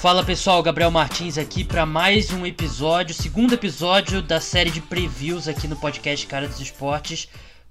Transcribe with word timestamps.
Fala 0.00 0.24
pessoal, 0.24 0.60
Gabriel 0.64 0.90
Martins 0.90 1.38
aqui 1.38 1.62
para 1.62 1.86
mais 1.86 2.32
um 2.32 2.44
episódio, 2.44 3.14
segundo 3.14 3.54
episódio 3.54 4.20
da 4.20 4.40
série 4.40 4.70
de 4.70 4.80
previews 4.80 5.46
aqui 5.46 5.68
no 5.68 5.76
podcast 5.76 6.26
Cara 6.26 6.48
dos 6.48 6.60
Esportes 6.60 7.28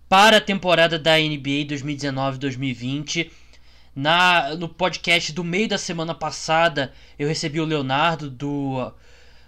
para 0.07 0.37
a 0.37 0.41
temporada 0.41 0.97
da 0.97 1.17
NBA 1.17 1.67
2019-2020. 1.67 3.29
Na, 3.93 4.55
no 4.55 4.69
podcast 4.69 5.33
do 5.33 5.43
meio 5.43 5.67
da 5.67 5.77
semana 5.77 6.15
passada, 6.15 6.93
eu 7.19 7.27
recebi 7.27 7.59
o 7.59 7.65
Leonardo 7.65 8.29
do, 8.29 8.93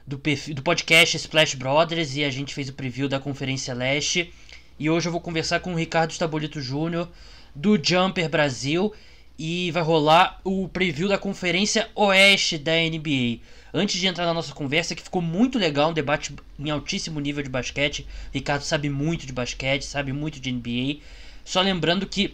do, 0.05 0.21
do 0.54 0.61
podcast 0.61 1.16
Splash 1.16 1.55
Brothers 1.55 2.18
e 2.18 2.23
a 2.25 2.29
gente 2.29 2.54
fez 2.54 2.68
o 2.68 2.73
preview 2.73 3.07
da 3.07 3.20
Conferência 3.20 3.73
Leste. 3.73 4.34
E 4.77 4.89
hoje 4.89 5.07
eu 5.07 5.11
vou 5.13 5.21
conversar 5.21 5.61
com 5.61 5.73
o 5.73 5.77
Ricardo 5.77 6.11
Stabolito 6.11 6.59
Júnior 6.59 7.07
do 7.56 7.80
Jumper 7.82 8.30
Brasil 8.30 8.94
e 9.38 9.71
vai 9.71 9.84
rolar 9.84 10.39
o 10.43 10.68
preview 10.68 11.07
da 11.07 11.18
Conferência 11.18 11.89
Oeste 11.96 12.57
da 12.57 12.74
NBA. 12.74 13.39
Antes 13.74 14.00
de 14.00 14.07
entrar 14.07 14.25
na 14.25 14.34
nossa 14.34 14.54
conversa, 14.54 14.96
que 14.96 15.04
ficou 15.04 15.21
muito 15.21 15.60
legal, 15.60 15.89
um 15.89 15.93
debate 15.93 16.34
em 16.57 16.70
altíssimo 16.70 17.20
nível 17.20 17.43
de 17.43 17.50
basquete. 17.50 18.07
Ricardo 18.34 18.62
sabe 18.62 18.89
muito 18.89 19.26
de 19.26 19.34
basquete, 19.34 19.84
sabe 19.84 20.14
muito 20.14 20.39
de 20.39 20.52
NBA. 20.52 21.02
Só 21.43 21.62
lembrando 21.62 22.07
que 22.07 22.34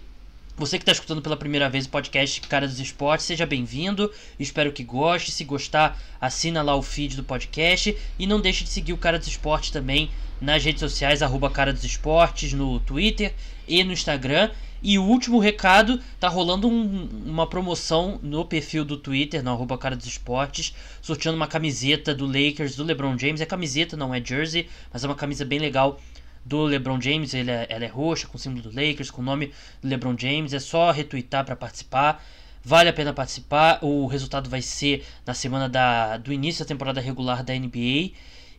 você 0.55 0.77
que 0.77 0.83
está 0.83 0.91
escutando 0.91 1.23
pela 1.23 1.35
primeira 1.35 1.67
vez 1.67 1.87
o 1.87 1.89
podcast 1.89 2.39
Cara 2.41 2.67
dos 2.67 2.79
Esportes, 2.79 3.25
seja 3.25 3.47
bem-vindo. 3.47 4.11
Espero 4.39 4.71
que 4.71 4.83
goste. 4.83 5.31
Se 5.31 5.43
gostar, 5.43 5.99
assina 6.19 6.61
lá 6.61 6.75
o 6.75 6.83
feed 6.83 7.15
do 7.15 7.23
podcast. 7.23 7.97
E 8.19 8.27
não 8.27 8.39
deixe 8.39 8.63
de 8.63 8.69
seguir 8.69 8.93
o 8.93 8.97
Cara 8.97 9.17
dos 9.17 9.27
Esportes 9.27 9.71
também 9.71 10.11
nas 10.39 10.63
redes 10.63 10.79
sociais, 10.79 11.23
arroba 11.23 11.49
Cara 11.49 11.73
dos 11.73 11.83
Esportes, 11.83 12.53
no 12.53 12.79
Twitter 12.79 13.33
e 13.67 13.83
no 13.83 13.93
Instagram. 13.93 14.51
E 14.83 14.97
o 14.97 15.03
último 15.03 15.37
recado, 15.37 16.01
tá 16.19 16.27
rolando 16.27 16.67
um, 16.67 17.07
uma 17.25 17.45
promoção 17.45 18.19
no 18.23 18.43
perfil 18.43 18.83
do 18.83 18.97
Twitter, 18.97 19.43
no 19.43 19.51
arroba 19.51 19.77
cara 19.77 19.95
dos 19.95 20.07
esportes, 20.07 20.73
sorteando 21.01 21.37
uma 21.37 21.47
camiseta 21.47 22.15
do 22.15 22.25
Lakers, 22.25 22.75
do 22.75 22.83
LeBron 22.83 23.17
James. 23.17 23.41
É 23.41 23.45
camiseta, 23.45 23.95
não 23.95 24.13
é 24.13 24.23
jersey, 24.23 24.67
mas 24.91 25.03
é 25.03 25.07
uma 25.07 25.15
camisa 25.15 25.45
bem 25.45 25.59
legal 25.59 25.99
do 26.43 26.63
LeBron 26.63 26.99
James. 26.99 27.33
Ele 27.33 27.51
é, 27.51 27.67
ela 27.69 27.85
é 27.85 27.87
roxa, 27.87 28.27
com 28.27 28.37
o 28.37 28.39
símbolo 28.39 28.63
do 28.63 28.69
Lakers, 28.69 29.11
com 29.11 29.21
o 29.21 29.25
nome 29.25 29.51
do 29.81 29.87
LeBron 29.87 30.15
James. 30.17 30.51
É 30.51 30.59
só 30.59 30.89
retweetar 30.89 31.45
para 31.45 31.55
participar. 31.55 32.23
Vale 32.63 32.89
a 32.89 32.93
pena 32.93 33.13
participar. 33.13 33.79
O 33.83 34.07
resultado 34.07 34.49
vai 34.49 34.63
ser 34.63 35.05
na 35.25 35.35
semana 35.35 35.69
da, 35.69 36.17
do 36.17 36.33
início 36.33 36.65
da 36.65 36.67
temporada 36.67 36.99
regular 36.99 37.43
da 37.43 37.53
NBA. 37.53 38.11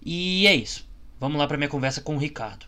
E 0.04 0.46
é 0.46 0.54
isso. 0.54 0.86
Vamos 1.18 1.38
lá 1.38 1.46
para 1.46 1.56
minha 1.56 1.68
conversa 1.68 2.00
com 2.00 2.14
o 2.14 2.18
Ricardo. 2.18 2.66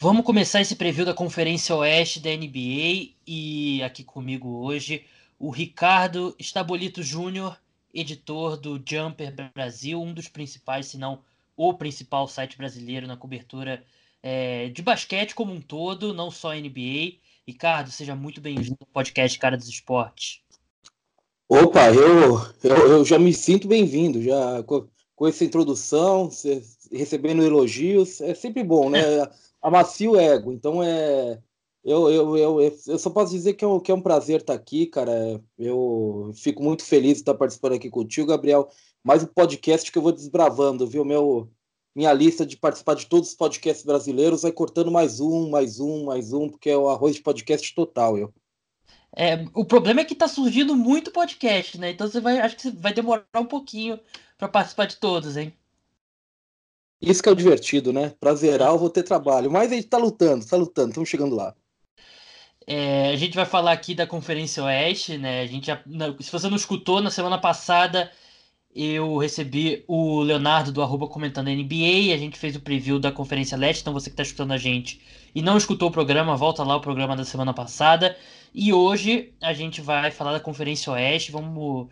Vamos 0.00 0.24
começar 0.24 0.60
esse 0.60 0.76
preview 0.76 1.04
da 1.04 1.12
Conferência 1.12 1.74
Oeste 1.74 2.20
da 2.20 2.30
NBA 2.30 3.16
e 3.26 3.82
aqui 3.82 4.04
comigo 4.04 4.48
hoje 4.64 5.04
o 5.40 5.50
Ricardo 5.50 6.36
Estabolito 6.38 7.02
Júnior, 7.02 7.60
editor 7.92 8.56
do 8.56 8.80
Jumper 8.88 9.34
Brasil, 9.52 10.00
um 10.00 10.14
dos 10.14 10.28
principais, 10.28 10.86
se 10.86 10.96
não 10.96 11.18
o 11.56 11.74
principal 11.74 12.28
site 12.28 12.56
brasileiro 12.56 13.08
na 13.08 13.16
cobertura 13.16 13.82
é, 14.22 14.68
de 14.68 14.82
basquete 14.82 15.34
como 15.34 15.52
um 15.52 15.60
todo, 15.60 16.14
não 16.14 16.30
só 16.30 16.54
NBA. 16.54 17.14
Ricardo, 17.44 17.90
seja 17.90 18.14
muito 18.14 18.40
bem-vindo 18.40 18.76
ao 18.80 18.86
podcast 18.92 19.36
Cara 19.36 19.56
dos 19.56 19.68
Esportes. 19.68 20.42
Opa, 21.48 21.90
eu, 21.92 22.38
eu, 22.62 22.76
eu 22.88 23.04
já 23.04 23.18
me 23.18 23.34
sinto 23.34 23.66
bem-vindo, 23.66 24.22
já 24.22 24.62
com, 24.62 24.86
com 25.16 25.26
essa 25.26 25.44
introdução, 25.44 26.30
recebendo 26.92 27.42
elogios, 27.42 28.20
é 28.20 28.32
sempre 28.32 28.62
bom, 28.62 28.90
né? 28.90 29.00
amacia 29.62 30.10
o 30.10 30.16
ego. 30.16 30.52
Então 30.52 30.82
é. 30.82 31.40
Eu, 31.84 32.10
eu, 32.10 32.36
eu, 32.36 32.60
eu 32.60 32.98
só 32.98 33.08
posso 33.08 33.32
dizer 33.32 33.54
que 33.54 33.64
é, 33.64 33.68
um, 33.68 33.80
que 33.80 33.90
é 33.90 33.94
um 33.94 34.00
prazer 34.02 34.40
estar 34.40 34.52
aqui, 34.52 34.86
cara. 34.86 35.42
Eu 35.56 36.32
fico 36.34 36.62
muito 36.62 36.84
feliz 36.84 37.14
de 37.14 37.20
estar 37.20 37.34
participando 37.34 37.74
aqui 37.74 37.88
contigo, 37.88 38.28
Gabriel. 38.28 38.68
Mais 39.02 39.22
um 39.22 39.26
podcast 39.26 39.90
que 39.90 39.96
eu 39.96 40.02
vou 40.02 40.12
desbravando, 40.12 40.86
viu? 40.86 41.04
Meu, 41.04 41.48
minha 41.94 42.12
lista 42.12 42.44
de 42.44 42.56
participar 42.56 42.94
de 42.94 43.06
todos 43.06 43.30
os 43.30 43.34
podcasts 43.34 43.84
brasileiros 43.86 44.42
vai 44.42 44.52
cortando 44.52 44.90
mais 44.90 45.18
um, 45.20 45.48
mais 45.50 45.80
um, 45.80 46.04
mais 46.04 46.32
um, 46.32 46.48
porque 46.48 46.68
é 46.70 46.76
o 46.76 46.88
arroz 46.88 47.14
de 47.16 47.22
podcast 47.22 47.74
total, 47.74 48.18
eu. 48.18 48.34
É, 49.16 49.44
o 49.54 49.64
problema 49.64 50.00
é 50.00 50.04
que 50.04 50.14
tá 50.14 50.28
surgindo 50.28 50.76
muito 50.76 51.10
podcast, 51.10 51.78
né? 51.78 51.90
Então 51.90 52.06
você 52.06 52.20
vai, 52.20 52.38
acho 52.38 52.56
que 52.56 52.70
vai 52.70 52.92
demorar 52.92 53.24
um 53.36 53.46
pouquinho 53.46 53.98
para 54.36 54.48
participar 54.48 54.86
de 54.86 54.96
todos, 54.96 55.36
hein? 55.36 55.52
Isso 57.00 57.22
que 57.22 57.28
é 57.28 57.32
o 57.32 57.36
divertido, 57.36 57.92
né? 57.92 58.10
Pra 58.20 58.34
zerar 58.34 58.70
eu 58.70 58.78
vou 58.78 58.90
ter 58.90 59.02
trabalho. 59.02 59.50
Mas 59.50 59.70
a 59.72 59.74
gente 59.74 59.88
tá 59.88 59.98
lutando, 59.98 60.46
tá 60.46 60.56
lutando, 60.56 60.88
estamos 60.90 61.08
chegando 61.08 61.34
lá. 61.34 61.54
É, 62.66 63.08
a 63.10 63.16
gente 63.16 63.34
vai 63.34 63.46
falar 63.46 63.72
aqui 63.72 63.94
da 63.94 64.06
Conferência 64.06 64.62
Oeste, 64.62 65.16
né? 65.16 65.40
A 65.40 65.46
gente 65.46 65.66
já, 65.68 65.82
se 66.20 66.30
você 66.30 66.48
não 66.48 66.56
escutou, 66.56 67.00
na 67.00 67.10
semana 67.10 67.38
passada 67.38 68.12
eu 68.74 69.16
recebi 69.18 69.84
o 69.88 70.20
Leonardo 70.20 70.70
do 70.70 70.82
arroba 70.82 71.08
comentando 71.08 71.48
NBA, 71.48 72.14
a 72.14 72.18
gente 72.18 72.38
fez 72.38 72.54
o 72.54 72.60
preview 72.60 72.98
da 73.00 73.10
Conferência 73.10 73.56
Leste, 73.56 73.80
então 73.80 73.92
você 73.92 74.10
que 74.10 74.14
está 74.14 74.22
escutando 74.22 74.52
a 74.52 74.58
gente 74.58 75.00
e 75.34 75.42
não 75.42 75.56
escutou 75.56 75.88
o 75.88 75.92
programa, 75.92 76.36
volta 76.36 76.62
lá 76.62 76.76
o 76.76 76.80
programa 76.80 77.16
da 77.16 77.24
semana 77.24 77.54
passada. 77.54 78.16
E 78.54 78.72
hoje 78.72 79.34
a 79.40 79.52
gente 79.52 79.80
vai 79.80 80.10
falar 80.10 80.32
da 80.32 80.40
Conferência 80.40 80.92
Oeste, 80.92 81.32
vamos... 81.32 81.88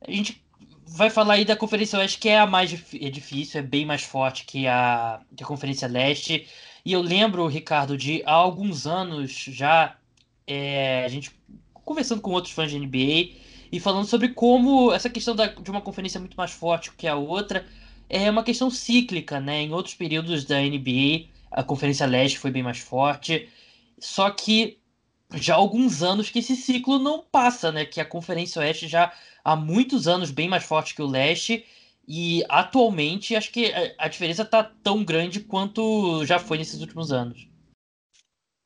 A 0.00 0.10
gente 0.10 0.42
vai 0.90 1.10
falar 1.10 1.34
aí 1.34 1.44
da 1.44 1.56
Conferência 1.56 1.98
Oeste, 1.98 2.18
que 2.18 2.28
é 2.28 2.38
a 2.38 2.46
mais 2.46 2.72
é 2.72 3.10
difícil, 3.10 3.60
é 3.60 3.62
bem 3.62 3.84
mais 3.84 4.02
forte 4.02 4.44
que 4.44 4.66
a, 4.66 5.20
que 5.36 5.44
a 5.44 5.46
Conferência 5.46 5.86
Leste. 5.86 6.46
E 6.84 6.92
eu 6.92 7.00
lembro, 7.00 7.46
Ricardo, 7.46 7.96
de 7.96 8.22
há 8.24 8.32
alguns 8.32 8.86
anos 8.86 9.30
já, 9.32 9.96
é, 10.46 11.04
a 11.04 11.08
gente 11.08 11.30
conversando 11.84 12.20
com 12.20 12.30
outros 12.30 12.52
fãs 12.52 12.70
de 12.70 12.78
NBA 12.78 13.36
e 13.70 13.80
falando 13.80 14.06
sobre 14.06 14.28
como 14.28 14.92
essa 14.92 15.10
questão 15.10 15.36
da, 15.36 15.46
de 15.46 15.70
uma 15.70 15.80
conferência 15.80 16.20
muito 16.20 16.36
mais 16.36 16.50
forte 16.50 16.92
que 16.92 17.06
a 17.06 17.14
outra 17.14 17.66
é 18.08 18.30
uma 18.30 18.42
questão 18.42 18.70
cíclica, 18.70 19.40
né? 19.40 19.62
Em 19.62 19.72
outros 19.72 19.94
períodos 19.94 20.44
da 20.44 20.58
NBA, 20.60 21.26
a 21.50 21.62
Conferência 21.62 22.06
Leste 22.06 22.38
foi 22.38 22.50
bem 22.50 22.62
mais 22.62 22.78
forte. 22.78 23.48
Só 23.98 24.30
que 24.30 24.78
já 25.34 25.54
há 25.54 25.58
alguns 25.58 26.02
anos 26.02 26.30
que 26.30 26.38
esse 26.38 26.56
ciclo 26.56 26.98
não 26.98 27.22
passa, 27.22 27.70
né? 27.70 27.84
Que 27.84 28.00
a 28.00 28.04
Conferência 28.04 28.60
Oeste 28.60 28.88
já 28.88 29.12
há 29.52 29.56
muitos 29.56 30.06
anos 30.06 30.30
bem 30.30 30.48
mais 30.48 30.64
forte 30.64 30.94
que 30.94 31.02
o 31.02 31.06
Leste. 31.06 31.64
E 32.06 32.42
atualmente 32.48 33.36
acho 33.36 33.52
que 33.52 33.70
a 33.98 34.08
diferença 34.08 34.42
está 34.42 34.64
tão 34.64 35.04
grande 35.04 35.40
quanto 35.40 36.24
já 36.24 36.38
foi 36.38 36.56
nesses 36.56 36.80
últimos 36.80 37.12
anos. 37.12 37.46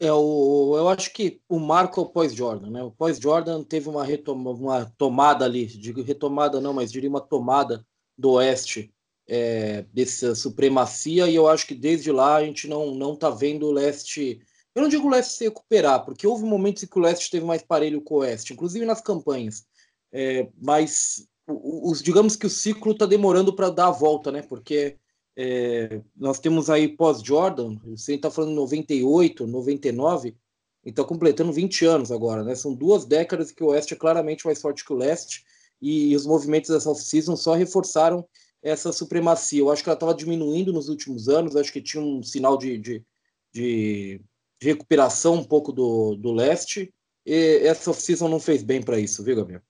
É, 0.01 0.13
o, 0.13 0.75
eu 0.77 0.89
acho 0.89 1.13
que 1.13 1.41
o 1.49 1.59
marco 1.59 2.01
é 2.01 2.03
o 2.05 2.07
pós-Jordan, 2.07 2.71
né? 2.71 2.83
O 2.83 2.91
pós-Jordan 2.91 3.63
teve 3.65 3.89
uma, 3.89 4.05
retoma, 4.05 4.51
uma 4.51 4.85
tomada 4.97 5.45
ali, 5.45 5.67
digo 5.67 6.03
retomada 6.03 6.61
não, 6.61 6.73
mas 6.73 6.91
diria 6.91 7.11
uma 7.11 7.21
tomada 7.21 7.85
do 8.17 8.33
Oeste 8.33 8.93
é, 9.29 9.83
dessa 9.93 10.35
supremacia, 10.35 11.29
e 11.29 11.35
eu 11.35 11.49
acho 11.49 11.67
que 11.67 11.75
desde 11.75 12.11
lá 12.11 12.37
a 12.37 12.45
gente 12.45 12.69
não, 12.69 12.95
não 12.95 13.17
tá 13.17 13.31
vendo 13.31 13.67
o 13.67 13.73
Leste 13.73 14.41
eu 14.75 14.81
não 14.83 14.89
digo 14.89 15.07
o 15.07 15.11
Leste 15.11 15.35
se 15.35 15.45
recuperar, 15.45 16.05
porque 16.05 16.27
houve 16.27 16.45
momentos 16.45 16.83
em 16.83 16.87
que 16.87 16.99
o 16.99 17.03
Leste 17.03 17.25
esteve 17.25 17.45
mais 17.45 17.63
parelho 17.63 18.01
com 18.01 18.15
o 18.15 18.19
Oeste, 18.19 18.55
inclusive 18.55 18.87
nas 18.87 19.03
campanhas. 19.03 19.67
É, 20.13 20.49
mas 20.61 21.27
os, 21.47 22.03
digamos 22.03 22.37
que 22.37 22.47
o 22.47 22.51
ciclo 22.51 22.93
está 22.93 23.07
demorando 23.07 23.55
para 23.55 23.71
dar 23.71 23.89
a 23.89 23.93
volta, 23.93 24.31
né? 24.31 24.43
Porque 24.43 24.97
é, 25.37 26.03
nós 26.17 26.39
temos 26.39 26.69
aí 26.69 26.89
pós-Jordan, 26.89 27.79
você 27.87 28.15
está 28.15 28.31
falando 28.31 28.55
98, 28.55 29.47
99, 29.47 30.37
e 30.85 30.91
está 30.91 31.05
completando 31.05 31.53
20 31.53 31.87
anos 31.87 32.13
agora, 32.13 32.45
né? 32.45 32.55
São 32.55 32.75
duas 32.75 33.05
décadas 33.05 33.51
que 33.51 33.63
o 33.63 33.69
Oeste 33.69 33.95
é 33.95 33.97
claramente 33.97 34.45
mais 34.45 34.61
forte 34.61 34.85
que 34.85 34.93
o 34.93 34.97
Leste, 34.97 35.45
e, 35.81 36.11
e 36.11 36.17
os 36.17 36.27
movimentos 36.27 36.71
dessa 36.71 36.91
off-season 36.91 37.37
só 37.37 37.55
reforçaram 37.55 38.27
essa 38.63 38.93
supremacia. 38.93 39.61
Eu 39.61 39.71
acho 39.71 39.83
que 39.83 39.89
ela 39.89 39.97
estava 39.97 40.15
diminuindo 40.15 40.73
nos 40.73 40.89
últimos 40.89 41.29
anos, 41.29 41.57
acho 41.57 41.73
que 41.73 41.81
tinha 41.81 42.03
um 42.03 42.23
sinal 42.23 42.57
de, 42.57 42.79
de, 42.79 43.05
de 43.53 44.21
de 44.63 44.69
recuperação 44.69 45.35
um 45.35 45.45
pouco 45.45 45.73
do, 45.73 46.15
do 46.15 46.33
leste. 46.33 46.95
E 47.27 47.61
essa 47.65 47.91
off-season 47.91 48.29
não 48.29 48.39
fez 48.39 48.63
bem 48.63 48.81
para 48.81 48.99
isso, 48.99 49.23
viu, 49.25 49.35
Gabriel? 49.35 49.61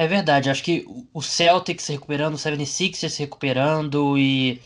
É 0.00 0.06
verdade, 0.06 0.48
acho 0.48 0.62
que 0.64 0.86
o 1.12 1.20
Celtics 1.20 1.84
se 1.84 1.92
recuperando, 1.92 2.34
o 2.34 2.38
76ers 2.38 3.10
se 3.10 3.20
recuperando 3.22 4.16
e 4.18 4.58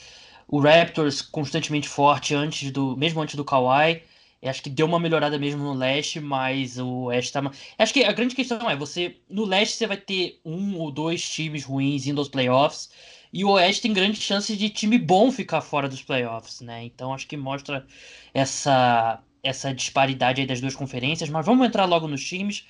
o 0.47 0.61
Raptors 0.61 1.21
constantemente 1.23 1.89
forte 1.89 2.35
antes 2.37 2.71
do, 2.71 2.97
mesmo 2.97 3.21
antes 3.21 3.35
do 3.35 3.45
Kawhi. 3.45 4.03
Acho 4.45 4.63
que 4.63 4.71
deu 4.71 4.87
uma 4.87 5.01
melhorada 5.01 5.37
mesmo 5.39 5.65
no 5.65 5.73
leste, 5.73 6.21
mas 6.21 6.79
o 6.79 7.07
oeste 7.07 7.33
tá. 7.33 7.43
Acho 7.79 7.93
que 7.95 8.05
a 8.05 8.13
grande 8.13 8.37
questão 8.37 8.71
é: 8.71 8.77
você 8.77 9.17
no 9.29 9.45
leste 9.45 9.77
você 9.77 9.87
vai 9.89 9.97
ter 9.97 10.39
um 10.45 10.79
ou 10.79 10.93
dois 10.93 11.29
times 11.29 11.65
ruins 11.65 12.07
indo 12.07 12.21
aos 12.21 12.29
playoffs, 12.29 12.91
e 13.33 13.45
o 13.45 13.51
oeste 13.53 13.83
tem 13.83 13.93
grande 13.93 14.21
chance 14.21 14.57
de 14.57 14.71
time 14.71 14.99
bom 14.99 15.33
ficar 15.33 15.63
fora 15.63 15.89
dos 15.89 16.03
playoffs, 16.03 16.61
né? 16.61 16.85
Então 16.85 17.13
acho 17.15 17.27
que 17.27 17.37
mostra 17.37 17.85
essa, 18.33 19.21
essa 19.43 19.75
disparidade 19.75 20.41
aí 20.43 20.47
das 20.47 20.61
duas 20.61 20.77
conferências. 20.77 21.29
Mas 21.31 21.45
vamos 21.45 21.67
entrar 21.67 21.87
logo 21.87 22.07
nos 22.07 22.23
times. 22.25 22.65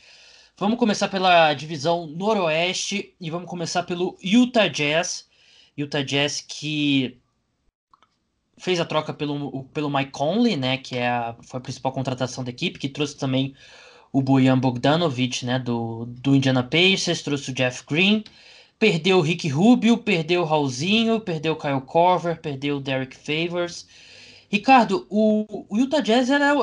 Vamos 0.57 0.79
começar 0.79 1.09
pela 1.09 1.53
divisão 1.53 2.07
noroeste 2.07 3.13
e 3.21 3.29
vamos 3.29 3.51
começar 3.51 3.83
pelo 3.83 4.17
Utah 4.23 4.69
Jazz. 4.69 5.29
Utah 5.77 6.01
Jazz 6.01 6.41
que 6.41 7.19
fez 8.57 8.79
a 8.79 8.85
troca 8.85 9.13
pelo, 9.13 9.65
pelo 9.75 9.91
Mike 9.91 10.13
Conley, 10.13 10.57
né, 10.57 10.79
que 10.79 10.97
é 10.97 11.09
a, 11.09 11.37
foi 11.43 11.59
a 11.59 11.61
principal 11.61 11.91
contratação 11.91 12.45
da 12.45 12.51
equipe, 12.51 12.79
que 12.79 12.89
trouxe 12.89 13.17
também 13.17 13.53
o 14.13 14.23
Bojan 14.23 14.57
Bogdanovic, 14.57 15.45
né, 15.45 15.59
do, 15.59 16.07
do 16.07 16.37
Indiana 16.37 16.63
Pacers, 16.63 17.23
trouxe 17.23 17.51
o 17.51 17.55
Jeff 17.55 17.85
Green, 17.85 18.23
perdeu 18.79 19.19
o 19.19 19.23
Rick 19.23 19.49
Rubio, 19.49 19.99
perdeu 19.99 20.43
o 20.43 20.45
Raulzinho, 20.45 21.19
perdeu 21.21 21.55
o 21.55 21.59
Kyle 21.59 21.81
Corver, 21.81 22.41
perdeu 22.41 22.77
o 22.77 22.81
Derek 22.81 23.17
Favors. 23.17 23.89
Ricardo, 24.49 25.05
o, 25.11 25.67
o 25.69 25.79
Utah 25.79 26.01
Jazz 26.01 26.31
era, 26.31 26.55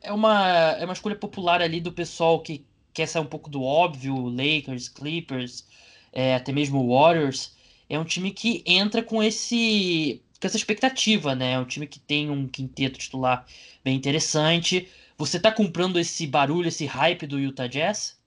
é, 0.00 0.12
uma, 0.12 0.48
é 0.78 0.84
uma 0.84 0.94
escolha 0.94 1.16
popular 1.16 1.60
ali 1.60 1.80
do 1.80 1.90
pessoal 1.90 2.40
que 2.40 2.64
quer 2.92 3.06
sair 3.06 3.22
um 3.22 3.26
pouco 3.26 3.50
do 3.50 3.62
óbvio, 3.62 4.28
Lakers, 4.28 4.88
Clippers, 4.88 5.66
é, 6.12 6.34
até 6.34 6.52
mesmo 6.52 6.88
Warriors. 6.88 7.56
É 7.88 7.98
um 7.98 8.04
time 8.04 8.30
que 8.30 8.62
entra 8.66 9.02
com 9.02 9.22
esse 9.22 10.22
com 10.40 10.46
essa 10.46 10.56
expectativa, 10.56 11.34
né? 11.34 11.52
É 11.52 11.58
um 11.58 11.66
time 11.66 11.86
que 11.86 12.00
tem 12.00 12.30
um 12.30 12.48
quinteto 12.48 12.98
titular 12.98 13.44
bem 13.84 13.94
interessante. 13.96 14.88
Você 15.18 15.38
tá 15.38 15.52
comprando 15.52 15.98
esse 15.98 16.26
barulho, 16.26 16.68
esse 16.68 16.86
hype 16.86 17.26
do 17.26 17.38
Utah 17.38 17.66
Jazz? 17.66 18.18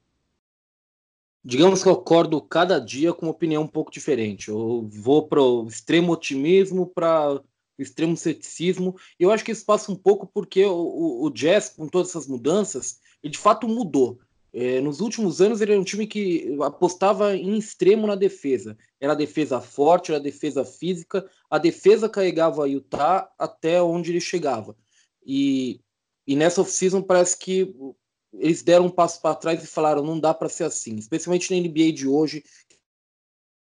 Digamos 1.44 1.82
que 1.82 1.88
eu 1.88 1.92
acordo 1.92 2.40
cada 2.40 2.78
dia 2.78 3.12
com 3.12 3.26
uma 3.26 3.32
opinião 3.32 3.64
um 3.64 3.68
pouco 3.68 3.90
diferente. 3.90 4.48
Eu 4.48 4.88
vou 4.90 5.26
para 5.26 5.42
o 5.42 5.66
extremo 5.66 6.12
otimismo, 6.12 6.86
para 6.86 7.42
extremo 7.78 8.16
ceticismo. 8.16 8.96
E 9.18 9.24
eu 9.24 9.30
acho 9.30 9.44
que 9.44 9.52
isso 9.52 9.66
passa 9.66 9.90
um 9.90 9.96
pouco 9.96 10.26
porque 10.26 10.64
o, 10.64 10.72
o, 10.72 11.24
o 11.24 11.30
Jazz, 11.30 11.70
com 11.70 11.88
todas 11.88 12.10
essas 12.10 12.26
mudanças, 12.26 13.00
ele 13.22 13.32
de 13.32 13.38
fato 13.38 13.68
mudou. 13.68 14.20
É, 14.56 14.80
nos 14.80 15.00
últimos 15.00 15.40
anos 15.40 15.60
ele 15.60 15.72
era 15.72 15.80
um 15.80 15.84
time 15.84 16.06
que 16.06 16.56
apostava 16.62 17.36
em 17.36 17.58
extremo 17.58 18.06
na 18.06 18.14
defesa. 18.14 18.78
Era 19.00 19.12
a 19.12 19.16
defesa 19.16 19.60
forte, 19.60 20.12
era 20.12 20.20
a 20.20 20.22
defesa 20.22 20.64
física. 20.64 21.28
A 21.50 21.58
defesa 21.58 22.08
carregava 22.08 22.64
a 22.64 22.68
Utah 22.68 23.28
até 23.36 23.82
onde 23.82 24.12
ele 24.12 24.20
chegava. 24.20 24.76
E 25.26 25.80
e 26.26 26.34
nessa 26.34 26.60
off-season 26.60 27.02
parece 27.02 27.38
que 27.38 27.74
eles 28.32 28.62
deram 28.62 28.86
um 28.86 28.90
passo 28.90 29.20
para 29.20 29.34
trás 29.34 29.62
e 29.62 29.66
falaram: 29.66 30.02
não 30.02 30.18
dá 30.18 30.32
para 30.32 30.48
ser 30.48 30.64
assim, 30.64 30.96
especialmente 30.96 31.52
na 31.52 31.60
NBA 31.60 31.92
de 31.92 32.08
hoje, 32.08 32.42
que 32.68 32.76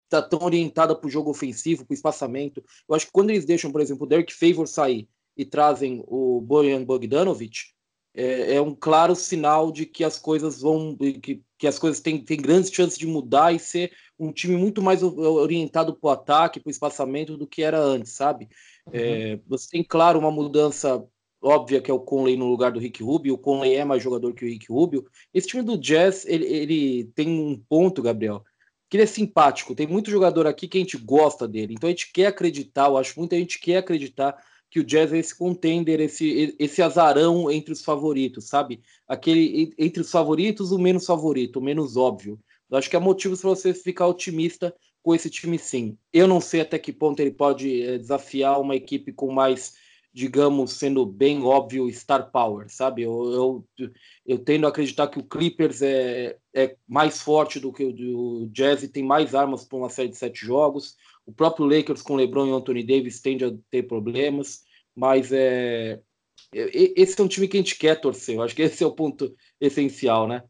está 0.05 0.23
tão 0.23 0.41
orientada 0.43 0.95
para 0.95 1.07
o 1.07 1.11
jogo 1.11 1.31
ofensivo, 1.31 1.85
para 1.85 1.93
o 1.93 1.95
espaçamento. 1.95 2.63
Eu 2.89 2.95
acho 2.95 3.07
que 3.07 3.13
quando 3.13 3.31
eles 3.31 3.45
deixam, 3.45 3.73
por 3.73 3.81
exemplo, 3.81 4.05
o 4.05 4.09
Derek 4.09 4.33
Favor 4.33 4.67
sair 4.67 5.09
e 5.37 5.45
trazem 5.45 6.03
o 6.07 6.41
Bojan 6.41 6.85
Bogdanovic, 6.85 7.74
é, 8.15 8.55
é, 8.55 8.61
um 8.61 8.75
claro 8.75 9.17
sinal 9.17 9.73
de 9.73 9.85
que 9.85 10.05
as 10.05 10.19
coisas 10.19 10.61
vão, 10.61 10.97
que, 10.97 11.43
que 11.59 11.67
as 11.67 11.79
coisas 11.79 12.01
têm, 12.01 12.25
têm 12.25 12.37
grandes 12.37 12.71
chances 12.71 12.97
de 12.97 13.07
mudar 13.07 13.53
e 13.53 13.59
ser 13.59 13.93
um 14.19 14.33
time 14.33 14.57
muito 14.57 14.81
mais 14.81 15.03
orientado 15.03 15.95
para 15.95 16.09
o 16.09 16.13
ataque, 16.13 16.61
para 16.61 16.69
o 16.69 16.71
espaçamento 16.71 17.37
do 17.37 17.47
que 17.47 17.63
era 17.63 17.79
antes, 17.79 18.13
sabe? 18.13 18.49
Uhum. 18.87 18.93
É, 18.95 19.41
você 19.49 19.69
tem, 19.69 19.83
claro, 19.83 20.19
uma 20.19 20.31
mudança 20.31 21.05
óbvia 21.43 21.81
que 21.81 21.91
é 21.91 21.95
o 21.95 22.01
Conley 22.01 22.37
no 22.37 22.47
lugar 22.47 22.71
do 22.71 22.79
Rick 22.79 23.03
Rubio. 23.03 23.35
O 23.35 23.39
Conley 23.39 23.75
é 23.75 23.85
mais 23.85 24.03
jogador 24.03 24.33
que 24.33 24.45
o 24.45 24.49
Rick 24.49 24.73
Rubio. 24.73 25.05
Esse 25.33 25.49
time 25.49 25.63
do 25.63 25.77
Jazz, 25.77 26.25
ele, 26.27 26.47
ele 26.47 27.05
tem 27.15 27.29
um 27.29 27.61
ponto, 27.69 28.01
Gabriel, 28.01 28.45
que 28.89 28.97
ele 28.97 29.05
é 29.05 29.07
simpático. 29.07 29.75
Tem 29.75 29.87
muito 29.87 30.11
jogador 30.11 30.47
aqui 30.47 30.69
que 30.69 30.79
a 30.79 30.81
gente 30.81 30.97
gosta 30.97 31.49
dele. 31.49 31.75
Então 31.75 31.89
a 31.89 31.91
gente 31.91 32.13
quer 32.13 32.27
acreditar, 32.27 32.87
eu 32.87 32.97
acho 32.97 33.19
muita 33.19 33.37
gente 33.37 33.59
quer 33.59 33.79
acreditar 33.79 34.37
que 34.75 34.81
o 34.81 34.85
Jazz 34.85 35.13
é 35.13 35.19
esse 35.19 35.39
contender, 35.39 36.01
esse, 36.01 36.57
esse 36.59 36.83
azarão 36.83 37.49
entre 37.49 37.73
os 37.73 37.85
favoritos, 37.85 38.49
sabe? 38.49 38.83
Aquele 39.07 39.73
entre 39.79 40.03
os 40.03 40.11
favoritos, 40.11 40.73
o 40.73 40.79
menos 40.81 41.07
favorito, 41.07 41.61
o 41.61 41.63
menos 41.63 41.97
óbvio. 41.97 42.41
Eu 42.69 42.77
acho 42.77 42.91
que 42.91 42.97
há 42.97 43.01
motivos 43.01 43.41
para 43.41 43.51
você 43.51 43.73
ficar 43.73 44.09
otimista 44.09 44.75
com 45.01 45.15
esse 45.15 45.31
time, 45.31 45.61
sim. 45.61 45.97
Eu 46.13 46.27
não 46.27 46.41
sei 46.41 46.61
até 46.61 46.77
que 46.77 46.93
ponto 46.93 47.21
ele 47.21 47.31
pode 47.31 47.85
é, 47.85 47.99
desafiar 47.99 48.61
uma 48.61 48.75
equipe 48.75 49.13
com 49.13 49.31
mais 49.33 49.75
digamos, 50.13 50.75
sendo 50.75 51.05
bem 51.05 51.43
óbvio, 51.43 51.93
star 51.93 52.31
power, 52.31 52.69
sabe? 52.69 53.03
Eu, 53.03 53.65
eu, 53.79 53.91
eu 54.25 54.39
tendo 54.39 54.65
a 54.65 54.69
acreditar 54.71 55.09
que 55.09 55.19
o 55.19 55.25
Clippers 55.25 55.83
é, 55.83 56.37
é 56.55 56.77
mais 56.87 57.21
forte 57.21 57.59
do 57.59 57.73
que 57.73 57.85
o, 57.85 58.45
o 58.45 58.47
Jazz 58.53 58.85
e 58.85 58.89
tem 58.89 59.03
mais 59.03 59.35
armas 59.35 59.65
para 59.65 59.77
uma 59.77 59.91
série 59.91 60.09
de 60.09 60.17
sete 60.17 60.47
jogos. 60.47 60.95
O 61.27 61.33
próprio 61.33 61.67
Lakers 61.67 62.03
com 62.03 62.17
LeBron 62.17 62.47
e 62.47 62.53
Anthony 62.53 62.85
Davis 62.85 63.21
tende 63.21 63.45
a 63.45 63.53
ter 63.71 63.85
problemas, 63.85 64.63
mas 64.95 65.33
é, 65.33 66.01
esse 66.53 67.21
é 67.21 67.25
um 67.25 67.29
time 67.29 67.49
que 67.49 67.57
a 67.57 67.61
gente 67.61 67.77
quer 67.77 68.01
torcer. 68.01 68.37
Eu 68.37 68.43
acho 68.43 68.55
que 68.55 68.63
esse 68.63 68.83
é 68.83 68.87
o 68.87 68.93
ponto 68.93 69.35
essencial, 69.61 70.29
né? 70.29 70.43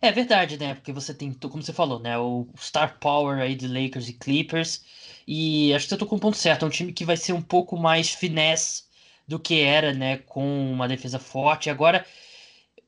É 0.00 0.12
verdade, 0.12 0.58
né? 0.58 0.74
Porque 0.74 0.92
você 0.92 1.14
tem, 1.14 1.32
como 1.32 1.62
você 1.62 1.72
falou, 1.72 1.98
né? 1.98 2.18
O 2.18 2.46
star 2.58 2.98
power 2.98 3.38
aí 3.38 3.54
de 3.54 3.66
Lakers 3.66 4.08
e 4.08 4.12
Clippers 4.12 4.84
e 5.26 5.72
acho 5.72 5.86
que 5.86 5.90
você 5.90 5.96
tocou 5.96 6.18
um 6.18 6.20
ponto 6.20 6.36
certo. 6.36 6.64
É 6.64 6.68
um 6.68 6.70
time 6.70 6.92
que 6.92 7.04
vai 7.04 7.16
ser 7.16 7.32
um 7.32 7.40
pouco 7.40 7.76
mais 7.76 8.10
finesse 8.10 8.84
do 9.26 9.38
que 9.38 9.60
era, 9.60 9.94
né? 9.94 10.18
Com 10.18 10.70
uma 10.70 10.88
defesa 10.88 11.18
forte. 11.18 11.70
Agora, 11.70 12.04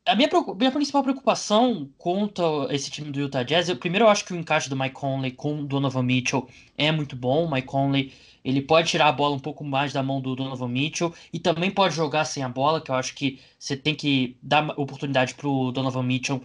a 0.07 0.15
minha, 0.15 0.29
minha 0.57 0.71
principal 0.71 1.03
preocupação 1.03 1.91
quanto 1.99 2.43
a 2.43 2.75
esse 2.75 2.91
time 2.91 3.11
do 3.11 3.19
Utah 3.19 3.43
Jazz, 3.43 3.69
eu, 3.69 3.77
primeiro 3.77 4.05
eu 4.05 4.09
acho 4.09 4.25
que 4.25 4.33
o 4.33 4.37
encaixe 4.37 4.71
do 4.71 4.77
Mike 4.77 4.95
Conley 4.95 5.33
com 5.33 5.61
o 5.61 5.67
Donovan 5.67 6.05
Mitchell 6.05 6.49
é 6.79 6.93
muito 6.93 7.17
bom. 7.17 7.45
O 7.45 7.51
Mike 7.51 7.67
Conley 7.67 8.13
ele 8.45 8.63
pode 8.63 8.89
tirar 8.89 9.09
a 9.09 9.13
bola 9.13 9.35
um 9.35 9.41
pouco 9.41 9.65
mais 9.65 9.93
da 9.93 10.05
mão 10.05 10.21
do 10.21 10.37
Donovan 10.37 10.69
Mitchell 10.69 11.13
e 11.33 11.41
também 11.41 11.71
pode 11.71 11.97
jogar 11.97 12.25
sem 12.25 12.45
a 12.45 12.49
bola, 12.49 12.81
que 12.81 12.91
eu 12.91 12.95
acho 12.95 13.15
que 13.15 13.41
você 13.59 13.77
tem 13.77 13.97
que 13.97 14.37
dar 14.41 14.71
oportunidade 14.79 15.35
para 15.35 15.49
o 15.49 15.73
Donovan 15.73 16.05
Mitchell 16.05 16.41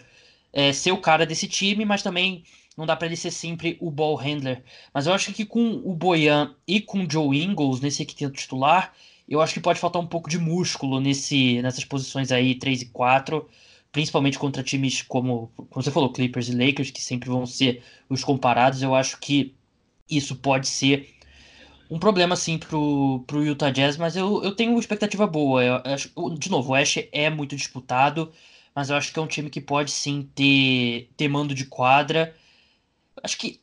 é, 0.51 0.73
ser 0.73 0.91
o 0.91 0.97
cara 0.97 1.25
desse 1.25 1.47
time, 1.47 1.85
mas 1.85 2.01
também 2.01 2.43
não 2.75 2.87
dá 2.87 2.95
para 2.95 3.05
ele 3.05 3.15
ser 3.15 3.29
sempre 3.29 3.77
o 3.79 3.91
ball 3.91 4.15
handler. 4.15 4.63
Mas 4.91 5.05
eu 5.05 5.13
acho 5.13 5.31
que 5.33 5.45
com 5.45 5.81
o 5.85 5.93
Boyan 5.93 6.55
e 6.67 6.81
com 6.81 7.03
o 7.03 7.09
Joe 7.09 7.39
Ingles 7.39 7.79
nesse 7.79 8.03
quinteto 8.05 8.33
titular, 8.33 8.91
eu 9.33 9.41
acho 9.41 9.53
que 9.53 9.59
pode 9.59 9.79
faltar 9.79 10.01
um 10.01 10.07
pouco 10.07 10.29
de 10.29 10.37
músculo 10.37 10.99
nesse, 10.99 11.61
nessas 11.61 11.85
posições 11.85 12.31
aí 12.31 12.55
3 12.55 12.83
e 12.83 12.85
4, 12.87 13.47
principalmente 13.91 14.39
contra 14.39 14.63
times 14.63 15.01
como, 15.01 15.51
como 15.55 15.83
você 15.83 15.91
falou, 15.91 16.11
Clippers 16.11 16.49
e 16.49 16.55
Lakers, 16.55 16.91
que 16.91 17.01
sempre 17.01 17.29
vão 17.29 17.45
ser 17.45 17.83
os 18.09 18.23
comparados. 18.23 18.81
Eu 18.81 18.95
acho 18.95 19.19
que 19.19 19.55
isso 20.09 20.35
pode 20.35 20.67
ser 20.67 21.09
um 21.89 21.99
problema 21.99 22.33
assim 22.33 22.57
pro, 22.57 23.23
pro 23.27 23.43
Utah 23.43 23.71
Jazz, 23.71 23.97
mas 23.97 24.15
eu, 24.15 24.43
eu 24.43 24.55
tenho 24.55 24.77
expectativa 24.79 25.27
boa. 25.27 25.63
Eu, 25.63 25.81
eu, 26.15 26.35
de 26.35 26.49
novo, 26.49 26.71
o 26.71 26.75
Ash 26.75 26.97
é 27.11 27.29
muito 27.29 27.55
disputado, 27.55 28.31
mas 28.73 28.89
eu 28.89 28.95
acho 28.95 29.13
que 29.13 29.19
é 29.19 29.21
um 29.21 29.27
time 29.27 29.49
que 29.49 29.61
pode 29.61 29.91
sim 29.91 30.29
ter, 30.35 31.09
ter 31.17 31.27
mando 31.27 31.53
de 31.53 31.65
quadra 31.65 32.33
acho 33.23 33.37
que 33.37 33.59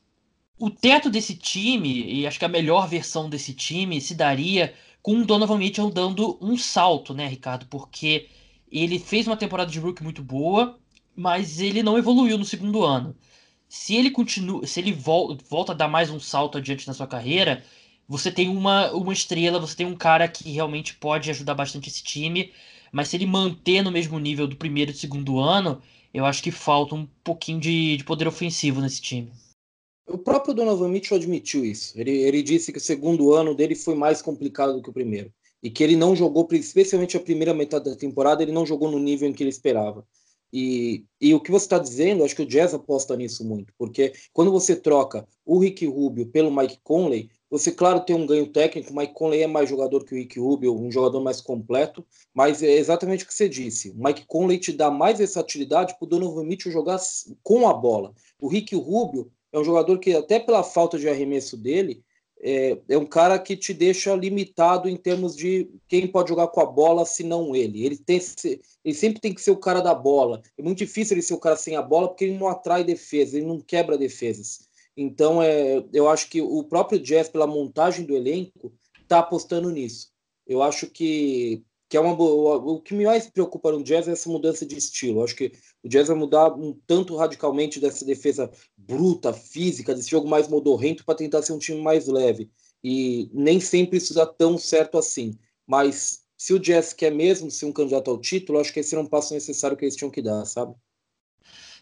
o 0.58 0.70
teto 0.70 1.08
desse 1.08 1.36
time, 1.36 2.02
e 2.20 2.26
acho 2.26 2.38
que 2.38 2.44
a 2.44 2.48
melhor 2.48 2.88
versão 2.88 3.30
desse 3.30 3.54
time, 3.54 4.00
se 4.00 4.14
daria 4.14 4.74
com 5.08 5.22
o 5.22 5.24
Donovan 5.24 5.56
Mitchell 5.56 5.88
dando 5.90 6.36
um 6.38 6.54
salto, 6.54 7.14
né, 7.14 7.26
Ricardo? 7.26 7.64
Porque 7.70 8.28
ele 8.70 8.98
fez 8.98 9.26
uma 9.26 9.38
temporada 9.38 9.70
de 9.70 9.78
rookie 9.80 10.02
muito 10.02 10.22
boa, 10.22 10.78
mas 11.16 11.60
ele 11.60 11.82
não 11.82 11.96
evoluiu 11.96 12.36
no 12.36 12.44
segundo 12.44 12.84
ano. 12.84 13.16
Se 13.66 13.96
ele 13.96 14.10
continua, 14.10 14.66
se 14.66 14.78
ele 14.80 14.92
vol 14.92 15.34
volta 15.48 15.72
a 15.72 15.74
dar 15.74 15.88
mais 15.88 16.10
um 16.10 16.20
salto 16.20 16.58
adiante 16.58 16.86
na 16.86 16.92
sua 16.92 17.06
carreira, 17.06 17.64
você 18.06 18.30
tem 18.30 18.50
uma, 18.50 18.92
uma 18.92 19.14
estrela, 19.14 19.58
você 19.58 19.76
tem 19.76 19.86
um 19.86 19.96
cara 19.96 20.28
que 20.28 20.50
realmente 20.50 20.94
pode 20.96 21.30
ajudar 21.30 21.54
bastante 21.54 21.88
esse 21.88 22.02
time, 22.02 22.52
mas 22.92 23.08
se 23.08 23.16
ele 23.16 23.24
manter 23.24 23.80
no 23.82 23.90
mesmo 23.90 24.18
nível 24.18 24.46
do 24.46 24.56
primeiro 24.56 24.90
e 24.90 24.92
do 24.92 24.98
segundo 24.98 25.38
ano, 25.40 25.80
eu 26.12 26.26
acho 26.26 26.42
que 26.42 26.50
falta 26.50 26.94
um 26.94 27.06
pouquinho 27.24 27.60
de, 27.60 27.96
de 27.96 28.04
poder 28.04 28.28
ofensivo 28.28 28.82
nesse 28.82 29.00
time. 29.00 29.32
O 30.08 30.16
próprio 30.16 30.54
Donovan 30.54 30.88
Mitchell 30.88 31.18
admitiu 31.18 31.64
isso. 31.64 31.98
Ele, 31.98 32.10
ele 32.10 32.42
disse 32.42 32.72
que 32.72 32.78
o 32.78 32.80
segundo 32.80 33.34
ano 33.34 33.54
dele 33.54 33.74
foi 33.74 33.94
mais 33.94 34.22
complicado 34.22 34.74
do 34.74 34.82
que 34.82 34.90
o 34.90 34.92
primeiro. 34.92 35.32
E 35.62 35.70
que 35.70 35.82
ele 35.84 35.96
não 35.96 36.16
jogou, 36.16 36.48
especialmente 36.52 37.16
a 37.16 37.20
primeira 37.20 37.52
metade 37.52 37.90
da 37.90 37.96
temporada, 37.96 38.42
ele 38.42 38.52
não 38.52 38.64
jogou 38.64 38.90
no 38.90 38.98
nível 38.98 39.28
em 39.28 39.32
que 39.32 39.42
ele 39.42 39.50
esperava. 39.50 40.06
E, 40.52 41.04
e 41.20 41.34
o 41.34 41.40
que 41.40 41.50
você 41.50 41.66
está 41.66 41.78
dizendo, 41.78 42.24
acho 42.24 42.34
que 42.34 42.42
o 42.42 42.46
Jazz 42.46 42.72
aposta 42.72 43.14
nisso 43.14 43.44
muito, 43.44 43.72
porque 43.76 44.14
quando 44.32 44.50
você 44.50 44.74
troca 44.74 45.28
o 45.44 45.58
Rick 45.58 45.84
Rubio 45.86 46.26
pelo 46.26 46.50
Mike 46.50 46.78
Conley, 46.82 47.28
você, 47.50 47.70
claro, 47.70 48.00
tem 48.00 48.14
um 48.14 48.26
ganho 48.26 48.46
técnico. 48.46 48.92
O 48.92 48.96
Mike 48.96 49.14
Conley 49.14 49.42
é 49.42 49.46
mais 49.46 49.68
jogador 49.68 50.04
que 50.04 50.14
o 50.14 50.18
Rick 50.18 50.38
Rubio, 50.38 50.78
um 50.78 50.90
jogador 50.90 51.20
mais 51.20 51.40
completo, 51.40 52.04
mas 52.34 52.62
é 52.62 52.72
exatamente 52.72 53.24
o 53.24 53.26
que 53.26 53.34
você 53.34 53.48
disse. 53.48 53.90
O 53.90 54.02
Mike 54.02 54.26
Conley 54.26 54.58
te 54.58 54.72
dá 54.72 54.90
mais 54.90 55.18
versatilidade 55.18 55.96
para 55.98 56.04
o 56.04 56.08
Donovan 56.08 56.44
Mitchell 56.44 56.72
jogar 56.72 56.98
com 57.42 57.66
a 57.68 57.72
bola. 57.72 58.14
O 58.40 58.48
Rick 58.48 58.74
Rubio 58.76 59.30
é 59.58 59.62
um 59.62 59.64
jogador 59.64 59.98
que, 59.98 60.14
até 60.14 60.38
pela 60.38 60.62
falta 60.62 60.98
de 60.98 61.08
arremesso 61.08 61.56
dele, 61.56 62.02
é, 62.40 62.78
é, 62.88 62.96
um 62.96 63.06
cara 63.06 63.38
que 63.38 63.56
te 63.56 63.74
deixa 63.74 64.14
limitado 64.14 64.88
em 64.88 64.96
termos 64.96 65.34
de 65.34 65.68
quem 65.88 66.06
pode 66.06 66.28
jogar 66.28 66.48
com 66.48 66.60
a 66.60 66.66
bola 66.66 67.04
se 67.04 67.24
não 67.24 67.54
ele. 67.54 67.84
Ele, 67.84 67.96
tem 67.96 68.20
ele 68.84 68.94
sempre 68.94 69.20
tem 69.20 69.34
que 69.34 69.40
ser 69.40 69.50
o 69.50 69.56
cara 69.56 69.80
da 69.80 69.94
bola. 69.94 70.40
É 70.56 70.62
muito 70.62 70.78
difícil 70.78 71.14
ele 71.14 71.22
ser 71.22 71.34
o 71.34 71.40
cara 71.40 71.56
sem 71.56 71.76
a 71.76 71.82
bola 71.82 72.08
porque 72.08 72.24
ele 72.24 72.38
não 72.38 72.48
atrai 72.48 72.84
defesa, 72.84 73.36
ele 73.36 73.46
não 73.46 73.60
quebra 73.60 73.98
defesas. 73.98 74.68
Então, 74.96 75.42
é, 75.42 75.84
eu 75.92 76.08
acho 76.08 76.28
que 76.28 76.40
o 76.40 76.62
próprio 76.64 76.98
Jeff, 76.98 77.30
pela 77.30 77.46
montagem 77.46 78.04
do 78.04 78.16
elenco, 78.16 78.72
está 79.02 79.18
apostando 79.20 79.70
nisso. 79.70 80.10
Eu 80.46 80.62
acho 80.62 80.86
que 80.88 81.62
que 81.88 81.96
é 81.96 82.00
uma 82.00 82.12
o 82.12 82.80
que 82.80 82.94
me 82.94 83.04
mais 83.04 83.28
preocupa 83.30 83.72
no 83.72 83.82
Jazz 83.82 84.06
é 84.06 84.12
essa 84.12 84.28
mudança 84.28 84.66
de 84.66 84.76
estilo. 84.76 85.24
Acho 85.24 85.34
que 85.34 85.52
o 85.82 85.88
Jazz 85.88 86.08
vai 86.08 86.16
mudar 86.16 86.52
um 86.52 86.78
tanto 86.86 87.16
radicalmente 87.16 87.80
dessa 87.80 88.04
defesa 88.04 88.50
bruta, 88.76 89.32
física, 89.32 89.94
desse 89.94 90.10
jogo 90.10 90.28
mais 90.28 90.48
modorrento 90.48 91.04
para 91.04 91.14
tentar 91.14 91.42
ser 91.42 91.52
um 91.52 91.58
time 91.58 91.80
mais 91.80 92.06
leve. 92.06 92.50
E 92.84 93.30
nem 93.32 93.58
sempre 93.58 93.96
isso 93.96 94.12
dá 94.12 94.26
tão 94.26 94.58
certo 94.58 94.98
assim. 94.98 95.38
Mas 95.66 96.24
se 96.36 96.52
o 96.52 96.58
Jazz 96.58 96.92
quer 96.92 97.10
mesmo 97.10 97.50
ser 97.50 97.64
um 97.66 97.72
candidato 97.72 98.10
ao 98.10 98.18
título, 98.18 98.60
acho 98.60 98.72
que 98.72 98.80
esse 98.80 98.94
era 98.94 99.02
um 99.02 99.08
passo 99.08 99.32
necessário 99.32 99.76
que 99.76 99.84
eles 99.84 99.96
tinham 99.96 100.10
que 100.10 100.22
dar, 100.22 100.44
sabe? 100.44 100.74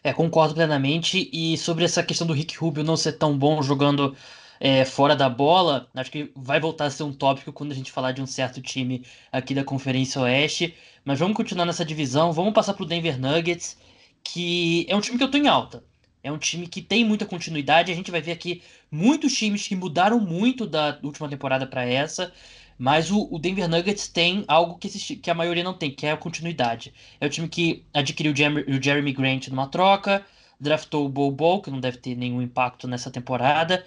É, 0.05 0.13
concordo 0.13 0.55
plenamente. 0.55 1.29
E 1.33 1.59
sobre 1.59 1.85
essa 1.85 2.03
questão 2.03 2.27
do 2.27 2.33
Rick 2.33 2.57
Rubio 2.57 2.85
não 2.85 2.97
ser 2.97 3.19
tão 3.19 3.37
bom 3.37 3.61
jogando 3.61 4.17
é, 4.61 4.85
fora 4.85 5.15
da 5.15 5.29
bola, 5.29 5.89
acho 5.95 6.11
que 6.11 6.31
vai 6.35 6.61
voltar 6.61 6.87
a 6.87 6.91
ser 6.91 7.03
um 7.03 7.13
tópico 7.13 7.53
quando 7.53 7.73
a 7.73 7.75
gente 7.75 7.93
falar 7.93 8.13
de 8.13 8.23
um 8.23 8.27
certo 8.27 8.61
time 8.61 9.05
aqui 9.31 9.55
da 9.55 9.65
Conferência 9.65 10.21
Oeste. 10.21 10.75
Mas 11.05 11.19
vamos 11.19 11.37
continuar 11.37 11.65
nessa 11.65 11.85
divisão. 11.85 12.33
Vamos 12.33 12.53
passar 12.53 12.75
para 12.75 12.83
o 12.83 12.87
Denver 12.87 13.21
Nuggets, 13.21 13.79
que 14.25 14.87
é 14.89 14.97
um 14.97 15.01
time 15.01 15.19
que 15.19 15.25
eu 15.25 15.31
tô 15.31 15.39
em 15.39 15.49
alta. 15.49 15.85
É 16.23 16.33
um 16.33 16.39
time 16.39 16.67
que 16.67 16.83
tem 16.83 17.05
muita 17.05 17.25
continuidade. 17.25 17.93
A 17.93 17.95
gente 17.95 18.11
vai 18.11 18.21
ver 18.21 18.33
aqui 18.33 18.63
muitos 18.91 19.33
times 19.33 19.69
que 19.69 19.77
mudaram 19.77 20.19
muito 20.19 20.67
da 20.67 20.99
última 21.03 21.29
temporada 21.29 21.67
para 21.67 21.85
essa. 21.85 22.33
Mas 22.79 23.11
o, 23.11 23.39
Denver 23.39 23.69
Nuggets 23.69 24.09
tem 24.09 24.45
algo 24.47 24.77
que, 24.77 24.89
esse, 24.89 25.17
que, 25.17 25.31
a 25.31 25.35
maioria 25.35 25.65
não 25.65 25.73
tem, 25.73 25.91
que 25.91 26.07
é 26.07 26.13
a 26.13 26.17
continuidade. 26.17 26.93
É 27.21 27.27
o 27.27 27.31
time 27.31 27.49
que 27.49 27.85
adquiriu 27.93 28.33
o 28.33 28.83
Jeremy, 28.83 29.13
Grant 29.13 29.49
numa 29.49 29.67
troca, 29.67 30.25
draftou 30.61 31.07
o 31.07 31.09
Bo 31.09 31.31
Bo, 31.31 31.63
que 31.63 31.71
não 31.71 31.81
deve 31.81 31.99
ter 31.99 32.15
nenhum 32.15 32.43
impacto 32.43 32.87
nessa 32.87 33.11
temporada, 33.11 33.87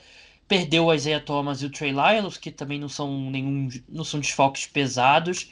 perdeu 0.49 0.87
o 0.87 0.93
Isaiah 0.93 1.23
Thomas 1.23 1.61
e 1.61 1.67
o 1.67 1.69
Trey 1.69 1.91
Lyles, 1.91 2.35
que 2.35 2.51
também 2.51 2.79
não 2.79 2.89
são 2.89 3.29
nenhum, 3.29 3.69
não 3.87 4.03
são 4.03 4.19
desfalques 4.19 4.65
pesados. 4.65 5.49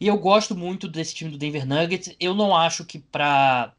E 0.00 0.06
eu 0.08 0.16
gosto 0.18 0.56
muito 0.56 0.88
desse 0.88 1.14
time 1.14 1.30
do 1.30 1.38
Denver 1.38 1.66
Nuggets. 1.66 2.16
Eu 2.18 2.34
não 2.34 2.56
acho 2.56 2.84
que 2.84 2.98
para 2.98 3.74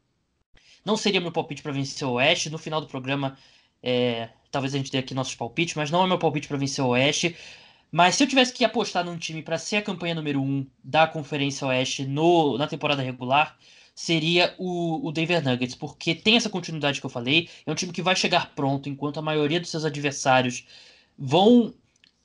não 0.84 0.96
seria 0.96 1.20
meu 1.20 1.32
palpite 1.32 1.62
para 1.62 1.72
vencer 1.72 2.06
o 2.06 2.12
Oeste. 2.12 2.48
No 2.50 2.56
final 2.58 2.80
do 2.80 2.86
programa, 2.86 3.36
é, 3.82 4.30
talvez 4.50 4.74
a 4.74 4.78
gente 4.78 4.92
dê 4.92 4.98
aqui 4.98 5.12
nossos 5.12 5.34
palpites, 5.34 5.74
mas 5.74 5.90
não 5.90 6.04
é 6.04 6.06
meu 6.06 6.18
palpite 6.18 6.46
para 6.46 6.56
vencer 6.56 6.84
o 6.84 6.88
Oeste. 6.88 7.36
Mas 7.90 8.14
se 8.14 8.22
eu 8.22 8.28
tivesse 8.28 8.52
que 8.52 8.64
apostar 8.64 9.04
num 9.04 9.18
time 9.18 9.42
para 9.42 9.58
ser 9.58 9.78
a 9.78 9.82
campanha 9.82 10.14
número 10.14 10.40
1 10.40 10.44
um 10.44 10.66
da 10.84 11.06
Conferência 11.08 11.66
Oeste 11.66 12.06
no, 12.06 12.56
na 12.56 12.68
temporada 12.68 13.02
regular, 13.02 13.58
seria 14.00 14.54
o, 14.56 15.06
o 15.06 15.12
Denver 15.12 15.44
Nuggets, 15.44 15.74
porque 15.74 16.14
tem 16.14 16.36
essa 16.36 16.48
continuidade 16.48 17.00
que 17.00 17.06
eu 17.06 17.10
falei. 17.10 17.50
É 17.66 17.70
um 17.70 17.74
time 17.74 17.92
que 17.92 18.00
vai 18.00 18.16
chegar 18.16 18.54
pronto, 18.54 18.88
enquanto 18.88 19.18
a 19.18 19.22
maioria 19.22 19.60
dos 19.60 19.70
seus 19.70 19.84
adversários 19.84 20.64
vão. 21.18 21.74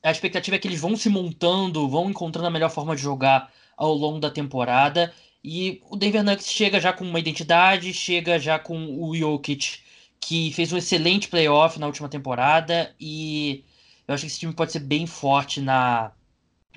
A 0.01 0.09
expectativa 0.09 0.55
é 0.55 0.59
que 0.59 0.67
eles 0.69 0.79
vão 0.79 0.95
se 0.95 1.09
montando, 1.09 1.89
vão 1.89 2.09
encontrando 2.09 2.47
a 2.47 2.51
melhor 2.51 2.69
forma 2.69 2.95
de 2.95 3.01
jogar 3.01 3.51
ao 3.75 3.93
longo 3.93 4.19
da 4.19 4.31
temporada. 4.31 5.13
E 5.43 5.81
o 5.89 5.97
Denver 5.97 6.23
Nuggets 6.23 6.49
chega 6.49 6.79
já 6.79 6.93
com 6.93 7.03
uma 7.03 7.19
identidade, 7.19 7.93
chega 7.93 8.39
já 8.39 8.57
com 8.57 8.97
o 9.01 9.13
Jokic, 9.15 9.79
que 10.19 10.53
fez 10.53 10.71
um 10.71 10.77
excelente 10.77 11.27
playoff 11.27 11.77
na 11.77 11.87
última 11.87 12.07
temporada. 12.07 12.95
E 12.99 13.65
eu 14.07 14.13
acho 14.15 14.21
que 14.21 14.27
esse 14.27 14.39
time 14.39 14.53
pode 14.53 14.71
ser 14.71 14.79
bem 14.79 15.05
forte 15.05 15.59
na, 15.59 16.11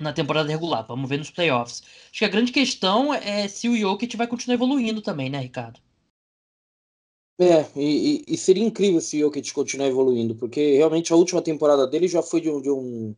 na 0.01 0.13
temporada 0.13 0.49
regular. 0.49 0.85
Vamos 0.87 1.09
ver 1.09 1.17
nos 1.17 1.29
playoffs. 1.29 1.83
Acho 2.09 2.19
que 2.19 2.25
a 2.25 2.29
grande 2.29 2.51
questão 2.51 3.13
é 3.13 3.47
se 3.47 3.67
o 3.67 3.77
Jokic 3.77 4.15
vai 4.15 4.27
continuar 4.27 4.55
evoluindo 4.55 5.01
também, 5.01 5.29
né, 5.29 5.39
Ricardo? 5.39 5.79
É, 7.41 7.65
e, 7.79 8.25
e 8.27 8.37
seria 8.37 8.63
incrível 8.63 8.99
se 8.99 9.17
o 9.17 9.19
Jokic 9.27 9.53
continuar 9.53 9.87
evoluindo, 9.87 10.35
porque 10.35 10.75
realmente 10.75 11.13
a 11.13 11.15
última 11.15 11.41
temporada 11.41 11.87
dele 11.87 12.07
já 12.07 12.21
foi 12.21 12.41
de 12.41 12.49
um, 12.49 12.61
de 12.61 12.69
um, 12.69 13.15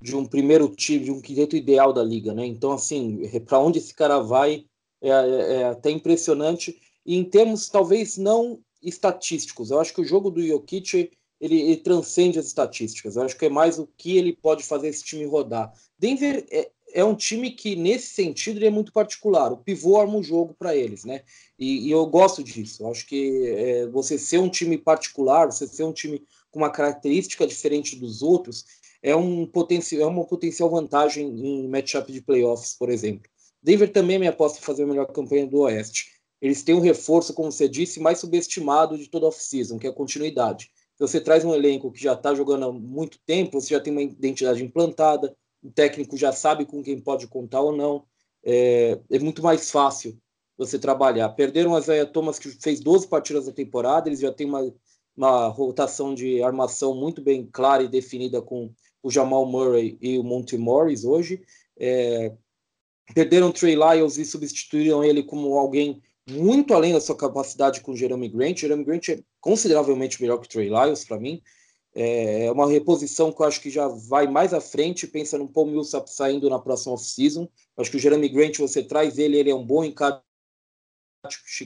de 0.00 0.14
um 0.14 0.24
primeiro 0.24 0.68
time, 0.68 1.04
de 1.04 1.10
um 1.10 1.20
quinteto 1.20 1.56
ideal 1.56 1.92
da 1.92 2.02
liga, 2.04 2.32
né? 2.32 2.46
Então, 2.46 2.72
assim, 2.72 3.28
para 3.40 3.58
onde 3.58 3.78
esse 3.78 3.92
cara 3.92 4.20
vai, 4.20 4.64
é, 5.00 5.08
é, 5.08 5.52
é 5.54 5.64
até 5.64 5.90
impressionante. 5.90 6.80
E 7.04 7.16
em 7.16 7.24
termos, 7.24 7.68
talvez 7.68 8.16
não 8.16 8.60
estatísticos, 8.80 9.70
eu 9.70 9.80
acho 9.80 9.92
que 9.92 10.00
o 10.00 10.04
jogo 10.04 10.30
do 10.30 10.46
Jokic 10.46 11.10
ele, 11.40 11.60
ele, 11.60 11.76
transcende 11.76 12.38
as 12.38 12.46
estatísticas. 12.46 13.16
Eu 13.16 13.22
acho 13.22 13.36
que 13.36 13.46
é 13.46 13.50
mais 13.50 13.78
o 13.78 13.88
que 13.96 14.16
ele 14.16 14.32
pode 14.34 14.62
fazer 14.62 14.88
esse 14.88 15.04
time 15.04 15.24
rodar. 15.24 15.72
Denver 15.98 16.46
é, 16.50 16.70
é 16.92 17.04
um 17.04 17.14
time 17.14 17.50
que, 17.50 17.76
nesse 17.76 18.14
sentido, 18.14 18.64
é 18.64 18.70
muito 18.70 18.92
particular. 18.92 19.52
O 19.52 19.58
pivô 19.58 20.00
arma 20.00 20.16
o 20.16 20.22
jogo 20.22 20.54
para 20.58 20.74
eles, 20.74 21.04
né? 21.04 21.22
E, 21.58 21.88
e, 21.88 21.90
eu 21.90 22.06
gosto 22.06 22.42
disso. 22.42 22.82
Eu 22.82 22.90
acho 22.90 23.06
que 23.06 23.46
é, 23.46 23.86
você 23.88 24.18
ser 24.18 24.38
um 24.38 24.48
time 24.48 24.78
particular, 24.78 25.46
você 25.46 25.66
ser 25.66 25.84
um 25.84 25.92
time 25.92 26.22
com 26.50 26.60
uma 26.60 26.70
característica 26.70 27.46
diferente 27.46 27.96
dos 27.96 28.22
outros, 28.22 28.64
é, 29.02 29.14
um 29.14 29.46
potencial, 29.46 30.02
é 30.02 30.06
uma 30.06 30.24
potencial 30.24 30.70
vantagem 30.70 31.28
em 31.28 31.68
matchup 31.68 32.10
de 32.10 32.22
playoffs, 32.22 32.74
por 32.78 32.88
exemplo. 32.88 33.30
Denver 33.62 33.92
também 33.92 34.18
me 34.18 34.26
aposta 34.26 34.60
fazer 34.60 34.84
a 34.84 34.86
melhor 34.86 35.06
campanha 35.06 35.46
do 35.46 35.58
Oeste. 35.60 36.12
Eles 36.40 36.62
têm 36.62 36.74
um 36.74 36.80
reforço, 36.80 37.34
como 37.34 37.50
você 37.50 37.68
disse, 37.68 38.00
mais 38.00 38.18
subestimado 38.18 38.96
de 38.96 39.08
toda 39.08 39.26
a 39.26 39.28
off-season, 39.28 39.78
que 39.78 39.86
é 39.86 39.90
a 39.90 39.92
continuidade. 39.92 40.70
Se 40.96 41.00
você 41.00 41.20
traz 41.20 41.44
um 41.44 41.54
elenco 41.54 41.92
que 41.92 42.02
já 42.02 42.14
está 42.14 42.34
jogando 42.34 42.64
há 42.64 42.72
muito 42.72 43.18
tempo, 43.26 43.60
você 43.60 43.74
já 43.74 43.80
tem 43.80 43.92
uma 43.92 44.02
identidade 44.02 44.64
implantada, 44.64 45.36
o 45.62 45.70
técnico 45.70 46.16
já 46.16 46.32
sabe 46.32 46.64
com 46.64 46.82
quem 46.82 46.98
pode 46.98 47.26
contar 47.26 47.60
ou 47.60 47.76
não. 47.76 48.04
É, 48.42 48.98
é 49.10 49.18
muito 49.18 49.42
mais 49.42 49.70
fácil 49.70 50.18
você 50.56 50.78
trabalhar. 50.78 51.28
Perderam 51.30 51.76
a 51.76 51.78
Isaiah 51.78 52.10
Thomas, 52.10 52.38
que 52.38 52.48
fez 52.48 52.80
12 52.80 53.08
partidas 53.08 53.46
na 53.46 53.52
temporada, 53.52 54.08
eles 54.08 54.20
já 54.20 54.32
têm 54.32 54.46
uma, 54.46 54.72
uma 55.14 55.48
rotação 55.48 56.14
de 56.14 56.42
armação 56.42 56.94
muito 56.94 57.20
bem 57.20 57.46
clara 57.46 57.82
e 57.82 57.88
definida 57.88 58.40
com 58.40 58.72
o 59.02 59.10
Jamal 59.10 59.44
Murray 59.44 59.98
e 60.00 60.18
o 60.18 60.24
Monty 60.24 60.56
Morris 60.56 61.04
hoje. 61.04 61.42
É, 61.78 62.32
perderam 63.14 63.52
Trey 63.52 63.76
Lyles 63.76 64.16
e 64.16 64.24
substituíram 64.24 65.04
ele 65.04 65.22
como 65.22 65.58
alguém 65.58 66.02
muito 66.28 66.74
além 66.74 66.92
da 66.92 67.00
sua 67.00 67.16
capacidade 67.16 67.80
com 67.80 67.94
Jeremy 67.94 68.28
Grant. 68.28 68.58
Jeremy 68.58 68.84
Grant 68.84 69.08
é 69.10 69.22
consideravelmente 69.40 70.20
melhor 70.20 70.38
que 70.38 70.48
Trey 70.48 70.68
Lyles 70.68 71.04
para 71.04 71.18
mim. 71.18 71.40
É, 71.94 72.46
é 72.46 72.52
uma 72.52 72.68
reposição 72.68 73.32
que 73.32 73.40
eu 73.40 73.46
acho 73.46 73.60
que 73.60 73.70
já 73.70 73.88
vai 73.88 74.26
mais 74.26 74.52
à 74.52 74.60
frente, 74.60 75.06
pensa 75.06 75.38
no 75.38 75.48
Paul 75.48 75.66
Millsap 75.66 76.08
saindo 76.08 76.50
na 76.50 76.58
próxima 76.58 76.94
off-season. 76.94 77.48
Acho 77.76 77.90
que 77.90 77.96
o 77.96 78.00
Jeremy 78.00 78.28
Grant, 78.28 78.58
você 78.58 78.82
traz 78.82 79.18
ele, 79.18 79.38
ele 79.38 79.50
é 79.50 79.54
um 79.54 79.64
bom 79.64 79.84
encaixe 79.84 80.20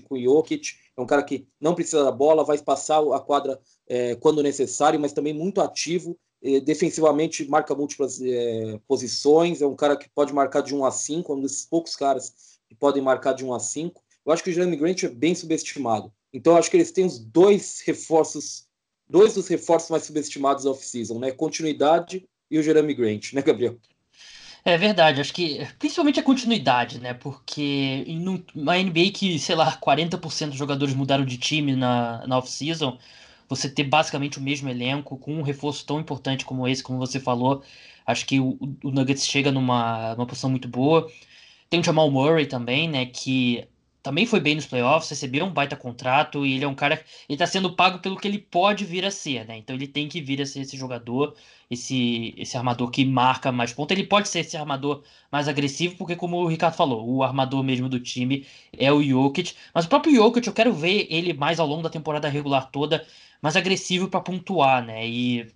com 0.08 0.14
o 0.14 0.22
Jokic, 0.22 0.76
é 0.96 1.00
um 1.00 1.06
cara 1.06 1.22
que 1.22 1.48
não 1.60 1.74
precisa 1.74 2.04
da 2.04 2.12
bola, 2.12 2.44
vai 2.44 2.58
passar 2.58 3.00
a 3.00 3.20
quadra 3.20 3.60
é, 3.88 4.14
quando 4.14 4.42
necessário, 4.42 5.00
mas 5.00 5.12
também 5.12 5.34
muito 5.34 5.60
ativo, 5.60 6.16
defensivamente 6.64 7.46
marca 7.48 7.74
múltiplas 7.74 8.20
é, 8.22 8.80
posições, 8.88 9.60
é 9.60 9.66
um 9.66 9.76
cara 9.76 9.96
que 9.96 10.08
pode 10.08 10.32
marcar 10.32 10.62
de 10.62 10.74
1 10.74 10.84
a 10.84 10.90
5, 10.90 11.34
um 11.34 11.40
desses 11.40 11.66
poucos 11.66 11.94
caras 11.94 12.32
que 12.66 12.74
podem 12.74 13.02
marcar 13.02 13.34
de 13.34 13.44
1 13.44 13.52
a 13.52 13.60
5. 13.60 14.02
Eu 14.24 14.32
acho 14.32 14.42
que 14.42 14.50
o 14.50 14.52
Jeremy 14.52 14.76
Grant 14.76 15.02
é 15.02 15.08
bem 15.08 15.34
subestimado. 15.34 16.12
Então, 16.32 16.56
acho 16.56 16.70
que 16.70 16.76
eles 16.76 16.92
têm 16.92 17.04
os 17.04 17.18
dois 17.18 17.82
reforços, 17.84 18.66
dois 19.08 19.34
dos 19.34 19.48
reforços 19.48 19.90
mais 19.90 20.04
subestimados 20.04 20.64
da 20.64 20.70
off-season, 20.70 21.18
né? 21.18 21.32
Continuidade 21.32 22.28
e 22.50 22.58
o 22.58 22.62
Jeremy 22.62 22.94
Grant, 22.94 23.32
né, 23.32 23.42
Gabriel? 23.42 23.78
É 24.64 24.76
verdade, 24.76 25.20
acho 25.20 25.32
que 25.32 25.66
principalmente 25.78 26.20
a 26.20 26.22
continuidade, 26.22 27.00
né? 27.00 27.14
Porque 27.14 28.04
uma 28.54 28.76
NBA 28.76 29.10
que, 29.12 29.38
sei 29.38 29.54
lá, 29.54 29.72
40% 29.78 30.48
dos 30.48 30.58
jogadores 30.58 30.94
mudaram 30.94 31.24
de 31.24 31.38
time 31.38 31.74
na, 31.74 32.26
na 32.26 32.38
off-season, 32.38 32.98
você 33.48 33.70
ter 33.70 33.84
basicamente 33.84 34.38
o 34.38 34.42
mesmo 34.42 34.68
elenco 34.68 35.16
com 35.16 35.34
um 35.34 35.42
reforço 35.42 35.84
tão 35.86 35.98
importante 35.98 36.44
como 36.44 36.68
esse, 36.68 36.82
como 36.82 36.98
você 36.98 37.18
falou, 37.18 37.62
acho 38.06 38.26
que 38.26 38.38
o, 38.38 38.58
o 38.84 38.90
Nuggets 38.90 39.26
chega 39.26 39.50
numa, 39.50 40.14
numa 40.14 40.26
posição 40.26 40.50
muito 40.50 40.68
boa. 40.68 41.10
Tem 41.70 41.80
o 41.80 41.84
Jamal 41.84 42.10
Murray 42.10 42.46
também, 42.46 42.88
né? 42.88 43.06
Que 43.06 43.66
também 44.02 44.24
foi 44.26 44.40
bem 44.40 44.54
nos 44.54 44.66
playoffs, 44.66 45.10
recebeu 45.10 45.44
um 45.44 45.52
baita 45.52 45.76
contrato 45.76 46.46
e 46.46 46.54
ele 46.54 46.64
é 46.64 46.68
um 46.68 46.74
cara. 46.74 47.02
Ele 47.28 47.38
tá 47.38 47.46
sendo 47.46 47.74
pago 47.76 47.98
pelo 47.98 48.16
que 48.16 48.26
ele 48.26 48.38
pode 48.38 48.84
vir 48.84 49.04
a 49.04 49.10
ser, 49.10 49.46
né? 49.46 49.58
Então 49.58 49.76
ele 49.76 49.86
tem 49.86 50.08
que 50.08 50.20
vir 50.20 50.40
a 50.40 50.46
ser 50.46 50.60
esse 50.60 50.76
jogador, 50.76 51.36
esse, 51.70 52.34
esse 52.36 52.56
armador 52.56 52.90
que 52.90 53.04
marca 53.04 53.52
mais 53.52 53.72
pontos. 53.72 53.96
Ele 53.96 54.06
pode 54.06 54.28
ser 54.28 54.40
esse 54.40 54.56
armador 54.56 55.02
mais 55.30 55.48
agressivo, 55.48 55.96
porque, 55.96 56.16
como 56.16 56.38
o 56.38 56.46
Ricardo 56.46 56.74
falou, 56.74 57.06
o 57.08 57.22
armador 57.22 57.62
mesmo 57.62 57.88
do 57.88 58.00
time 58.00 58.46
é 58.76 58.90
o 58.92 59.02
Jokic. 59.02 59.54
Mas 59.74 59.84
o 59.84 59.88
próprio 59.88 60.14
Jokic, 60.14 60.46
eu 60.46 60.52
quero 60.54 60.72
ver 60.72 61.06
ele 61.10 61.32
mais 61.34 61.60
ao 61.60 61.66
longo 61.66 61.82
da 61.82 61.90
temporada 61.90 62.28
regular 62.28 62.70
toda, 62.70 63.06
mais 63.42 63.56
agressivo 63.56 64.08
para 64.08 64.20
pontuar, 64.20 64.84
né? 64.84 65.06
E 65.06 65.46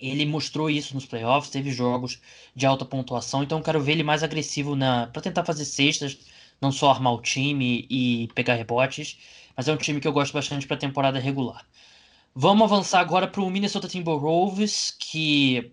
ele 0.00 0.24
mostrou 0.26 0.70
isso 0.70 0.94
nos 0.94 1.06
playoffs, 1.06 1.50
teve 1.50 1.70
jogos 1.70 2.20
de 2.54 2.66
alta 2.66 2.84
pontuação, 2.84 3.42
então 3.42 3.58
eu 3.58 3.64
quero 3.64 3.80
ver 3.80 3.92
ele 3.92 4.02
mais 4.04 4.22
agressivo 4.22 4.76
na 4.76 5.08
para 5.08 5.22
tentar 5.22 5.44
fazer 5.44 5.64
cestas 5.64 6.18
não 6.60 6.72
só 6.72 6.90
armar 6.90 7.12
o 7.14 7.22
time 7.22 7.86
e 7.90 8.28
pegar 8.34 8.54
rebotes, 8.54 9.18
mas 9.56 9.68
é 9.68 9.72
um 9.72 9.76
time 9.76 10.00
que 10.00 10.08
eu 10.08 10.12
gosto 10.12 10.32
bastante 10.32 10.66
para 10.66 10.76
a 10.76 10.80
temporada 10.80 11.18
regular. 11.18 11.66
Vamos 12.34 12.70
avançar 12.70 13.00
agora 13.00 13.26
para 13.26 13.42
o 13.42 13.50
Minnesota 13.50 13.88
Timberwolves, 13.88 14.94
que 14.98 15.72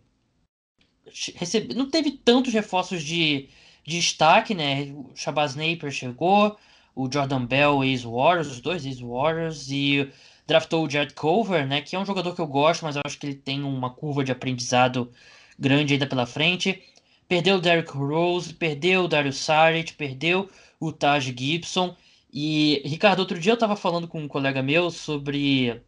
recebe... 1.35 1.73
não 1.73 1.89
teve 1.89 2.11
tantos 2.11 2.53
reforços 2.53 3.03
de, 3.03 3.49
de 3.85 3.99
destaque, 3.99 4.55
né? 4.55 4.91
O 4.93 5.11
Shabazz 5.15 5.55
Napier 5.55 5.91
chegou, 5.91 6.57
o 6.95 7.11
Jordan 7.11 7.45
Bell, 7.45 7.83
ex-Warriors, 7.83 8.47
os 8.47 8.61
dois 8.61 8.85
ex-Warriors, 8.85 9.69
e 9.69 10.09
draftou 10.47 10.85
o 10.85 10.89
Jared 10.89 11.13
Culver, 11.13 11.67
né? 11.67 11.81
Que 11.81 11.95
é 11.95 11.99
um 11.99 12.05
jogador 12.05 12.33
que 12.33 12.41
eu 12.41 12.47
gosto, 12.47 12.83
mas 12.83 12.95
eu 12.95 13.01
acho 13.05 13.19
que 13.19 13.27
ele 13.27 13.35
tem 13.35 13.63
uma 13.63 13.89
curva 13.89 14.23
de 14.23 14.31
aprendizado 14.31 15.11
grande 15.59 15.93
ainda 15.93 16.07
pela 16.07 16.25
frente. 16.25 16.81
Perdeu 17.27 17.57
o 17.57 17.61
Derrick 17.61 17.91
Rose, 17.91 18.53
perdeu 18.53 19.03
o 19.03 19.07
Dario 19.07 19.33
Saric, 19.33 19.93
perdeu 19.93 20.49
o 20.87 20.93
Taj 20.93 21.33
Gibson. 21.37 21.95
E, 22.33 22.81
Ricardo, 22.85 23.19
outro 23.19 23.39
dia 23.39 23.51
eu 23.51 23.55
estava 23.55 23.75
falando 23.75 24.07
com 24.07 24.21
um 24.21 24.27
colega 24.27 24.61
meu 24.61 24.91
sobre, 24.91 25.81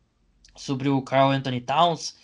sobre 0.55 0.89
o 0.89 1.01
Carl 1.01 1.31
Anthony 1.31 1.61
Towns 1.61 2.17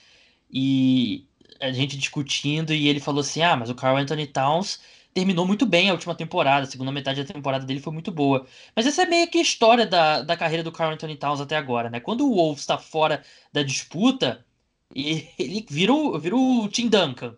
e 0.52 1.26
a 1.60 1.72
gente 1.72 1.98
discutindo 1.98 2.74
e 2.74 2.88
ele 2.88 3.00
falou 3.00 3.22
assim: 3.22 3.42
ah, 3.42 3.56
mas 3.56 3.70
o 3.70 3.76
Carl 3.76 3.98
Anthony 3.98 4.28
Towns 4.28 4.80
terminou 5.14 5.46
muito 5.46 5.66
bem 5.66 5.90
a 5.90 5.94
última 5.94 6.16
temporada, 6.16 6.66
a 6.66 6.70
segunda 6.70 6.92
metade 6.92 7.24
da 7.24 7.34
temporada 7.34 7.66
dele 7.66 7.80
foi 7.80 7.94
muito 7.94 8.12
boa. 8.12 8.46
Mas 8.76 8.86
essa 8.88 9.04
é 9.04 9.06
meio 9.06 9.30
que 9.30 9.38
a 9.38 9.42
história 9.42 9.86
da, 9.86 10.22
da 10.22 10.36
carreira 10.36 10.64
do 10.64 10.72
Carl 10.72 10.94
Anthony 10.94 11.16
Towns 11.16 11.40
até 11.40 11.56
agora, 11.56 11.90
né? 11.90 12.00
Quando 12.00 12.26
o 12.26 12.36
Wolves 12.36 12.62
está 12.62 12.78
fora 12.78 13.24
da 13.52 13.64
disputa, 13.64 14.46
ele 14.96 15.66
vira 15.70 15.94
o, 15.94 16.20
vira 16.20 16.36
o 16.36 16.68
Tim 16.70 16.88
Duncan. 16.90 17.36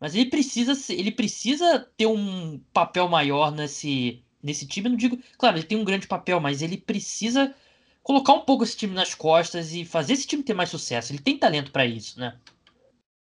Mas 0.00 0.14
ele 0.14 0.30
precisa, 0.30 0.72
ele 0.92 1.12
precisa 1.12 1.86
ter 1.96 2.06
um 2.06 2.58
papel 2.72 3.06
maior 3.08 3.52
nesse, 3.52 4.22
nesse 4.42 4.66
time. 4.66 4.86
Eu 4.86 4.90
não 4.90 4.96
digo, 4.96 5.18
claro, 5.38 5.56
ele 5.56 5.66
tem 5.66 5.78
um 5.78 5.84
grande 5.84 6.06
papel, 6.06 6.40
mas 6.40 6.62
ele 6.62 6.76
precisa 6.76 7.54
colocar 8.02 8.32
um 8.32 8.40
pouco 8.40 8.64
esse 8.64 8.76
time 8.76 8.94
nas 8.94 9.14
costas 9.14 9.72
e 9.74 9.84
fazer 9.84 10.14
esse 10.14 10.26
time 10.26 10.42
ter 10.42 10.54
mais 10.54 10.70
sucesso. 10.70 11.12
Ele 11.12 11.20
tem 11.20 11.38
talento 11.38 11.70
para 11.70 11.86
isso, 11.86 12.18
né? 12.18 12.38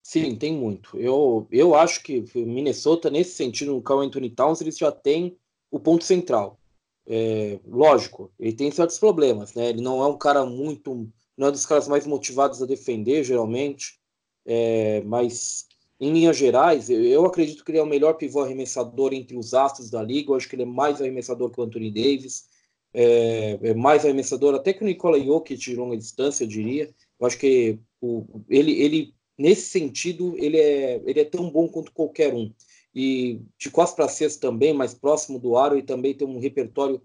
Sim, 0.02 0.34
tem 0.34 0.52
muito. 0.52 0.98
Eu, 0.98 1.46
eu 1.50 1.74
acho 1.74 2.02
que 2.02 2.24
Minnesota, 2.34 3.10
nesse 3.10 3.32
sentido, 3.32 3.72
no 3.72 3.82
Carl 3.82 4.00
Anthony 4.00 4.30
Towns, 4.30 4.60
eles 4.60 4.76
já 4.76 4.90
têm 4.90 5.36
o 5.70 5.78
ponto 5.78 6.04
central. 6.04 6.58
É, 7.06 7.58
lógico, 7.66 8.32
ele 8.38 8.52
tem 8.52 8.70
certos 8.70 8.98
problemas, 8.98 9.54
né? 9.54 9.68
Ele 9.68 9.80
não 9.80 10.02
é 10.02 10.06
um 10.06 10.18
cara 10.18 10.44
muito. 10.44 11.08
Não 11.36 11.48
é 11.48 11.50
dos 11.50 11.64
caras 11.64 11.88
mais 11.88 12.06
motivados 12.06 12.62
a 12.62 12.66
defender, 12.66 13.24
geralmente. 13.24 14.00
É, 14.44 15.00
mas, 15.02 15.68
em 16.00 16.12
linhas 16.12 16.36
gerais, 16.36 16.88
eu, 16.88 17.04
eu, 17.04 17.26
acredito 17.26 17.62
que 17.62 17.70
ele 17.70 17.78
é 17.78 17.82
o 17.82 17.86
melhor 17.86 18.14
pivô 18.14 18.40
arremessador 18.40 19.12
entre 19.12 19.36
os 19.36 19.52
astros 19.52 19.90
da 19.90 20.02
liga. 20.02 20.30
Eu 20.30 20.36
acho 20.36 20.48
que 20.48 20.56
ele 20.56 20.62
é 20.62 20.66
mais 20.66 21.00
arremessador 21.00 21.50
que 21.50 21.60
o 21.60 21.62
Anthony 21.62 21.90
Davis. 21.90 22.48
É, 22.92 23.58
é 23.62 23.74
mais 23.74 24.04
arremessador 24.04 24.54
até 24.54 24.72
que 24.72 24.82
o 24.82 24.86
Nikola 24.86 25.20
Jokic 25.20 25.60
de 25.60 25.76
longa 25.76 25.96
distância, 25.96 26.44
eu 26.44 26.48
diria. 26.48 26.92
Eu 27.20 27.26
acho 27.26 27.38
que 27.38 27.78
o, 28.00 28.24
ele, 28.48 28.72
ele 28.82 29.14
nesse 29.38 29.70
sentido, 29.70 30.34
ele 30.38 30.58
é, 30.58 31.02
ele 31.04 31.20
é 31.20 31.24
tão 31.24 31.50
bom 31.50 31.68
quanto 31.68 31.92
qualquer 31.92 32.34
um. 32.34 32.52
E 32.94 33.40
de 33.58 33.70
costas 33.70 33.94
para 33.96 34.08
cesta 34.08 34.40
também, 34.40 34.72
mais 34.74 34.94
próximo 34.94 35.38
do 35.38 35.56
aro, 35.56 35.78
e 35.78 35.82
também 35.82 36.14
tem 36.14 36.26
um 36.26 36.40
repertório 36.40 37.00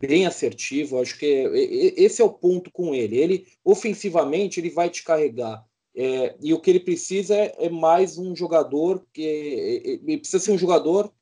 bem 0.00 0.26
assertivo. 0.26 0.98
Acho 0.98 1.18
que 1.18 1.26
é, 1.26 1.44
é, 1.44 2.02
esse 2.02 2.20
é 2.20 2.24
o 2.24 2.32
ponto 2.32 2.70
com 2.70 2.94
ele. 2.94 3.16
Ele, 3.16 3.46
ofensivamente, 3.64 4.60
ele 4.60 4.70
vai 4.70 4.90
te 4.90 5.04
carregar. 5.04 5.64
É, 5.94 6.36
e 6.40 6.54
o 6.54 6.60
que 6.60 6.70
ele 6.70 6.80
precisa 6.80 7.34
é, 7.34 7.54
é 7.58 7.68
mais 7.68 8.16
um 8.16 8.34
jogador 8.34 9.04
que 9.12 9.22
é, 9.22 9.90
ele 10.04 10.18
precisa 10.18 10.38
ser 10.38 10.52
um 10.52 10.58
jogador 10.58 11.12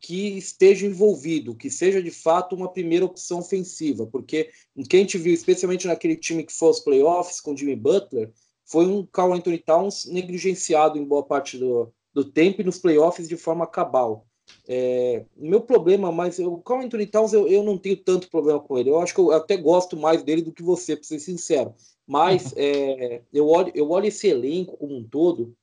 que 0.00 0.38
esteja 0.38 0.86
envolvido, 0.86 1.56
que 1.56 1.70
seja 1.70 2.02
de 2.02 2.10
fato 2.10 2.54
uma 2.54 2.70
primeira 2.70 3.04
opção 3.04 3.40
ofensiva, 3.40 4.06
porque 4.06 4.48
quem 4.88 5.04
te 5.04 5.18
viu, 5.18 5.34
especialmente 5.34 5.86
naquele 5.86 6.16
time 6.16 6.44
que 6.44 6.52
foi 6.52 6.68
aos 6.68 6.80
playoffs 6.80 7.40
com 7.40 7.56
Jimmy 7.56 7.74
Butler, 7.74 8.30
foi 8.64 8.86
um 8.86 9.04
Carl 9.04 9.32
Anthony 9.32 9.58
Towns 9.58 10.06
negligenciado 10.06 10.98
em 10.98 11.04
boa 11.04 11.24
parte 11.24 11.58
do, 11.58 11.92
do 12.12 12.24
tempo 12.24 12.60
e 12.60 12.64
nos 12.64 12.78
playoffs 12.78 13.28
de 13.28 13.36
forma 13.36 13.66
cabal. 13.66 14.26
É, 14.66 15.24
meu 15.36 15.60
problema, 15.60 16.12
mas 16.12 16.38
o 16.38 16.58
Carl 16.58 16.82
Anthony 16.82 17.06
Towns 17.06 17.32
eu, 17.32 17.48
eu 17.48 17.62
não 17.62 17.76
tenho 17.76 17.96
tanto 17.96 18.30
problema 18.30 18.60
com 18.60 18.78
ele. 18.78 18.90
Eu 18.90 19.00
acho 19.00 19.14
que 19.14 19.20
eu 19.20 19.32
até 19.32 19.56
gosto 19.56 19.96
mais 19.96 20.22
dele 20.22 20.42
do 20.42 20.52
que 20.52 20.62
você, 20.62 20.94
para 20.94 21.04
ser 21.04 21.18
sincero. 21.18 21.74
Mas 22.08 22.54
é, 22.56 23.22
eu, 23.32 23.46
olho, 23.46 23.70
eu 23.74 23.90
olho 23.90 24.06
esse 24.06 24.26
elenco 24.26 24.78
como 24.78 24.96
um 24.96 25.04
todo 25.04 25.54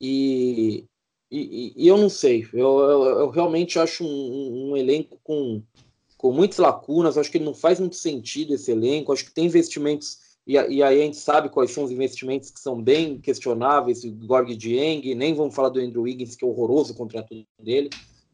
e, 0.00 0.84
e, 1.30 1.72
e 1.74 1.88
eu 1.88 1.96
não 1.96 2.10
sei. 2.10 2.46
Eu, 2.52 2.78
eu, 2.78 3.04
eu 3.20 3.30
realmente 3.30 3.78
acho 3.78 4.04
um, 4.04 4.70
um, 4.70 4.76
elenco 4.76 5.18
com, 5.24 5.62
com 6.18 6.30
muitas 6.30 6.58
lacunas. 6.58 7.16
Acho 7.16 7.30
que 7.30 7.38
ele 7.38 7.44
não 7.44 7.54
faz 7.54 7.80
muito 7.80 7.96
sentido 7.96 8.54
esse 8.54 8.70
elenco. 8.70 9.12
Acho 9.12 9.24
que 9.24 9.32
tem 9.32 9.46
investimentos 9.46 10.28
e, 10.46 10.54
e, 10.54 10.82
aí 10.82 11.02
a 11.02 11.04
gente 11.04 11.18
sabe 11.18 11.50
quais 11.50 11.70
são 11.72 11.84
os 11.84 11.90
investimentos 11.90 12.50
que 12.50 12.58
são 12.58 12.80
bem 12.80 13.20
questionáveis, 13.20 14.02
o 14.02 14.10
Gorg 14.10 14.56
Dieng, 14.56 15.14
nem 15.14 15.34
vamos 15.34 15.54
falar 15.54 15.68
do 15.68 15.78
Andrew 15.78 16.04
Wiggins, 16.04 16.34
que 16.34 16.42
é 16.42 16.48
horroroso 16.48 16.94
o 16.94 16.96
contrato 16.96 17.28
dele, 17.62 17.90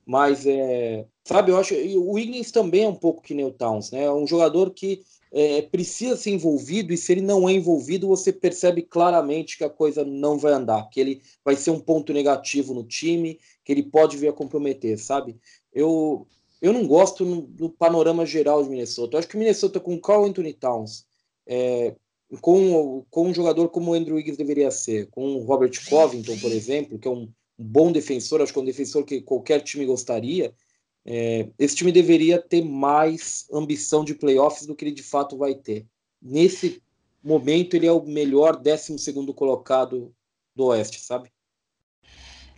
mas, 0.07 0.47
é, 0.47 1.07
sabe, 1.25 1.51
eu 1.51 1.59
acho, 1.59 1.75
o 1.75 2.13
Wiggins 2.13 2.51
também 2.51 2.85
é 2.85 2.89
um 2.89 2.95
pouco 2.95 3.23
que 3.23 3.35
nem 3.35 3.45
o 3.45 3.53
Towns, 3.53 3.91
né, 3.91 4.05
é 4.05 4.13
um 4.13 4.27
jogador 4.27 4.71
que 4.71 5.03
é, 5.33 5.63
precisa 5.63 6.17
ser 6.17 6.31
envolvido, 6.31 6.93
e 6.93 6.97
se 6.97 7.11
ele 7.11 7.21
não 7.21 7.49
é 7.49 7.53
envolvido, 7.53 8.07
você 8.07 8.33
percebe 8.33 8.83
claramente 8.83 9.59
que 9.59 9.65
a 9.65 9.71
coisa 9.71 10.05
não 10.05 10.39
vai 10.39 10.53
andar, 10.53 10.89
que 10.91 11.01
ele 11.01 11.21
vai 11.45 11.57
ser 11.57 11.73
um 11.73 11.81
ponto 11.81 12.13
negativo 12.13 12.73
no 12.73 12.85
time, 12.85 13.41
que 13.65 13.73
ele 13.73 13.83
pode 13.83 14.17
vir 14.17 14.29
a 14.29 14.33
comprometer, 14.33 14.97
sabe? 14.97 15.37
Eu, 15.73 16.29
eu 16.63 16.73
não 16.73 16.87
gosto 16.87 17.25
no, 17.25 17.51
no 17.59 17.69
panorama 17.69 18.25
geral 18.25 18.63
de 18.63 18.71
Minnesota. 18.71 19.17
Eu 19.17 19.19
acho 19.19 19.27
que 19.27 19.37
Minnesota 19.37 19.81
com 19.81 20.01
Carl 20.01 20.25
Anthony 20.25 20.53
Towns, 20.53 21.05
é, 21.49 21.97
com, 22.41 23.05
com 23.11 23.27
um 23.27 23.35
jogador 23.35 23.69
como 23.71 23.91
o 23.91 23.95
Andrew 23.95 24.15
Wiggins 24.15 24.37
deveria 24.37 24.71
ser, 24.71 25.09
com 25.11 25.35
o 25.35 25.45
Robert 25.45 25.73
Covington, 25.89 26.39
por 26.39 26.53
exemplo, 26.53 26.97
que 26.97 27.09
é 27.09 27.11
um 27.11 27.29
bom 27.59 27.93
defensor, 27.93 28.41
acho 28.41 28.53
que 28.53 28.59
é 28.59 28.63
um 28.63 28.67
defensor 28.67 29.05
que 29.05 29.21
qualquer 29.21 29.61
time 29.61 29.87
gostaria, 29.87 30.55
é, 31.07 31.49
esse 31.59 31.77
time 31.77 31.93
deveria 31.93 32.41
ter 32.41 32.65
mais 32.65 33.47
ambição 33.53 34.05
de 34.05 34.15
playoffs 34.15 34.67
do 34.67 34.75
que 34.75 34.85
ele 34.85 34.95
de 34.95 35.03
fato 35.03 35.37
vai 35.37 35.55
ter. 35.55 35.87
Nesse 36.21 36.83
momento, 37.23 37.75
ele 37.75 37.87
é 37.87 37.93
o 37.93 38.05
melhor 38.05 38.57
12 38.57 39.13
colocado 39.35 40.15
do 40.55 40.67
Oeste, 40.67 41.01
sabe? 41.01 41.31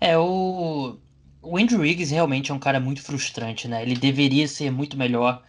É, 0.00 0.16
o, 0.18 0.98
o 1.42 1.56
Andrew 1.56 1.80
Wiggins 1.80 2.10
realmente 2.10 2.50
é 2.50 2.54
um 2.54 2.58
cara 2.58 2.78
muito 2.78 3.02
frustrante, 3.02 3.66
né? 3.66 3.82
Ele 3.82 3.96
deveria 3.96 4.46
ser 4.46 4.70
muito 4.70 4.96
melhor 4.96 5.42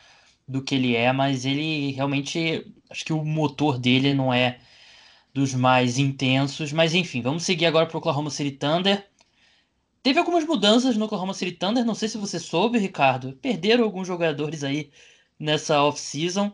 do 0.47 0.63
que 0.63 0.75
ele 0.75 0.95
é, 0.95 1.11
mas 1.11 1.45
ele 1.45 1.91
realmente. 1.91 2.73
Acho 2.89 3.03
que 3.03 3.13
o 3.13 3.23
motor 3.23 3.77
dele 3.77 4.13
não 4.13 4.33
é 4.33 4.59
dos 5.33 5.53
mais 5.53 5.97
intensos. 5.99 6.71
Mas 6.71 6.93
enfim, 6.95 7.21
vamos 7.21 7.43
seguir 7.43 7.65
agora 7.65 7.85
para 7.85 7.95
o 7.95 7.99
Oklahoma 7.99 8.29
City 8.29 8.51
Thunder. 8.51 9.05
Teve 10.07 10.19
algumas 10.19 10.45
mudanças 10.45 10.95
no 10.95 11.03
Oklahoma 11.03 11.33
City 11.33 11.51
Thunder, 11.51 11.83
não 11.83 11.93
sei 11.93 12.07
se 12.07 12.17
você 12.17 12.39
soube, 12.39 12.79
Ricardo. 12.79 13.33
Perderam 13.41 13.83
alguns 13.83 14.07
jogadores 14.07 14.63
aí 14.63 14.89
nessa 15.37 15.83
off-season. 15.83 16.49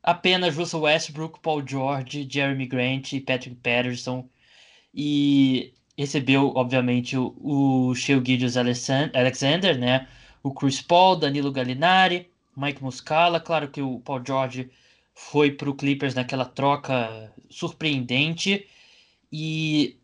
Apenas 0.00 0.54
Russell 0.54 0.82
Westbrook, 0.82 1.40
Paul 1.40 1.66
George, 1.66 2.24
Jeremy 2.30 2.66
Grant 2.66 3.12
e 3.12 3.20
Patrick 3.20 3.56
Patterson. 3.56 4.28
E 4.94 5.74
recebeu, 5.98 6.52
obviamente, 6.54 7.16
o, 7.16 7.34
o 7.40 7.96
Shea 7.96 8.22
Gilgeous 8.24 8.56
Alexander, 8.56 9.76
né? 9.76 10.06
O 10.40 10.54
Chris 10.54 10.80
Paul, 10.80 11.16
Danilo 11.16 11.50
Gallinari, 11.50 12.30
Mike 12.56 12.80
Muscala. 12.80 13.40
Claro 13.40 13.72
que 13.72 13.82
o 13.82 13.98
Paul 13.98 14.22
George 14.24 14.70
foi 15.12 15.50
para 15.50 15.68
o 15.68 15.74
Clippers 15.74 16.14
naquela 16.14 16.44
troca 16.44 17.34
surpreendente. 17.50 18.68
E 19.32 19.96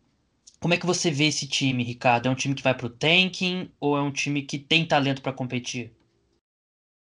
como 0.60 0.74
é 0.74 0.76
que 0.76 0.86
você 0.86 1.10
vê 1.10 1.24
esse 1.24 1.48
time, 1.48 1.82
Ricardo? 1.82 2.26
É 2.26 2.30
um 2.30 2.34
time 2.34 2.54
que 2.54 2.62
vai 2.62 2.76
para 2.76 2.86
o 2.86 2.90
tanking 2.90 3.72
ou 3.80 3.96
é 3.96 4.02
um 4.02 4.12
time 4.12 4.42
que 4.42 4.58
tem 4.58 4.86
talento 4.86 5.22
para 5.22 5.32
competir? 5.32 5.90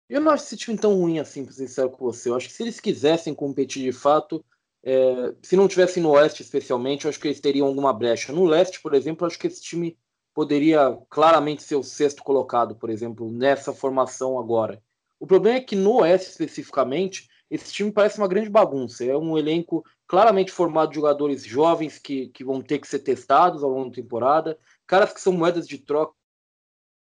Eu 0.07 0.21
não 0.21 0.31
acho 0.31 0.45
esse 0.45 0.55
time 0.55 0.77
tão 0.77 0.93
ruim 0.93 1.19
assim, 1.19 1.43
para 1.43 1.53
ser 1.53 1.67
sincero 1.67 1.89
com 1.89 2.05
você. 2.05 2.29
Eu 2.29 2.35
acho 2.35 2.47
que 2.47 2.53
se 2.53 2.63
eles 2.63 2.79
quisessem 2.79 3.33
competir 3.33 3.83
de 3.83 3.91
fato, 3.91 4.45
é, 4.83 5.33
se 5.41 5.57
não 5.57 5.67
tivessem 5.67 6.01
no 6.01 6.11
Oeste 6.11 6.43
especialmente, 6.43 7.05
eu 7.05 7.09
acho 7.09 7.19
que 7.19 7.27
eles 7.27 7.41
teriam 7.41 7.67
alguma 7.67 7.91
brecha. 7.91 8.31
No 8.31 8.45
Leste, 8.45 8.79
por 8.79 8.93
exemplo, 8.93 9.25
eu 9.25 9.27
acho 9.27 9.39
que 9.39 9.47
esse 9.47 9.61
time 9.61 9.97
poderia 10.33 10.95
claramente 11.09 11.63
ser 11.63 11.75
o 11.75 11.83
sexto 11.83 12.23
colocado, 12.23 12.75
por 12.75 12.91
exemplo, 12.91 13.29
nessa 13.31 13.73
formação 13.73 14.37
agora. 14.37 14.81
O 15.19 15.25
problema 15.25 15.57
é 15.57 15.61
que 15.61 15.75
no 15.75 16.01
Oeste 16.01 16.29
especificamente, 16.29 17.27
esse 17.49 17.71
time 17.71 17.91
parece 17.91 18.17
uma 18.17 18.27
grande 18.27 18.49
bagunça. 18.49 19.05
É 19.05 19.15
um 19.15 19.37
elenco 19.37 19.83
claramente 20.05 20.51
formado 20.51 20.89
de 20.89 20.95
jogadores 20.95 21.43
jovens 21.45 21.97
que, 21.99 22.27
que 22.29 22.43
vão 22.43 22.61
ter 22.61 22.79
que 22.79 22.87
ser 22.87 22.99
testados 22.99 23.63
ao 23.63 23.69
longo 23.69 23.89
da 23.89 23.95
temporada, 23.95 24.57
caras 24.85 25.13
que 25.13 25.21
são 25.21 25.33
moedas 25.33 25.67
de 25.67 25.77
troca 25.77 26.13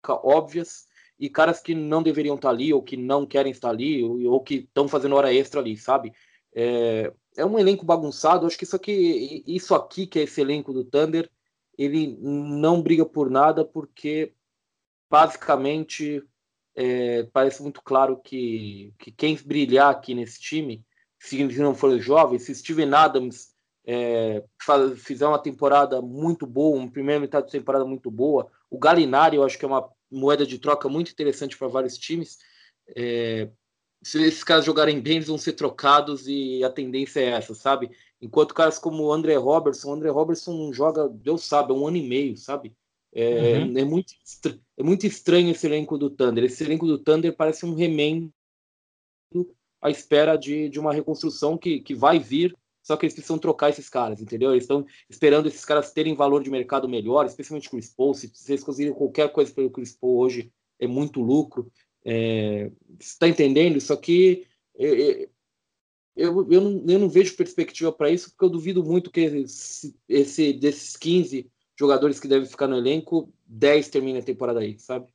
óbvias 0.10 0.88
e 1.20 1.30
caras 1.30 1.60
que 1.60 1.74
não 1.74 2.04
deveriam 2.04 2.36
estar 2.36 2.50
ali 2.50 2.74
ou 2.74 2.82
que 2.82 2.96
não 2.96 3.26
querem 3.26 3.52
estar 3.52 3.70
ali 3.70 4.04
ou, 4.04 4.22
ou 4.32 4.40
que 4.42 4.56
estão 4.56 4.88
fazendo 4.88 5.16
hora 5.16 5.34
extra 5.34 5.60
ali, 5.60 5.76
sabe? 5.76 6.14
É, 6.54 7.12
é 7.36 7.46
um 7.46 7.58
elenco 7.58 7.86
bagunçado. 7.86 8.46
Acho 8.46 8.58
que 8.58 8.64
isso 8.64 8.76
aqui, 8.76 9.44
isso 9.48 9.74
aqui 9.76 10.08
que 10.08 10.20
é 10.20 10.24
esse 10.24 10.42
elenco 10.42 10.72
do 10.72 10.84
Thunder, 10.84 11.30
ele 11.78 12.18
não 12.20 12.82
briga 12.82 13.06
por 13.06 13.30
nada 13.30 13.66
porque 13.66 14.34
basicamente 15.10 16.24
é, 16.78 17.24
parece 17.34 17.64
muito 17.64 17.82
claro 17.82 18.22
que, 18.24 18.94
que 19.00 19.12
quem 19.12 19.36
brilhar 19.36 19.90
aqui 19.90 20.14
nesse 20.14 20.40
time, 20.40 20.86
se 21.20 21.44
não 21.58 21.74
for 21.74 22.00
jovem, 22.00 22.38
se 22.38 22.54
Steven 22.54 22.94
Adams 22.94 23.48
é, 23.84 24.44
faz, 24.62 25.02
fizer 25.02 25.26
uma 25.26 25.40
temporada 25.42 26.00
muito 26.04 26.46
boa, 26.46 26.78
uma 26.78 26.92
primeira 26.92 27.20
metade 27.20 27.48
de 27.48 27.52
temporada 27.52 27.84
muito 27.84 28.12
boa, 28.12 28.52
o 28.70 28.78
Galinari 28.78 29.38
eu 29.38 29.44
acho 29.44 29.58
que 29.58 29.66
é 29.66 29.68
uma 29.68 29.90
moeda 30.12 30.46
de 30.46 30.60
troca 30.60 30.88
muito 30.88 31.12
interessante 31.12 31.58
para 31.58 31.68
vários 31.68 31.98
times. 31.98 32.38
É, 32.96 33.50
se 34.04 34.22
esses 34.22 34.44
caras 34.44 34.64
jogarem 34.64 35.02
bem, 35.02 35.16
eles 35.16 35.28
vão 35.28 35.38
ser 35.38 35.54
trocados 35.54 36.28
e 36.28 36.64
a 36.64 36.70
tendência 36.70 37.22
é 37.22 37.30
essa, 37.32 37.56
sabe? 37.56 37.90
Enquanto 38.22 38.54
caras 38.54 38.78
como 38.78 39.04
o 39.06 39.12
André 39.12 39.36
Robertson, 39.36 39.90
o 39.90 39.94
André 39.94 40.12
Robertson 40.12 40.72
joga, 40.72 41.10
Deus 41.10 41.44
sabe, 41.44 41.72
é 41.72 41.76
um 41.76 41.88
ano 41.88 41.98
e 41.98 42.08
meio, 42.08 42.38
sabe? 42.38 42.76
É, 43.14 43.60
uhum. 43.60 43.78
é, 43.78 43.84
muito, 43.84 44.14
é 44.78 44.84
muito 44.84 45.08
estranho 45.08 45.52
esse 45.52 45.66
elenco 45.66 45.98
do 45.98 46.10
Thunder. 46.10 46.44
Esse 46.44 46.64
elenco 46.64 46.86
do 46.86 47.00
Thunder 47.00 47.36
parece 47.36 47.66
um 47.66 47.74
remendo 47.74 48.32
à 49.82 49.90
espera 49.90 50.36
de, 50.36 50.70
de 50.70 50.80
uma 50.80 50.94
reconstrução 50.94 51.58
que, 51.58 51.80
que 51.80 51.96
vai 51.96 52.20
vir, 52.20 52.56
só 52.84 52.96
que 52.96 53.06
eles 53.06 53.14
precisam 53.14 53.38
trocar 53.38 53.70
esses 53.70 53.90
caras, 53.90 54.22
entendeu? 54.22 54.52
Eles 54.52 54.64
estão 54.64 54.86
esperando 55.10 55.48
esses 55.48 55.66
caras 55.66 55.92
terem 55.92 56.16
valor 56.16 56.42
de 56.42 56.50
mercado 56.50 56.88
melhor, 56.88 57.26
especialmente 57.26 57.68
o 57.68 57.72
Chris 57.72 57.94
Paul. 57.94 58.14
Se 58.14 58.28
vocês 58.28 58.64
conseguirem 58.64 58.94
qualquer 58.94 59.32
coisa 59.32 59.52
pelo 59.54 59.70
Chris 59.70 59.94
Paul 59.94 60.20
hoje, 60.20 60.52
é 60.80 60.88
muito 60.88 61.22
lucro. 61.22 61.72
É, 62.06 62.72
você 62.98 63.10
está 63.10 63.28
entendendo? 63.28 63.78
Isso 63.78 63.92
aqui. 63.92 64.48
É, 64.78 65.24
é, 65.24 65.30
eu, 66.16 66.52
eu, 66.52 66.62
não, 66.62 66.84
eu 66.88 67.00
não 67.00 67.10
vejo 67.10 67.36
perspectiva 67.36 67.92
para 67.92 68.10
isso, 68.10 68.30
porque 68.32 68.46
eu 68.46 68.50
duvido 68.50 68.84
muito 68.84 69.12
que 69.12 69.20
esse, 69.20 69.96
esse, 70.08 70.54
desses 70.54 70.96
15 70.96 71.50
jogadores 71.78 72.20
que 72.20 72.28
devem 72.28 72.48
ficar 72.48 72.68
no 72.68 72.78
elenco, 72.78 73.32
10 73.46 73.90
terminem 73.90 74.22
a 74.22 74.26
temporada 74.26 74.60
aí, 74.60 74.78
sabe? 74.80 75.08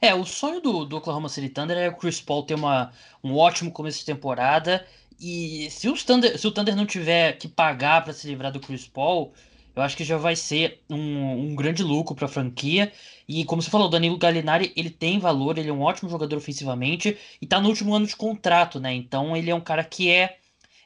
É, 0.00 0.14
o 0.14 0.24
sonho 0.24 0.60
do, 0.60 0.84
do 0.84 0.96
Oklahoma 0.96 1.28
City 1.28 1.48
Thunder 1.48 1.76
é 1.76 1.88
o 1.88 1.96
Chris 1.96 2.20
Paul 2.20 2.44
ter 2.44 2.54
uma, 2.54 2.90
um 3.22 3.36
ótimo 3.36 3.70
começo 3.70 3.98
de 3.98 4.06
temporada. 4.06 4.86
E 5.20 5.68
se, 5.70 5.88
os 5.88 6.02
Thunder, 6.02 6.38
se 6.38 6.46
o 6.46 6.50
Thunder 6.50 6.74
não 6.74 6.86
tiver 6.86 7.36
que 7.36 7.46
pagar 7.46 8.02
para 8.02 8.14
se 8.14 8.26
livrar 8.26 8.50
do 8.50 8.60
Chris 8.60 8.88
Paul, 8.88 9.34
eu 9.76 9.82
acho 9.82 9.96
que 9.96 10.04
já 10.04 10.16
vai 10.16 10.34
ser 10.34 10.82
um, 10.88 11.50
um 11.50 11.54
grande 11.54 11.82
lucro 11.82 12.14
para 12.14 12.24
a 12.24 12.28
franquia. 12.28 12.90
E 13.28 13.44
como 13.44 13.60
você 13.60 13.70
falou, 13.70 13.86
o 13.86 13.90
Danilo 13.90 14.16
Gallinari, 14.16 14.72
ele 14.74 14.90
tem 14.90 15.18
valor, 15.18 15.58
ele 15.58 15.68
é 15.68 15.72
um 15.72 15.82
ótimo 15.82 16.08
jogador 16.08 16.36
ofensivamente 16.36 17.16
e 17.40 17.44
está 17.44 17.60
no 17.60 17.68
último 17.68 17.94
ano 17.94 18.06
de 18.06 18.16
contrato, 18.16 18.80
né? 18.80 18.94
Então 18.94 19.36
ele 19.36 19.50
é 19.50 19.54
um 19.54 19.60
cara 19.60 19.84
que 19.84 20.10
é, 20.10 20.38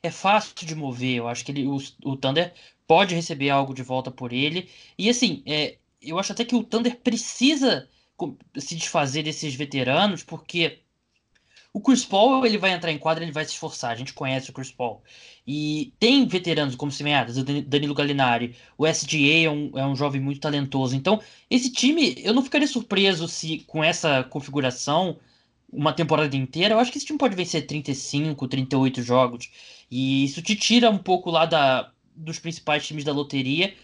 é 0.03 0.11
fácil 0.11 0.55
de 0.57 0.75
mover. 0.75 1.19
Eu 1.19 1.29
acho 1.29 1.45
que 1.45 1.53
ele, 1.53 1.67
o, 1.67 1.79
o 2.05 2.17
Thunder 2.17 2.53
pode 2.87 3.15
receber 3.15 3.51
algo 3.51 3.75
de 3.75 3.83
volta 3.83 4.11
por 4.11 4.33
ele. 4.33 4.69
E 4.99 5.09
assim, 5.09 5.43
é, 5.47 5.79
eu 6.01 6.19
acho 6.19 6.33
até 6.33 6.45
que 6.45 6.55
o 6.55 6.63
Thunder 6.63 6.97
precisa 7.01 7.89
se 8.57 8.77
desfazer 8.77 9.23
desses 9.23 9.55
veteranos, 9.55 10.23
porque 10.23 10.81
o 11.73 11.81
Chris 11.81 12.05
Paul 12.05 12.47
ele 12.47 12.57
vai 12.57 12.71
entrar 12.73 12.93
em 12.93 12.99
quadra, 12.99 13.25
ele 13.25 13.33
vai 13.33 13.45
se 13.45 13.51
esforçar. 13.53 13.91
A 13.91 13.97
gente 13.97 14.13
conhece 14.13 14.51
o 14.51 14.53
Chris 14.53 14.71
Paul. 14.71 15.03
E 15.45 15.93
tem 15.99 16.27
veteranos 16.27 16.77
como 16.77 16.93
Semeadas, 16.93 17.37
o 17.37 17.43
Danilo 17.43 17.95
Gallinari, 17.95 18.55
o 18.79 18.87
SGA 18.87 19.47
é 19.47 19.51
um, 19.51 19.71
é 19.77 19.85
um 19.85 19.97
jovem 19.97 20.21
muito 20.21 20.41
talentoso. 20.41 20.95
Então, 20.95 21.21
esse 21.51 21.73
time, 21.73 22.15
eu 22.19 22.33
não 22.33 22.45
ficaria 22.45 22.69
surpreso 22.69 23.27
se 23.27 23.59
com 23.67 23.83
essa 23.83 24.23
configuração, 24.23 25.19
uma 25.73 25.93
temporada 25.93 26.37
inteira, 26.37 26.75
eu 26.75 26.79
acho 26.79 26.93
que 26.93 26.99
esse 26.99 27.07
time 27.07 27.19
pode 27.19 27.35
vencer 27.35 27.67
35, 27.67 28.47
38 28.47 29.03
jogos. 29.03 29.51
E 29.91 30.25
isso 30.25 30.41
te 30.41 30.55
tira 30.55 30.89
um 30.89 30.99
pouco 30.99 31.29
lá 31.29 31.45
da, 31.45 31.93
dos 32.15 32.39
principais 32.39 32.87
times 32.87 33.05
da 33.05 33.13
loteria 33.13 33.75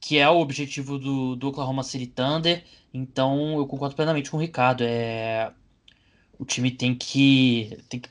que 0.00 0.18
é 0.18 0.28
o 0.28 0.38
objetivo 0.38 0.98
do, 0.98 1.36
do 1.36 1.48
Oklahoma 1.48 1.82
City 1.82 2.06
Thunder. 2.06 2.64
Então 2.92 3.58
eu 3.58 3.66
concordo 3.66 3.94
plenamente 3.94 4.30
com 4.30 4.36
o 4.36 4.40
Ricardo. 4.40 4.82
É, 4.84 5.52
o 6.38 6.44
time 6.44 6.70
tem 6.70 6.94
que, 6.94 7.78
tem 7.88 8.00
que 8.00 8.10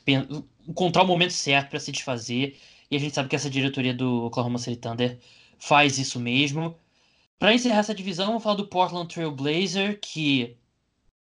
encontrar 0.68 1.02
o 1.02 1.06
momento 1.06 1.32
certo 1.32 1.70
para 1.70 1.80
se 1.80 1.92
desfazer. 1.92 2.58
E 2.90 2.96
a 2.96 2.98
gente 2.98 3.14
sabe 3.14 3.28
que 3.28 3.36
essa 3.36 3.50
diretoria 3.50 3.94
do 3.94 4.26
Oklahoma 4.26 4.58
City 4.58 4.76
Thunder 4.76 5.18
faz 5.58 5.98
isso 5.98 6.20
mesmo. 6.20 6.76
Para 7.38 7.54
encerrar 7.54 7.80
essa 7.80 7.94
divisão, 7.94 8.26
vamos 8.26 8.42
falar 8.42 8.56
do 8.56 8.66
Portland 8.66 9.12
Trail 9.12 9.30
Blazer, 9.30 9.98
que 10.00 10.56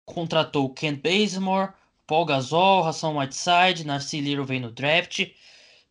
contratou 0.06 0.70
Kent 0.70 1.02
Bazemore, 1.02 1.74
Paul 2.06 2.26
Gasol, 2.26 2.86
Hassan 2.86 3.18
Whiteside, 3.18 3.86
Narcy 3.86 4.22
Little 4.22 4.46
veio 4.46 4.62
no 4.62 4.72
draft. 4.72 5.28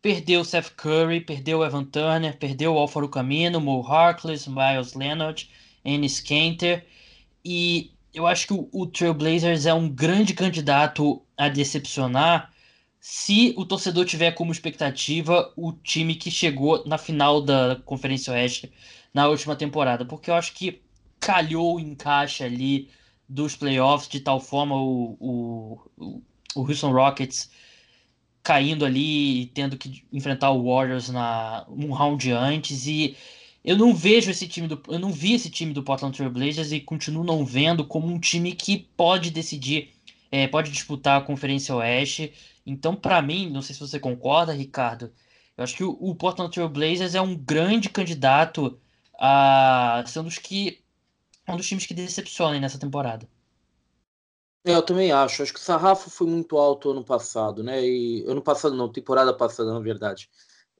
Perdeu 0.05 0.45
Seth 0.45 0.69
Curry, 0.77 1.19
perdeu 1.19 1.63
Evan 1.63 1.83
Turner, 1.83 2.37
perdeu 2.37 2.77
Alfaro 2.77 3.09
Camino, 3.09 3.59
Mo 3.59 3.81
Harkless, 3.81 4.47
Miles 4.47 4.93
Leonard, 4.93 5.49
Ennis 5.83 6.19
Kanter. 6.19 6.85
E 7.43 7.91
eu 8.13 8.27
acho 8.27 8.45
que 8.45 8.53
o, 8.53 8.69
o 8.71 8.85
Trailblazers 8.85 9.65
é 9.65 9.73
um 9.73 9.89
grande 9.89 10.35
candidato 10.35 11.23
a 11.35 11.49
decepcionar 11.49 12.53
se 12.99 13.55
o 13.57 13.65
torcedor 13.65 14.05
tiver 14.05 14.29
como 14.33 14.51
expectativa 14.51 15.51
o 15.57 15.71
time 15.73 16.13
que 16.13 16.29
chegou 16.29 16.85
na 16.85 16.99
final 16.99 17.41
da 17.41 17.81
Conferência 17.83 18.31
Oeste 18.31 18.71
na 19.11 19.27
última 19.27 19.55
temporada. 19.55 20.05
Porque 20.05 20.29
eu 20.29 20.35
acho 20.35 20.53
que 20.53 20.83
calhou 21.19 21.77
o 21.77 21.79
encaixe 21.79 22.43
ali 22.43 22.91
dos 23.27 23.55
playoffs 23.55 24.07
de 24.07 24.19
tal 24.19 24.39
forma 24.39 24.75
o, 24.75 25.17
o, 25.97 26.21
o 26.55 26.61
Houston 26.61 26.91
Rockets 26.91 27.49
caindo 28.45 28.85
ali 28.85 29.41
e 29.41 29.45
tendo 29.47 29.75
que 29.75 30.05
enfrentar 30.13 30.51
o 30.51 30.63
Warriors 30.63 31.09
na 31.09 31.65
um 31.67 31.91
round 31.91 32.31
antes. 32.31 32.85
E 32.85 33.17
eu 33.63 33.75
não 33.75 33.93
vejo 33.93 34.29
esse 34.29 34.47
time 34.47 34.67
do 34.67 34.79
eu 34.87 34.99
não 34.99 35.11
vi 35.11 35.33
esse 35.33 35.49
time 35.49 35.73
do 35.73 35.83
Portland 35.83 36.15
Trail 36.15 36.31
Blazers 36.31 36.71
e 36.71 36.79
continuo 36.79 37.23
não 37.23 37.43
vendo 37.43 37.83
como 37.83 38.07
um 38.07 38.19
time 38.19 38.53
que 38.53 38.77
pode 38.95 39.31
decidir 39.31 39.89
é, 40.31 40.47
pode 40.47 40.71
disputar 40.71 41.19
a 41.19 41.25
Conferência 41.25 41.75
Oeste. 41.75 42.33
Então 42.65 42.95
para 42.95 43.21
mim 43.21 43.49
não 43.49 43.61
sei 43.63 43.73
se 43.73 43.81
você 43.81 43.99
concorda 43.99 44.53
Ricardo 44.53 45.11
eu 45.57 45.63
acho 45.63 45.75
que 45.75 45.83
o, 45.83 45.97
o 45.99 46.13
Portland 46.15 46.51
Trail 46.53 46.69
Blazers 46.69 47.15
é 47.15 47.21
um 47.21 47.35
grande 47.35 47.89
candidato 47.89 48.79
a 49.19 50.03
ser 50.05 50.19
um 50.19 50.23
dos 50.25 50.37
que 50.37 50.79
um 51.49 51.57
dos 51.57 51.67
times 51.67 51.85
que 51.87 51.93
decepcionem 51.95 52.61
nessa 52.61 52.77
temporada 52.79 53.27
eu 54.65 54.81
também 54.81 55.11
acho. 55.11 55.43
Acho 55.43 55.53
que 55.53 55.59
o 55.59 55.61
sarrafo 55.63 56.09
foi 56.09 56.27
muito 56.27 56.57
alto 56.57 56.89
ano 56.91 57.03
passado, 57.03 57.63
né? 57.63 57.85
E 57.85 58.23
ano 58.27 58.41
passado 58.41 58.75
não, 58.75 58.91
temporada 58.91 59.33
passada, 59.33 59.71
na 59.71 59.79
verdade. 59.79 60.29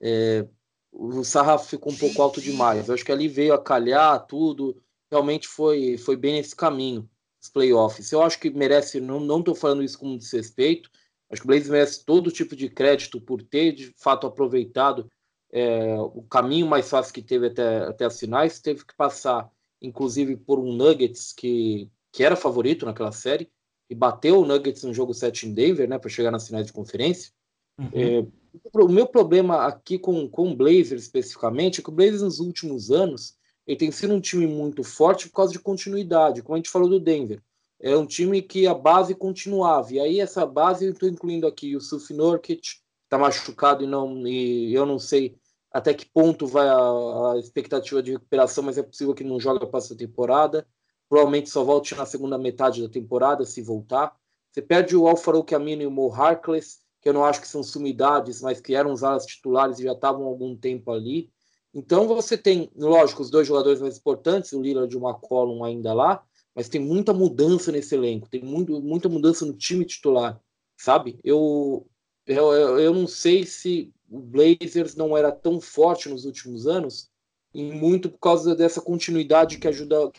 É, 0.01 0.47
o 0.91 1.23
sarrafo 1.23 1.69
ficou 1.69 1.93
um 1.93 1.95
pouco 1.97 2.21
alto 2.21 2.41
demais. 2.41 2.87
Eu 2.87 2.95
acho 2.95 3.05
que 3.05 3.11
ali 3.11 3.27
veio 3.27 3.53
a 3.53 3.61
calhar 3.61 4.25
tudo. 4.25 4.81
Realmente 5.11 5.47
foi, 5.47 5.97
foi 5.97 6.17
bem 6.17 6.33
nesse 6.33 6.55
caminho, 6.55 7.09
os 7.41 7.49
playoffs. 7.49 8.11
Eu 8.11 8.23
acho 8.23 8.39
que 8.39 8.49
merece, 8.49 8.99
não, 8.99 9.19
não 9.19 9.43
tô 9.43 9.53
falando 9.53 9.83
isso 9.83 9.99
como 9.99 10.17
desrespeito. 10.17 10.89
Acho 11.29 11.41
que 11.41 11.45
o 11.45 11.49
Blazers 11.49 11.69
merece 11.69 12.05
todo 12.05 12.31
tipo 12.31 12.55
de 12.55 12.69
crédito 12.69 13.21
por 13.21 13.41
ter, 13.43 13.71
de 13.73 13.93
fato, 13.97 14.27
aproveitado 14.27 15.09
é, 15.51 15.95
o 15.99 16.23
caminho 16.23 16.67
mais 16.67 16.89
fácil 16.89 17.13
que 17.13 17.21
teve 17.21 17.47
até, 17.47 17.79
até 17.79 18.05
as 18.05 18.19
finais. 18.19 18.59
Teve 18.59 18.85
que 18.85 18.95
passar, 18.95 19.49
inclusive, 19.81 20.35
por 20.37 20.59
um 20.59 20.73
Nuggets 20.73 21.33
que, 21.33 21.89
que 22.11 22.23
era 22.23 22.35
favorito 22.35 22.85
naquela 22.85 23.11
série 23.11 23.51
e 23.89 23.95
bateu 23.95 24.39
o 24.39 24.45
Nuggets 24.45 24.83
no 24.83 24.93
jogo 24.93 25.13
7 25.13 25.47
em 25.47 25.53
Denver, 25.53 25.87
né, 25.87 25.97
para 25.97 26.09
chegar 26.09 26.31
nas 26.31 26.47
finais 26.47 26.65
de 26.65 26.73
conferência. 26.73 27.31
Uhum. 27.79 27.89
É, 27.93 28.25
o 28.73 28.87
meu 28.87 29.05
problema 29.05 29.65
aqui 29.65 29.99
com, 29.99 30.27
com 30.29 30.51
o 30.51 30.55
Blazers 30.55 31.03
especificamente 31.03 31.79
é 31.79 31.83
que 31.83 31.89
o 31.89 31.93
Blazers 31.93 32.21
nos 32.21 32.39
últimos 32.39 32.89
anos 32.89 33.35
ele 33.67 33.77
tem 33.77 33.91
sido 33.91 34.13
um 34.13 34.21
time 34.21 34.47
muito 34.47 34.83
forte 34.83 35.27
por 35.27 35.35
causa 35.35 35.51
de 35.51 35.59
continuidade, 35.59 36.41
como 36.41 36.55
a 36.55 36.57
gente 36.57 36.69
falou 36.69 36.87
do 36.87 36.99
Denver. 36.99 37.41
É 37.79 37.95
um 37.97 38.05
time 38.05 38.41
que 38.41 38.67
a 38.67 38.73
base 38.73 39.13
continuava, 39.13 39.93
e 39.93 39.99
aí 39.99 40.19
essa 40.19 40.45
base 40.45 40.85
eu 40.85 40.91
estou 40.91 41.09
incluindo 41.09 41.45
aqui 41.45 41.75
o 41.75 41.81
Suf 41.81 42.13
Nurkic, 42.13 42.61
está 43.03 43.17
machucado 43.17 43.83
e, 43.83 43.87
não, 43.87 44.25
e 44.25 44.73
eu 44.73 44.85
não 44.85 44.97
sei 44.97 45.35
até 45.71 45.93
que 45.93 46.05
ponto 46.05 46.47
vai 46.47 46.67
a, 46.67 47.33
a 47.33 47.37
expectativa 47.37 48.01
de 48.01 48.13
recuperação, 48.13 48.63
mas 48.63 48.77
é 48.77 48.83
possível 48.83 49.13
que 49.13 49.23
não 49.23 49.39
jogue 49.39 49.65
para 49.65 49.77
essa 49.77 49.95
temporada 49.95 50.65
provavelmente 51.09 51.49
só 51.49 51.63
volte 51.63 51.95
na 51.95 52.05
segunda 52.05 52.37
metade 52.37 52.81
da 52.81 52.89
temporada, 52.89 53.45
se 53.45 53.61
voltar. 53.61 54.15
Você 54.51 54.61
perde 54.61 54.95
o 54.95 55.07
Alfaro 55.07 55.43
Camino 55.43 55.81
e 55.81 55.87
o 55.87 55.91
Mo 55.91 56.11
Harkless, 56.11 56.79
que 57.01 57.09
eu 57.09 57.13
não 57.13 57.23
acho 57.23 57.41
que 57.41 57.47
são 57.47 57.61
sumidades, 57.61 58.41
mas 58.41 58.59
que 58.59 58.73
eram 58.73 58.91
os 58.91 59.03
alas 59.03 59.25
titulares 59.25 59.79
e 59.79 59.83
já 59.83 59.91
estavam 59.91 60.23
há 60.23 60.27
algum 60.27 60.55
tempo 60.55 60.91
ali. 60.91 61.29
Então 61.73 62.07
você 62.07 62.37
tem, 62.37 62.71
lógico, 62.75 63.21
os 63.21 63.29
dois 63.29 63.47
jogadores 63.47 63.81
mais 63.81 63.97
importantes, 63.97 64.53
o 64.53 64.61
Lillard 64.61 64.93
e 64.93 64.97
o 64.97 65.07
McCollum 65.07 65.63
ainda 65.63 65.93
lá, 65.93 66.23
mas 66.55 66.69
tem 66.69 66.79
muita 66.79 67.13
mudança 67.13 67.71
nesse 67.71 67.93
elenco, 67.93 68.29
tem 68.29 68.41
muito, 68.41 68.81
muita 68.81 69.09
mudança 69.09 69.45
no 69.45 69.53
time 69.53 69.83
titular, 69.83 70.41
sabe? 70.77 71.19
Eu, 71.21 71.85
eu, 72.25 72.79
eu 72.79 72.93
não 72.93 73.05
sei 73.05 73.45
se 73.45 73.93
o 74.09 74.19
Blazers 74.19 74.95
não 74.95 75.17
era 75.17 75.33
tão 75.33 75.59
forte 75.59 76.07
nos 76.07 76.23
últimos 76.23 76.65
anos, 76.65 77.09
e 77.53 77.63
muito 77.63 78.09
por 78.09 78.19
causa 78.19 78.53
dessa 78.53 78.81
continuidade 78.81 79.57
que 79.57 79.67
ajuda 79.67 80.11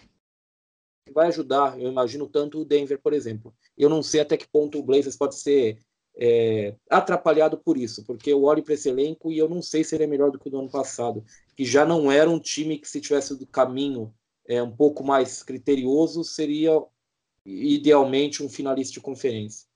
vai 1.13 1.29
ajudar, 1.29 1.81
eu 1.81 1.91
imagino, 1.91 2.27
tanto 2.29 2.61
o 2.61 2.65
Denver, 2.65 3.01
por 3.01 3.13
exemplo. 3.13 3.55
Eu 3.77 3.89
não 3.89 4.03
sei 4.03 4.21
até 4.21 4.37
que 4.37 4.49
ponto 4.49 4.79
o 4.79 4.83
Blazers 4.83 5.17
pode 5.17 5.37
ser 5.37 5.79
é, 6.19 6.75
atrapalhado 6.89 7.59
por 7.59 7.77
isso, 7.77 8.05
porque 8.05 8.33
eu 8.33 8.43
olho 8.45 8.63
para 8.63 8.75
esse 8.75 8.89
elenco 8.89 9.31
e 9.31 9.39
eu 9.39 9.49
não 9.49 9.61
sei 9.61 9.85
se 9.85 9.95
ele 9.95 10.05
é 10.05 10.07
melhor 10.07 10.31
do 10.31 10.39
que 10.39 10.49
o 10.49 10.51
do 10.51 10.59
ano 10.59 10.71
passado, 10.71 11.25
que 11.55 11.65
já 11.65 11.85
não 11.85 12.11
era 12.11 12.29
um 12.29 12.41
time 12.41 12.79
que, 12.79 12.89
se 12.89 13.01
tivesse 13.01 13.37
do 13.37 13.47
caminho 13.47 14.13
é, 14.49 14.63
um 14.63 14.71
pouco 14.71 15.05
mais 15.05 15.43
criterioso, 15.43 16.25
seria 16.25 16.83
idealmente 17.45 18.43
um 18.43 18.49
finalista 18.49 18.95
de 18.95 19.01
conferência. 19.01 19.67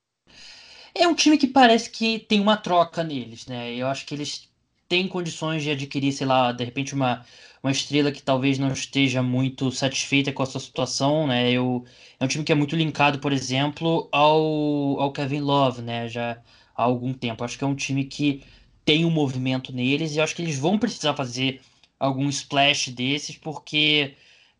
É 0.94 1.06
um 1.06 1.14
time 1.14 1.38
que 1.38 1.46
parece 1.46 1.88
que 1.88 2.18
tem 2.18 2.40
uma 2.40 2.56
troca 2.56 3.04
neles, 3.04 3.46
né? 3.46 3.74
Eu 3.74 3.86
acho 3.86 4.04
que 4.04 4.14
eles 4.14 4.49
têm 4.90 5.08
condições 5.08 5.62
de 5.62 5.70
adquirir, 5.70 6.12
sei 6.12 6.26
lá, 6.26 6.52
de 6.52 6.64
repente 6.64 6.94
uma 6.94 7.24
uma 7.62 7.70
estrela 7.72 8.10
que 8.10 8.22
talvez 8.22 8.58
não 8.58 8.72
esteja 8.72 9.22
muito 9.22 9.70
satisfeita 9.70 10.32
com 10.32 10.42
a 10.42 10.46
sua 10.46 10.60
situação, 10.60 11.26
né? 11.26 11.50
Eu, 11.52 11.84
é 12.18 12.24
um 12.24 12.28
time 12.28 12.42
que 12.44 12.52
é 12.52 12.54
muito 12.54 12.74
linkado, 12.74 13.18
por 13.18 13.32
exemplo, 13.32 14.08
ao, 14.12 14.98
ao 14.98 15.12
Kevin 15.12 15.40
Love, 15.40 15.82
né? 15.82 16.08
Já 16.08 16.42
há 16.74 16.82
algum 16.82 17.12
tempo. 17.12 17.44
Acho 17.44 17.58
que 17.58 17.64
é 17.64 17.66
um 17.66 17.74
time 17.74 18.04
que 18.04 18.42
tem 18.84 19.04
um 19.04 19.10
movimento 19.10 19.72
neles 19.74 20.14
e 20.14 20.20
acho 20.20 20.34
que 20.34 20.42
eles 20.42 20.58
vão 20.58 20.78
precisar 20.78 21.14
fazer 21.14 21.60
algum 21.98 22.28
splash 22.30 22.90
desses, 22.90 23.36
porque 23.36 24.14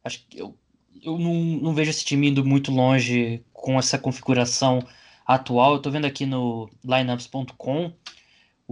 acho 0.05 0.23
que 0.29 0.39
eu, 0.39 0.55
eu 1.03 1.19
não, 1.19 1.35
não 1.35 1.75
vejo 1.75 1.91
esse 1.91 2.05
time 2.05 2.29
indo 2.29 2.45
muito 2.45 2.71
longe 2.71 3.43
com 3.53 3.79
essa 3.79 3.99
configuração 3.99 4.81
atual. 5.27 5.75
Eu 5.75 5.83
tô 5.83 5.91
vendo 5.91 6.05
aqui 6.07 6.27
no 6.27 6.71
lineups.com 6.85 7.93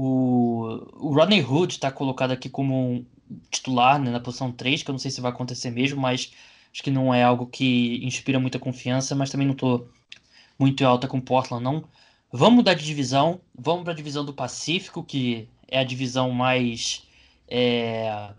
O, 0.01 1.09
o 1.09 1.13
Rodney 1.13 1.43
Hood 1.43 1.73
está 1.73 1.91
colocado 1.91 2.31
aqui 2.31 2.49
como 2.49 2.73
um 2.73 3.07
titular 3.51 4.01
né, 4.01 4.13
na 4.13 4.21
posição 4.21 4.53
3, 4.53 4.85
que 4.85 4.91
eu 4.91 4.93
não 4.93 4.99
sei 4.99 5.11
se 5.11 5.21
vai 5.21 5.33
acontecer 5.33 5.73
mesmo, 5.73 6.01
mas 6.01 6.33
acho 6.73 6.85
que 6.85 6.91
não 6.91 7.13
é 7.13 7.25
algo 7.25 7.47
que 7.47 7.99
inspira 8.05 8.39
muita 8.39 8.61
confiança, 8.61 9.17
mas 9.17 9.29
também 9.29 9.45
não 9.45 9.55
estou 9.55 9.91
muito 10.57 10.87
alta 10.87 11.09
com 11.09 11.21
Portland, 11.21 11.65
não. 11.65 11.83
Vamos 12.31 12.59
mudar 12.59 12.75
de 12.75 12.85
divisão, 12.85 13.41
vamos 13.59 13.83
para 13.83 13.93
a 13.93 13.97
divisão 13.97 14.25
do 14.25 14.33
Pacífico, 14.33 15.03
que 15.03 15.49
é 15.67 15.81
a 15.81 15.85
divisão 15.85 16.31
mais. 16.31 17.03
É, 17.49 18.31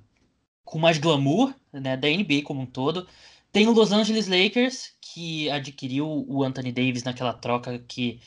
com 0.64 0.80
mais 0.80 0.98
glamour 0.98 1.54
né, 1.74 1.98
da 1.98 2.08
NBA 2.08 2.44
como 2.46 2.62
um 2.62 2.66
todo. 2.66 3.06
Tem 3.52 3.68
o 3.68 3.74
Los 3.74 3.92
Angeles 3.92 4.28
Lakers, 4.28 4.94
que 5.02 5.50
adquiriu 5.50 6.26
o 6.26 6.42
Anthony 6.42 6.72
Davis 6.72 7.04
naquela 7.04 7.34
troca 7.34 7.80
que. 7.80 8.22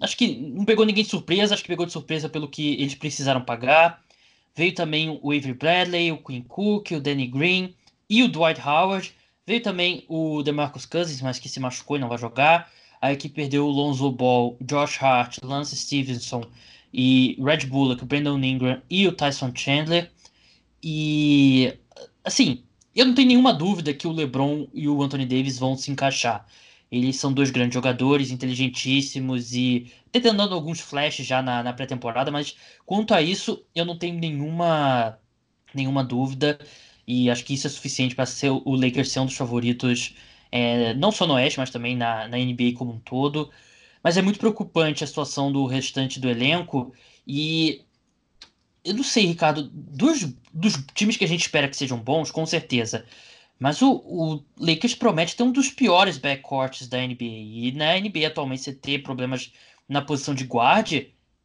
Acho 0.00 0.16
que 0.16 0.36
não 0.36 0.64
pegou 0.64 0.84
ninguém 0.84 1.04
de 1.04 1.10
surpresa, 1.10 1.54
acho 1.54 1.62
que 1.62 1.68
pegou 1.68 1.86
de 1.86 1.92
surpresa 1.92 2.28
pelo 2.28 2.48
que 2.48 2.74
eles 2.74 2.94
precisaram 2.94 3.40
pagar. 3.40 4.02
Veio 4.54 4.74
também 4.74 5.08
o 5.22 5.30
Avery 5.30 5.54
Bradley, 5.54 6.12
o 6.12 6.18
Quinn 6.18 6.42
Cook, 6.42 6.92
o 6.92 7.00
Danny 7.00 7.26
Green 7.26 7.74
e 8.08 8.22
o 8.22 8.28
Dwight 8.28 8.60
Howard. 8.60 9.12
Veio 9.46 9.62
também 9.62 10.04
o 10.08 10.42
DeMarcus 10.42 10.86
Cousins, 10.86 11.22
mas 11.22 11.38
que 11.38 11.48
se 11.48 11.60
machucou 11.60 11.96
e 11.96 12.00
não 12.00 12.08
vai 12.08 12.18
jogar. 12.18 12.70
A 13.00 13.12
equipe 13.12 13.34
perdeu 13.34 13.66
o 13.66 13.70
Lonzo 13.70 14.10
Ball, 14.10 14.56
Josh 14.60 15.02
Hart, 15.02 15.38
Lance 15.42 15.74
Stevenson 15.76 16.44
e 16.92 17.36
Red 17.42 17.66
Bullock, 17.66 18.04
Brandon 18.04 18.38
Ingram 18.38 18.82
e 18.90 19.06
o 19.06 19.12
Tyson 19.12 19.52
Chandler. 19.54 20.10
E 20.82 21.72
assim, 22.24 22.62
eu 22.94 23.06
não 23.06 23.14
tenho 23.14 23.28
nenhuma 23.28 23.54
dúvida 23.54 23.94
que 23.94 24.06
o 24.06 24.12
LeBron 24.12 24.68
e 24.74 24.88
o 24.88 25.02
Anthony 25.02 25.24
Davis 25.24 25.58
vão 25.58 25.76
se 25.76 25.90
encaixar. 25.90 26.46
Eles 26.90 27.16
são 27.16 27.32
dois 27.32 27.50
grandes 27.50 27.74
jogadores, 27.74 28.30
inteligentíssimos 28.30 29.54
e 29.54 29.92
tentando 30.10 30.42
alguns 30.54 30.80
flashes 30.80 31.26
já 31.26 31.40
na, 31.42 31.62
na 31.62 31.72
pré-temporada, 31.72 32.30
mas 32.30 32.56
quanto 32.84 33.14
a 33.14 33.22
isso, 33.22 33.64
eu 33.74 33.84
não 33.84 33.96
tenho 33.96 34.18
nenhuma, 34.18 35.18
nenhuma 35.74 36.04
dúvida. 36.04 36.58
E 37.06 37.30
acho 37.30 37.44
que 37.44 37.54
isso 37.54 37.66
é 37.66 37.70
suficiente 37.70 38.14
para 38.14 38.26
ser 38.26 38.50
o 38.50 38.74
Lakers 38.74 39.10
ser 39.10 39.20
um 39.20 39.26
dos 39.26 39.36
favoritos, 39.36 40.14
é, 40.52 40.94
não 40.94 41.12
só 41.12 41.26
no 41.26 41.34
Oeste, 41.34 41.58
mas 41.58 41.70
também 41.70 41.96
na, 41.96 42.28
na 42.28 42.38
NBA 42.38 42.74
como 42.76 42.92
um 42.92 43.00
todo. 43.00 43.50
Mas 44.02 44.16
é 44.16 44.22
muito 44.22 44.38
preocupante 44.38 45.04
a 45.04 45.06
situação 45.06 45.52
do 45.52 45.66
restante 45.66 46.20
do 46.20 46.28
elenco. 46.28 46.94
E 47.26 47.82
eu 48.84 48.94
não 48.94 49.02
sei, 49.04 49.26
Ricardo, 49.26 49.68
dos, 49.72 50.24
dos 50.52 50.74
times 50.94 51.16
que 51.16 51.24
a 51.24 51.28
gente 51.28 51.42
espera 51.42 51.68
que 51.68 51.76
sejam 51.76 51.98
bons, 51.98 52.30
com 52.30 52.46
certeza. 52.46 53.04
Mas 53.60 53.82
o, 53.82 53.92
o 53.92 54.42
Lakers 54.58 54.94
promete 54.94 55.36
ter 55.36 55.42
um 55.42 55.52
dos 55.52 55.70
piores 55.70 56.16
backcourts 56.16 56.88
da 56.88 56.98
NBA. 56.98 57.24
E 57.24 57.72
na 57.72 58.00
NBA 58.00 58.26
atualmente 58.26 58.62
você 58.62 58.72
ter 58.72 59.02
problemas 59.02 59.52
na 59.86 60.00
posição 60.00 60.34
de 60.34 60.44
guard 60.44 60.92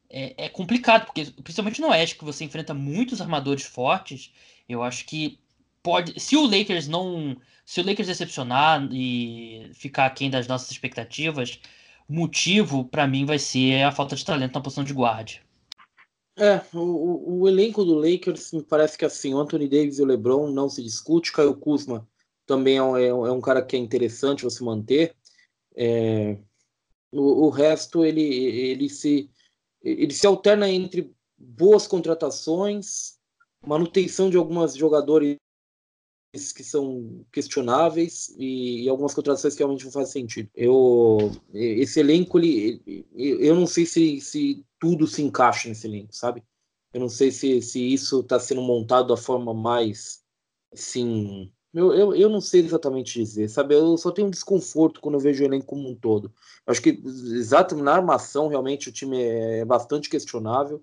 é, 0.10 0.46
é, 0.46 0.50
complicado, 0.50 1.06
porque 1.06 1.26
principalmente 1.44 1.82
no 1.82 1.90
Oeste, 1.90 2.16
que 2.18 2.24
você 2.24 2.46
enfrenta 2.46 2.74
muitos 2.74 3.20
armadores 3.20 3.66
fortes, 3.66 4.34
eu 4.70 4.82
acho 4.82 5.06
que 5.06 5.38
pode. 5.84 6.18
Se 6.20 6.38
o 6.38 6.46
Lakers 6.46 6.88
não. 6.88 7.36
Se 7.66 7.82
o 7.82 7.86
Lakers 7.86 8.08
decepcionar 8.08 8.88
e 8.92 9.70
ficar 9.74 10.06
aquém 10.06 10.30
das 10.30 10.48
nossas 10.48 10.72
expectativas, 10.72 11.60
o 12.08 12.14
motivo 12.14 12.86
para 12.86 13.08
mim 13.08 13.26
vai 13.26 13.40
ser 13.40 13.84
a 13.84 13.92
falta 13.92 14.16
de 14.16 14.24
talento 14.24 14.54
na 14.54 14.62
posição 14.62 14.84
de 14.84 14.94
guard. 14.94 15.40
É, 16.38 16.62
o, 16.74 17.40
o, 17.40 17.48
elenco 17.48 17.86
do 17.86 17.96
Lakers 17.96 18.52
me 18.52 18.62
parece 18.62 18.98
que 18.98 19.06
assim, 19.06 19.34
o 19.34 19.40
Anthony 19.40 19.70
Davis 19.70 20.00
e 20.00 20.02
o 20.02 20.06
LeBron 20.06 20.52
não 20.52 20.70
se 20.70 20.84
discute, 20.84 21.32
Caio 21.32 21.56
Kuzma 21.56 22.06
também 22.46 22.78
é 22.78 22.84
um, 22.84 22.98
é 22.98 23.32
um 23.32 23.40
é 23.40 23.42
cara 23.42 23.64
que 23.64 23.76
é 23.76 23.80
interessante 23.80 24.44
você 24.44 24.64
manter. 24.64 25.16
É, 25.76 26.38
o, 27.12 27.46
o, 27.46 27.50
resto 27.50 28.06
ele, 28.06 28.22
ele, 28.22 28.90
se, 28.90 29.30
ele 29.82 30.14
se 30.14 30.28
alterna 30.28 30.70
entre 30.70 31.14
boas 31.38 31.88
contratações, 31.88 33.18
manutenção 33.66 34.30
de 34.30 34.38
alguns 34.38 34.76
jogadores 34.76 35.38
que 36.52 36.64
são 36.64 37.26
questionáveis 37.32 38.34
e, 38.38 38.84
e, 38.84 38.90
algumas 38.90 39.14
contratações 39.14 39.54
que 39.54 39.60
realmente 39.60 39.86
não 39.86 39.92
fazem 39.92 40.22
sentido. 40.24 40.50
Eu, 40.56 41.32
esse 41.54 42.00
elenco, 42.00 42.40
ele, 42.40 43.06
eu 43.16 43.56
não 43.56 43.66
sei 43.66 43.86
se, 43.86 44.20
se 44.22 44.66
tudo 44.80 45.08
se 45.08 45.22
encaixa 45.22 45.70
nesse 45.70 45.88
elenco, 45.88 46.16
sabe? 46.16 46.44
Eu 46.94 47.02
não 47.02 47.10
sei 47.10 47.32
se, 47.32 47.62
se 47.62 47.82
isso 47.82 48.22
está 48.22 48.40
sendo 48.40 48.62
montado 48.62 49.08
da 49.10 49.18
forma 49.18 49.54
mais, 49.54 50.24
assim... 50.74 51.52
Eu, 51.74 51.94
eu, 51.94 52.16
eu 52.16 52.30
não 52.30 52.40
sei 52.40 52.62
exatamente 52.62 53.20
dizer, 53.20 53.50
sabe? 53.50 53.76
Eu 53.76 53.98
só 53.98 54.10
tenho 54.10 54.28
um 54.28 54.32
desconforto 54.32 55.02
quando 55.02 55.16
eu 55.16 55.20
vejo 55.20 55.44
o 55.44 55.46
elenco 55.46 55.66
como 55.66 55.90
um 55.90 55.94
todo. 55.94 56.32
Eu 56.66 56.72
acho 56.72 56.82
que, 56.82 56.90
exato, 56.90 57.76
na 57.76 57.94
armação, 57.94 58.48
realmente, 58.48 58.88
o 58.88 58.94
time 58.94 59.22
é 59.22 59.66
bastante 59.66 60.10
questionável 60.10 60.82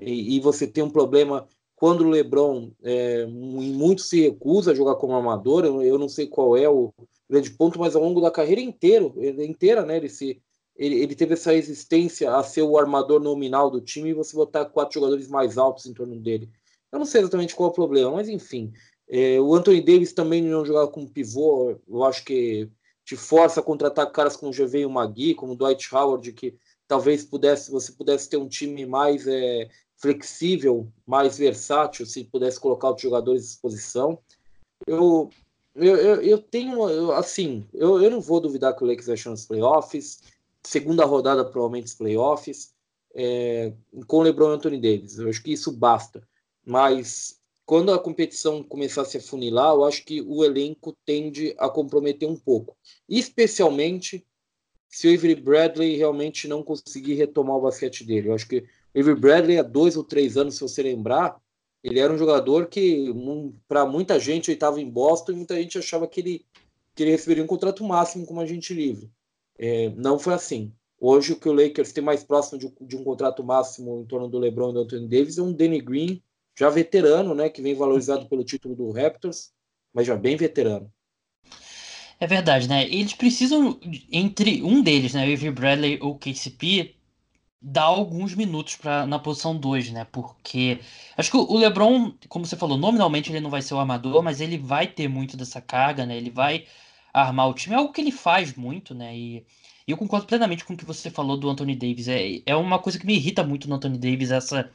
e, 0.00 0.36
e 0.36 0.40
você 0.40 0.66
tem 0.66 0.82
um 0.82 0.88
problema 0.88 1.46
quando 1.80 2.02
o 2.02 2.10
LeBron 2.10 2.70
é, 2.82 3.24
muito 3.24 4.02
se 4.02 4.20
recusa 4.20 4.72
a 4.72 4.74
jogar 4.74 4.96
como 4.96 5.16
armador, 5.16 5.64
eu, 5.64 5.80
eu, 5.80 5.98
não 5.98 6.10
sei 6.10 6.26
qual 6.26 6.54
é 6.54 6.68
o 6.68 6.92
grande 7.26 7.50
ponto, 7.52 7.78
mas 7.78 7.96
ao 7.96 8.02
longo 8.02 8.20
da 8.20 8.30
carreira 8.30 8.60
inteiro, 8.60 9.14
inteira, 9.38 9.82
né, 9.82 9.96
ele, 9.96 10.10
se, 10.10 10.42
ele, 10.76 10.96
ele 10.96 11.14
teve 11.14 11.32
essa 11.32 11.52
resistência 11.52 12.36
a 12.36 12.42
ser 12.42 12.60
o 12.60 12.76
armador 12.76 13.18
nominal 13.18 13.70
do 13.70 13.80
time 13.80 14.10
e 14.10 14.12
você 14.12 14.36
botar 14.36 14.66
quatro 14.66 14.92
jogadores 14.92 15.26
mais 15.26 15.56
altos 15.56 15.86
em 15.86 15.94
torno 15.94 16.20
dele. 16.20 16.50
Eu 16.92 16.98
não 16.98 17.06
sei 17.06 17.22
exatamente 17.22 17.56
qual 17.56 17.70
é 17.70 17.72
o 17.72 17.74
problema, 17.74 18.10
mas 18.10 18.28
enfim. 18.28 18.70
É, 19.08 19.40
o 19.40 19.54
Anthony 19.54 19.80
Davis 19.80 20.12
também 20.12 20.42
não 20.42 20.66
jogava 20.66 20.88
como 20.88 21.10
pivô, 21.10 21.80
eu 21.88 22.04
acho 22.04 22.26
que 22.26 22.68
te 23.06 23.16
força 23.16 23.60
a 23.60 23.62
contratar 23.62 24.12
caras 24.12 24.36
como 24.36 24.52
o 24.52 24.90
Magui, 24.90 25.34
como 25.34 25.54
o 25.54 25.56
Dwight 25.56 25.94
Howard, 25.94 26.30
que 26.34 26.54
talvez 26.86 27.24
pudesse 27.24 27.70
você 27.70 27.90
pudesse 27.90 28.28
ter 28.28 28.36
um 28.36 28.48
time 28.48 28.84
mais 28.84 29.26
é, 29.26 29.66
flexível, 30.00 30.90
mais 31.06 31.36
versátil, 31.36 32.06
se 32.06 32.24
pudesse 32.24 32.58
colocar 32.58 32.92
os 32.92 33.00
jogadores 33.00 33.42
à 33.42 33.46
disposição. 33.46 34.18
Eu, 34.86 35.30
eu, 35.74 35.96
eu, 35.96 36.22
eu 36.22 36.38
tenho, 36.38 36.88
eu, 36.88 37.12
assim, 37.12 37.66
eu, 37.74 38.02
eu 38.02 38.10
não 38.10 38.20
vou 38.20 38.40
duvidar 38.40 38.74
que 38.74 38.82
o 38.82 38.86
Lakers 38.86 39.06
vai 39.06 39.16
chegar 39.16 39.32
nos 39.32 39.44
playoffs, 39.44 40.22
segunda 40.62 41.04
rodada 41.04 41.44
provavelmente 41.44 41.86
os 41.86 41.94
playoffs, 41.94 42.72
é, 43.14 43.72
com 44.06 44.22
LeBron 44.22 44.52
e 44.52 44.54
Anthony 44.54 44.80
Davis. 44.80 45.18
Eu 45.18 45.28
acho 45.28 45.42
que 45.42 45.52
isso 45.52 45.70
basta. 45.70 46.26
Mas 46.64 47.38
quando 47.66 47.92
a 47.92 47.98
competição 47.98 48.62
começar 48.62 49.02
a 49.02 49.04
se 49.04 49.18
afunilar, 49.18 49.74
eu 49.74 49.84
acho 49.84 50.04
que 50.04 50.22
o 50.22 50.42
elenco 50.44 50.96
tende 51.04 51.54
a 51.58 51.68
comprometer 51.68 52.28
um 52.28 52.36
pouco. 52.36 52.76
Especialmente 53.08 54.26
se 54.88 55.06
o 55.06 55.14
Avery 55.14 55.36
Bradley 55.36 55.96
realmente 55.96 56.48
não 56.48 56.62
conseguir 56.62 57.14
retomar 57.14 57.56
o 57.56 57.60
basquete 57.60 58.04
dele. 58.04 58.28
Eu 58.28 58.34
acho 58.34 58.48
que 58.48 58.64
Avery 58.96 59.18
Bradley, 59.18 59.58
há 59.58 59.62
dois 59.62 59.96
ou 59.96 60.04
três 60.04 60.36
anos, 60.36 60.54
se 60.54 60.60
você 60.60 60.82
lembrar, 60.82 61.40
ele 61.82 61.98
era 61.98 62.12
um 62.12 62.18
jogador 62.18 62.66
que, 62.66 63.06
para 63.66 63.86
muita 63.86 64.18
gente, 64.18 64.48
ele 64.48 64.56
estava 64.56 64.80
em 64.80 64.88
Boston 64.88 65.32
e 65.32 65.36
muita 65.36 65.56
gente 65.56 65.78
achava 65.78 66.06
que 66.06 66.20
ele, 66.20 66.46
que 66.94 67.02
ele 67.02 67.10
receberia 67.10 67.42
um 67.42 67.46
contrato 67.46 67.82
máximo 67.84 68.26
como 68.26 68.40
agente 68.40 68.74
livre. 68.74 69.10
É, 69.58 69.90
não 69.90 70.18
foi 70.18 70.34
assim. 70.34 70.72
Hoje, 70.98 71.32
o 71.32 71.36
que 71.40 71.48
o 71.48 71.52
Lakers 71.52 71.92
tem 71.92 72.04
mais 72.04 72.22
próximo 72.22 72.58
de, 72.58 72.70
de, 72.82 72.96
um 72.96 73.02
contrato 73.02 73.42
máximo 73.42 74.00
em 74.00 74.06
torno 74.06 74.28
do 74.28 74.38
LeBron 74.38 74.70
e 74.70 74.74
do 74.74 74.80
Anthony 74.80 75.08
Davis 75.08 75.38
é 75.38 75.42
um 75.42 75.52
Danny 75.52 75.80
Green, 75.80 76.22
já 76.58 76.68
veterano, 76.68 77.34
né, 77.34 77.48
que 77.48 77.62
vem 77.62 77.74
valorizado 77.74 78.28
pelo 78.28 78.44
título 78.44 78.74
do 78.74 78.90
Raptors, 78.90 79.50
mas 79.94 80.06
já 80.06 80.14
bem 80.14 80.36
veterano. 80.36 80.92
É 82.18 82.26
verdade, 82.26 82.68
né? 82.68 82.84
Eles 82.84 83.14
precisam, 83.14 83.80
entre 84.12 84.62
um 84.62 84.82
deles, 84.82 85.14
né, 85.14 85.22
Avery 85.22 85.50
Bradley 85.50 85.98
ou 86.02 86.18
KCP, 86.18 86.96
dar 87.62 87.84
alguns 87.84 88.34
minutos 88.34 88.76
para 88.76 89.06
na 89.06 89.18
posição 89.18 89.56
2, 89.56 89.90
né? 89.90 90.06
Porque 90.10 90.80
acho 91.16 91.30
que 91.30 91.36
o 91.36 91.56
LeBron, 91.58 92.12
como 92.28 92.46
você 92.46 92.56
falou, 92.56 92.78
nominalmente 92.78 93.30
ele 93.30 93.40
não 93.40 93.50
vai 93.50 93.60
ser 93.60 93.74
o 93.74 93.78
armador, 93.78 94.22
mas 94.22 94.40
ele 94.40 94.56
vai 94.56 94.86
ter 94.86 95.08
muito 95.08 95.36
dessa 95.36 95.60
carga, 95.60 96.06
né? 96.06 96.16
Ele 96.16 96.30
vai 96.30 96.64
armar 97.12 97.48
o 97.48 97.54
time, 97.54 97.74
é 97.74 97.78
algo 97.78 97.92
que 97.92 98.00
ele 98.00 98.12
faz 98.12 98.54
muito, 98.54 98.94
né? 98.94 99.14
E, 99.16 99.44
e 99.86 99.90
eu 99.90 99.96
concordo 99.96 100.26
plenamente 100.26 100.64
com 100.64 100.74
o 100.74 100.76
que 100.76 100.84
você 100.84 101.10
falou 101.10 101.36
do 101.36 101.50
Anthony 101.50 101.76
Davis. 101.76 102.08
É, 102.08 102.40
é 102.46 102.56
uma 102.56 102.78
coisa 102.78 102.98
que 102.98 103.06
me 103.06 103.14
irrita 103.14 103.44
muito 103.44 103.68
no 103.68 103.74
Anthony 103.74 103.98
Davis, 103.98 104.30
essa, 104.30 104.70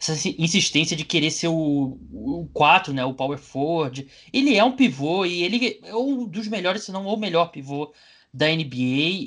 essa 0.00 0.28
insistência 0.38 0.96
de 0.96 1.04
querer 1.04 1.30
ser 1.30 1.48
o, 1.48 1.98
o 2.12 2.48
4, 2.52 2.92
né? 2.94 3.04
O 3.04 3.14
power 3.14 3.38
forward. 3.38 4.06
Ele 4.32 4.56
é 4.56 4.62
um 4.62 4.76
pivô 4.76 5.24
e 5.24 5.42
ele 5.42 5.80
é 5.82 5.96
um 5.96 6.26
dos 6.26 6.46
melhores, 6.48 6.84
se 6.84 6.92
não 6.92 7.06
o 7.06 7.16
melhor 7.16 7.50
pivô 7.50 7.92
da 8.32 8.46
NBA 8.46 8.76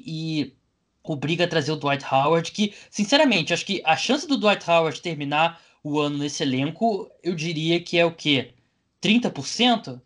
e 0.06 0.54
obriga 1.04 1.44
a 1.44 1.48
trazer 1.48 1.72
o 1.72 1.76
Dwight 1.76 2.06
Howard, 2.06 2.52
que, 2.52 2.74
sinceramente, 2.90 3.54
acho 3.54 3.66
que 3.66 3.82
a 3.86 3.98
chance 3.98 4.28
do 4.28 4.38
Dwight 4.38 4.70
Howard 4.70 5.02
terminar 5.02 5.62
o 5.84 6.00
ano 6.00 6.18
nesse 6.18 6.44
elenco, 6.44 7.12
eu 7.22 7.36
diria 7.36 7.84
que 7.84 7.98
é 7.98 8.06
o 8.06 8.16
quê? 8.16 8.54
30%? 9.02 10.02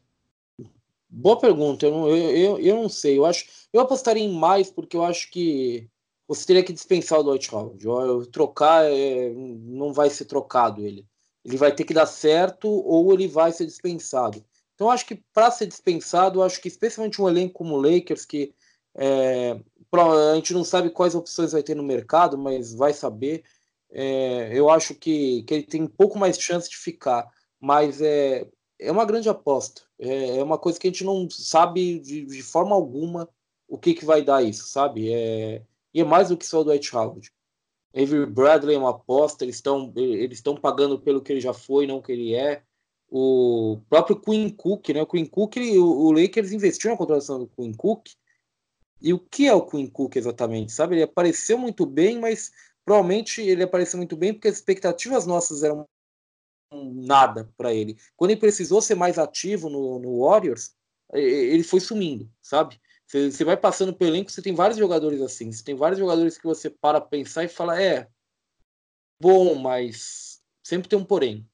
Boa 1.09 1.39
pergunta, 1.39 1.85
eu 1.85 1.91
não, 1.91 2.09
eu, 2.09 2.59
eu, 2.59 2.75
não 2.75 2.89
sei. 2.89 3.17
Eu 3.17 3.25
acho, 3.25 3.45
eu 3.71 3.79
apostaria 3.79 4.23
em 4.23 4.33
mais, 4.33 4.71
porque 4.71 4.97
eu 4.97 5.03
acho 5.03 5.29
que 5.29 5.87
você 6.27 6.45
teria 6.45 6.63
que 6.63 6.73
dispensar 6.73 7.19
o 7.19 7.23
Dwight 7.23 7.53
Howard. 7.53 8.29
Trocar 8.31 8.85
é, 8.85 9.31
não 9.33 9.93
vai 9.93 10.09
ser 10.09 10.25
trocado 10.25 10.85
ele. 10.85 11.05
Ele 11.45 11.57
vai 11.57 11.73
ter 11.73 11.85
que 11.85 11.93
dar 11.93 12.07
certo 12.07 12.67
ou 12.67 13.13
ele 13.13 13.27
vai 13.27 13.51
ser 13.51 13.65
dispensado. 13.65 14.43
Então, 14.75 14.91
acho 14.91 15.05
que 15.05 15.15
para 15.33 15.49
ser 15.49 15.67
dispensado, 15.67 16.43
acho 16.43 16.59
que 16.59 16.67
especialmente 16.67 17.21
um 17.21 17.29
elenco 17.29 17.53
como 17.53 17.75
o 17.75 17.81
Lakers, 17.81 18.25
que 18.25 18.53
é, 18.95 19.57
a 19.93 20.35
gente 20.35 20.53
não 20.53 20.63
sabe 20.63 20.89
quais 20.89 21.15
opções 21.15 21.51
vai 21.51 21.63
ter 21.63 21.75
no 21.75 21.83
mercado, 21.83 22.37
mas 22.37 22.73
vai 22.73 22.93
saber. 22.93 23.43
é, 23.91 24.51
eu 24.57 24.69
acho 24.69 24.95
que, 24.95 25.43
que 25.43 25.53
ele 25.53 25.63
tem 25.63 25.83
um 25.83 25.87
pouco 25.87 26.19
mais 26.19 26.39
chance 26.39 26.69
de 26.69 26.77
ficar, 26.77 27.27
mas 27.59 28.01
é, 28.01 28.47
é 28.79 28.91
uma 28.91 29.05
grande 29.05 29.29
aposta. 29.29 29.83
É, 29.99 30.37
é 30.37 30.43
uma 30.43 30.57
coisa 30.57 30.79
que 30.79 30.87
a 30.87 30.91
gente 30.91 31.03
não 31.03 31.29
sabe 31.29 31.99
de, 31.99 32.25
de 32.25 32.43
forma 32.43 32.75
alguma 32.75 33.29
o 33.67 33.77
que, 33.77 33.93
que 33.93 34.05
vai 34.05 34.21
dar 34.23 34.43
isso, 34.43 34.67
sabe? 34.67 35.11
É, 35.11 35.61
e 35.93 36.01
é 36.01 36.03
mais 36.03 36.29
do 36.29 36.37
que 36.37 36.45
só 36.45 36.61
o 36.61 36.63
Dwight 36.63 36.95
Howard. 36.95 37.31
Avery 37.93 38.25
Bradley 38.25 38.75
é 38.75 38.79
uma 38.79 38.91
aposta, 38.91 39.43
eles 39.43 39.55
estão 39.55 39.91
eles 39.95 40.37
estão 40.37 40.55
pagando 40.55 40.99
pelo 40.99 41.21
que 41.21 41.31
ele 41.33 41.41
já 41.41 41.53
foi, 41.53 41.87
não 41.87 42.01
que 42.01 42.11
ele 42.11 42.33
é. 42.35 42.63
O 43.09 43.79
próprio 43.89 44.19
Queen 44.19 44.49
Cook, 44.49 44.89
né? 44.89 45.01
O 45.01 45.07
Queen 45.07 45.25
Cook, 45.25 45.57
ele, 45.57 45.77
o, 45.77 45.85
o 45.85 46.11
Lakers 46.11 46.51
investiu 46.51 46.91
na 46.91 46.97
contratação 46.97 47.39
do 47.39 47.47
Queen 47.47 47.73
Cook. 47.73 48.09
E 49.01 49.13
o 49.13 49.19
que 49.19 49.47
é 49.47 49.53
o 49.53 49.65
Queen 49.65 49.87
Cook 49.87 50.15
exatamente? 50.15 50.71
Sabe? 50.71 50.95
Ele 50.95 51.03
apareceu 51.03 51.57
muito 51.57 51.85
bem, 51.85 52.19
mas 52.19 52.51
provavelmente 52.83 53.41
ele 53.41 53.63
apareceu 53.63 53.97
muito 53.97 54.15
bem 54.15 54.33
porque 54.33 54.47
as 54.47 54.55
expectativas 54.55 55.25
nossas 55.25 55.63
eram 55.63 55.85
nada 56.71 57.51
para 57.57 57.73
ele. 57.73 57.97
Quando 58.15 58.31
ele 58.31 58.39
precisou 58.39 58.81
ser 58.81 58.95
mais 58.95 59.17
ativo 59.17 59.69
no, 59.69 59.99
no 59.99 60.25
Warriors, 60.25 60.75
ele 61.13 61.63
foi 61.63 61.79
sumindo, 61.79 62.29
sabe? 62.41 62.79
Você, 63.05 63.31
você 63.31 63.43
vai 63.43 63.55
passando 63.55 63.93
pelo 63.93 64.11
elenco, 64.11 64.29
você 64.29 64.41
tem 64.41 64.53
vários 64.53 64.77
jogadores 64.77 65.21
assim. 65.21 65.51
Você 65.51 65.63
tem 65.63 65.75
vários 65.75 65.99
jogadores 65.99 66.37
que 66.37 66.45
você 66.45 66.69
para 66.69 66.99
pensar 66.99 67.43
e 67.43 67.47
fala, 67.47 67.81
é 67.81 68.09
bom, 69.21 69.55
mas 69.55 70.41
sempre 70.63 70.89
tem 70.89 70.99
um 70.99 71.05
porém. 71.05 71.47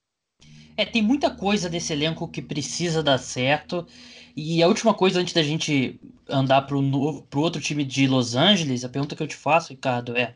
É, 0.76 0.86
tem 0.86 1.02
muita 1.02 1.30
coisa 1.30 1.70
desse 1.70 1.94
elenco 1.94 2.28
que 2.28 2.42
precisa 2.42 3.04
dar 3.04 3.18
certo. 3.18 3.88
E 4.36 4.64
a 4.64 4.68
última 4.68 4.94
coisa 4.94 5.20
antes 5.20 5.34
da 5.34 5.44
gente 5.44 6.00
andar 6.28 6.64
pro, 6.64 6.82
novo, 6.82 7.24
pro 7.24 7.42
outro 7.42 7.62
time 7.62 7.84
de 7.84 8.08
Los 8.08 8.36
Angeles, 8.36 8.84
a 8.84 8.90
pergunta 8.90 9.16
que 9.16 9.22
eu 9.24 9.28
te 9.28 9.36
faço, 9.36 9.70
Ricardo, 9.74 10.18
é: 10.18 10.36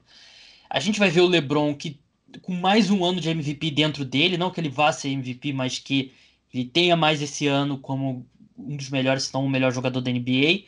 a 0.70 0.80
gente 0.80 1.00
vai 1.00 1.10
ver 1.10 1.22
o 1.22 1.28
LeBron 1.28 1.74
que 1.76 2.00
com 2.42 2.54
mais 2.54 2.90
um 2.90 3.04
ano 3.06 3.22
de 3.22 3.30
MVP 3.30 3.72
dentro 3.72 4.04
dele, 4.06 4.38
não 4.38 4.52
que 4.52 4.60
ele 4.60 4.70
vá 4.70 4.92
ser 4.92 5.10
MVP, 5.10 5.54
mas 5.54 5.80
que 5.80 6.14
ele 6.54 6.66
tenha 6.66 6.96
mais 6.96 7.22
esse 7.22 7.48
ano 7.48 7.78
como 7.78 8.26
um 8.58 8.76
dos 8.76 8.90
melhores, 8.90 9.24
se 9.24 9.34
não 9.34 9.46
o 9.46 9.50
melhor 9.50 9.72
jogador 9.72 10.02
da 10.02 10.12
NBA, 10.12 10.66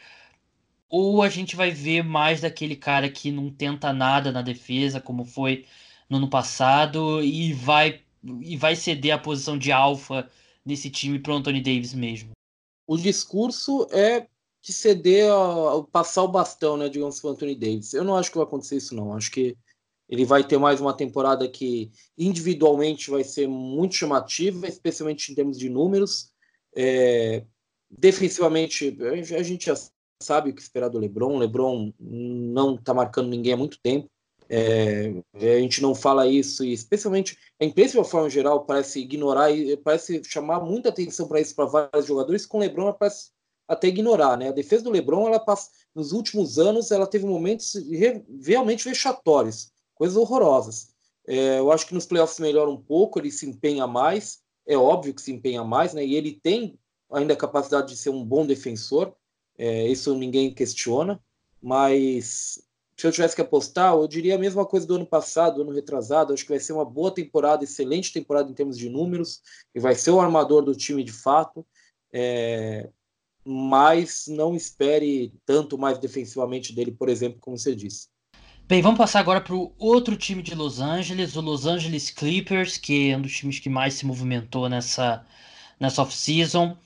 ou 0.90 1.22
a 1.22 1.30
gente 1.30 1.56
vai 1.56 1.72
ver 1.72 2.04
mais 2.04 2.42
daquele 2.42 2.76
cara 2.76 3.10
que 3.10 3.32
não 3.32 3.52
tenta 3.52 3.94
nada 3.94 4.32
na 4.32 4.42
defesa, 4.42 5.02
como 5.02 5.26
foi 5.26 5.66
no 6.10 6.18
ano 6.18 6.30
passado, 6.30 7.24
e 7.24 7.54
vai, 7.54 8.02
e 8.24 8.58
vai 8.58 8.76
ceder 8.76 9.14
a 9.14 9.18
posição 9.18 9.58
de 9.58 9.72
alfa 9.72 10.30
nesse 10.66 10.90
time 10.90 11.20
para 11.20 11.34
Anthony 11.34 11.62
Davis 11.62 11.94
mesmo? 11.94 12.32
O 12.88 12.98
discurso 12.98 13.88
é 13.92 14.28
de 14.62 14.74
ceder, 14.74 15.32
a, 15.32 15.84
passar 15.92 16.24
o 16.24 16.28
bastão, 16.28 16.76
né, 16.78 16.90
digamos, 16.90 17.20
para 17.20 17.32
Anthony 17.32 17.56
Davis. 17.56 17.94
Eu 17.94 18.04
não 18.04 18.16
acho 18.16 18.30
que 18.32 18.38
vai 18.38 18.46
acontecer 18.46 18.78
isso, 18.78 18.96
não. 18.96 19.14
Acho 19.14 19.32
que 19.32 19.58
ele 20.10 20.26
vai 20.26 20.44
ter 20.44 20.58
mais 20.58 20.82
uma 20.82 20.94
temporada 20.94 21.48
que 21.48 21.92
individualmente 22.18 23.12
vai 23.12 23.24
ser 23.24 23.48
muito 23.48 23.96
chamativa, 23.96 24.68
especialmente 24.68 25.32
em 25.32 25.36
termos 25.36 25.58
de 25.58 25.70
números. 25.70 26.32
É, 26.76 27.46
defensivamente, 27.90 28.98
a 29.36 29.44
gente 29.44 29.68
já 29.68 29.76
sabe 30.22 30.50
o 30.50 30.56
que 30.56 30.62
esperar 30.62 30.90
do 30.90 31.00
LeBron. 31.00 31.36
O 31.36 31.40
LeBron 31.40 31.94
não 32.00 32.76
está 32.76 32.94
marcando 32.94 33.30
ninguém 33.30 33.54
há 33.54 33.58
muito 33.58 33.80
tempo. 33.82 34.10
É, 34.52 35.14
a 35.36 35.60
gente 35.60 35.80
não 35.80 35.94
fala 35.94 36.28
isso, 36.28 36.66
e 36.66 36.74
especialmente 36.74 37.38
a 37.60 37.66
imprensa 37.66 37.92
de 37.92 37.98
uma 38.00 38.04
forma 38.04 38.30
geral 38.30 38.66
parece 38.66 39.00
ignorar 39.00 39.52
e 39.52 39.78
parece 39.78 40.24
chamar 40.24 40.60
muita 40.62 40.90
atenção 40.90 41.28
para 41.28 41.40
isso 41.40 41.56
para 41.56 41.66
vários 41.66 42.08
jogadores. 42.08 42.48
Com 42.48 42.58
o 42.58 42.62
LeBron, 42.62 42.84
ela 42.84 42.94
parece 42.94 43.30
até 43.68 43.88
ignorar, 43.88 44.36
né? 44.36 44.50
A 44.50 44.52
defesa 44.52 44.84
do 44.84 44.90
LeBron, 44.90 45.28
ela 45.28 45.40
passa, 45.40 45.70
nos 45.94 46.12
últimos 46.12 46.58
anos, 46.58 46.90
ela 46.90 47.06
teve 47.06 47.26
momentos 47.28 47.76
realmente 48.44 48.84
vexatórios, 48.90 49.72
coisas 49.94 50.18
horrorosas. 50.18 50.90
É, 51.28 51.60
eu 51.60 51.72
acho 51.72 51.86
que 51.86 51.94
nos 51.94 52.08
playoffs 52.08 52.40
melhora 52.40 52.72
um 52.72 52.82
pouco, 52.82 53.20
ele 53.20 53.32
se 53.32 53.48
empenha 53.48 53.86
mais, 53.86 54.40
é 54.66 54.76
óbvio 54.76 55.14
que 55.14 55.22
se 55.22 55.32
empenha 55.32 55.64
mais, 55.64 55.94
né? 55.94 56.04
E 56.04 56.16
ele 56.16 56.40
tem 56.42 56.80
ainda 57.12 57.34
a 57.34 57.38
capacidade 57.38 57.90
de 57.90 57.98
ser 57.98 58.10
um 58.10 58.26
bom 58.26 58.48
defensor, 58.48 59.14
é, 59.56 59.88
isso 59.88 60.16
ninguém 60.16 60.52
questiona, 60.52 61.22
mas 61.62 62.64
se 63.00 63.08
eu 63.08 63.12
tivesse 63.12 63.36
que 63.36 63.42
apostar, 63.42 63.94
eu 63.94 64.08
diria 64.08 64.36
a 64.36 64.38
mesma 64.38 64.66
coisa 64.66 64.86
do 64.86 64.96
ano 64.96 65.06
passado, 65.06 65.56
do 65.56 65.62
ano 65.62 65.72
retrasado. 65.72 66.34
Acho 66.34 66.44
que 66.44 66.50
vai 66.50 66.60
ser 66.60 66.74
uma 66.74 66.84
boa 66.84 67.12
temporada, 67.12 67.64
excelente 67.64 68.12
temporada 68.12 68.52
em 68.52 68.54
termos 68.54 68.78
de 68.78 68.90
números, 68.90 69.42
e 69.74 69.80
vai 69.80 69.96
ser 69.96 70.12
o 70.12 70.20
armador 70.20 70.62
do 70.62 70.76
time 70.76 71.04
de 71.04 71.12
fato. 71.12 71.66
É, 72.12 72.90
mas 73.46 74.26
não 74.28 74.56
espere 74.56 75.34
tanto 75.46 75.78
mais 75.78 75.98
defensivamente 75.98 76.74
dele, 76.74 76.92
por 76.92 77.08
exemplo, 77.08 77.40
como 77.40 77.58
você 77.58 77.74
disse. 77.74 78.08
Bem, 78.68 78.82
vamos 78.82 78.98
passar 78.98 79.22
agora 79.22 79.40
para 79.40 79.56
o 79.56 79.74
outro 79.80 80.18
time 80.18 80.44
de 80.44 80.54
Los 80.54 80.80
Angeles, 80.80 81.36
o 81.36 81.42
Los 81.42 81.66
Angeles 81.66 82.12
Clippers, 82.12 82.78
que 82.78 83.12
é 83.12 83.18
um 83.18 83.22
dos 83.22 83.36
times 83.36 83.60
que 83.60 83.70
mais 83.70 83.94
se 83.94 84.06
movimentou 84.06 84.68
nessa, 84.68 85.26
nessa 85.80 86.02
off-season 86.02 86.78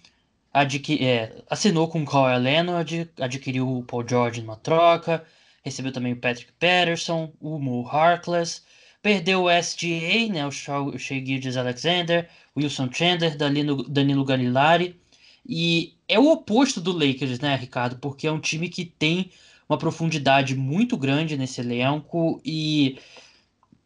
é, 0.99 1.43
assinou 1.49 1.87
com 1.87 2.03
o 2.03 2.05
Kawhi 2.05 2.39
Leonard, 2.39 3.09
adquiriu 3.19 3.67
o 3.67 3.83
Paul 3.83 4.07
George 4.07 4.41
numa 4.41 4.55
troca, 4.55 5.25
recebeu 5.63 5.91
também 5.91 6.13
o 6.13 6.17
Patrick 6.17 6.51
Patterson, 6.53 7.31
o 7.39 7.57
Mo 7.57 7.87
Harkless, 7.87 8.61
perdeu 9.01 9.43
o 9.43 9.51
SGA, 9.51 10.31
né, 10.31 10.45
o 10.45 10.51
Shea 10.51 11.25
Gildes 11.25 11.57
Alexander, 11.57 12.29
Wilson 12.55 12.89
Chandler, 12.91 13.37
Danilo, 13.37 13.83
Danilo 13.83 14.23
Galilari, 14.23 14.99
e 15.47 15.95
é 16.07 16.19
o 16.19 16.31
oposto 16.31 16.79
do 16.79 16.91
Lakers, 16.91 17.39
né, 17.39 17.55
Ricardo, 17.55 17.97
porque 17.97 18.27
é 18.27 18.31
um 18.31 18.39
time 18.39 18.69
que 18.69 18.85
tem 18.85 19.31
uma 19.67 19.77
profundidade 19.77 20.55
muito 20.55 20.97
grande 20.97 21.37
nesse 21.37 21.61
elenco 21.61 22.41
e 22.45 22.97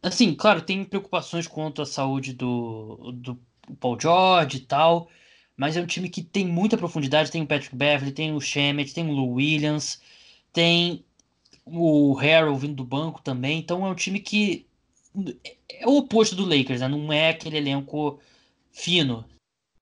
assim, 0.02 0.34
claro, 0.34 0.60
tem 0.62 0.84
preocupações 0.84 1.46
quanto 1.46 1.82
à 1.82 1.86
saúde 1.86 2.32
do, 2.32 3.12
do 3.12 3.38
Paul 3.80 3.98
George 4.00 4.58
e 4.58 4.60
tal, 4.60 5.08
mas 5.56 5.76
é 5.76 5.80
um 5.80 5.86
time 5.86 6.08
que 6.08 6.22
tem 6.22 6.46
muita 6.46 6.78
profundidade. 6.78 7.30
Tem 7.30 7.42
o 7.42 7.46
Patrick 7.46 7.74
Beverly, 7.74 8.12
tem 8.12 8.32
o 8.34 8.40
Shemet, 8.40 8.94
tem 8.94 9.08
o 9.08 9.12
Lou 9.12 9.32
Williams, 9.34 10.00
tem 10.52 11.04
o 11.72 12.14
Harrell 12.14 12.56
vindo 12.56 12.76
do 12.76 12.84
banco 12.84 13.22
também. 13.22 13.58
Então 13.58 13.86
é 13.86 13.90
um 13.90 13.94
time 13.94 14.20
que 14.20 14.66
é 15.68 15.86
o 15.86 15.98
oposto 15.98 16.36
do 16.36 16.44
Lakers, 16.44 16.80
né? 16.80 16.88
não 16.88 17.12
é 17.12 17.30
aquele 17.30 17.56
elenco 17.56 18.18
fino. 18.70 19.24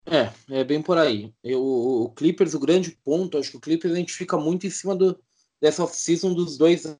É, 0.07 0.33
é 0.61 0.64
bem 0.64 0.81
por 0.81 0.96
aí. 0.99 1.33
Eu, 1.42 1.62
o 1.62 2.11
Clippers, 2.11 2.55
o 2.55 2.61
grande 2.61 2.92
ponto, 3.05 3.37
acho 3.37 3.51
que 3.51 3.57
o 3.57 3.61
Clippers 3.61 3.92
a 3.92 3.96
gente 3.96 4.12
fica 4.12 4.38
muito 4.38 4.66
em 4.66 4.70
cima 4.70 4.94
do, 4.94 5.18
dessa 5.61 5.83
off-season 5.83 6.33
dos 6.33 6.57
dois 6.57 6.96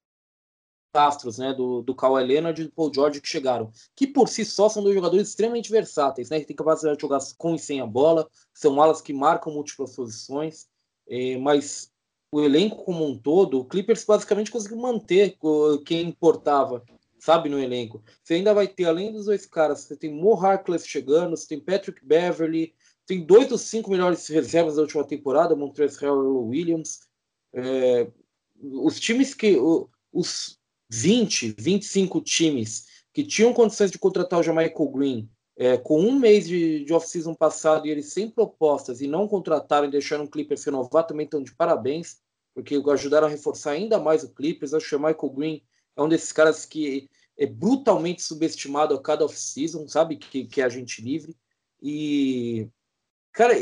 astros, 0.93 1.37
né, 1.37 1.53
do, 1.53 1.81
do 1.81 1.95
Kawhi 1.95 2.23
Leonard 2.23 2.59
e 2.59 2.65
do 2.65 2.71
Paul 2.71 2.91
George 2.93 3.21
que 3.21 3.27
chegaram, 3.27 3.71
que 3.95 4.07
por 4.07 4.27
si 4.27 4.43
só 4.43 4.67
são 4.67 4.81
dois 4.81 4.95
jogadores 4.95 5.29
extremamente 5.29 5.69
versáteis, 5.69 6.29
né, 6.29 6.39
que 6.39 6.47
têm 6.47 6.55
capacidade 6.55 6.97
de 6.97 7.01
jogar 7.01 7.19
com 7.37 7.53
e 7.53 7.59
sem 7.59 7.79
a 7.79 7.85
bola, 7.85 8.27
são 8.53 8.81
alas 8.81 9.01
que 9.01 9.13
marcam 9.13 9.53
múltiplas 9.53 9.95
posições, 9.95 10.67
é, 11.07 11.37
mas 11.37 11.91
o 12.39 12.45
elenco 12.45 12.83
como 12.83 13.05
um 13.05 13.17
todo, 13.17 13.59
o 13.59 13.65
Clippers 13.65 14.03
basicamente 14.03 14.51
conseguiu 14.51 14.77
manter 14.77 15.37
quem 15.85 16.09
importava, 16.09 16.83
sabe, 17.19 17.49
no 17.49 17.59
elenco. 17.59 18.03
Você 18.23 18.35
ainda 18.35 18.53
vai 18.53 18.67
ter, 18.67 18.85
além 18.85 19.11
dos 19.11 19.25
dois 19.25 19.45
caras, 19.45 19.81
você 19.81 19.95
tem 19.95 20.13
Mo 20.13 20.33
Harkless 20.33 20.87
chegando, 20.87 21.35
você 21.35 21.47
tem 21.47 21.59
Patrick 21.59 22.05
Beverly, 22.05 22.73
tem 23.05 23.25
dois 23.25 23.47
dos 23.47 23.61
cinco 23.61 23.89
melhores 23.89 24.27
reservas 24.27 24.75
da 24.75 24.81
última 24.81 25.03
temporada, 25.03 25.55
Montrezl 25.55 26.47
Williams. 26.47 27.01
É, 27.53 28.07
os 28.61 28.99
times 28.99 29.33
que... 29.33 29.57
Os, 30.11 30.57
20, 30.89 31.55
25 31.57 32.21
times 32.21 32.85
que 33.13 33.23
tinham 33.23 33.53
condições 33.53 33.91
de 33.91 33.99
contratar 33.99 34.39
o 34.39 34.43
Jamaica 34.43 34.85
Green 34.85 35.29
é, 35.57 35.75
com 35.75 35.99
um 35.99 36.17
mês 36.17 36.47
de, 36.47 36.85
de 36.85 36.93
off-season 36.93 37.33
passado 37.33 37.87
e 37.87 37.89
eles 37.89 38.13
sem 38.13 38.29
propostas 38.29 39.01
e 39.01 39.07
não 39.07 39.27
contrataram 39.27 39.87
e 39.87 39.91
deixaram 39.91 40.25
o 40.25 40.29
Clippers 40.29 40.63
renovar, 40.63 41.05
também 41.05 41.25
estão 41.25 41.41
de 41.41 41.53
parabéns, 41.55 42.17
porque 42.57 42.81
ajudaram 42.89 43.27
a 43.27 43.29
reforçar 43.29 43.73
ainda 43.73 43.99
mais 43.99 44.23
o 44.23 44.33
Clippers. 44.33 44.73
Acho 44.73 44.89
que 44.89 44.95
o 44.95 44.99
Michael 44.99 45.29
Green 45.29 45.63
é 45.95 46.01
um 46.01 46.09
desses 46.09 46.31
caras 46.31 46.65
que 46.65 47.07
é 47.37 47.45
brutalmente 47.45 48.23
subestimado 48.23 48.95
a 48.95 48.99
cada 49.01 49.23
off-season, 49.23 49.87
sabe? 49.87 50.15
Que, 50.15 50.47
que 50.47 50.59
é 50.59 50.63
agente 50.63 50.99
livre. 50.99 51.37
E, 51.79 52.67
cara, 53.31 53.53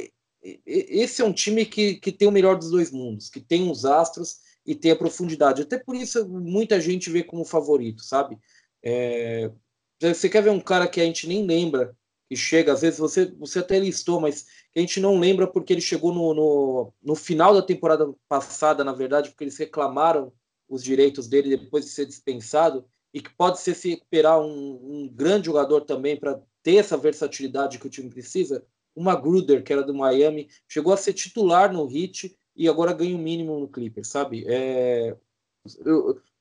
esse 0.65 1.21
é 1.21 1.25
um 1.25 1.33
time 1.33 1.65
que, 1.65 1.95
que 1.95 2.09
tem 2.09 2.25
o 2.25 2.31
melhor 2.31 2.57
dos 2.57 2.71
dois 2.71 2.89
mundos, 2.89 3.29
que 3.29 3.41
tem 3.41 3.69
os 3.69 3.83
astros 3.83 4.37
e 4.65 4.73
ter 4.73 4.91
a 4.91 4.95
profundidade. 4.95 5.63
Até 5.63 5.77
por 5.77 5.93
isso 5.93 6.25
muita 6.29 6.79
gente 6.79 7.09
vê 7.09 7.21
como 7.21 7.43
favorito, 7.43 8.01
sabe? 8.01 8.39
É, 8.81 9.51
você 9.99 10.29
quer 10.29 10.41
ver 10.41 10.51
um 10.51 10.61
cara 10.61 10.87
que 10.87 11.01
a 11.01 11.03
gente 11.03 11.27
nem 11.27 11.45
lembra 11.45 11.93
que 12.29 12.35
chega, 12.35 12.73
às 12.73 12.81
vezes 12.81 12.99
você, 12.99 13.25
você 13.37 13.59
até 13.59 13.79
listou, 13.79 14.19
mas 14.19 14.45
a 14.75 14.79
gente 14.79 14.99
não 14.99 15.19
lembra 15.19 15.47
porque 15.47 15.73
ele 15.73 15.81
chegou 15.81 16.13
no, 16.13 16.33
no, 16.33 16.93
no 17.01 17.15
final 17.15 17.53
da 17.53 17.61
temporada 17.61 18.11
passada, 18.27 18.83
na 18.83 18.93
verdade, 18.93 19.29
porque 19.29 19.43
eles 19.43 19.57
reclamaram 19.57 20.33
os 20.67 20.83
direitos 20.83 21.27
dele 21.27 21.55
depois 21.55 21.85
de 21.85 21.91
ser 21.91 22.05
dispensado, 22.05 22.85
e 23.13 23.21
que 23.21 23.29
pode 23.29 23.59
ser 23.59 23.75
se 23.75 23.91
recuperar 23.91 24.41
um, 24.41 24.79
um 25.03 25.07
grande 25.07 25.45
jogador 25.45 25.81
também 25.81 26.17
para 26.17 26.41
ter 26.61 26.75
essa 26.75 26.97
versatilidade 26.97 27.79
que 27.79 27.87
o 27.87 27.89
time 27.89 28.09
precisa. 28.09 28.65
Uma 28.93 29.15
Gruder, 29.15 29.63
que 29.63 29.71
era 29.71 29.83
do 29.83 29.93
Miami, 29.93 30.49
chegou 30.67 30.91
a 30.91 30.97
ser 30.97 31.13
titular 31.13 31.71
no 31.71 31.89
Heat 31.89 32.37
e 32.55 32.67
agora 32.67 32.91
ganha 32.91 33.15
o 33.15 33.19
mínimo 33.19 33.57
no 33.59 33.69
Clippers, 33.69 34.09
sabe? 34.09 34.43
É, 34.47 35.15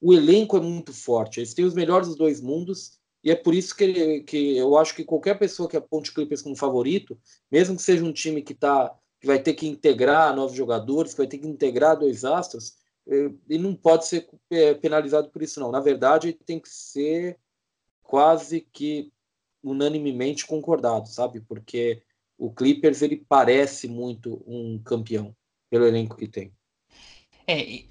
o 0.01 0.13
elenco 0.13 0.57
é 0.57 0.61
muito 0.61 0.93
forte. 0.93 1.39
Eles 1.39 1.55
têm 1.55 1.65
os 1.65 1.75
melhores 1.75 2.09
dos 2.09 2.17
dois 2.17 2.41
mundos 2.41 2.99
e 3.25 3.31
é 3.31 3.35
por 3.35 3.55
isso 3.55 3.75
que, 3.75 4.21
que 4.21 4.57
eu 4.57 4.77
acho 4.77 4.95
que 4.95 5.03
qualquer 5.03 5.39
pessoa 5.39 5.69
que 5.69 5.77
aponte 5.77 6.13
Clippers 6.13 6.43
como 6.43 6.55
favorito, 6.55 7.19
mesmo 7.51 7.75
que 7.75 7.83
seja 7.83 8.05
um 8.05 8.13
time 8.13 8.43
que, 8.43 8.53
tá, 8.53 8.95
que 9.19 9.27
vai 9.27 9.43
ter 9.43 9.55
que 9.55 9.67
integrar 9.67 10.37
novos 10.37 10.55
jogadores, 10.55 11.13
que 11.13 11.19
vai 11.19 11.27
ter 11.27 11.39
que 11.39 11.49
integrar 11.49 11.99
dois 11.99 12.23
astros, 12.23 12.77
é, 13.09 13.31
ele 13.49 13.63
não 13.63 13.75
pode 13.75 14.07
ser 14.07 14.29
é, 14.51 14.75
penalizado 14.75 15.31
por 15.31 15.43
isso, 15.43 15.59
não. 15.59 15.73
Na 15.73 15.81
verdade, 15.81 16.29
ele 16.29 16.39
tem 16.45 16.61
que 16.61 16.69
ser 16.69 17.39
quase 18.03 18.61
que 18.61 19.11
unanimemente 19.63 20.47
concordado, 20.47 21.09
sabe? 21.09 21.41
Porque 21.41 22.03
o 22.37 22.53
Clippers 22.53 23.01
ele 23.01 23.25
parece 23.27 23.89
muito 23.89 24.45
um 24.47 24.79
campeão 24.79 25.35
pelo 25.71 25.87
elenco 25.87 26.17
que 26.17 26.29
tem. 26.29 26.53
É, 27.47 27.85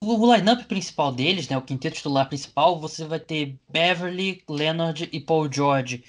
o, 0.00 0.34
lineup 0.34 0.64
principal 0.66 1.12
deles, 1.12 1.48
né, 1.48 1.56
o 1.56 1.62
quinteto 1.62 1.96
titular 1.96 2.28
principal, 2.28 2.80
você 2.80 3.04
vai 3.04 3.20
ter 3.20 3.56
Beverly, 3.68 4.42
Leonard 4.48 5.08
e 5.12 5.20
Paul 5.20 5.52
George. 5.52 6.04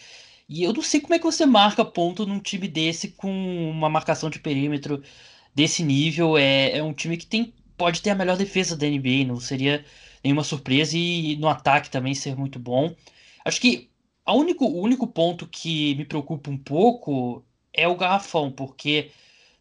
E 0.48 0.64
eu 0.64 0.74
não 0.74 0.82
sei 0.82 1.00
como 1.00 1.14
é 1.14 1.20
que 1.20 1.26
você 1.26 1.46
marca 1.46 1.86
ponto 1.86 2.26
num 2.26 2.40
time 2.40 2.68
desse 2.68 3.10
com 3.10 3.32
uma 3.70 3.90
marcação 3.90 4.30
de 4.30 4.40
perímetro 4.40 5.02
desse 5.54 5.84
nível. 5.84 6.38
É, 6.38 6.78
é 6.78 6.84
um 6.84 6.94
time 6.94 7.18
que 7.18 7.28
tem 7.28 7.54
pode 7.78 8.02
ter 8.02 8.10
a 8.10 8.16
melhor 8.16 8.36
defesa 8.36 8.76
da 8.76 8.86
NBA, 8.88 9.26
não 9.26 9.40
seria 9.40 9.86
nenhuma 10.24 10.44
surpresa 10.44 10.98
e 10.98 11.38
no 11.38 11.48
ataque 11.48 11.90
também 11.90 12.14
ser 12.14 12.36
muito 12.36 12.60
bom. 12.60 12.94
Acho 13.46 13.62
que 13.62 13.90
a 14.26 14.34
único, 14.34 14.66
o 14.66 14.82
único 14.82 15.08
ponto 15.08 15.48
que 15.48 15.96
me 15.96 16.06
preocupa 16.06 16.50
um 16.52 16.58
pouco 16.58 17.44
é 17.74 17.88
o 17.88 17.96
garrafão, 17.96 18.52
porque 18.52 19.12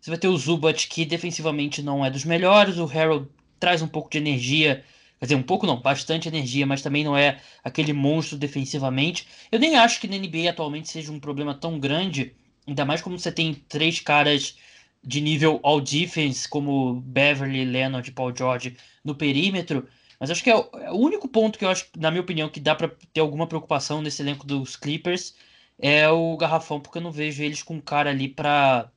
você 0.01 0.11
vai 0.11 0.18
ter 0.18 0.28
o 0.28 0.36
Zubat 0.36 0.89
que 0.89 1.05
defensivamente 1.05 1.82
não 1.82 2.05
é 2.05 2.11
dos 2.11 2.24
melhores, 2.24 2.76
o 2.78 2.84
Harold 2.84 3.28
traz 3.59 3.82
um 3.82 3.88
pouco 3.88 4.11
de 4.11 4.18
energia, 4.18 4.84
quer 5.18 5.26
dizer, 5.26 5.34
um 5.36 5.42
pouco 5.42 5.66
não, 5.66 5.80
bastante 5.80 6.28
energia, 6.28 6.66
mas 6.66 6.82
também 6.82 7.04
não 7.04 7.16
é 7.16 7.40
aquele 7.62 7.92
monstro 7.92 8.38
defensivamente. 8.38 9.26
Eu 9.50 9.59
nem 9.59 9.76
acho 9.76 10.00
que 10.00 10.09
na 10.09 10.16
NBA 10.16 10.50
atualmente 10.50 10.88
seja 10.88 11.12
um 11.12 11.20
problema 11.20 11.54
tão 11.54 11.78
grande, 11.78 12.34
ainda 12.66 12.84
mais 12.84 13.00
como 13.00 13.18
você 13.18 13.32
tem 13.32 13.54
três 13.54 14.00
caras 14.00 14.56
de 15.02 15.20
nível 15.20 15.61
all 15.62 15.80
defense, 15.80 16.48
como 16.48 17.00
Beverly, 17.00 17.64
Leonard 17.64 18.09
e 18.09 18.12
Paul 18.12 18.34
George 18.36 18.76
no 19.04 19.14
perímetro. 19.14 19.88
Mas 20.20 20.30
acho 20.30 20.42
que 20.42 20.50
é 20.50 20.56
o, 20.56 20.68
é 20.74 20.90
o 20.90 20.96
único 20.96 21.28
ponto 21.28 21.59
que 21.59 21.64
eu 21.64 21.68
acho, 21.70 21.86
na 21.96 22.11
minha 22.11 22.22
opinião, 22.22 22.48
que 22.48 22.61
dá 22.61 22.74
para 22.74 22.88
ter 23.12 23.20
alguma 23.20 23.46
preocupação 23.46 24.02
nesse 24.02 24.22
elenco 24.22 24.46
dos 24.46 24.76
Clippers 24.76 25.34
é 25.78 26.09
o 26.09 26.36
garrafão, 26.36 26.80
porque 26.80 26.98
eu 26.98 27.02
não 27.02 27.12
vejo 27.12 27.42
eles 27.42 27.62
com 27.62 27.80
cara 27.80 28.11
ali 28.11 28.28
para 28.28 28.90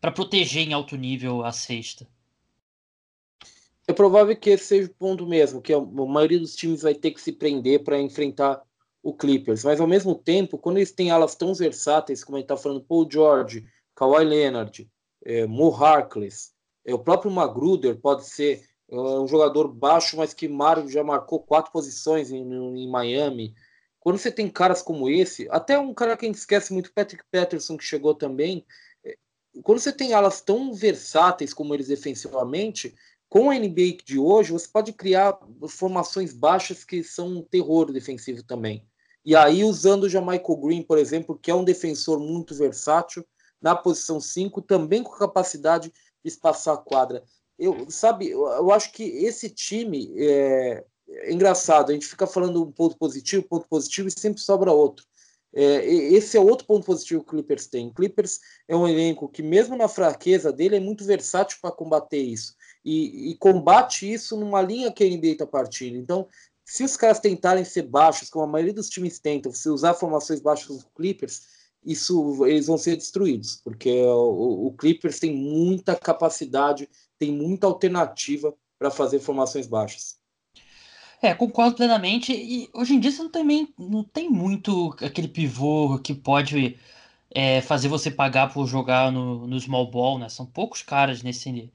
para 0.00 0.10
proteger 0.12 0.66
em 0.66 0.72
alto 0.72 0.96
nível 0.96 1.44
a 1.44 1.52
sexta. 1.52 2.06
É 3.90 3.92
provável 3.92 4.36
que 4.36 4.50
esse 4.50 4.66
seja 4.66 4.88
o 4.88 4.94
ponto 4.94 5.26
mesmo, 5.26 5.60
que 5.60 5.72
a 5.72 5.80
maioria 5.80 6.38
dos 6.38 6.54
times 6.54 6.82
vai 6.82 6.94
ter 6.94 7.10
que 7.10 7.20
se 7.20 7.32
prender 7.32 7.82
para 7.82 8.00
enfrentar 8.00 8.62
o 9.02 9.12
Clippers. 9.12 9.64
Mas 9.64 9.80
ao 9.80 9.86
mesmo 9.88 10.14
tempo, 10.14 10.56
quando 10.56 10.76
eles 10.76 10.92
têm 10.92 11.10
alas 11.10 11.34
tão 11.34 11.52
versáteis, 11.52 12.22
como 12.22 12.36
a 12.36 12.38
gente 12.38 12.44
está 12.44 12.56
falando, 12.56 12.84
Paul 12.84 13.08
George, 13.10 13.66
Kawhi 13.96 14.24
Leonard, 14.24 14.88
é, 15.24 15.44
Mo 15.44 15.74
Harkless, 15.74 16.52
é, 16.84 16.94
o 16.94 17.00
próprio 17.00 17.32
Magruder 17.32 17.96
pode 17.96 18.26
ser 18.26 18.64
é, 18.88 18.96
um 18.96 19.26
jogador 19.26 19.66
baixo, 19.66 20.16
mas 20.16 20.32
que 20.32 20.46
Mário 20.46 20.88
já 20.88 21.02
marcou 21.02 21.40
quatro 21.40 21.72
posições 21.72 22.30
em, 22.30 22.42
em 22.42 22.88
Miami. 22.88 23.56
Quando 23.98 24.18
você 24.18 24.30
tem 24.30 24.48
caras 24.48 24.82
como 24.82 25.10
esse, 25.10 25.48
até 25.50 25.76
um 25.76 25.92
cara 25.92 26.16
que 26.16 26.26
a 26.26 26.28
gente 26.28 26.38
esquece 26.38 26.72
muito, 26.72 26.92
Patrick 26.94 27.24
Patterson, 27.28 27.76
que 27.76 27.82
chegou 27.82 28.14
também, 28.14 28.64
é, 29.04 29.16
quando 29.64 29.80
você 29.80 29.92
tem 29.92 30.14
alas 30.14 30.40
tão 30.40 30.72
versáteis 30.72 31.52
como 31.52 31.74
eles 31.74 31.88
defensivamente, 31.88 32.94
com 33.30 33.48
a 33.48 33.54
NBA 33.54 33.98
de 34.04 34.18
hoje, 34.18 34.50
você 34.50 34.66
pode 34.66 34.92
criar 34.92 35.38
formações 35.68 36.32
baixas 36.32 36.82
que 36.82 37.04
são 37.04 37.28
um 37.28 37.42
terror 37.42 37.92
defensivo 37.92 38.42
também. 38.42 38.84
E 39.24 39.36
aí, 39.36 39.62
usando 39.62 40.04
o 40.04 40.08
Jamaica 40.08 40.52
Green, 40.56 40.82
por 40.82 40.98
exemplo, 40.98 41.38
que 41.38 41.48
é 41.48 41.54
um 41.54 41.62
defensor 41.62 42.18
muito 42.18 42.56
versátil, 42.56 43.24
na 43.62 43.76
posição 43.76 44.20
5, 44.20 44.60
também 44.62 45.04
com 45.04 45.12
capacidade 45.12 45.92
de 46.24 46.28
espaçar 46.28 46.74
a 46.74 46.78
quadra. 46.78 47.22
Eu, 47.56 47.88
sabe, 47.88 48.30
eu, 48.30 48.46
eu 48.48 48.72
acho 48.72 48.90
que 48.92 49.04
esse 49.04 49.48
time, 49.48 50.12
é, 50.16 50.84
é 51.08 51.32
engraçado, 51.32 51.90
a 51.90 51.92
gente 51.92 52.06
fica 52.06 52.26
falando 52.26 52.64
um 52.64 52.72
ponto 52.72 52.96
positivo, 52.98 53.46
ponto 53.46 53.68
positivo 53.68 54.08
e 54.08 54.10
sempre 54.10 54.40
sobra 54.40 54.72
outro. 54.72 55.06
É, 55.54 55.84
esse 55.84 56.36
é 56.36 56.40
outro 56.40 56.66
ponto 56.66 56.84
positivo 56.84 57.22
que 57.22 57.30
o 57.30 57.36
Clippers 57.36 57.68
tem. 57.68 57.88
O 57.88 57.94
Clippers 57.94 58.40
é 58.66 58.74
um 58.74 58.88
elenco 58.88 59.28
que, 59.28 59.42
mesmo 59.42 59.76
na 59.76 59.86
fraqueza 59.86 60.52
dele, 60.52 60.76
é 60.76 60.80
muito 60.80 61.04
versátil 61.04 61.58
para 61.60 61.70
combater 61.70 62.18
isso. 62.18 62.54
E, 62.84 63.30
e, 63.30 63.36
combate 63.36 64.10
isso 64.10 64.36
numa 64.36 64.62
linha 64.62 64.90
que 64.90 65.04
a 65.04 65.06
NBA 65.06 65.32
está 65.32 65.46
partindo. 65.46 65.98
Então, 65.98 66.26
se 66.64 66.82
os 66.82 66.96
caras 66.96 67.20
tentarem 67.20 67.64
ser 67.64 67.82
baixos, 67.82 68.30
como 68.30 68.44
a 68.44 68.48
maioria 68.48 68.72
dos 68.72 68.88
times 68.88 69.18
tentam, 69.18 69.52
se 69.52 69.68
usar 69.68 69.94
formações 69.94 70.40
baixas 70.40 70.68
dos 70.68 70.86
Clippers, 70.94 71.42
isso 71.84 72.46
eles 72.46 72.66
vão 72.66 72.78
ser 72.78 72.96
destruídos, 72.96 73.60
porque 73.64 74.02
o, 74.02 74.66
o 74.66 74.72
Clippers 74.72 75.18
tem 75.18 75.34
muita 75.34 75.96
capacidade, 75.96 76.88
tem 77.18 77.32
muita 77.32 77.66
alternativa 77.66 78.54
para 78.78 78.90
fazer 78.90 79.18
formações 79.18 79.66
baixas. 79.66 80.18
É, 81.22 81.34
concordo 81.34 81.76
plenamente. 81.76 82.32
E 82.32 82.68
hoje 82.72 82.94
em 82.94 83.00
dia 83.00 83.10
você 83.10 83.22
não 83.22 83.30
tem, 83.30 83.74
não 83.78 84.02
tem 84.02 84.30
muito 84.30 84.94
aquele 85.02 85.28
pivô 85.28 85.98
que 85.98 86.14
pode 86.14 86.78
é, 87.30 87.60
fazer 87.60 87.88
você 87.88 88.10
pagar 88.10 88.52
por 88.52 88.66
jogar 88.66 89.12
no, 89.12 89.46
no 89.46 89.60
small 89.60 89.90
ball, 89.90 90.18
né? 90.18 90.28
São 90.28 90.46
poucos 90.46 90.82
caras 90.82 91.22
nesse, 91.22 91.70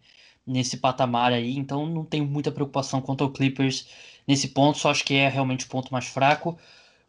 nesse 0.46 0.78
patamar 0.78 1.34
aí, 1.34 1.58
então 1.58 1.86
não 1.86 2.06
tenho 2.06 2.26
muita 2.26 2.52
preocupação 2.52 3.02
quanto 3.02 3.24
ao 3.24 3.32
Clippers 3.32 3.88
nesse 4.28 4.50
ponto, 4.50 4.78
só 4.78 4.92
acho 4.92 5.04
que 5.04 5.16
é 5.16 5.28
realmente 5.28 5.66
o 5.66 5.70
ponto 5.70 5.92
mais 5.92 6.06
fraco. 6.06 6.58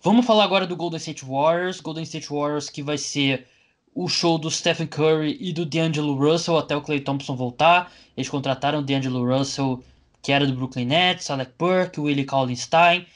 Vamos 0.02 0.26
falar 0.26 0.44
agora 0.44 0.66
do 0.66 0.76
Golden 0.76 0.98
State 0.98 1.24
Warriors. 1.24 1.80
Golden 1.80 2.04
State 2.04 2.28
Warriors 2.28 2.70
que 2.70 2.82
vai 2.82 2.98
ser 2.98 3.46
o 3.94 4.08
show 4.08 4.38
do 4.38 4.50
Stephen 4.50 4.86
Curry 4.86 5.36
e 5.40 5.52
do 5.52 5.64
D'Angelo 5.64 6.14
Russell 6.14 6.58
até 6.58 6.76
o 6.76 6.82
Clay 6.82 7.00
Thompson 7.00 7.34
voltar. 7.34 7.90
Eles 8.16 8.28
contrataram 8.28 8.80
o 8.80 8.82
D'Angelo 8.82 9.26
Russell 9.26 9.82
que 10.22 10.32
era 10.32 10.46
do 10.46 10.54
Brooklyn 10.54 10.86
Nets, 10.86 11.30
Alec 11.30 11.52
Burke, 11.58 12.00
Willie 12.00 12.24
Cauley-Stein. 12.24 13.06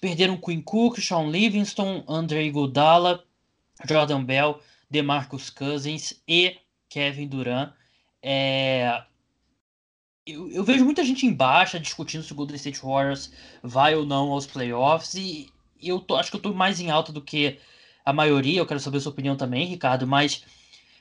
Perderam 0.00 0.36
Quinn 0.36 0.62
Cook, 0.62 0.98
Sean 1.00 1.28
Livingston, 1.28 2.02
Andre 2.08 2.46
Iguodala, 2.46 3.22
Jordan 3.86 4.24
Bell, 4.24 4.60
DeMarcus 4.90 5.50
Cousins 5.50 6.22
e 6.26 6.56
Kevin 6.88 7.28
Durant. 7.28 7.72
É... 8.22 9.02
Eu, 10.26 10.50
eu, 10.50 10.62
vejo 10.62 10.84
muita 10.84 11.04
gente 11.04 11.26
em 11.26 11.32
baixa 11.32 11.80
discutindo 11.80 12.22
se 12.22 12.32
o 12.32 12.34
Golden 12.34 12.56
State 12.56 12.80
Warriors 12.82 13.32
vai 13.62 13.94
ou 13.94 14.04
não 14.04 14.30
aos 14.30 14.46
playoffs 14.46 15.14
e 15.14 15.48
eu 15.82 15.98
tô, 15.98 16.16
acho 16.16 16.30
que 16.30 16.36
eu 16.36 16.42
tô 16.42 16.52
mais 16.52 16.78
em 16.78 16.90
alta 16.90 17.10
do 17.10 17.22
que 17.22 17.58
a 18.04 18.12
maioria. 18.12 18.60
Eu 18.60 18.66
quero 18.66 18.80
saber 18.80 18.98
a 18.98 19.00
sua 19.00 19.12
opinião 19.12 19.36
também, 19.36 19.66
Ricardo, 19.66 20.06
mas 20.06 20.44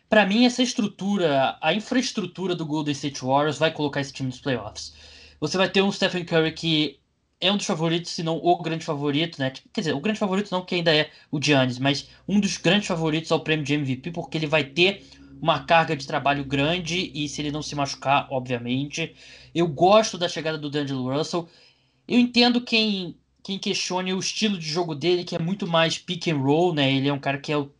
para 0.09 0.25
mim 0.25 0.45
essa 0.45 0.63
estrutura, 0.63 1.57
a 1.61 1.73
infraestrutura 1.73 2.55
do 2.55 2.65
Golden 2.65 2.93
State 2.93 3.21
Warriors 3.21 3.57
vai 3.57 3.71
colocar 3.71 4.01
esse 4.01 4.13
time 4.13 4.29
nos 4.29 4.39
playoffs. 4.39 4.93
Você 5.39 5.57
vai 5.57 5.69
ter 5.69 5.81
um 5.81 5.91
Stephen 5.91 6.25
Curry 6.25 6.53
que 6.53 6.99
é 7.41 7.51
um 7.51 7.57
dos 7.57 7.65
favoritos, 7.65 8.11
se 8.11 8.23
não 8.23 8.37
o 8.37 8.61
grande 8.61 8.85
favorito, 8.85 9.39
né? 9.39 9.51
Quer 9.71 9.81
dizer, 9.81 9.95
o 9.95 9.99
grande 10.01 10.19
favorito 10.19 10.51
não, 10.51 10.65
que 10.65 10.75
ainda 10.75 10.93
é 10.93 11.09
o 11.31 11.41
Giannis, 11.41 11.79
mas 11.79 12.09
um 12.27 12.39
dos 12.39 12.57
grandes 12.57 12.87
favoritos 12.87 13.31
ao 13.31 13.39
prêmio 13.41 13.65
de 13.65 13.73
MVP, 13.73 14.11
porque 14.11 14.37
ele 14.37 14.47
vai 14.47 14.63
ter 14.63 15.05
uma 15.41 15.63
carga 15.63 15.95
de 15.95 16.05
trabalho 16.05 16.43
grande 16.43 17.11
e 17.13 17.27
se 17.29 17.41
ele 17.41 17.51
não 17.51 17.61
se 17.61 17.75
machucar, 17.75 18.27
obviamente. 18.29 19.15
Eu 19.53 19.67
gosto 19.67 20.17
da 20.17 20.27
chegada 20.27 20.57
do 20.57 20.69
D'Angelo 20.69 21.11
Russell. 21.11 21.47
Eu 22.07 22.19
entendo 22.19 22.61
quem, 22.61 23.15
quem 23.43 23.57
questione 23.57 24.13
o 24.13 24.19
estilo 24.19 24.57
de 24.57 24.67
jogo 24.67 24.93
dele, 24.93 25.23
que 25.23 25.35
é 25.35 25.39
muito 25.39 25.65
mais 25.67 25.97
pick 25.97 26.27
and 26.27 26.37
roll, 26.37 26.73
né? 26.73 26.91
Ele 26.91 27.07
é 27.07 27.13
um 27.13 27.19
cara 27.19 27.37
que 27.37 27.51
é 27.51 27.57
o, 27.57 27.71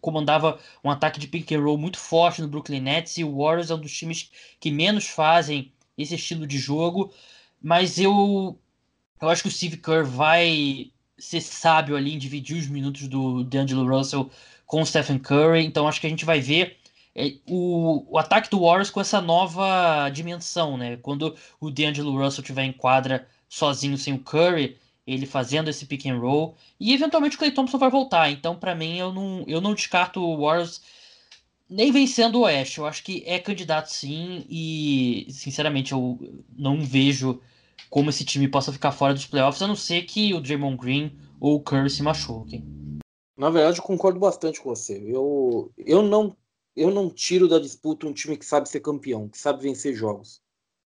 comandava 0.00 0.58
um 0.84 0.90
ataque 0.90 1.18
de 1.18 1.28
pick 1.28 1.50
and 1.52 1.62
roll 1.62 1.78
muito 1.78 1.98
forte 1.98 2.42
no 2.42 2.48
Brooklyn 2.48 2.80
Nets 2.80 3.16
e 3.18 3.24
o 3.24 3.38
Warriors 3.38 3.70
é 3.70 3.74
um 3.74 3.80
dos 3.80 3.96
times 3.96 4.30
que 4.60 4.70
menos 4.70 5.06
fazem 5.06 5.72
esse 5.96 6.14
estilo 6.14 6.46
de 6.46 6.58
jogo, 6.58 7.12
mas 7.60 7.98
eu, 7.98 8.58
eu 9.20 9.28
acho 9.28 9.42
que 9.42 9.48
o 9.48 9.52
Steve 9.52 9.78
Kerr 9.78 10.04
vai 10.04 10.92
ser 11.18 11.40
sábio 11.40 11.96
ali 11.96 12.14
em 12.14 12.18
dividir 12.18 12.56
os 12.56 12.68
minutos 12.68 13.08
do 13.08 13.42
D'Angelo 13.42 13.88
Russell 13.88 14.30
com 14.66 14.82
o 14.82 14.86
Stephen 14.86 15.18
Curry, 15.18 15.64
então 15.64 15.88
acho 15.88 16.00
que 16.00 16.06
a 16.06 16.10
gente 16.10 16.24
vai 16.24 16.40
ver 16.40 16.76
é, 17.14 17.34
o, 17.46 18.04
o 18.12 18.18
ataque 18.18 18.50
do 18.50 18.60
Warriors 18.60 18.90
com 18.90 19.00
essa 19.00 19.20
nova 19.20 20.10
dimensão, 20.10 20.76
né? 20.76 20.98
Quando 20.98 21.34
o 21.60 21.70
D'Angelo 21.70 22.18
Russell 22.18 22.44
tiver 22.44 22.64
em 22.64 22.72
quadra 22.72 23.26
sozinho 23.48 23.96
sem 23.96 24.12
o 24.12 24.18
Curry, 24.18 24.76
ele 25.06 25.24
fazendo 25.24 25.70
esse 25.70 25.86
pick 25.86 26.06
and 26.06 26.18
roll, 26.18 26.56
e 26.80 26.92
eventualmente 26.92 27.36
o 27.36 27.38
Clay 27.38 27.52
Thompson 27.52 27.78
vai 27.78 27.90
voltar, 27.90 28.30
então 28.30 28.56
para 28.56 28.74
mim 28.74 28.98
eu 28.98 29.12
não, 29.12 29.44
eu 29.46 29.60
não 29.60 29.72
descarto 29.72 30.20
o 30.20 30.44
Warriors 30.44 30.82
nem 31.68 31.90
vencendo 31.90 32.36
o 32.36 32.40
Oeste. 32.42 32.78
Eu 32.78 32.86
acho 32.86 33.02
que 33.02 33.22
é 33.26 33.38
candidato 33.38 33.88
sim. 33.88 34.44
E, 34.48 35.26
sinceramente, 35.30 35.92
eu 35.92 36.18
não 36.56 36.80
vejo 36.82 37.40
como 37.90 38.10
esse 38.10 38.24
time 38.24 38.48
possa 38.48 38.72
ficar 38.72 38.92
fora 38.92 39.14
dos 39.14 39.26
playoffs, 39.26 39.62
a 39.62 39.66
não 39.66 39.76
ser 39.76 40.02
que 40.02 40.34
o 40.34 40.40
Draymond 40.40 40.76
Green 40.76 41.12
ou 41.40 41.56
o 41.56 41.60
Curry 41.60 41.90
se 41.90 42.02
machuquem. 42.02 42.64
Na 43.36 43.50
verdade, 43.50 43.82
concordo 43.82 44.18
bastante 44.18 44.60
com 44.60 44.74
você. 44.74 44.98
Eu, 45.06 45.70
eu, 45.76 46.02
não, 46.02 46.36
eu 46.74 46.90
não 46.90 47.10
tiro 47.10 47.46
da 47.46 47.58
disputa 47.58 48.06
um 48.06 48.12
time 48.12 48.36
que 48.36 48.46
sabe 48.46 48.68
ser 48.68 48.80
campeão, 48.80 49.28
que 49.28 49.38
sabe 49.38 49.62
vencer 49.62 49.94
jogos. 49.94 50.40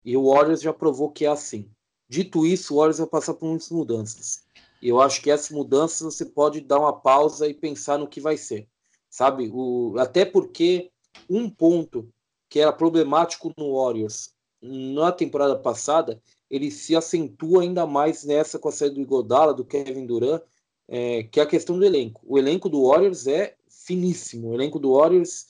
E 0.05 0.15
o 0.15 0.31
Warriors 0.31 0.61
já 0.61 0.73
provou 0.73 1.11
que 1.11 1.25
é 1.25 1.29
assim. 1.29 1.69
Dito 2.07 2.45
isso, 2.45 2.73
o 2.73 2.77
Warriors 2.77 2.99
vai 2.99 3.07
passar 3.07 3.33
por 3.33 3.47
muitas 3.47 3.69
mudanças. 3.69 4.43
E 4.81 4.87
eu 4.87 5.01
acho 5.01 5.21
que 5.21 5.29
essa 5.29 5.53
mudança 5.53 6.05
você 6.05 6.25
pode 6.25 6.61
dar 6.61 6.79
uma 6.79 6.93
pausa 6.93 7.47
e 7.47 7.53
pensar 7.53 7.97
no 7.97 8.07
que 8.07 8.21
vai 8.21 8.37
ser, 8.37 8.67
sabe? 9.09 9.49
O, 9.53 9.95
até 9.97 10.23
porque 10.23 10.89
um 11.29 11.49
ponto 11.49 12.09
que 12.49 12.59
era 12.59 12.71
problemático 12.71 13.53
no 13.57 13.75
Warriors 13.75 14.33
na 14.61 15.11
temporada 15.11 15.57
passada, 15.57 16.21
ele 16.49 16.71
se 16.71 16.95
acentua 16.95 17.61
ainda 17.61 17.85
mais 17.85 18.23
nessa 18.23 18.57
com 18.57 18.69
a 18.69 18.71
saída 18.71 18.95
do 18.95 19.01
Igodala, 19.01 19.53
do 19.53 19.65
Kevin 19.65 20.05
Durant, 20.05 20.41
é, 20.89 21.23
que 21.23 21.39
é 21.39 21.43
a 21.43 21.47
questão 21.47 21.77
do 21.77 21.85
elenco. 21.85 22.19
O 22.25 22.37
elenco 22.37 22.67
do 22.67 22.87
Warriors 22.87 23.27
é 23.27 23.55
finíssimo. 23.69 24.49
O 24.49 24.53
elenco 24.55 24.79
do 24.79 24.95
Warriors, 24.95 25.47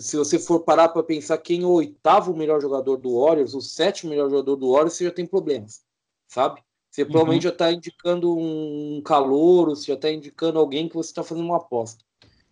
se 0.00 0.16
você 0.16 0.38
for 0.38 0.60
parar 0.60 0.88
para 0.88 1.02
pensar 1.02 1.38
quem 1.38 1.62
é 1.62 1.66
o 1.66 1.70
oitavo 1.70 2.36
melhor 2.36 2.60
jogador 2.60 2.96
do 2.96 3.20
Warriors, 3.20 3.54
o 3.54 3.60
sétimo 3.60 4.10
melhor 4.10 4.28
jogador 4.28 4.56
do 4.56 4.72
Warriors, 4.72 4.94
você 4.94 5.04
já 5.04 5.10
tem 5.12 5.26
problemas, 5.26 5.82
sabe? 6.26 6.60
Você 6.90 7.02
uhum. 7.02 7.08
provavelmente 7.08 7.44
já 7.44 7.50
está 7.50 7.72
indicando 7.72 8.36
um 8.36 9.00
calor, 9.04 9.70
você 9.70 9.86
já 9.86 9.94
está 9.94 10.10
indicando 10.10 10.58
alguém 10.58 10.88
que 10.88 10.94
você 10.94 11.10
está 11.10 11.22
fazendo 11.22 11.44
uma 11.46 11.56
aposta. 11.56 12.04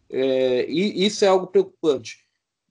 É, 0.08 0.70
e 0.70 1.04
isso 1.04 1.24
é 1.24 1.28
algo 1.28 1.48
preocupante. 1.48 2.22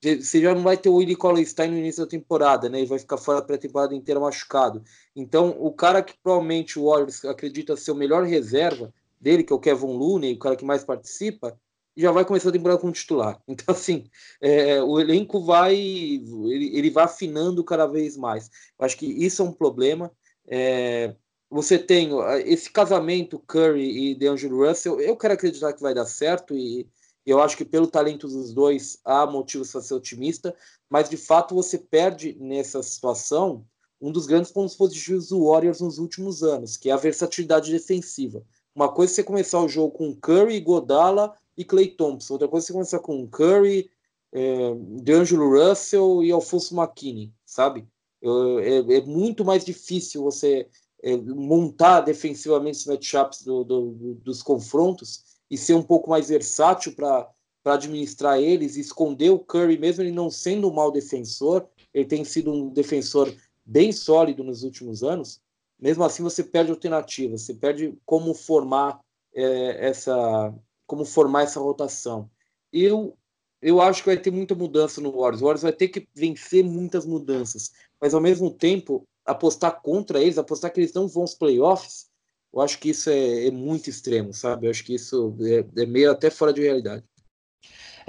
Você 0.01 0.41
já 0.41 0.55
não 0.55 0.63
vai 0.63 0.77
ter 0.77 0.89
o 0.89 0.95
Willie 0.95 1.15
Collinstein 1.15 1.69
no 1.69 1.77
início 1.77 2.03
da 2.03 2.09
temporada, 2.09 2.67
né? 2.67 2.79
Ele 2.79 2.87
vai 2.87 2.97
ficar 2.97 3.17
fora 3.17 3.39
a 3.39 3.41
pré-temporada 3.41 3.93
inteira 3.93 4.19
machucado. 4.19 4.83
Então, 5.15 5.55
o 5.59 5.71
cara 5.71 6.01
que 6.01 6.15
provavelmente 6.23 6.79
o 6.79 6.85
Warriors 6.85 7.23
acredita 7.23 7.77
ser 7.77 7.91
o 7.91 7.95
melhor 7.95 8.23
reserva 8.23 8.91
dele, 9.21 9.43
que 9.43 9.53
é 9.53 9.55
o 9.55 9.59
Kevin 9.59 9.93
Looney, 9.97 10.33
o 10.33 10.39
cara 10.39 10.55
que 10.55 10.65
mais 10.65 10.83
participa, 10.83 11.57
já 11.95 12.11
vai 12.11 12.25
começar 12.25 12.49
a 12.49 12.51
temporada 12.51 12.79
como 12.79 12.91
titular. 12.91 13.39
Então, 13.47 13.75
assim, 13.75 14.09
é, 14.41 14.81
o 14.81 14.99
elenco 14.99 15.43
vai 15.43 15.75
ele, 15.75 16.77
ele 16.77 16.89
vai 16.89 17.03
afinando 17.03 17.63
cada 17.63 17.85
vez 17.85 18.17
mais. 18.17 18.49
Eu 18.79 18.85
acho 18.85 18.97
que 18.97 19.05
isso 19.05 19.41
é 19.41 19.45
um 19.45 19.53
problema. 19.53 20.11
É, 20.47 21.15
você 21.49 21.77
tem 21.77 22.09
esse 22.45 22.71
casamento 22.71 23.39
Curry 23.39 24.11
e 24.11 24.15
DeAngelo 24.15 24.65
Russell, 24.65 25.01
eu 25.01 25.17
quero 25.17 25.33
acreditar 25.33 25.73
que 25.73 25.81
vai 25.81 25.93
dar 25.93 26.05
certo 26.05 26.55
e 26.55 26.87
eu 27.25 27.41
acho 27.41 27.57
que 27.57 27.65
pelo 27.65 27.87
talento 27.87 28.27
dos 28.27 28.53
dois 28.53 28.99
há 29.05 29.27
motivos 29.27 29.71
para 29.71 29.81
ser 29.81 29.93
otimista, 29.93 30.55
mas 30.89 31.09
de 31.09 31.17
fato 31.17 31.53
você 31.53 31.77
perde 31.77 32.35
nessa 32.39 32.81
situação 32.81 33.65
um 34.01 34.11
dos 34.11 34.25
grandes 34.25 34.51
pontos 34.51 34.75
positivos 34.75 35.27
do 35.27 35.45
Warriors 35.45 35.81
nos 35.81 35.99
últimos 35.99 36.41
anos, 36.41 36.75
que 36.77 36.89
é 36.89 36.93
a 36.93 36.97
versatilidade 36.97 37.71
defensiva. 37.71 38.43
Uma 38.75 38.89
coisa 38.89 39.11
é 39.11 39.15
você 39.15 39.23
começar 39.23 39.59
o 39.61 39.67
jogo 39.67 39.91
com 39.91 40.15
Curry, 40.15 40.59
Godala 40.59 41.35
e 41.57 41.65
Clay 41.65 41.87
Thompson, 41.89 42.33
outra 42.33 42.47
coisa 42.47 42.65
é 42.65 42.67
você 42.67 42.73
começar 42.73 42.99
com 42.99 43.27
Curry, 43.27 43.89
é, 44.31 44.73
D'Angelo 45.03 45.49
Russell 45.49 46.23
e 46.23 46.31
Alfonso 46.31 46.75
McKinney, 46.75 47.33
sabe? 47.45 47.85
É, 48.23 48.97
é, 48.97 49.01
muito 49.01 49.43
mais 49.43 49.65
difícil 49.65 50.23
você 50.23 50.67
é, 51.03 51.17
montar 51.17 52.01
defensivamente 52.01 52.79
os 52.79 52.85
matchups 52.85 53.43
do, 53.43 53.63
do, 53.63 53.91
do, 53.91 54.13
dos 54.15 54.43
confrontos 54.43 55.23
e 55.49 55.57
ser 55.57 55.73
um 55.73 55.83
pouco 55.83 56.09
mais 56.09 56.29
versátil 56.29 56.93
para 56.93 57.27
administrar 57.65 58.39
eles, 58.39 58.77
esconder 58.77 59.31
o 59.31 59.39
Curry, 59.39 59.77
mesmo 59.77 60.03
ele 60.03 60.11
não 60.11 60.29
sendo 60.29 60.69
um 60.69 60.73
mau 60.73 60.91
defensor, 60.91 61.67
ele 61.93 62.05
tem 62.05 62.23
sido 62.23 62.51
um 62.53 62.69
defensor 62.69 63.33
bem 63.65 63.91
sólido 63.91 64.43
nos 64.43 64.63
últimos 64.63 65.03
anos. 65.03 65.41
Mesmo 65.81 66.03
assim, 66.03 66.21
você 66.21 66.43
perde 66.43 66.71
alternativa, 66.71 67.37
você 67.37 67.53
perde 67.55 67.97
como 68.05 68.33
formar 68.35 68.99
é, 69.33 69.87
essa 69.87 70.53
como 70.85 71.05
formar 71.05 71.43
essa 71.43 71.59
rotação. 71.59 72.29
Eu 72.71 73.17
eu 73.61 73.79
acho 73.81 74.01
que 74.01 74.09
vai 74.09 74.17
ter 74.17 74.31
muita 74.31 74.55
mudança 74.55 74.99
no 75.01 75.11
Warriors. 75.11 75.41
O 75.41 75.45
Warriors 75.45 75.61
vai 75.61 75.73
ter 75.73 75.87
que 75.87 76.07
vencer 76.15 76.63
muitas 76.63 77.05
mudanças, 77.05 77.71
mas 77.99 78.13
ao 78.13 78.21
mesmo 78.21 78.51
tempo 78.51 79.07
apostar 79.25 79.81
contra 79.81 80.21
eles, 80.21 80.37
apostar 80.37 80.71
que 80.73 80.79
eles 80.79 80.93
não 80.93 81.07
vão 81.07 81.23
aos 81.23 81.35
playoffs, 81.35 82.09
eu 82.53 82.59
acho 82.59 82.79
que 82.79 82.89
isso 82.89 83.09
é, 83.09 83.47
é 83.47 83.51
muito 83.51 83.89
extremo, 83.89 84.33
sabe? 84.33 84.67
Eu 84.67 84.71
acho 84.71 84.83
que 84.83 84.95
isso 84.95 85.35
é, 85.41 85.83
é 85.83 85.85
meio 85.85 86.11
até 86.11 86.29
fora 86.29 86.51
de 86.51 86.61
realidade. 86.61 87.03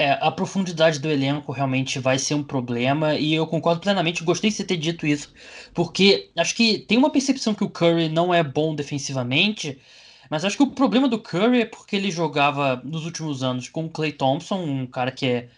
É, 0.03 0.19
a 0.21 0.33
profundidade 0.33 0.99
do 0.99 1.09
elenco 1.09 1.53
realmente 1.53 2.01
vai 2.01 2.19
ser 2.19 2.35
um 2.35 2.43
problema 2.43 3.15
e 3.15 3.33
eu 3.35 3.47
concordo 3.47 3.81
plenamente. 3.81 4.25
Gostei 4.25 4.51
de 4.51 4.57
você 4.57 4.65
ter 4.65 4.77
dito 4.77 5.07
isso, 5.07 5.33
porque 5.73 6.29
acho 6.37 6.57
que 6.57 6.79
tem 6.79 6.99
uma 6.99 7.11
percepção 7.11 7.55
que 7.55 7.63
o 7.63 7.71
Curry 7.71 8.09
não 8.09 8.35
é 8.35 8.43
bom 8.43 8.75
defensivamente, 8.75 9.79
mas 10.29 10.45
acho 10.45 10.57
que 10.57 10.63
o 10.65 10.73
problema 10.73 11.09
do 11.09 11.21
Curry 11.21 11.61
é 11.61 11.65
porque 11.67 11.95
ele 11.95 12.11
jogava 12.11 12.83
nos 12.85 13.05
últimos 13.05 13.45
anos 13.45 13.69
com 13.69 13.85
o 13.85 13.89
Clay 13.89 14.11
Thompson, 14.11 14.57
um 14.65 14.87
cara 14.89 15.13
que 15.13 15.25
é, 15.25 15.49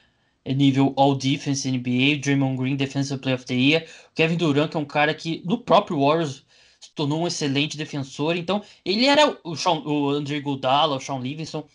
é 0.44 0.52
nível 0.52 0.92
All 0.94 1.14
Defense 1.14 1.66
NBA, 1.70 2.20
Draymond 2.20 2.58
Green 2.58 2.76
Defensive 2.76 3.18
Player 3.20 3.38
of 3.38 3.46
the 3.46 3.54
Year, 3.54 3.88
Kevin 4.14 4.36
Durant 4.36 4.70
que 4.70 4.76
é 4.76 4.80
um 4.80 4.84
cara 4.84 5.14
que 5.14 5.42
no 5.46 5.56
próprio 5.56 6.00
Warriors 6.00 6.44
se 6.78 6.90
tornou 6.94 7.22
um 7.22 7.26
excelente 7.26 7.78
defensor. 7.78 8.36
Então, 8.36 8.62
ele 8.84 9.06
era 9.06 9.38
o, 9.42 9.56
Sean, 9.56 9.80
o 9.86 10.10
André 10.10 10.40
Godala, 10.40 10.96
o 10.96 11.00
Sean 11.00 11.18
Livingston. 11.18 11.66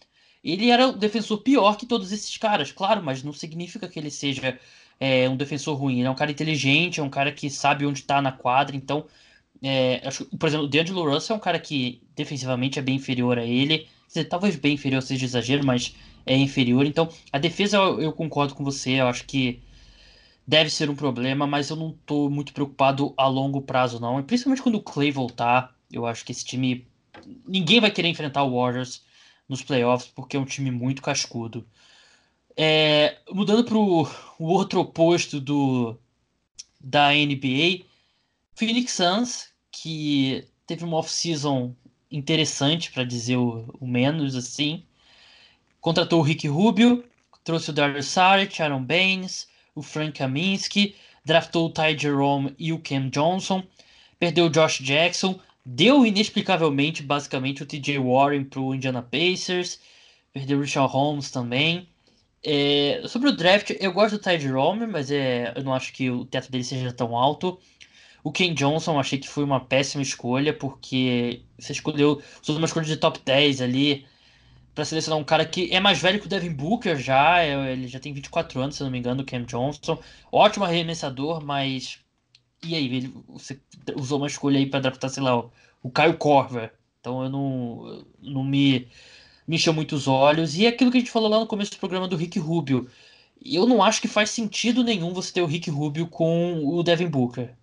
Ele 0.44 0.70
era 0.70 0.88
o 0.88 0.94
defensor 0.94 1.40
pior 1.40 1.78
que 1.78 1.86
todos 1.86 2.12
esses 2.12 2.38
caras, 2.38 2.72
claro, 2.72 3.04
mas 3.04 3.24
não 3.24 3.34
significa 3.34 3.88
que 3.88 4.00
ele 4.00 4.10
seja 4.10 4.58
é, 5.00 5.28
um 5.30 5.36
defensor 5.36 5.78
ruim. 5.78 6.00
Ele 6.00 6.08
é 6.08 6.12
um 6.12 6.16
cara 6.16 6.32
inteligente, 6.32 7.00
é 7.00 7.04
um 7.04 7.10
cara 7.10 7.32
que 7.32 7.50
sabe 7.50 7.86
onde 7.86 8.00
está 8.00 8.22
na 8.22 8.32
quadra. 8.32 8.76
Então, 8.76 9.06
é, 9.62 10.02
acho, 10.06 10.26
por 10.26 10.48
exemplo, 10.48 10.66
o 10.66 10.70
D'Angelo 10.70 11.10
Russell 11.10 11.36
é 11.36 11.38
um 11.38 11.42
cara 11.42 11.60
que 11.60 12.02
defensivamente 12.16 12.80
é 12.80 12.82
bem 12.82 12.96
inferior 12.96 13.38
a 13.38 13.46
ele. 13.46 13.88
Dizer, 14.08 14.26
talvez 14.26 14.56
bem 14.56 14.74
inferior 14.74 15.02
seja 15.02 15.26
exagero, 15.26 15.66
mas 15.66 15.96
é 16.26 16.36
inferior. 16.36 16.86
Então, 16.86 17.10
a 17.32 17.38
defesa 17.38 17.78
eu, 17.78 18.02
eu 18.02 18.14
concordo 18.14 18.56
com 18.56 18.64
você. 18.64 18.92
Eu 18.92 19.08
acho 19.08 19.26
que 19.26 19.62
deve 20.48 20.70
ser 20.70 20.90
um 20.90 20.96
problema, 20.96 21.46
mas 21.46 21.70
eu 21.70 21.76
não 21.76 21.92
estou 21.92 22.30
muito 22.30 22.54
preocupado 22.54 23.14
a 23.18 23.28
longo 23.28 23.62
prazo, 23.62 24.00
não. 24.00 24.20
E 24.20 24.24
principalmente 24.24 24.62
quando 24.64 24.76
o 24.76 24.82
Clay 24.82 25.12
voltar, 25.12 25.76
eu 25.92 26.06
acho 26.06 26.26
que 26.26 26.32
esse 26.32 26.46
time. 26.46 26.88
Ninguém 27.46 27.80
vai 27.82 27.92
querer 27.92 28.08
enfrentar 28.08 28.44
o 28.44 28.58
Warriors 28.58 29.04
nos 29.50 29.64
playoffs, 29.64 30.08
porque 30.16 30.38
é 30.38 30.40
um 30.40 30.46
time 30.46 30.70
muito 30.70 31.02
cascudo. 31.02 31.68
É, 32.56 33.18
mudando 33.32 33.64
para 33.64 33.78
o 33.78 34.08
outro 34.38 34.82
oposto 34.82 35.42
do, 35.42 35.98
da 36.80 37.10
NBA, 37.12 37.86
Phoenix 38.54 38.92
Suns, 38.92 39.50
que 39.72 40.46
teve 40.68 40.84
uma 40.86 40.98
off-season 40.98 41.76
interessante, 42.12 42.92
para 42.92 43.04
dizer 43.04 43.38
o, 43.38 43.66
o, 43.80 43.88
menos 43.88 44.36
assim. 44.36 44.84
Contratou 45.80 46.20
o 46.20 46.24
Rick 46.24 46.48
Rubio, 46.48 47.04
trouxe 47.44 47.70
o 47.70 47.74
Darius 47.74 48.08
Saric, 48.08 48.62
Aaron 48.62 48.84
Baines, 48.84 49.48
o 49.74 49.82
Frank 49.82 50.18
Kaminsky, 50.18 50.96
draftou 51.24 51.68
o 51.68 51.70
Ty 51.70 51.98
Jerome 51.98 52.54
e 52.60 52.74
o 52.74 52.80
Cam 52.80 53.10
Johnson, 53.10 53.64
perdeu 54.20 54.48
o 54.48 54.50
Josh 54.50 54.80
Jackson, 54.80 55.40
deu 55.72 56.06
inexplicavelmente, 56.06 57.04
basicamente, 57.04 57.62
o 57.62 57.66
TJ 57.66 58.00
Warren 58.00 58.44
para 58.44 58.60
o 58.60 58.74
Indiana 58.74 59.04
Pacers, 59.04 59.80
perdeu 60.34 60.58
o 60.58 60.62
Richard 60.62 60.92
Holmes 60.92 61.30
também. 61.30 61.88
É, 62.44 63.02
sobre 63.08 63.30
o 63.30 63.36
draft, 63.36 63.72
eu 63.80 63.92
gosto 63.94 64.18
do 64.18 64.22
Ty 64.22 64.40
Jerome, 64.40 64.88
mas 64.88 65.12
é, 65.12 65.54
eu 65.56 65.64
não 65.64 65.74
acho 65.74 65.94
que 65.94 66.10
o 66.10 66.26
teto 66.26 66.52
dele 66.52 66.64
seja 66.64 66.92
tão 66.92 67.16
alto. 67.16 67.60
O 68.24 68.32
Ken 68.32 68.54
Johnson, 68.54 69.00
achei 69.00 69.20
que 69.20 69.30
foi 69.30 69.44
uma 69.44 69.60
péssima 69.60 70.02
escolha, 70.02 70.54
porque 70.54 71.44
você 71.58 71.72
escolheu, 71.74 72.22
usou 72.42 72.58
uma 72.58 72.66
escolha 72.66 72.86
de 72.86 72.98
top 72.98 73.20
10 73.24 73.62
ali, 73.62 74.06
para 74.74 74.86
selecionar 74.86 75.20
um 75.20 75.24
cara 75.24 75.46
que 75.46 75.70
é 75.74 75.80
mais 75.80 76.02
velho 76.02 76.20
que 76.20 76.26
o 76.26 76.30
Devin 76.30 76.54
Booker 76.54 76.98
já, 76.98 77.42
é, 77.44 77.74
ele 77.74 77.88
já 77.88 78.00
tem 78.00 78.14
24 78.14 78.60
anos, 78.62 78.76
se 78.76 78.84
não 78.84 78.90
me 78.90 78.98
engano, 78.98 79.22
o 79.22 79.26
Cam 79.26 79.44
Johnson. 79.44 80.02
Ótimo 80.32 80.66
arremessador, 80.66 81.44
mas. 81.44 82.00
E 82.64 82.76
aí, 82.76 82.86
ele, 82.86 83.14
você 83.28 83.60
usou 83.96 84.18
uma 84.18 84.28
escolha 84.28 84.60
aí 84.60 84.66
para 84.66 84.82
draftar, 84.82 85.10
sei 85.10 85.24
lá, 85.24 85.38
o, 85.38 85.52
o 85.82 85.90
Kyle 85.90 86.18
Korver. 86.18 86.74
Então 87.00 87.24
eu 87.24 87.30
não, 87.30 88.06
não 88.22 88.44
me, 88.44 88.88
me 89.48 89.56
encheu 89.56 89.74
muito 89.74 89.96
os 89.96 90.08
olhos. 90.08 90.56
E 90.56 90.66
é 90.66 90.70
aquilo 90.70 90.92
que 90.92 90.98
a 90.98 91.00
gente 91.00 91.12
falou 91.12 91.30
lá 91.30 91.40
no 91.40 91.48
começo 91.48 91.72
do 91.72 91.78
programa 91.78 92.08
do 92.08 92.16
Rick 92.16 92.38
Rubio. 92.40 92.90
Eu 93.44 93.66
não 93.66 93.82
acho 93.82 94.02
que 94.02 94.08
faz 94.08 94.30
sentido 94.30 94.84
nenhum 94.84 95.14
você 95.14 95.32
ter 95.32 95.42
o 95.42 95.46
Rick 95.46 95.70
Rubio 95.70 96.08
com 96.08 96.66
o 96.66 96.84
Devin 96.84 97.08
Booker. 97.08 97.56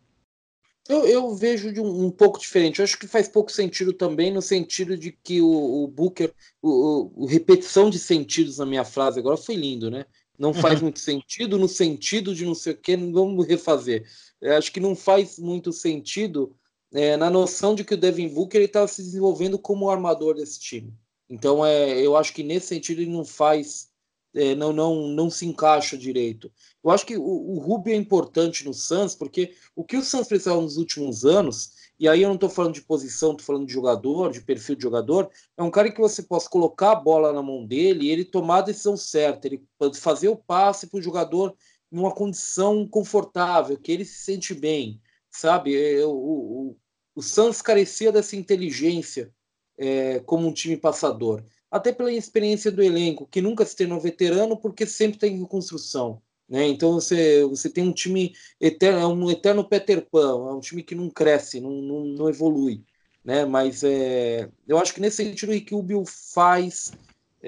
Eu, 0.88 1.04
eu, 1.06 1.34
vejo 1.34 1.72
de 1.72 1.80
um, 1.80 2.06
um, 2.06 2.10
pouco 2.10 2.38
diferente. 2.38 2.78
Eu 2.78 2.84
acho 2.84 2.98
que 2.98 3.08
faz 3.08 3.28
pouco 3.28 3.50
sentido 3.50 3.92
também, 3.92 4.32
no 4.32 4.40
sentido 4.40 4.96
de 4.96 5.10
que 5.10 5.42
o, 5.42 5.84
o 5.84 5.88
Booker, 5.88 6.32
o, 6.62 7.24
o, 7.24 7.26
repetição 7.26 7.90
de 7.90 7.98
sentidos 7.98 8.58
na 8.58 8.66
minha 8.66 8.84
frase 8.84 9.18
agora 9.18 9.36
foi 9.36 9.56
lindo, 9.56 9.90
né? 9.90 10.06
Não 10.38 10.54
faz 10.54 10.80
muito 10.82 11.00
sentido 11.00 11.58
no 11.58 11.68
sentido 11.68 12.34
de 12.34 12.44
não 12.44 12.54
sei 12.54 12.72
o 12.72 12.76
que, 12.76 12.96
vamos 12.96 13.46
refazer. 13.46 14.06
Acho 14.42 14.72
que 14.72 14.80
não 14.80 14.94
faz 14.94 15.38
muito 15.38 15.72
sentido 15.72 16.54
é, 16.92 17.16
na 17.16 17.30
noção 17.30 17.74
de 17.74 17.84
que 17.84 17.94
o 17.94 17.96
Devin 17.96 18.28
Booker 18.28 18.60
estava 18.62 18.86
se 18.88 19.02
desenvolvendo 19.02 19.58
como 19.58 19.90
armador 19.90 20.34
desse 20.34 20.60
time. 20.60 20.94
Então, 21.28 21.64
é, 21.64 22.00
eu 22.00 22.16
acho 22.16 22.32
que 22.32 22.42
nesse 22.42 22.68
sentido 22.68 23.02
ele 23.02 23.10
não 23.10 23.24
faz 23.24 23.90
é, 24.36 24.54
não, 24.54 24.70
não, 24.72 25.08
não 25.08 25.30
se 25.30 25.46
encaixa 25.46 25.96
direito. 25.96 26.52
Eu 26.84 26.90
acho 26.90 27.06
que 27.06 27.16
o, 27.16 27.22
o 27.22 27.58
Rubio 27.58 27.94
é 27.94 27.96
importante 27.96 28.66
no 28.66 28.74
Suns, 28.74 29.14
porque 29.14 29.54
o 29.74 29.82
que 29.82 29.96
o 29.96 30.02
Suns 30.02 30.28
precisava 30.28 30.60
nos 30.60 30.76
últimos 30.76 31.24
anos, 31.24 31.72
e 31.98 32.06
aí 32.06 32.20
eu 32.20 32.28
não 32.28 32.34
estou 32.34 32.50
falando 32.50 32.74
de 32.74 32.82
posição, 32.82 33.30
estou 33.30 33.46
falando 33.46 33.66
de 33.66 33.72
jogador, 33.72 34.30
de 34.30 34.42
perfil 34.42 34.76
de 34.76 34.82
jogador, 34.82 35.30
é 35.56 35.62
um 35.62 35.70
cara 35.70 35.90
que 35.90 35.98
você 35.98 36.22
possa 36.22 36.50
colocar 36.50 36.92
a 36.92 36.96
bola 36.96 37.32
na 37.32 37.42
mão 37.42 37.64
dele 37.64 38.06
e 38.06 38.10
ele 38.10 38.24
tomar 38.26 38.58
a 38.58 38.62
decisão 38.62 38.94
certa, 38.94 39.46
ele 39.46 39.64
fazer 39.94 40.28
o 40.28 40.36
passe 40.36 40.86
para 40.86 40.98
o 40.98 41.02
jogador 41.02 41.56
numa 41.90 42.12
condição 42.12 42.86
confortável, 42.86 43.78
que 43.78 43.92
ele 43.92 44.04
se 44.04 44.24
sente 44.24 44.54
bem, 44.54 45.00
sabe? 45.30 45.76
É, 45.76 46.04
o, 46.04 46.10
o, 46.10 46.76
o 47.14 47.22
Suns 47.22 47.62
carecia 47.62 48.12
dessa 48.12 48.36
inteligência 48.36 49.32
é, 49.78 50.20
como 50.20 50.46
um 50.46 50.52
time 50.52 50.76
passador. 50.76 51.44
Até 51.70 51.92
pela 51.92 52.12
experiência 52.12 52.70
do 52.70 52.82
elenco, 52.82 53.26
que 53.26 53.42
nunca 53.42 53.64
se 53.64 53.76
tornou 53.76 54.00
veterano 54.00 54.56
porque 54.56 54.86
sempre 54.86 55.18
tem 55.18 55.38
reconstrução. 55.38 56.22
Né? 56.48 56.66
Então 56.68 56.94
você, 56.94 57.44
você 57.44 57.68
tem 57.68 57.84
um 57.84 57.92
time 57.92 58.34
eterno, 58.60 59.00
é 59.00 59.06
um 59.06 59.30
eterno 59.30 59.68
Peter 59.68 60.06
Pan, 60.08 60.48
é 60.48 60.54
um 60.54 60.60
time 60.60 60.82
que 60.82 60.94
não 60.94 61.10
cresce, 61.10 61.60
não, 61.60 61.70
não, 61.70 62.04
não 62.04 62.28
evolui. 62.28 62.84
Né? 63.24 63.44
Mas 63.44 63.82
é, 63.82 64.48
eu 64.66 64.78
acho 64.78 64.94
que 64.94 65.00
nesse 65.00 65.16
sentido 65.16 65.52
o 65.52 65.60
que 65.60 65.74
o 65.74 65.82
Bill 65.82 66.04
faz, 66.06 66.92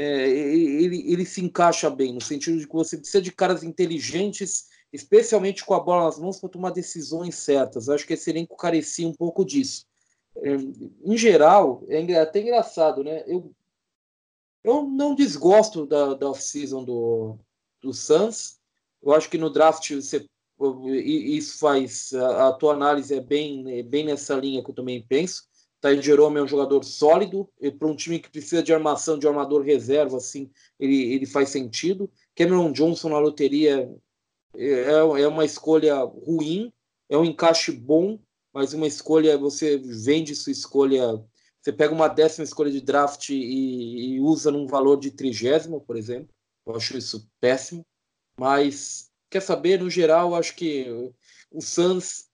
é, 0.01 0.29
ele, 0.29 1.13
ele 1.13 1.25
se 1.27 1.45
encaixa 1.45 1.91
bem, 1.91 2.15
no 2.15 2.21
sentido 2.21 2.57
de 2.57 2.69
que 2.69 2.73
você 2.73 2.97
precisa 2.97 3.21
de 3.21 3.33
caras 3.33 3.65
inteligentes, 3.65 4.69
especialmente 4.93 5.65
com 5.65 5.75
a 5.75 5.81
bola 5.81 6.05
nas 6.05 6.21
mãos, 6.21 6.39
para 6.39 6.49
tomar 6.49 6.71
decisões 6.71 7.35
certas. 7.35 7.89
Eu 7.89 7.95
acho 7.95 8.07
que 8.07 8.15
esse 8.15 8.31
elenco 8.31 8.57
carecia 8.57 9.09
um 9.09 9.13
pouco 9.13 9.45
disso. 9.45 9.85
É, 10.37 10.55
em 11.05 11.17
geral, 11.17 11.83
é 11.89 12.15
até 12.17 12.41
engraçado, 12.41 13.03
né? 13.03 13.25
Eu, 13.27 13.51
eu 14.63 14.85
não 14.85 15.17
desgosto 15.17 15.85
da, 15.85 16.15
da 16.15 16.31
off-season 16.31 16.85
do, 16.85 17.37
do 17.83 17.93
Suns, 17.93 18.61
eu 19.03 19.13
acho 19.13 19.29
que 19.29 19.39
no 19.39 19.51
draft 19.51 19.91
você 19.91 20.25
isso 20.95 21.59
faz 21.59 22.13
a, 22.13 22.49
a 22.49 22.53
tua 22.53 22.75
análise 22.75 23.15
é 23.15 23.21
bem 23.21 23.79
é 23.79 23.83
bem 23.83 24.05
nessa 24.05 24.35
linha 24.35 24.63
que 24.63 24.71
eu 24.71 24.75
também 24.75 25.05
penso. 25.09 25.45
Tá, 25.81 25.95
Jerome 25.95 26.41
é 26.41 26.43
um 26.43 26.49
jogador 26.49 26.85
sólido 26.85 27.49
e 27.61 27.71
para 27.71 27.87
um 27.87 27.95
time 27.95 28.19
que 28.19 28.31
precisa 28.31 28.63
de 28.63 28.73
armação 28.73 29.17
de 29.17 29.29
armador 29.29 29.63
reserva 29.63 30.17
assim 30.17 30.51
ele, 30.79 31.15
ele 31.15 31.27
faz 31.27 31.51
sentido. 31.51 32.11
Cameron 32.35 32.73
Johnson 32.73 33.11
na 33.11 33.19
loteria 33.19 33.89
é, 34.57 34.91
é 34.91 35.29
uma 35.29 35.45
escolha 35.45 35.97
ruim, 36.03 36.73
é 37.09 37.17
um 37.17 37.25
encaixe 37.25 37.71
bom, 37.71 38.19
mas 38.53 38.73
uma 38.73 38.89
escolha 38.89 39.39
você 39.39 39.79
vende 39.79 40.35
sua 40.35 40.51
escolha 40.51 41.25
você 41.61 41.73
pega 41.73 41.93
uma 41.93 42.09
décima 42.09 42.45
escolha 42.45 42.71
de 42.71 42.81
draft 42.81 43.29
e, 43.31 44.15
e 44.15 44.21
usa 44.21 44.51
num 44.51 44.67
valor 44.67 44.99
de 44.99 45.11
trigésimo, 45.11 45.81
por 45.81 45.97
exemplo. 45.97 46.29
Eu 46.65 46.77
acho 46.77 46.97
isso 46.97 47.29
péssimo. 47.41 47.85
Mas, 48.39 49.11
quer 49.29 49.41
saber, 49.41 49.81
no 49.81 49.91
geral, 49.91 50.35
acho 50.35 50.55
que 50.55 50.87
o 51.51 51.61
Suns, 51.61 52.28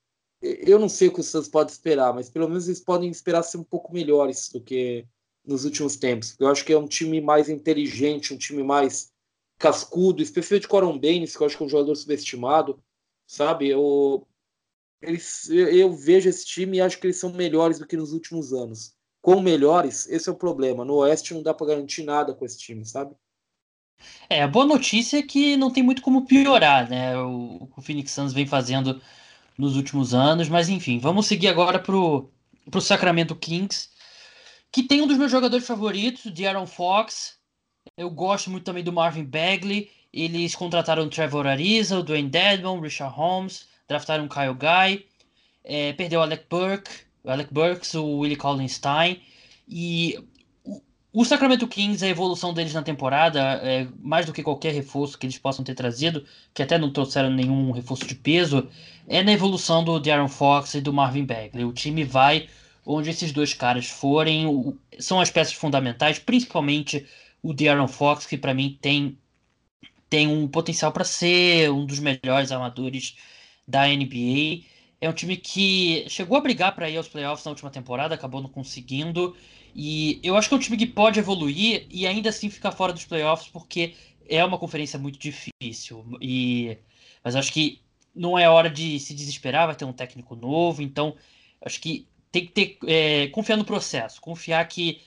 eu 0.44 0.78
não 0.78 0.88
sei 0.88 1.08
o 1.08 1.12
que 1.12 1.20
o 1.20 1.22
Suns 1.22 1.48
pode 1.48 1.72
esperar, 1.72 2.12
mas 2.12 2.28
pelo 2.28 2.48
menos 2.48 2.66
eles 2.66 2.80
podem 2.80 3.10
esperar 3.10 3.42
ser 3.42 3.56
um 3.56 3.64
pouco 3.64 3.92
melhores 3.92 4.50
do 4.50 4.60
que 4.60 5.06
nos 5.44 5.64
últimos 5.64 5.96
tempos. 5.96 6.36
Eu 6.38 6.48
acho 6.48 6.64
que 6.64 6.72
é 6.72 6.78
um 6.78 6.86
time 6.86 7.20
mais 7.20 7.48
inteligente, 7.48 8.34
um 8.34 8.38
time 8.38 8.62
mais 8.62 9.12
cascudo, 9.58 10.22
especialmente 10.22 10.68
com 10.68 10.76
o 10.76 10.98
Baines, 10.98 11.36
que 11.36 11.42
eu 11.42 11.46
acho 11.46 11.56
que 11.56 11.62
é 11.62 11.66
um 11.66 11.70
jogador 11.70 11.94
subestimado, 11.94 12.82
sabe? 13.26 13.68
Eu, 13.68 14.26
eles, 15.00 15.48
eu 15.48 15.92
vejo 15.92 16.28
esse 16.28 16.44
time 16.44 16.76
e 16.76 16.80
acho 16.80 16.98
que 16.98 17.06
eles 17.06 17.16
são 17.16 17.32
melhores 17.32 17.78
do 17.78 17.86
que 17.86 17.96
nos 17.96 18.12
últimos 18.12 18.52
anos. 18.52 18.94
Com 19.22 19.40
melhores, 19.40 20.06
esse 20.08 20.28
é 20.28 20.32
o 20.32 20.36
problema. 20.36 20.84
No 20.84 20.96
Oeste 20.96 21.32
não 21.32 21.42
dá 21.42 21.54
para 21.54 21.68
garantir 21.68 22.02
nada 22.02 22.34
com 22.34 22.44
esse 22.44 22.58
time, 22.58 22.84
sabe? 22.84 23.14
É, 24.28 24.42
a 24.42 24.48
boa 24.48 24.66
notícia 24.66 25.18
é 25.18 25.22
que 25.22 25.56
não 25.56 25.70
tem 25.70 25.82
muito 25.82 26.02
como 26.02 26.26
piorar, 26.26 26.90
né? 26.90 27.16
O, 27.18 27.70
o 27.74 27.80
Phoenix 27.80 28.12
Suns 28.12 28.34
vem 28.34 28.46
fazendo 28.46 29.00
nos 29.56 29.76
últimos 29.76 30.14
anos, 30.14 30.48
mas 30.48 30.68
enfim, 30.68 30.98
vamos 30.98 31.26
seguir 31.26 31.48
agora 31.48 31.78
pro, 31.78 32.30
pro 32.70 32.80
Sacramento 32.80 33.36
Kings, 33.36 33.88
que 34.72 34.82
tem 34.82 35.02
um 35.02 35.06
dos 35.06 35.16
meus 35.16 35.30
jogadores 35.30 35.66
favoritos, 35.66 36.32
de 36.32 36.46
Aaron 36.46 36.66
Fox. 36.66 37.38
Eu 37.96 38.10
gosto 38.10 38.50
muito 38.50 38.64
também 38.64 38.82
do 38.82 38.92
Marvin 38.92 39.24
Bagley. 39.24 39.90
Eles 40.12 40.54
contrataram 40.54 41.04
o 41.04 41.10
Trevor 41.10 41.46
Ariza, 41.46 41.98
o 41.98 42.02
Dwayne 42.02 42.28
Dedmon, 42.28 42.78
o 42.78 42.80
Richard 42.80 43.14
Holmes, 43.14 43.66
draftaram 43.88 44.24
o 44.24 44.28
Kyle 44.28 44.54
Guy, 44.54 45.06
é, 45.62 45.92
perdeu 45.92 46.20
o 46.20 46.22
Alec 46.22 46.44
Burke, 46.48 46.90
o 47.22 47.30
Alec 47.30 47.52
Burks, 47.52 47.94
o 47.94 48.18
Willie 48.18 48.36
Collins 48.36 48.72
Stein. 48.72 49.22
E 49.68 50.18
o 51.16 51.24
Sacramento 51.24 51.68
Kings, 51.68 52.04
a 52.04 52.08
evolução 52.08 52.52
deles 52.52 52.74
na 52.74 52.82
temporada, 52.82 53.40
é, 53.62 53.86
mais 54.02 54.26
do 54.26 54.32
que 54.32 54.42
qualquer 54.42 54.74
reforço 54.74 55.16
que 55.16 55.24
eles 55.24 55.38
possam 55.38 55.64
ter 55.64 55.76
trazido, 55.76 56.26
que 56.52 56.60
até 56.60 56.76
não 56.76 56.92
trouxeram 56.92 57.30
nenhum 57.30 57.70
reforço 57.70 58.04
de 58.04 58.16
peso, 58.16 58.68
é 59.06 59.22
na 59.22 59.30
evolução 59.30 59.84
do 59.84 60.00
Darren 60.00 60.26
Fox 60.26 60.74
e 60.74 60.80
do 60.80 60.92
Marvin 60.92 61.24
Bagley. 61.24 61.64
O 61.64 61.72
time 61.72 62.02
vai 62.02 62.48
onde 62.84 63.10
esses 63.10 63.30
dois 63.30 63.54
caras 63.54 63.86
forem, 63.86 64.76
são 64.98 65.20
as 65.20 65.30
peças 65.30 65.54
fundamentais, 65.54 66.18
principalmente 66.18 67.06
o 67.40 67.54
Darren 67.54 67.86
Fox, 67.86 68.26
que 68.26 68.36
para 68.36 68.52
mim 68.52 68.76
tem, 68.82 69.16
tem 70.10 70.26
um 70.26 70.48
potencial 70.48 70.90
para 70.90 71.04
ser 71.04 71.70
um 71.70 71.86
dos 71.86 72.00
melhores 72.00 72.50
armadores 72.50 73.16
da 73.68 73.86
NBA. 73.86 74.64
É 75.00 75.08
um 75.08 75.12
time 75.12 75.36
que 75.36 76.06
chegou 76.08 76.36
a 76.36 76.40
brigar 76.40 76.74
para 76.74 76.90
ir 76.90 76.96
aos 76.96 77.06
playoffs 77.06 77.44
na 77.44 77.52
última 77.52 77.70
temporada, 77.70 78.16
acabou 78.16 78.42
não 78.42 78.48
conseguindo. 78.50 79.36
E 79.74 80.20
eu 80.22 80.36
acho 80.36 80.48
que 80.48 80.54
é 80.54 80.56
um 80.56 80.60
time 80.60 80.76
que 80.76 80.86
pode 80.86 81.18
evoluir 81.18 81.86
e 81.90 82.06
ainda 82.06 82.28
assim 82.28 82.48
ficar 82.48 82.72
fora 82.72 82.92
dos 82.92 83.04
playoffs, 83.04 83.48
porque 83.48 83.94
é 84.28 84.44
uma 84.44 84.58
conferência 84.58 84.98
muito 84.98 85.18
difícil. 85.18 86.04
E 86.20 86.78
mas 87.22 87.34
acho 87.36 87.52
que 87.52 87.80
não 88.14 88.38
é 88.38 88.48
hora 88.48 88.70
de 88.70 89.00
se 89.00 89.14
desesperar, 89.14 89.66
vai 89.66 89.74
ter 89.74 89.84
um 89.84 89.92
técnico 89.92 90.36
novo, 90.36 90.82
então 90.82 91.16
acho 91.60 91.80
que 91.80 92.06
tem 92.30 92.46
que 92.46 92.52
ter 92.52 92.78
é, 92.86 93.28
confiar 93.28 93.56
no 93.56 93.64
processo, 93.64 94.20
confiar 94.20 94.66
que 94.68 95.00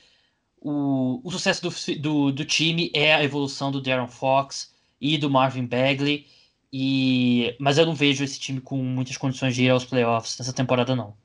o, 0.59 1.21
o 1.23 1.31
sucesso 1.31 1.61
do, 1.61 1.99
do, 1.99 2.31
do, 2.31 2.45
time 2.45 2.91
é 2.93 3.13
a 3.13 3.23
evolução 3.23 3.71
do 3.71 3.81
Darren 3.81 4.07
Fox 4.07 4.73
e 4.99 5.17
do 5.17 5.29
Marvin 5.29 5.65
Bagley. 5.65 6.25
E, 6.71 7.55
mas 7.59 7.77
eu 7.77 7.85
não 7.85 7.95
vejo 7.95 8.23
esse 8.23 8.39
time 8.39 8.59
com 8.59 8.77
muitas 8.77 9.17
condições 9.17 9.55
de 9.55 9.63
ir 9.63 9.69
aos 9.69 9.85
playoffs 9.85 10.37
nessa 10.37 10.53
temporada, 10.53 10.95
não. 10.95 11.15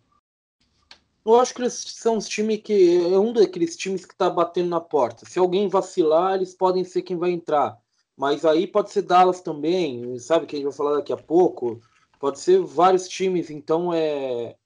Eu 1.25 1.39
acho 1.39 1.55
que 1.55 1.63
eles 1.63 1.75
são 1.75 2.17
os 2.17 2.29
times 2.29 2.61
que. 2.63 2.97
É 2.99 3.19
um 3.19 3.33
daqueles 3.33 3.77
times 3.77 4.05
que 4.05 4.13
está 4.13 4.29
batendo 4.29 4.69
na 4.69 4.81
porta. 4.81 5.25
Se 5.25 5.39
alguém 5.39 5.69
vacilar, 5.69 6.35
eles 6.35 6.55
podem 6.55 6.85
ser 6.85 7.03
quem 7.03 7.17
vai 7.17 7.31
entrar. 7.31 7.79
Mas 8.17 8.45
aí 8.45 8.67
pode 8.67 8.91
ser 8.91 9.03
Dallas 9.03 9.41
também, 9.41 10.19
sabe? 10.19 10.47
Que 10.47 10.57
a 10.57 10.59
gente 10.59 10.69
vai 10.69 10.77
falar 10.77 10.97
daqui 10.97 11.13
a 11.13 11.17
pouco. 11.17 11.81
Pode 12.19 12.41
ser 12.41 12.61
vários 12.61 13.09
times, 13.09 13.51
então 13.51 13.93
é. 13.95 14.57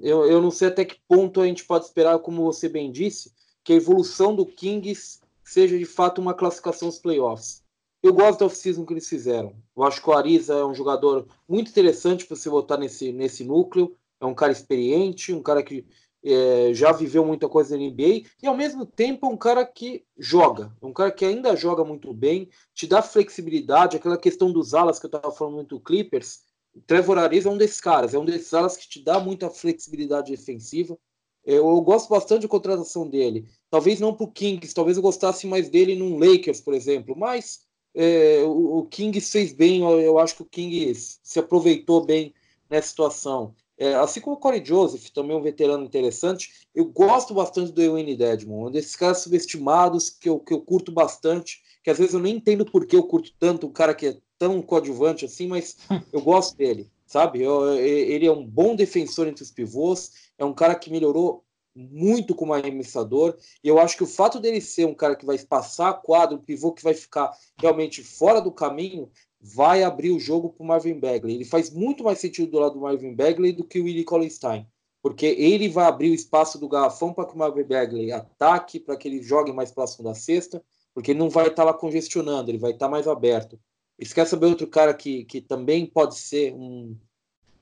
Eu, 0.00 0.26
eu 0.26 0.40
não 0.40 0.50
sei 0.50 0.68
até 0.68 0.84
que 0.84 0.98
ponto 1.08 1.40
a 1.40 1.46
gente 1.46 1.64
pode 1.64 1.84
esperar, 1.84 2.18
como 2.18 2.44
você 2.44 2.68
bem 2.68 2.90
disse, 2.90 3.32
que 3.62 3.72
a 3.72 3.76
evolução 3.76 4.34
do 4.34 4.46
Kings 4.46 5.20
seja 5.44 5.78
de 5.78 5.84
fato 5.84 6.20
uma 6.20 6.34
classificação 6.34 6.88
aos 6.88 6.98
playoffs. 6.98 7.62
Eu 8.02 8.12
gosto 8.12 8.40
da 8.40 8.46
off-season 8.46 8.84
que 8.84 8.92
eles 8.92 9.08
fizeram. 9.08 9.54
Eu 9.76 9.82
acho 9.82 10.02
que 10.02 10.08
o 10.08 10.12
Ariza 10.12 10.54
é 10.54 10.64
um 10.64 10.74
jogador 10.74 11.26
muito 11.48 11.70
interessante 11.70 12.26
para 12.26 12.36
você 12.36 12.48
votar 12.48 12.78
nesse, 12.78 13.12
nesse 13.12 13.44
núcleo 13.44 13.96
é 14.24 14.30
um 14.30 14.34
cara 14.34 14.52
experiente, 14.52 15.32
um 15.32 15.42
cara 15.42 15.62
que 15.62 15.86
é, 16.24 16.72
já 16.72 16.90
viveu 16.90 17.24
muita 17.24 17.48
coisa 17.48 17.76
na 17.76 17.84
NBA 17.84 18.22
e 18.42 18.46
ao 18.46 18.56
mesmo 18.56 18.86
tempo 18.86 19.26
é 19.26 19.28
um 19.28 19.36
cara 19.36 19.64
que 19.64 20.04
joga, 20.18 20.74
é 20.80 20.86
um 20.86 20.92
cara 20.92 21.12
que 21.12 21.24
ainda 21.24 21.54
joga 21.54 21.84
muito 21.84 22.12
bem, 22.14 22.48
te 22.74 22.86
dá 22.86 23.02
flexibilidade, 23.02 23.96
aquela 23.96 24.16
questão 24.16 24.50
dos 24.50 24.72
alas 24.72 24.98
que 24.98 25.04
eu 25.04 25.08
estava 25.08 25.30
falando 25.30 25.56
muito 25.56 25.80
Clippers. 25.80 26.40
Trevor 26.86 27.18
Ariza 27.18 27.48
é 27.48 27.52
um 27.52 27.58
desses 27.58 27.80
caras, 27.80 28.14
é 28.14 28.18
um 28.18 28.24
desses 28.24 28.52
alas 28.52 28.76
que 28.76 28.88
te 28.88 29.04
dá 29.04 29.20
muita 29.20 29.50
flexibilidade 29.50 30.32
defensiva. 30.32 30.98
Eu, 31.44 31.68
eu 31.68 31.80
gosto 31.82 32.08
bastante 32.08 32.40
de 32.40 32.48
contratação 32.48 33.08
dele. 33.08 33.46
Talvez 33.70 34.00
não 34.00 34.14
para 34.14 34.24
o 34.24 34.32
Kings, 34.32 34.74
talvez 34.74 34.96
eu 34.96 35.02
gostasse 35.02 35.46
mais 35.46 35.68
dele 35.68 35.94
num 35.94 36.18
Lakers, 36.18 36.60
por 36.60 36.72
exemplo, 36.74 37.14
mas 37.16 37.60
é, 37.94 38.42
o, 38.44 38.78
o 38.78 38.86
Kings 38.86 39.30
fez 39.30 39.52
bem, 39.52 39.82
eu, 39.82 40.00
eu 40.00 40.18
acho 40.18 40.36
que 40.36 40.42
o 40.42 40.46
Kings 40.46 41.18
se 41.22 41.38
aproveitou 41.38 42.04
bem 42.04 42.34
nessa 42.68 42.88
situação. 42.88 43.54
É, 43.76 43.94
assim 43.94 44.20
como 44.20 44.36
o 44.36 44.38
Corey 44.38 44.64
Joseph, 44.64 45.10
também 45.10 45.36
um 45.36 45.42
veterano 45.42 45.84
interessante, 45.84 46.50
eu 46.74 46.84
gosto 46.84 47.34
bastante 47.34 47.72
do 47.72 47.82
Ewan 47.82 48.04
Dedmon, 48.16 48.68
um 48.68 48.70
desses 48.70 48.94
caras 48.94 49.18
subestimados 49.18 50.10
que 50.10 50.28
eu, 50.28 50.38
que 50.38 50.54
eu 50.54 50.60
curto 50.60 50.92
bastante, 50.92 51.60
que 51.82 51.90
às 51.90 51.98
vezes 51.98 52.14
eu 52.14 52.20
nem 52.20 52.36
entendo 52.36 52.64
por 52.64 52.86
que 52.86 52.94
eu 52.94 53.02
curto 53.02 53.32
tanto 53.38 53.66
um 53.66 53.72
cara 53.72 53.94
que 53.94 54.06
é 54.06 54.16
tão 54.38 54.62
coadjuvante 54.62 55.24
assim, 55.24 55.48
mas 55.48 55.76
eu 56.12 56.20
gosto 56.20 56.56
dele, 56.56 56.88
sabe? 57.04 57.42
Eu, 57.42 57.74
ele 57.76 58.26
é 58.26 58.32
um 58.32 58.46
bom 58.46 58.76
defensor 58.76 59.26
entre 59.26 59.42
os 59.42 59.50
pivôs, 59.50 60.12
é 60.38 60.44
um 60.44 60.54
cara 60.54 60.76
que 60.76 60.90
melhorou 60.90 61.44
muito 61.74 62.36
como 62.36 62.54
arremessador, 62.54 63.36
e 63.62 63.66
eu 63.66 63.80
acho 63.80 63.96
que 63.96 64.04
o 64.04 64.06
fato 64.06 64.38
dele 64.38 64.60
ser 64.60 64.86
um 64.86 64.94
cara 64.94 65.16
que 65.16 65.26
vai 65.26 65.36
passar 65.38 65.88
a 65.88 65.94
quadro, 65.94 66.36
um 66.36 66.40
pivô 66.40 66.72
que 66.72 66.84
vai 66.84 66.94
ficar 66.94 67.32
realmente 67.58 68.02
fora 68.04 68.40
do 68.40 68.52
caminho, 68.52 69.10
vai 69.46 69.82
abrir 69.82 70.10
o 70.10 70.18
jogo 70.18 70.48
para 70.48 70.64
o 70.64 70.66
Marvin 70.66 70.98
Bagley. 70.98 71.34
Ele 71.34 71.44
faz 71.44 71.68
muito 71.68 72.02
mais 72.02 72.18
sentido 72.18 72.50
do 72.50 72.58
lado 72.58 72.74
do 72.74 72.80
Marvin 72.80 73.14
Bagley 73.14 73.52
do 73.52 73.62
que 73.62 73.78
o 73.78 73.84
Willie 73.84 74.02
Collinstein, 74.02 74.66
porque 75.02 75.26
ele 75.26 75.68
vai 75.68 75.84
abrir 75.84 76.10
o 76.10 76.14
espaço 76.14 76.58
do 76.58 76.66
garrafão 76.66 77.12
para 77.12 77.26
que 77.26 77.34
o 77.34 77.38
Marvin 77.38 77.64
Bagley 77.64 78.10
ataque, 78.10 78.80
para 78.80 78.96
que 78.96 79.06
ele 79.06 79.22
jogue 79.22 79.52
mais 79.52 79.70
próximo 79.70 80.04
da 80.04 80.14
cesta, 80.14 80.64
porque 80.94 81.10
ele 81.10 81.18
não 81.18 81.28
vai 81.28 81.48
estar 81.48 81.56
tá 81.56 81.64
lá 81.64 81.74
congestionando, 81.74 82.50
ele 82.50 82.56
vai 82.56 82.70
estar 82.70 82.86
tá 82.86 82.90
mais 82.90 83.06
aberto. 83.06 83.60
E 83.98 84.06
se 84.06 84.14
quer 84.14 84.26
saber 84.26 84.46
outro 84.46 84.66
cara 84.66 84.94
que, 84.94 85.26
que 85.26 85.42
também 85.42 85.84
pode 85.84 86.16
ser 86.16 86.54
um 86.54 86.96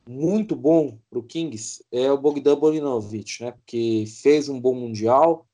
muito 0.08 0.54
bom 0.54 0.98
para 1.10 1.18
o 1.18 1.22
Kings, 1.22 1.84
é 1.90 2.10
o 2.12 2.18
Bogdan 2.18 2.56
Bogdanovic, 2.56 3.42
né? 3.42 3.54
Que 3.66 4.04
fez 4.06 4.48
um 4.48 4.60
bom 4.60 4.74
mundial, 4.74 5.48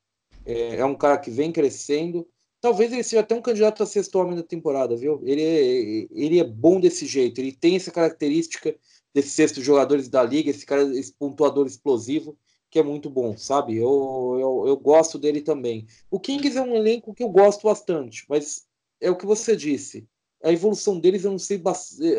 é, 0.45 0.77
é 0.77 0.85
um 0.85 0.95
cara 0.95 1.17
que 1.17 1.31
vem 1.31 1.51
crescendo 1.51 2.27
Talvez 2.61 2.91
ele 2.91 3.03
seja 3.03 3.21
até 3.21 3.33
um 3.35 3.41
candidato 3.41 3.81
a 3.81 3.85
sexto 3.85 4.15
homem 4.19 4.35
da 4.35 4.43
temporada, 4.43 4.95
viu? 4.95 5.21
Ele 5.23 5.41
é, 5.41 6.07
ele 6.11 6.39
é 6.39 6.43
bom 6.43 6.79
desse 6.79 7.05
jeito, 7.05 7.39
ele 7.39 7.53
tem 7.53 7.75
essa 7.77 7.91
característica 7.91 8.75
desses 9.13 9.31
sextos 9.31 9.63
jogadores 9.63 10.09
da 10.09 10.23
liga, 10.23 10.49
esse 10.49 10.65
cara, 10.65 10.83
esse 10.97 11.13
pontuador 11.13 11.65
explosivo. 11.67 12.37
que 12.69 12.77
é 12.79 12.83
muito 12.83 13.09
bom, 13.09 13.35
sabe? 13.37 13.77
Eu, 13.77 14.37
eu, 14.39 14.67
eu 14.67 14.77
gosto 14.77 15.17
dele 15.17 15.41
também. 15.41 15.87
O 16.11 16.19
Kings 16.19 16.57
é 16.57 16.61
um 16.61 16.75
elenco 16.75 17.13
que 17.13 17.23
eu 17.23 17.29
gosto 17.29 17.63
bastante, 17.63 18.25
mas 18.29 18.67
é 19.01 19.09
o 19.09 19.15
que 19.17 19.25
você 19.25 19.55
disse. 19.55 20.07
A 20.43 20.51
evolução 20.51 20.99
deles 20.99 21.23
eu 21.23 21.31
não 21.31 21.39
sei 21.39 21.61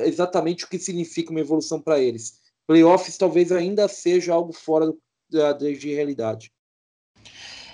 exatamente 0.04 0.64
o 0.64 0.68
que 0.68 0.78
significa 0.78 1.30
uma 1.30 1.40
evolução 1.40 1.80
para 1.80 2.00
eles. 2.00 2.40
Playoffs 2.66 3.16
talvez 3.16 3.52
ainda 3.52 3.88
seja 3.88 4.34
algo 4.34 4.52
fora 4.52 4.92
da, 5.28 5.52
de 5.52 5.94
realidade. 5.94 6.52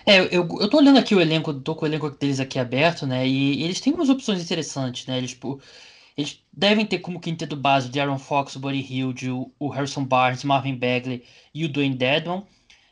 É, 0.09 0.21
eu, 0.35 0.47
eu 0.61 0.71
tô 0.71 0.79
olhando 0.79 0.99
aqui 0.99 1.15
o 1.17 1.21
elenco, 1.21 1.53
tô 1.53 1.75
com 1.75 1.85
o 1.85 1.89
elenco 1.89 2.09
deles 2.11 2.39
aqui 2.39 2.59
aberto, 2.61 3.07
né? 3.07 3.27
E, 3.27 3.63
eles 3.65 3.81
têm 3.81 3.93
umas 3.93 4.09
opções 4.09 4.41
interessantes, 4.41 5.05
né? 5.07 5.19
Eles, 5.19 5.31
tipo, 5.33 5.61
eles 6.17 6.41
devem 6.53 6.87
ter 6.87 7.01
como 7.01 7.21
quinteto 7.21 7.57
base 7.57 7.89
o 7.89 7.93
Darren 7.93 8.19
Fox, 8.19 8.55
o 8.57 8.61
Buddy 8.61 8.81
Hilde, 8.81 9.31
o, 9.31 9.69
Harrison 9.69 10.05
Barnes, 10.05 10.45
Marvin 10.45 10.77
Bagley 10.77 11.25
e 11.53 11.65
o 11.65 11.69
Dwayne 11.69 11.97
Dedman. 11.97 12.45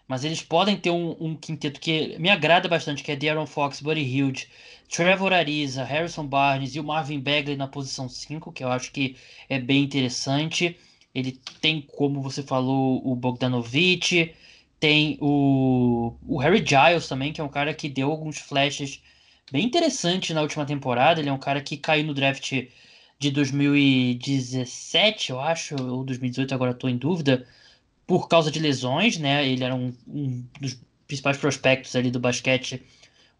Mas 0.08 0.24
eles 0.24 0.42
podem 0.42 0.76
ter 0.76 0.90
um, 0.90 1.16
um, 1.20 1.36
quinteto 1.36 1.80
que 1.80 2.18
me 2.18 2.30
agrada 2.30 2.68
bastante, 2.68 3.02
que 3.02 3.12
é 3.12 3.16
Darren 3.16 3.46
Fox, 3.46 3.80
Buddy 3.80 4.02
Hilde, 4.02 4.48
Trevor 4.90 5.32
Ariza, 5.32 5.84
Harrison 5.84 6.26
Barnes 6.26 6.74
e 6.74 6.80
o 6.80 6.84
Marvin 6.84 7.20
Bagley 7.20 7.56
na 7.56 7.68
posição 7.68 8.08
5, 8.08 8.52
que 8.52 8.64
eu 8.64 8.68
acho 8.68 8.92
que 8.92 9.16
é 9.48 9.58
bem 9.58 9.84
interessante. 9.84 10.76
Ele 11.14 11.32
tem, 11.60 11.80
como 11.80 12.20
você 12.20 12.42
falou, 12.42 13.00
o 13.06 13.14
Bogdanovich, 13.14 14.34
tem 14.84 15.16
o, 15.18 16.14
o 16.20 16.36
Harry 16.36 16.58
Giles 16.58 17.08
também, 17.08 17.32
que 17.32 17.40
é 17.40 17.44
um 17.44 17.48
cara 17.48 17.72
que 17.72 17.88
deu 17.88 18.10
alguns 18.10 18.36
flashes 18.36 19.00
bem 19.50 19.64
interessantes 19.64 20.34
na 20.34 20.42
última 20.42 20.66
temporada. 20.66 21.20
Ele 21.20 21.30
é 21.30 21.32
um 21.32 21.38
cara 21.38 21.62
que 21.62 21.78
caiu 21.78 22.04
no 22.04 22.12
draft 22.12 22.52
de 23.18 23.30
2017, 23.30 25.30
eu 25.30 25.40
acho, 25.40 25.74
ou 25.82 26.04
2018, 26.04 26.54
agora 26.54 26.72
estou 26.72 26.90
em 26.90 26.98
dúvida, 26.98 27.46
por 28.06 28.28
causa 28.28 28.50
de 28.50 28.60
lesões, 28.60 29.16
né? 29.16 29.48
Ele 29.48 29.64
era 29.64 29.74
um, 29.74 29.90
um 30.06 30.44
dos 30.60 30.78
principais 31.06 31.38
prospectos 31.38 31.96
ali 31.96 32.10
do 32.10 32.20
basquete 32.20 32.82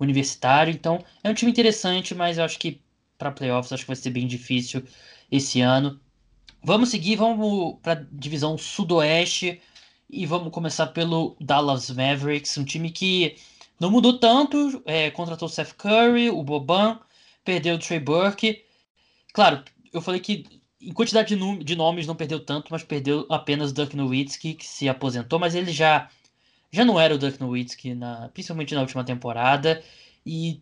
universitário, 0.01 0.73
então 0.73 0.99
é 1.23 1.29
um 1.29 1.35
time 1.35 1.51
interessante, 1.51 2.15
mas 2.15 2.39
eu 2.39 2.45
acho 2.45 2.59
que 2.59 2.81
para 3.19 3.31
playoffs 3.31 3.71
acho 3.71 3.83
que 3.83 3.89
vai 3.89 3.97
ser 3.97 4.09
bem 4.09 4.27
difícil 4.27 4.83
esse 5.31 5.61
ano. 5.61 6.01
Vamos 6.63 6.89
seguir, 6.89 7.17
vamos 7.17 7.77
para 7.83 8.07
divisão 8.11 8.57
sudoeste 8.57 9.61
e 10.09 10.27
vamos 10.27 10.53
começar 10.53 10.89
pelo 10.89 11.37
Dallas 11.41 11.91
Mavericks, 11.91 12.57
um 12.59 12.65
time 12.65 12.91
que 12.91 13.37
não 13.79 13.91
mudou 13.91 14.19
tanto, 14.19 14.83
é, 14.87 15.11
contratou 15.11 15.47
o 15.47 15.51
Seth 15.51 15.75
Curry, 15.75 16.31
o 16.31 16.43
Boban, 16.43 17.01
perdeu 17.45 17.75
o 17.75 17.79
Trey 17.79 18.01
Burke. 18.01 18.65
Claro, 19.33 19.63
eu 19.93 20.01
falei 20.01 20.21
que 20.21 20.45
em 20.81 20.93
quantidade 20.93 21.35
de, 21.35 21.65
de, 21.65 21.77
nomes 21.77 22.07
não 22.07 22.15
perdeu 22.15 22.41
tanto, 22.45 22.69
mas 22.71 22.83
perdeu 22.83 23.27
apenas 23.31 23.71
o 23.71 23.75
Dirk 23.75 23.97
Nowitzki, 23.97 24.55
que 24.55 24.67
se 24.67 24.89
aposentou, 24.89 25.39
mas 25.39 25.55
ele 25.55 25.73
já 25.73 26.11
já 26.71 26.85
não 26.85 26.99
era 26.99 27.15
o 27.15 27.19
Dirk 27.19 27.41
Nowitzki, 27.41 27.95
na, 27.95 28.29
principalmente 28.31 28.75
na 28.75 28.81
última 28.81 29.05
temporada, 29.05 29.83
e 30.27 30.61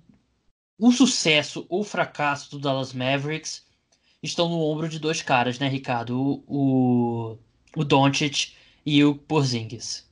o 0.78 0.92
sucesso 0.92 1.66
ou 1.68 1.82
fracasso 1.82 2.50
do 2.50 2.58
Dallas 2.58 2.92
Mavericks 2.92 3.64
estão 4.22 4.48
no 4.48 4.60
ombro 4.60 4.88
de 4.88 4.98
dois 4.98 5.22
caras, 5.22 5.58
né, 5.58 5.68
Ricardo? 5.68 6.20
O, 6.20 6.44
o, 6.46 7.38
o 7.76 7.84
Doncic 7.84 8.52
e 8.84 9.04
o 9.04 9.14
Porzingis. 9.14 10.10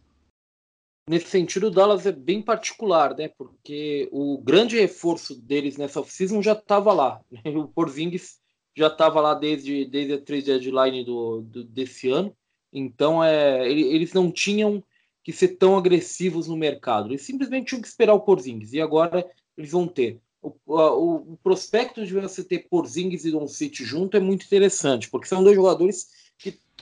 Nesse 1.09 1.27
sentido, 1.27 1.67
o 1.67 1.71
Dallas 1.71 2.07
é 2.07 2.13
bem 2.13 2.41
particular, 2.41 3.17
né? 3.17 3.29
Porque 3.29 4.09
o 4.13 4.39
grande 4.39 4.79
reforço 4.79 5.35
deles 5.35 5.77
nessa 5.77 6.01
off-season 6.01 6.41
já 6.41 6.53
estava 6.53 6.93
lá. 6.93 7.21
Né? 7.45 7.51
O 7.57 7.67
Porzingis 7.67 8.39
já 8.77 8.87
estava 8.87 9.21
lá 9.21 9.35
desde, 9.35 9.85
desde 9.87 10.13
a 10.13 10.21
trade 10.21 10.45
deadline 10.45 11.05
do, 11.05 11.41
do, 11.43 11.65
desse 11.65 12.09
ano. 12.09 12.35
Então, 12.73 13.25
é, 13.25 13.69
eles 13.69 14.13
não 14.13 14.31
tinham 14.31 14.83
que 15.25 15.33
ser 15.33 15.57
tão 15.57 15.77
agressivos 15.77 16.47
no 16.47 16.57
mercado. 16.57 17.09
Eles 17.09 17.23
simplesmente 17.23 17.71
tinham 17.71 17.83
que 17.83 17.89
esperar 17.89 18.15
o 18.15 18.21
Porzingis. 18.21 18.73
E 18.73 18.81
agora 18.81 19.29
eles 19.59 19.73
vão 19.73 19.89
ter. 19.89 20.21
O, 20.41 20.55
o, 20.65 21.33
o 21.33 21.39
prospecto 21.43 22.07
de 22.07 22.15
você 22.15 22.45
ter 22.45 22.69
Porzingis 22.71 23.25
e 23.25 23.33
Don 23.33 23.47
City 23.47 23.85
junto 23.85 24.17
é 24.17 24.21
muito 24.21 24.47
interessante, 24.47 25.11
porque 25.11 25.27
são 25.27 25.43
dois 25.43 25.57
jogadores 25.57 26.09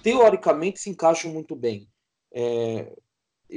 teoricamente 0.03 0.81
se 0.81 0.91
encaixam 0.91 1.33
muito 1.33 1.55
bem. 1.55 1.89
É, 2.33 2.93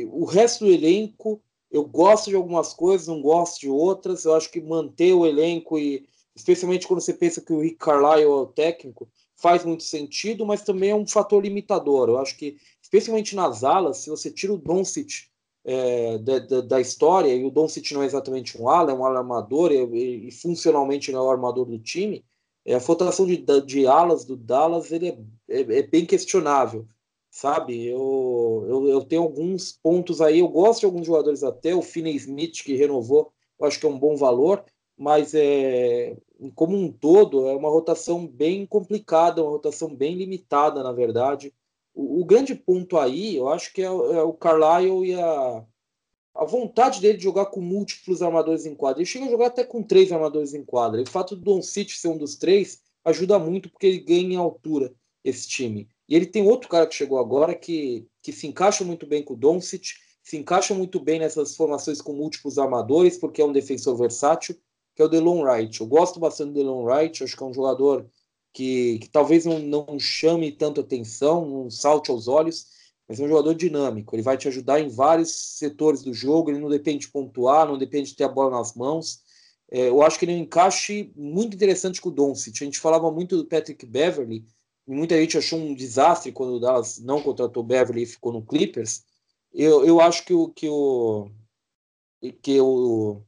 o 0.08 0.26
resto 0.26 0.66
do 0.66 0.72
elenco, 0.72 1.42
eu 1.70 1.86
gosto 1.86 2.30
de 2.30 2.36
algumas 2.36 2.74
coisas, 2.74 3.08
não 3.08 3.22
gosto 3.22 3.60
de 3.60 3.70
outras. 3.70 4.26
Eu 4.26 4.36
acho 4.36 4.52
que 4.52 4.62
manter 4.62 5.14
o 5.14 5.26
elenco 5.26 5.78
e 5.78 6.06
especialmente 6.36 6.88
quando 6.88 7.02
você 7.02 7.14
pensa 7.14 7.42
que 7.42 7.54
o 7.54 7.62
Rick 7.62 7.78
Carlisle 7.78 8.24
é 8.24 8.28
o 8.28 8.46
técnico, 8.46 9.10
faz 9.36 9.66
muito 9.66 9.84
sentido, 9.84 10.46
mas 10.46 10.64
também 10.64 10.92
é 10.92 10.96
um 10.96 11.08
fator 11.08 11.44
limitador. 11.44 12.10
Eu 12.10 12.20
acho 12.20 12.38
que, 12.38 12.58
especialmente 12.82 13.36
nas 13.36 13.64
alas, 13.64 13.98
se 13.98 14.10
você 14.10 14.32
tira 14.32 14.54
o 14.54 14.58
Doncic 14.58 15.30
é, 15.64 16.18
da, 16.20 16.39
da, 16.39 16.62
da, 16.62 16.82
história, 16.82 17.34
e 17.34 17.44
o 17.44 17.52
Doncic 17.52 17.92
não 17.92 18.04
é 18.04 18.06
exatamente 18.06 18.60
um 18.60 18.70
ala, 18.70 18.92
é 18.92 18.94
um 18.94 19.06
ala 19.06 19.20
armador, 19.20 19.72
e, 19.72 20.28
e 20.28 20.32
funcionalmente 20.32 21.12
não 21.12 21.20
é 21.20 21.24
o 21.24 21.32
armador 21.32 21.66
do 21.66 21.80
time, 21.80 22.24
é, 22.66 22.76
a 22.76 22.80
votação 22.80 23.26
de, 23.26 23.38
de 23.66 23.88
alas 23.88 24.26
do 24.26 24.36
Dallas 24.36 24.91
ele 24.91 25.09
é, 25.09 25.62
é, 25.62 25.80
é 25.80 25.84
bem 25.84 26.05
questionável, 26.05 26.88
sabe? 27.30 27.88
Eu, 27.88 28.66
eu, 28.68 28.88
eu, 28.88 29.03
tenho 29.03 29.24
alguns 29.24 29.72
pontos 29.72 30.22
aí, 30.22 30.39
eu 30.39 30.47
gosto 30.47 30.82
de 30.82 30.86
alguns 30.86 31.07
jogadores 31.07 31.43
até, 31.43 31.74
o 31.74 31.82
Finney 31.82 32.16
Smith, 32.16 32.64
que 32.64 32.76
renovou, 32.76 33.32
eu 33.59 33.66
acho 33.66 33.80
que 33.80 33.86
é 33.86 33.89
um 33.89 33.97
bom 33.97 34.16
valor, 34.16 34.64
mas 34.97 35.34
é, 35.34 36.16
como 36.55 36.78
um 36.78 36.91
todo 36.91 37.47
é 37.47 37.55
uma 37.55 37.70
rotação 37.70 38.28
bem 38.28 38.66
complicada, 38.66 39.41
uma 39.41 39.51
rotação 39.51 39.95
bem 39.95 40.16
limitada, 40.16 40.84
na 40.84 40.91
verdade. 40.91 41.53
O, 41.93 42.22
o 42.22 42.26
grande 42.26 42.55
ponto 42.55 42.97
aí, 42.97 43.36
eu 43.36 43.49
acho 43.49 43.74
que 43.74 43.82
é, 43.82 43.86
é, 43.86 43.89
o 43.89 44.34
Carlisle 44.34 45.05
e 45.05 45.14
a, 45.20 45.66
a 46.34 46.46
vontade 46.46 47.02
dele 47.02 47.18
de 47.18 47.24
jogar 47.24 47.48
com 47.48 47.62
múltiplos 47.62 48.22
armadores 48.22 48.66
em 48.66 48.74
quadra. 48.74 49.02
Ele 49.02 49.06
chega 49.06 49.26
a 49.26 49.30
jogar 49.30 49.48
até 49.48 49.64
com 49.64 49.84
três 49.84 50.12
armadores 50.12 50.54
em 50.54 50.64
quadra. 50.64 51.00
E 51.00 51.04
o 51.04 51.10
fato 51.10 51.36
do 51.36 51.42
Don 51.42 51.62
City 51.62 51.98
ser 51.98 52.08
um 52.08 52.18
dos 52.18 52.36
três 52.36 52.82
ajuda 53.04 53.38
muito 53.38 53.70
porque 53.70 53.88
ele 53.88 54.00
ganha 54.00 54.34
em 54.34 54.38
altura 54.38 54.94
esse 55.24 55.48
time. 55.48 55.88
E 56.08 56.16
ele 56.16 56.26
tem 56.26 56.48
outro 56.48 56.70
cara 56.70 56.88
que 56.88 56.96
chegou 56.96 57.20
agora 57.20 57.54
que, 57.56 58.08
que 58.22 58.32
se 58.32 58.48
encaixa 58.48 58.84
muito 58.84 59.06
bem 59.06 59.24
com 59.24 59.34
o 59.34 59.38
Doncic, 59.38 59.94
se 60.24 60.38
encaixa 60.38 60.74
muito 60.74 61.00
bem 61.00 61.20
nessas 61.20 61.56
formações 61.56 62.02
com 62.02 62.14
múltiplos 62.14 62.58
armadores, 62.58 63.18
porque 63.18 63.42
é 63.42 63.46
um 63.46 63.52
defensor 63.52 63.98
versátil, 63.98 64.56
que 64.96 65.02
é 65.02 65.06
o 65.06 65.10
Delon 65.10 65.42
Wright. 65.44 65.82
Eu 65.82 65.88
gosto 65.88 66.20
bastante 66.20 66.50
do 66.50 66.60
Delon 66.60 66.84
Wright, 66.84 67.24
acho 67.24 67.36
que 67.36 67.44
é 67.44 67.46
um 67.46 67.54
jogador 67.54 68.06
que, 68.54 69.00
que 69.00 69.10
talvez 69.10 69.46
não, 69.46 69.60
não 69.60 70.00
chame 70.00 70.52
tanto 70.52 70.82
atenção, 70.82 71.48
não 71.48 71.70
salte 71.70 72.12
aos 72.12 72.28
olhos, 72.28 72.68
mas 73.12 73.20
é 73.20 73.26
um 73.26 73.28
jogador 73.28 73.53
dinâmico. 73.53 74.16
Ele 74.16 74.24
vai 74.24 74.38
te 74.38 74.47
ajudar 74.47 74.80
em 74.80 74.88
vários 74.88 75.36
setores 75.57 76.01
do 76.01 76.14
jogo, 76.14 76.49
ele 76.49 76.59
não 76.59 76.70
depende 76.70 76.99
de 76.99 77.12
pontuar, 77.12 77.68
não 77.68 77.78
depende 77.78 78.12
de 78.12 78.16
ter 78.16 78.24
a 78.24 78.30
bola 78.30 78.51
nas 78.51 78.74
mãos. 78.74 79.20
É, 79.70 79.89
eu 79.89 80.01
acho 80.01 80.18
que 80.18 80.24
ele 80.24 80.32
é 80.32 80.36
um 80.36 80.39
encaixe 80.39 81.12
muito 81.14 81.53
interessante 81.53 81.99
com 81.99 82.07
o 82.07 82.12
Doncic. 82.14 82.62
A 82.62 82.64
gente 82.64 82.80
falava 82.80 83.12
muito 83.12 83.36
do 83.36 83.45
Patrick 83.45 83.86
Beverly, 83.86 84.45
e 84.88 84.95
muita 84.95 85.20
gente 85.20 85.38
achou 85.38 85.59
um 85.59 85.76
desastre 85.76 86.32
quando 86.32 86.53
o 86.53 86.59
Dallas 86.62 86.99
não 86.99 87.22
contratou 87.22 87.64
Beverly 87.64 88.03
e 88.03 88.05
ficou 88.05 88.32
no 88.32 88.45
Clippers. 88.45 89.03
Eu, 89.53 89.86
eu 89.86 89.99
acho 89.99 90.24
que 90.24 90.34
o, 90.34 90.47
que 90.47 90.70
o 90.70 91.30
que 92.41 92.62
o 92.62 93.22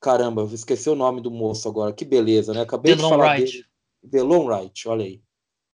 Caramba, 0.00 0.48
esqueci 0.52 0.88
o 0.88 0.94
nome 0.94 1.20
do 1.20 1.32
moço 1.32 1.68
agora. 1.68 1.92
Que 1.92 2.04
beleza, 2.04 2.54
né? 2.54 2.60
Acabei 2.60 2.94
Delon 2.94 3.08
de 3.08 3.14
falar 3.16 3.32
Wright. 3.32 3.52
dele. 3.52 3.64
Delon 4.04 4.46
Wright, 4.46 4.88
olha 4.88 5.04
aí. 5.04 5.20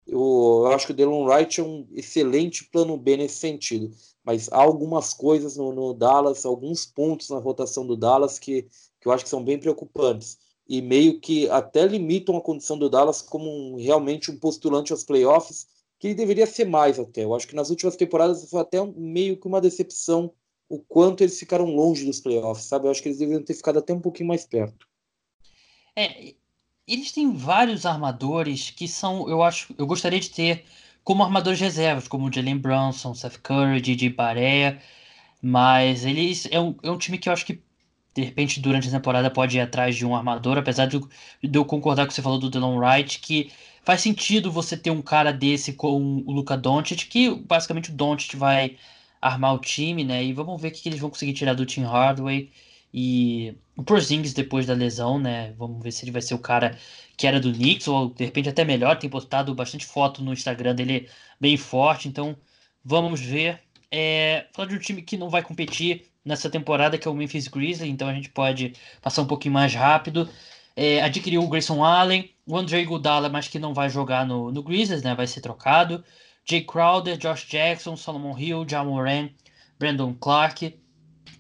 Eu, 0.07 0.65
eu, 0.65 0.67
acho 0.69 0.87
que 0.87 0.93
o 0.93 0.95
Delon 0.95 1.25
Wright 1.25 1.61
é 1.61 1.65
um 1.65 1.87
excelente 1.93 2.65
plano 2.65 2.97
B 2.97 3.17
nesse 3.17 3.37
sentido. 3.37 3.91
Mas 4.25 4.51
há 4.53 4.59
algumas 4.59 5.15
coisas 5.15 5.57
no, 5.57 5.73
no, 5.73 5.95
Dallas, 5.95 6.45
alguns 6.45 6.87
pontos 6.87 7.29
na 7.31 7.39
rotação 7.39 7.87
do 7.87 7.97
Dallas 7.97 8.39
que, 8.39 8.63
que 9.01 9.09
eu 9.09 9.13
acho 9.13 9.25
que 9.25 9.31
são 9.31 9.45
bem 9.45 9.59
preocupantes. 9.59 10.39
E 10.69 10.81
meio 10.81 11.21
que 11.21 11.49
até 11.51 11.87
limitam 11.87 12.37
a 12.37 12.41
condição 12.41 12.79
do 12.79 12.89
Dallas 12.89 13.21
como 13.21 13.49
um, 13.49 13.77
realmente 13.77 14.31
um 14.31 14.39
postulante 14.39 14.93
aos 14.93 15.05
playoffs, 15.05 15.67
que 15.99 16.09
ele 16.09 16.15
deveria 16.15 16.47
ser 16.47 16.65
mais 16.65 16.99
até. 16.99 17.25
Eu 17.25 17.35
acho 17.35 17.47
que 17.47 17.55
nas 17.55 17.71
últimas 17.71 17.97
temporadas 17.97 18.49
foi 18.49 18.61
até 18.61 18.85
meio 18.97 19.37
que 19.37 19.47
uma 19.47 19.61
decepção 19.61 20.33
o 20.69 20.79
quanto 20.79 21.23
eles 21.23 21.39
ficaram 21.39 21.67
longe 21.67 22.07
dos 22.07 22.19
playoffs, 22.19 22.65
sabe? 22.65 22.87
Eu 22.87 22.91
acho 22.91 23.03
que 23.03 23.09
eles 23.09 23.19
deveriam 23.19 23.45
ter 23.45 23.53
ficado 23.53 23.79
até 23.79 23.93
um 23.93 24.01
pouquinho 24.01 24.29
mais 24.29 24.47
perto. 24.47 24.89
É, 25.95 26.35
eles 26.87 27.13
têm 27.13 27.35
vários 27.35 27.87
armadores 27.87 28.71
que 28.71 28.89
são, 28.89 29.29
eu 29.29 29.43
acho, 29.43 29.75
eu 29.79 29.87
gostaria 29.87 30.21
de 30.21 30.31
ter 30.31 30.65
como 31.05 31.23
armadores 31.23 31.61
reservas, 31.61 32.09
como 32.09 32.29
o 32.29 32.33
Jalen 32.33 32.59
Brunson, 32.59 33.15
Seth 33.15 33.39
Curry, 33.43 33.81
Didi 33.81 34.09
Barea, 34.09 34.81
mas 35.43 36.05
eles 36.05 36.49
é 36.51 36.61
um, 36.61 36.75
é 36.83 36.91
um 36.91 36.99
time 36.99 37.19
que 37.19 37.29
eu 37.29 37.33
acho 37.33 37.47
que 37.47 37.63
de 38.15 38.23
repente 38.23 38.61
durante 38.61 38.89
a 38.89 38.91
temporada 38.91 39.31
pode 39.31 39.57
ir 39.57 39.61
atrás 39.61 39.97
de 39.97 40.07
um 40.07 40.15
armador, 40.15 40.59
apesar 40.59 40.87
de, 40.87 41.01
de 41.43 41.59
eu 41.59 41.65
concordar 41.65 42.05
com 42.05 42.07
o 42.07 42.09
que 42.09 42.15
você 42.15 42.23
falou 42.23 42.39
do 42.39 42.51
Delon 42.51 42.79
Wright, 42.79 43.21
que 43.21 43.51
faz 43.85 44.01
sentido 44.01 44.51
você 44.53 44.77
ter 44.77 44.91
um 44.91 45.03
cara 45.03 45.33
desse 45.33 45.73
com 45.73 46.23
o 46.27 46.33
Luca 46.33 46.57
Doncic, 46.57 47.09
que 47.09 47.35
basicamente 47.35 47.91
o 47.91 47.95
Doncic 47.95 48.37
vai 48.37 48.77
armar 49.21 49.55
o 49.55 49.59
time, 49.59 50.05
né? 50.05 50.25
E 50.25 50.33
vamos 50.33 50.61
ver 50.61 50.69
o 50.69 50.73
que, 50.73 50.89
eles 50.89 51.01
vão 51.01 51.11
conseguir 51.11 51.33
tirar 51.33 51.55
do 51.55 51.67
Tim 51.67 51.83
Hardaway 51.85 52.51
e 52.93 53.57
o 53.77 53.83
Porzingis 53.83 54.35
depois 54.35 54.67
da 54.67 54.75
lesão, 54.75 55.19
né? 55.19 55.53
Vamos 55.59 55.83
ver 55.83 55.93
se 55.93 56.05
ele 56.05 56.13
vai 56.13 56.23
ser 56.23 56.35
o 56.35 56.39
cara 56.39 56.77
que 57.17 57.27
era 57.27 57.41
do 57.41 57.53
Knicks 57.53 57.89
ou 57.89 58.11
de 58.11 58.25
repente 58.25 58.49
até 58.49 58.65
melhor. 58.65 58.99
Tem 58.99 59.09
postado 59.09 59.55
bastante 59.55 59.87
foto 59.87 60.23
no 60.23 60.33
Instagram 60.33 60.75
dele 60.75 61.09
bem 61.41 61.57
forte, 61.57 62.09
então 62.09 62.37
vamos 62.85 63.21
ver. 63.21 63.61
é 63.91 64.47
falar 64.53 64.69
de 64.69 64.75
um 64.77 64.79
time 64.79 65.03
que 65.03 65.17
não 65.17 65.29
vai 65.31 65.43
competir 65.43 66.07
nessa 66.25 66.49
temporada, 66.51 66.99
que 66.99 67.09
é 67.09 67.11
o 67.11 67.15
Memphis 67.15 67.49
Grizzlies, 67.49 67.93
então 67.93 68.09
a 68.09 68.15
gente 68.15 68.31
pode 68.31 68.75
passar 69.01 69.23
um 69.23 69.27
pouquinho 69.27 69.55
mais 69.55 69.75
rápido. 69.75 70.29
É, 70.77 71.03
adquiriu 71.03 71.43
o 71.43 71.49
Grayson 71.49 71.85
Allen, 71.85 72.31
o 72.47 72.57
Andre 72.57 72.81
Iguodala, 72.81 73.29
mas 73.29 73.49
que 73.49 73.59
não 73.59 73.75
vai 73.75 73.91
jogar 73.91 74.27
no, 74.27 74.51
no 74.51 74.63
Grizzlies, 74.63 75.03
né? 75.03 75.15
Vai 75.15 75.27
ser 75.27 75.41
trocado. 75.41 76.05
Jay 76.45 76.63
Crowder, 76.63 77.17
Josh 77.17 77.47
Jackson, 77.47 77.97
Solomon 77.97 78.37
Hill, 78.39 78.65
John 78.65 78.87
Moran, 78.87 79.31
Brandon 79.79 80.15
Clark. 80.15 80.82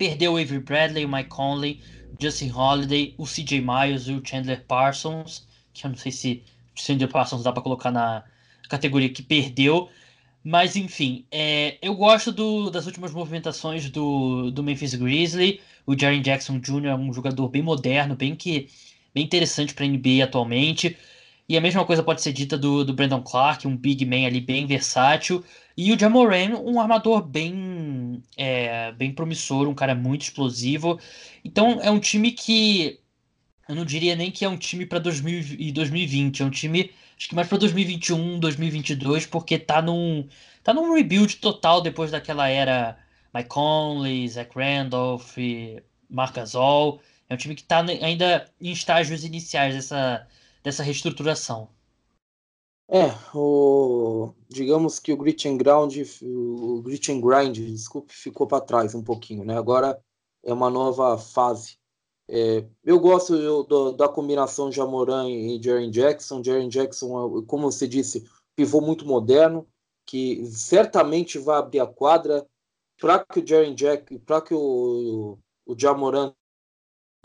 Perdeu 0.02 0.32
o 0.32 0.36
Avery 0.36 0.58
Bradley, 0.58 1.04
o 1.04 1.08
Mike 1.08 1.28
Conley, 1.28 1.80
Justin 2.20 2.50
Holiday, 2.50 3.14
o 3.16 3.24
CJ 3.24 3.60
Miles 3.60 4.08
e 4.08 4.12
o 4.12 4.20
Chandler 4.26 4.64
Parsons, 4.66 5.46
que 5.72 5.86
eu 5.86 5.90
não 5.90 5.96
sei 5.96 6.10
se 6.10 6.42
o 6.76 6.80
Chandler 6.80 7.08
Parsons 7.08 7.44
dá 7.44 7.52
para 7.52 7.62
colocar 7.62 7.92
na 7.92 8.24
categoria 8.68 9.08
que 9.08 9.22
perdeu. 9.22 9.88
Mas 10.42 10.74
enfim, 10.74 11.24
é, 11.30 11.78
eu 11.80 11.94
gosto 11.94 12.32
do, 12.32 12.68
das 12.68 12.86
últimas 12.86 13.12
movimentações 13.12 13.88
do, 13.90 14.50
do 14.50 14.60
Memphis 14.64 14.92
Grizzly. 14.96 15.60
O 15.86 15.96
Jaren 15.96 16.20
Jackson 16.20 16.58
Jr. 16.58 16.86
é 16.86 16.94
um 16.96 17.12
jogador 17.12 17.48
bem 17.48 17.62
moderno, 17.62 18.16
bem 18.16 18.34
que 18.34 18.68
bem 19.14 19.22
interessante 19.22 19.72
para 19.72 19.84
a 19.84 19.88
NBA 19.88 20.24
atualmente. 20.24 20.96
E 21.52 21.56
a 21.58 21.60
mesma 21.60 21.84
coisa 21.84 22.02
pode 22.02 22.22
ser 22.22 22.32
dita 22.32 22.56
do, 22.56 22.82
do 22.82 22.94
Brandon 22.94 23.20
Clark, 23.20 23.68
um 23.68 23.76
big 23.76 24.06
man 24.06 24.24
ali 24.26 24.40
bem 24.40 24.66
versátil. 24.66 25.44
E 25.76 25.92
o 25.92 25.98
Jamoran, 25.98 26.56
um 26.56 26.80
armador 26.80 27.20
bem, 27.22 28.22
é, 28.38 28.90
bem 28.92 29.12
promissor, 29.12 29.68
um 29.68 29.74
cara 29.74 29.94
muito 29.94 30.22
explosivo. 30.22 30.98
Então 31.44 31.78
é 31.82 31.90
um 31.90 32.00
time 32.00 32.32
que 32.32 32.98
eu 33.68 33.74
não 33.74 33.84
diria 33.84 34.16
nem 34.16 34.30
que 34.30 34.46
é 34.46 34.48
um 34.48 34.56
time 34.56 34.86
para 34.86 34.98
2020, 34.98 36.42
é 36.42 36.46
um 36.46 36.48
time 36.48 36.90
acho 37.18 37.28
que 37.28 37.34
mais 37.34 37.48
para 37.48 37.58
2021, 37.58 38.40
2022, 38.40 39.26
porque 39.26 39.58
tá 39.58 39.82
num 39.82 40.26
tá 40.64 40.72
num 40.72 40.94
rebuild 40.94 41.36
total 41.36 41.82
depois 41.82 42.10
daquela 42.10 42.48
era 42.48 42.96
Mike 43.34 43.50
Conley, 43.50 44.26
Zach 44.26 44.50
Randolph, 44.56 45.36
Marc 46.08 46.34
Gasol. 46.34 47.02
É 47.28 47.34
um 47.34 47.36
time 47.36 47.54
que 47.54 47.60
está 47.60 47.80
ainda 47.80 48.46
em 48.58 48.72
estágios 48.72 49.22
iniciais 49.22 49.74
dessa, 49.74 50.26
dessa 50.62 50.82
reestruturação. 50.82 51.68
É, 52.88 53.08
o, 53.34 54.34
digamos 54.48 54.98
que 54.98 55.12
o 55.12 55.16
grit 55.16 55.48
and 55.48 55.56
ground, 55.56 55.96
o 56.20 56.82
grit 56.82 57.10
and 57.10 57.20
grind, 57.20 57.56
desculpe, 57.56 58.12
ficou 58.12 58.46
para 58.46 58.62
trás 58.62 58.94
um 58.94 59.02
pouquinho, 59.02 59.44
né? 59.44 59.56
Agora 59.56 59.98
é 60.42 60.52
uma 60.52 60.68
nova 60.68 61.16
fase. 61.16 61.78
É, 62.28 62.64
eu 62.84 63.00
gosto 63.00 63.34
eu, 63.34 63.64
do, 63.64 63.92
da 63.92 64.08
combinação 64.08 64.70
Jamoran 64.70 65.28
e 65.28 65.62
Jaren 65.62 65.90
Jackson. 65.90 66.42
Jaren 66.42 66.68
Jackson, 66.68 67.42
como 67.46 67.70
você 67.70 67.88
disse, 67.88 68.28
pivô 68.54 68.80
muito 68.80 69.06
moderno, 69.06 69.66
que 70.06 70.44
certamente 70.46 71.38
vai 71.38 71.58
abrir 71.58 71.80
a 71.80 71.86
quadra 71.86 72.46
para 73.00 73.24
que 73.24 73.40
o 73.40 73.46
Jaren 73.46 73.74
Jack, 73.74 74.18
para 74.20 74.40
que 74.42 74.54
o, 74.54 75.38
o 75.64 75.78
Jamoran 75.78 76.34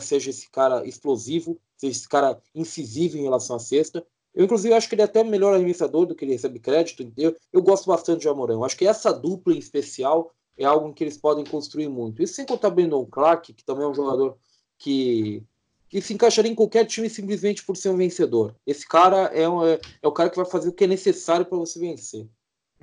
seja 0.00 0.30
esse 0.30 0.48
cara 0.50 0.86
explosivo, 0.86 1.60
seja 1.78 1.98
esse 1.98 2.08
cara 2.08 2.40
incisivo 2.54 3.16
em 3.16 3.22
relação 3.22 3.56
à 3.56 3.58
cesta. 3.58 4.04
Eu, 4.34 4.44
inclusive, 4.44 4.74
acho 4.74 4.88
que 4.88 4.94
ele 4.94 5.02
é 5.02 5.04
até 5.04 5.24
melhor 5.24 5.54
arremessador 5.54 6.06
do 6.06 6.14
que 6.14 6.24
ele 6.24 6.32
recebe 6.32 6.58
crédito. 6.58 7.10
Eu, 7.16 7.34
eu 7.52 7.62
gosto 7.62 7.86
bastante 7.86 8.20
de 8.20 8.28
Amorão. 8.28 8.62
Acho 8.62 8.76
que 8.76 8.86
essa 8.86 9.12
dupla 9.12 9.54
em 9.54 9.58
especial 9.58 10.32
é 10.56 10.64
algo 10.64 10.92
que 10.92 11.04
eles 11.04 11.16
podem 11.16 11.44
construir 11.44 11.88
muito. 11.88 12.22
E 12.22 12.26
sem 12.26 12.44
contar 12.44 12.70
Brandon 12.70 13.06
Clark, 13.06 13.52
que 13.52 13.64
também 13.64 13.84
é 13.84 13.88
um 13.88 13.94
jogador 13.94 14.36
que, 14.76 15.42
que 15.88 16.00
se 16.00 16.12
encaixaria 16.12 16.50
em 16.50 16.54
qualquer 16.54 16.84
time 16.84 17.08
simplesmente 17.08 17.64
por 17.64 17.76
ser 17.76 17.90
um 17.90 17.96
vencedor. 17.96 18.54
Esse 18.66 18.86
cara 18.86 19.26
é, 19.34 19.48
um, 19.48 19.64
é, 19.64 19.80
é 20.02 20.08
o 20.08 20.12
cara 20.12 20.28
que 20.28 20.36
vai 20.36 20.46
fazer 20.46 20.68
o 20.68 20.72
que 20.72 20.84
é 20.84 20.88
necessário 20.88 21.46
para 21.46 21.58
você 21.58 21.78
vencer. 21.78 22.26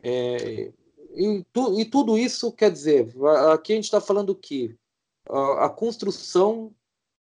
É, 0.02 0.72
e, 1.16 1.46
tu, 1.52 1.80
e, 1.80 1.86
tudo 1.86 2.18
isso 2.18 2.52
quer 2.52 2.72
dizer, 2.72 3.14
aqui 3.52 3.74
a 3.74 3.76
gente 3.76 3.86
está 3.86 4.02
falando 4.02 4.36
que 4.36 4.76
a, 5.30 5.66
a 5.66 5.70
construção 5.70 6.74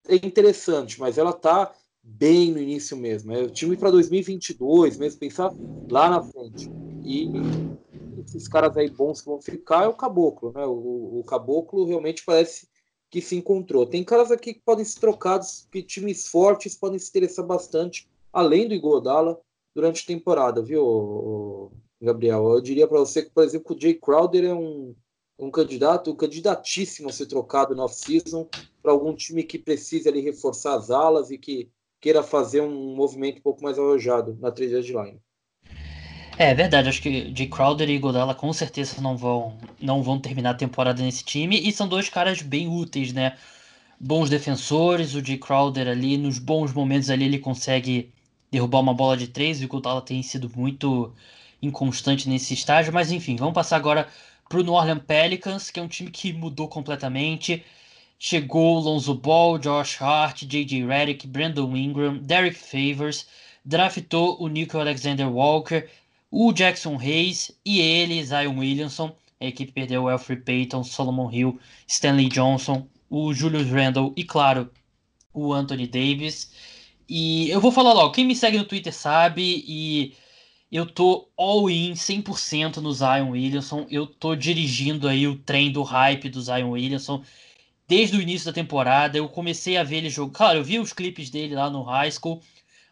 é 0.07 0.15
interessante, 0.15 0.99
mas 0.99 1.17
ela 1.17 1.33
tá 1.33 1.73
bem 2.03 2.51
no 2.51 2.59
início 2.59 2.97
mesmo. 2.97 3.31
É 3.31 3.43
o 3.43 3.49
time 3.49 3.77
para 3.77 3.91
2022, 3.91 4.97
mesmo 4.97 5.19
pensar 5.19 5.53
lá 5.89 6.09
na 6.09 6.21
frente. 6.21 6.69
E 7.03 7.27
esses 8.25 8.47
caras 8.47 8.75
aí 8.77 8.89
bons 8.89 9.21
que 9.21 9.27
vão 9.27 9.41
ficar 9.41 9.83
é 9.83 9.87
o 9.87 9.93
Caboclo, 9.93 10.51
né? 10.53 10.65
O, 10.65 11.19
o 11.19 11.23
Caboclo 11.23 11.85
realmente 11.85 12.23
parece 12.25 12.67
que 13.09 13.21
se 13.21 13.35
encontrou. 13.35 13.85
Tem 13.85 14.03
caras 14.03 14.31
aqui 14.31 14.53
que 14.53 14.61
podem 14.61 14.85
ser 14.85 14.99
trocados, 14.99 15.67
que 15.71 15.83
times 15.83 16.27
fortes 16.27 16.75
podem 16.75 16.97
se 16.97 17.09
interessar 17.09 17.45
bastante, 17.45 18.07
além 18.31 18.67
do 18.67 18.73
Igodala, 18.73 19.39
durante 19.75 20.03
a 20.03 20.07
temporada, 20.07 20.61
viu, 20.61 21.71
Gabriel? 22.01 22.53
Eu 22.53 22.61
diria 22.61 22.87
para 22.87 22.99
você 22.99 23.23
que, 23.23 23.31
por 23.31 23.43
exemplo, 23.43 23.75
o 23.75 23.79
Jay 23.79 23.93
Crowder 23.93 24.45
é 24.45 24.53
um 24.53 24.95
um 25.41 25.49
candidato, 25.49 26.11
um 26.11 26.15
candidatíssimo 26.15 27.09
a 27.09 27.11
ser 27.11 27.25
trocado 27.25 27.75
no 27.75 27.83
off-season 27.83 28.47
para 28.81 28.91
algum 28.91 29.13
time 29.15 29.43
que 29.43 29.57
precise 29.57 30.07
ali 30.07 30.21
reforçar 30.21 30.75
as 30.75 30.91
alas 30.91 31.31
e 31.31 31.37
que 31.37 31.67
queira 31.99 32.21
fazer 32.21 32.61
um 32.61 32.95
movimento 32.95 33.39
um 33.39 33.41
pouco 33.41 33.63
mais 33.63 33.77
arrojado 33.77 34.37
na 34.39 34.51
trade 34.51 34.73
deadline. 34.73 35.19
É 36.37 36.53
verdade, 36.53 36.89
acho 36.89 37.01
que 37.01 37.31
Jay 37.35 37.47
Crowder 37.47 37.89
e 37.89 37.99
Godala 37.99 38.33
com 38.33 38.53
certeza 38.53 39.01
não 39.01 39.17
vão, 39.17 39.57
não 39.79 40.01
vão 40.01 40.19
terminar 40.19 40.51
a 40.51 40.55
temporada 40.55 41.01
nesse 41.01 41.23
time 41.23 41.59
e 41.59 41.71
são 41.71 41.87
dois 41.87 42.07
caras 42.07 42.41
bem 42.41 42.67
úteis, 42.67 43.11
né? 43.11 43.35
Bons 43.99 44.29
defensores, 44.29 45.13
o 45.13 45.23
Jay 45.23 45.37
Crowder 45.37 45.87
ali 45.87 46.17
nos 46.17 46.39
bons 46.39 46.73
momentos 46.73 47.09
ali 47.09 47.25
ele 47.25 47.37
consegue 47.37 48.11
derrubar 48.49 48.79
uma 48.79 48.93
bola 48.93 49.15
de 49.17 49.27
três 49.27 49.61
e 49.61 49.65
o 49.65 49.67
Godala 49.67 50.01
tem 50.01 50.23
sido 50.23 50.51
muito 50.55 51.13
inconstante 51.61 52.27
nesse 52.27 52.55
estágio, 52.55 52.91
mas 52.91 53.11
enfim, 53.11 53.35
vamos 53.35 53.53
passar 53.53 53.75
agora 53.75 54.07
para 54.51 54.59
o 54.59 54.63
New 54.63 54.73
Orleans 54.73 55.01
Pelicans, 55.07 55.71
que 55.71 55.79
é 55.79 55.83
um 55.83 55.87
time 55.87 56.11
que 56.11 56.33
mudou 56.33 56.67
completamente. 56.67 57.63
Chegou 58.19 58.79
Lonzo 58.79 59.15
Ball, 59.15 59.57
Josh 59.57 60.01
Hart, 60.01 60.43
J.J. 60.43 60.85
Redick, 60.85 61.25
Brandon 61.25 61.73
Ingram, 61.73 62.17
Derek 62.17 62.57
Favors, 62.57 63.25
draftou 63.63 64.35
o 64.41 64.49
Nico 64.49 64.77
Alexander 64.77 65.31
Walker, 65.31 65.87
o 66.29 66.51
Jackson 66.51 66.99
Hayes 66.99 67.51
e 67.65 67.79
ele, 67.79 68.21
Zion 68.25 68.59
Williamson. 68.59 69.15
A 69.39 69.45
equipe 69.45 69.71
perdeu 69.71 70.03
o 70.03 70.09
Alfred 70.09 70.43
Payton, 70.43 70.83
Solomon 70.83 71.31
Hill, 71.31 71.57
Stanley 71.87 72.27
Johnson, 72.27 72.85
o 73.09 73.33
Julius 73.33 73.69
Randle 73.69 74.11
e, 74.17 74.25
claro, 74.25 74.69
o 75.33 75.53
Anthony 75.53 75.87
Davis. 75.87 76.51
E 77.07 77.49
eu 77.49 77.61
vou 77.61 77.71
falar 77.71 77.93
logo, 77.93 78.11
quem 78.11 78.25
me 78.25 78.35
segue 78.35 78.57
no 78.57 78.65
Twitter 78.65 78.93
sabe, 78.93 79.63
e 79.65 80.13
eu 80.71 80.85
tô 80.85 81.29
all 81.37 81.69
in 81.69 81.93
100% 81.93 82.77
no 82.77 82.93
Zion 82.93 83.31
Williamson. 83.31 83.85
Eu 83.89 84.07
tô 84.07 84.35
dirigindo 84.35 85.07
aí 85.07 85.27
o 85.27 85.37
trem 85.37 85.71
do 85.71 85.83
hype 85.83 86.29
do 86.29 86.41
Zion 86.41 86.69
Williamson 86.69 87.23
desde 87.87 88.15
o 88.15 88.21
início 88.21 88.45
da 88.45 88.53
temporada. 88.53 89.17
Eu 89.17 89.27
comecei 89.27 89.75
a 89.75 89.83
ver 89.83 89.97
ele 89.97 90.09
jogar. 90.09 90.33
Claro, 90.33 90.59
eu 90.59 90.63
vi 90.63 90.79
os 90.79 90.93
clipes 90.93 91.29
dele 91.29 91.55
lá 91.55 91.69
no 91.69 91.83
high 91.83 92.09
school, 92.09 92.41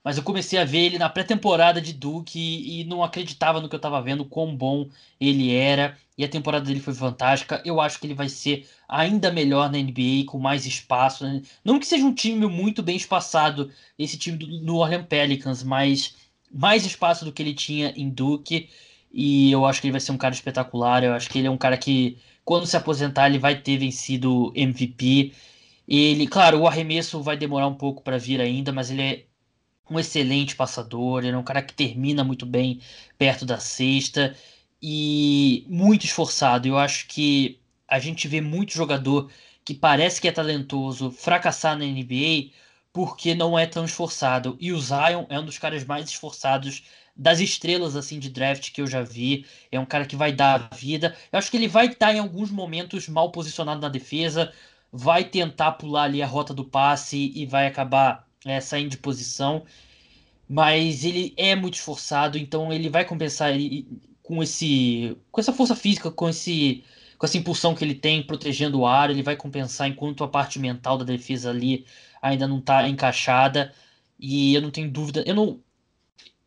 mas 0.03 0.17
eu 0.17 0.23
comecei 0.23 0.59
a 0.59 0.65
ver 0.65 0.79
ele 0.79 0.97
na 0.97 1.09
pré-temporada 1.09 1.81
de 1.81 1.93
Duke 1.93 2.37
e, 2.37 2.81
e, 2.81 2.83
não 2.83 3.01
acreditava 3.01 3.61
no 3.61 3.69
que 3.69 3.75
eu 3.75 3.79
tava 3.79 4.01
vendo, 4.01 4.25
quão 4.25 4.53
bom 4.53 4.89
ele 5.19 5.53
era. 5.53 5.97
E 6.17 6.25
a 6.25 6.27
temporada 6.27 6.65
dele 6.65 6.81
foi 6.81 6.93
fantástica. 6.93 7.61
Eu 7.63 7.79
acho 7.79 7.97
que 7.97 8.07
ele 8.07 8.13
vai 8.13 8.27
ser 8.27 8.67
ainda 8.89 9.31
melhor 9.31 9.71
na 9.71 9.77
NBA, 9.77 10.25
com 10.27 10.37
mais 10.37 10.65
espaço. 10.65 11.23
Né? 11.23 11.41
Não 11.63 11.79
que 11.79 11.85
seja 11.87 12.05
um 12.05 12.13
time 12.13 12.45
muito 12.45 12.83
bem 12.83 12.97
espaçado, 12.97 13.71
esse 13.97 14.17
time 14.17 14.37
do 14.37 14.47
New 14.47 14.75
Orleans 14.75 15.05
Pelicans, 15.07 15.63
mas 15.63 16.28
mais 16.51 16.85
espaço 16.85 17.25
do 17.25 17.31
que 17.31 17.41
ele 17.41 17.53
tinha 17.53 17.93
em 17.95 18.09
Duke. 18.09 18.69
E 19.11 19.51
eu 19.51 19.65
acho 19.65 19.81
que 19.81 19.87
ele 19.87 19.91
vai 19.93 20.01
ser 20.01 20.11
um 20.11 20.17
cara 20.17 20.33
espetacular. 20.33 21.03
Eu 21.03 21.13
acho 21.13 21.29
que 21.29 21.39
ele 21.39 21.47
é 21.47 21.51
um 21.51 21.57
cara 21.57 21.77
que, 21.77 22.17
quando 22.45 22.65
se 22.67 22.77
aposentar, 22.77 23.27
ele 23.27 23.39
vai 23.39 23.59
ter 23.61 23.77
vencido 23.77 24.51
MVP. 24.55 25.33
Ele, 25.87 26.27
claro, 26.27 26.59
o 26.61 26.67
arremesso 26.67 27.21
vai 27.21 27.37
demorar 27.37 27.67
um 27.67 27.75
pouco 27.75 28.03
para 28.03 28.17
vir 28.17 28.39
ainda, 28.41 28.71
mas 28.71 28.91
ele 28.91 29.01
é 29.01 29.25
um 29.89 29.99
excelente 29.99 30.55
passador. 30.55 31.23
Ele 31.23 31.35
é 31.35 31.37
um 31.37 31.43
cara 31.43 31.61
que 31.61 31.73
termina 31.73 32.23
muito 32.23 32.45
bem 32.45 32.79
perto 33.17 33.45
da 33.45 33.59
cesta 33.59 34.35
e 34.81 35.65
muito 35.67 36.05
esforçado. 36.05 36.67
Eu 36.67 36.77
acho 36.77 37.07
que 37.07 37.59
a 37.87 37.99
gente 37.99 38.27
vê 38.27 38.41
muito 38.41 38.73
jogador 38.73 39.31
que 39.65 39.73
parece 39.73 40.21
que 40.21 40.27
é 40.27 40.31
talentoso 40.31 41.11
fracassar 41.11 41.77
na 41.77 41.85
NBA 41.85 42.51
porque 42.99 43.33
não 43.33 43.57
é 43.57 43.65
tão 43.65 43.85
esforçado. 43.85 44.57
E 44.59 44.73
o 44.73 44.81
Zion 44.81 45.23
é 45.29 45.39
um 45.39 45.45
dos 45.45 45.57
caras 45.57 45.85
mais 45.85 46.09
esforçados 46.09 46.83
das 47.15 47.39
estrelas 47.39 47.95
assim 47.95 48.19
de 48.19 48.29
draft 48.29 48.73
que 48.73 48.81
eu 48.81 48.87
já 48.87 49.01
vi. 49.01 49.45
É 49.71 49.79
um 49.79 49.85
cara 49.85 50.05
que 50.05 50.17
vai 50.17 50.33
dar 50.33 50.67
a 50.69 50.75
vida. 50.75 51.15
Eu 51.31 51.39
acho 51.39 51.49
que 51.49 51.55
ele 51.55 51.69
vai 51.69 51.85
estar 51.85 52.13
em 52.13 52.19
alguns 52.19 52.51
momentos 52.51 53.07
mal 53.07 53.31
posicionado 53.31 53.79
na 53.79 53.87
defesa, 53.87 54.51
vai 54.91 55.23
tentar 55.23 55.71
pular 55.73 56.03
ali 56.03 56.21
a 56.21 56.27
rota 56.27 56.53
do 56.53 56.65
passe 56.65 57.31
e 57.33 57.45
vai 57.45 57.67
acabar 57.67 58.27
é, 58.43 58.59
saindo 58.59 58.89
de 58.89 58.97
posição. 58.97 59.63
Mas 60.49 61.05
ele 61.05 61.33
é 61.37 61.55
muito 61.55 61.75
esforçado, 61.75 62.37
então 62.37 62.73
ele 62.73 62.89
vai 62.89 63.05
compensar 63.05 63.51
ele, 63.51 63.87
com 64.21 64.43
esse 64.43 65.15
com 65.31 65.39
essa 65.39 65.53
força 65.53 65.73
física, 65.73 66.11
com 66.11 66.27
esse 66.27 66.83
com 67.17 67.25
essa 67.25 67.37
impulsão 67.37 67.73
que 67.73 67.83
ele 67.83 67.95
tem 67.95 68.21
protegendo 68.23 68.79
o 68.79 68.85
ar, 68.85 69.09
ele 69.09 69.23
vai 69.23 69.37
compensar 69.37 69.87
enquanto 69.87 70.21
a 70.21 70.27
parte 70.27 70.59
mental 70.59 70.97
da 70.97 71.05
defesa 71.05 71.49
ali 71.49 71.85
ainda 72.21 72.47
não 72.47 72.59
está 72.59 72.87
encaixada. 72.87 73.73
E 74.19 74.53
eu 74.53 74.61
não 74.61 74.71
tenho 74.71 74.89
dúvida. 74.91 75.23
Eu 75.25 75.35
não. 75.35 75.59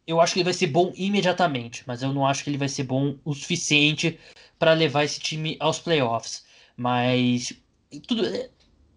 eu 0.06 0.20
acho 0.20 0.34
que 0.34 0.40
ele 0.40 0.44
vai 0.44 0.54
ser 0.54 0.66
bom 0.68 0.92
imediatamente, 0.96 1.84
mas 1.86 2.02
eu 2.02 2.12
não 2.12 2.26
acho 2.26 2.44
que 2.44 2.50
ele 2.50 2.58
vai 2.58 2.68
ser 2.68 2.84
bom 2.84 3.16
o 3.24 3.34
suficiente 3.34 4.18
para 4.58 4.72
levar 4.74 5.04
esse 5.04 5.20
time 5.20 5.56
aos 5.60 5.78
playoffs. 5.78 6.44
Mas 6.76 7.54
tudo, 8.06 8.22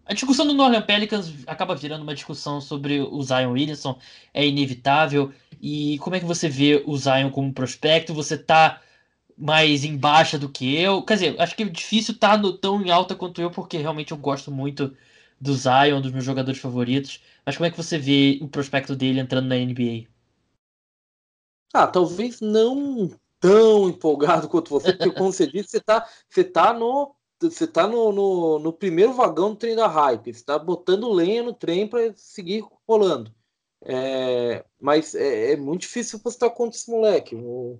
a 0.06 0.14
discussão 0.14 0.46
do 0.46 0.54
Northern 0.54 0.86
Pelicans 0.86 1.32
acaba 1.46 1.74
virando 1.74 2.02
uma 2.02 2.14
discussão 2.14 2.60
sobre 2.60 3.00
o 3.00 3.20
Zion 3.22 3.50
Williamson, 3.52 3.98
é 4.32 4.46
inevitável. 4.46 5.32
E 5.60 5.98
como 5.98 6.14
é 6.14 6.20
que 6.20 6.24
você 6.24 6.48
vê 6.48 6.82
o 6.86 6.96
Zion 6.96 7.30
como 7.30 7.52
prospecto? 7.52 8.14
Você 8.14 8.38
tá 8.38 8.80
mais 9.36 9.84
em 9.84 9.96
baixa 9.96 10.38
do 10.38 10.48
que 10.48 10.76
eu? 10.76 11.02
Quer 11.02 11.14
dizer, 11.14 11.40
acho 11.40 11.56
que 11.56 11.64
é 11.64 11.68
difícil 11.68 12.14
estar 12.14 12.40
tá 12.40 12.52
tão 12.60 12.80
em 12.80 12.90
alta 12.90 13.16
quanto 13.16 13.40
eu, 13.40 13.50
porque 13.50 13.78
realmente 13.78 14.12
eu 14.12 14.16
gosto 14.16 14.52
muito 14.52 14.96
do 15.40 15.54
Zion, 15.54 16.00
dos 16.00 16.12
meus 16.12 16.24
jogadores 16.24 16.60
favoritos. 16.60 17.22
Mas 17.44 17.56
como 17.56 17.66
é 17.66 17.70
que 17.70 17.76
você 17.76 17.98
vê 17.98 18.38
o 18.42 18.48
prospecto 18.48 18.96
dele 18.96 19.20
entrando 19.20 19.46
na 19.48 19.56
NBA? 19.56 20.08
Ah, 21.72 21.86
talvez 21.86 22.40
não 22.40 23.10
tão 23.38 23.88
empolgado 23.88 24.48
quanto 24.48 24.70
você, 24.70 24.92
porque 24.92 25.12
como 25.12 25.32
você 25.32 25.46
disse, 25.46 25.70
você 25.70 25.80
tá, 25.80 26.08
você 26.28 26.42
tá 26.42 26.72
no 26.72 27.14
você 27.38 27.66
tá 27.66 27.86
no, 27.86 28.12
no, 28.12 28.58
no, 28.58 28.72
primeiro 28.72 29.12
vagão 29.12 29.50
do 29.50 29.56
trem 29.56 29.76
da 29.76 29.86
hype, 29.86 30.32
você 30.32 30.42
tá 30.42 30.58
botando 30.58 31.12
lenha 31.12 31.42
no 31.42 31.52
trem 31.52 31.86
para 31.86 32.14
seguir 32.16 32.64
rolando. 32.88 33.30
É, 33.82 34.64
mas 34.80 35.14
é, 35.14 35.52
é, 35.52 35.56
muito 35.56 35.82
difícil 35.82 36.18
postar 36.20 36.48
contra 36.50 36.78
esse 36.78 36.90
moleque. 36.90 37.36
O, 37.36 37.78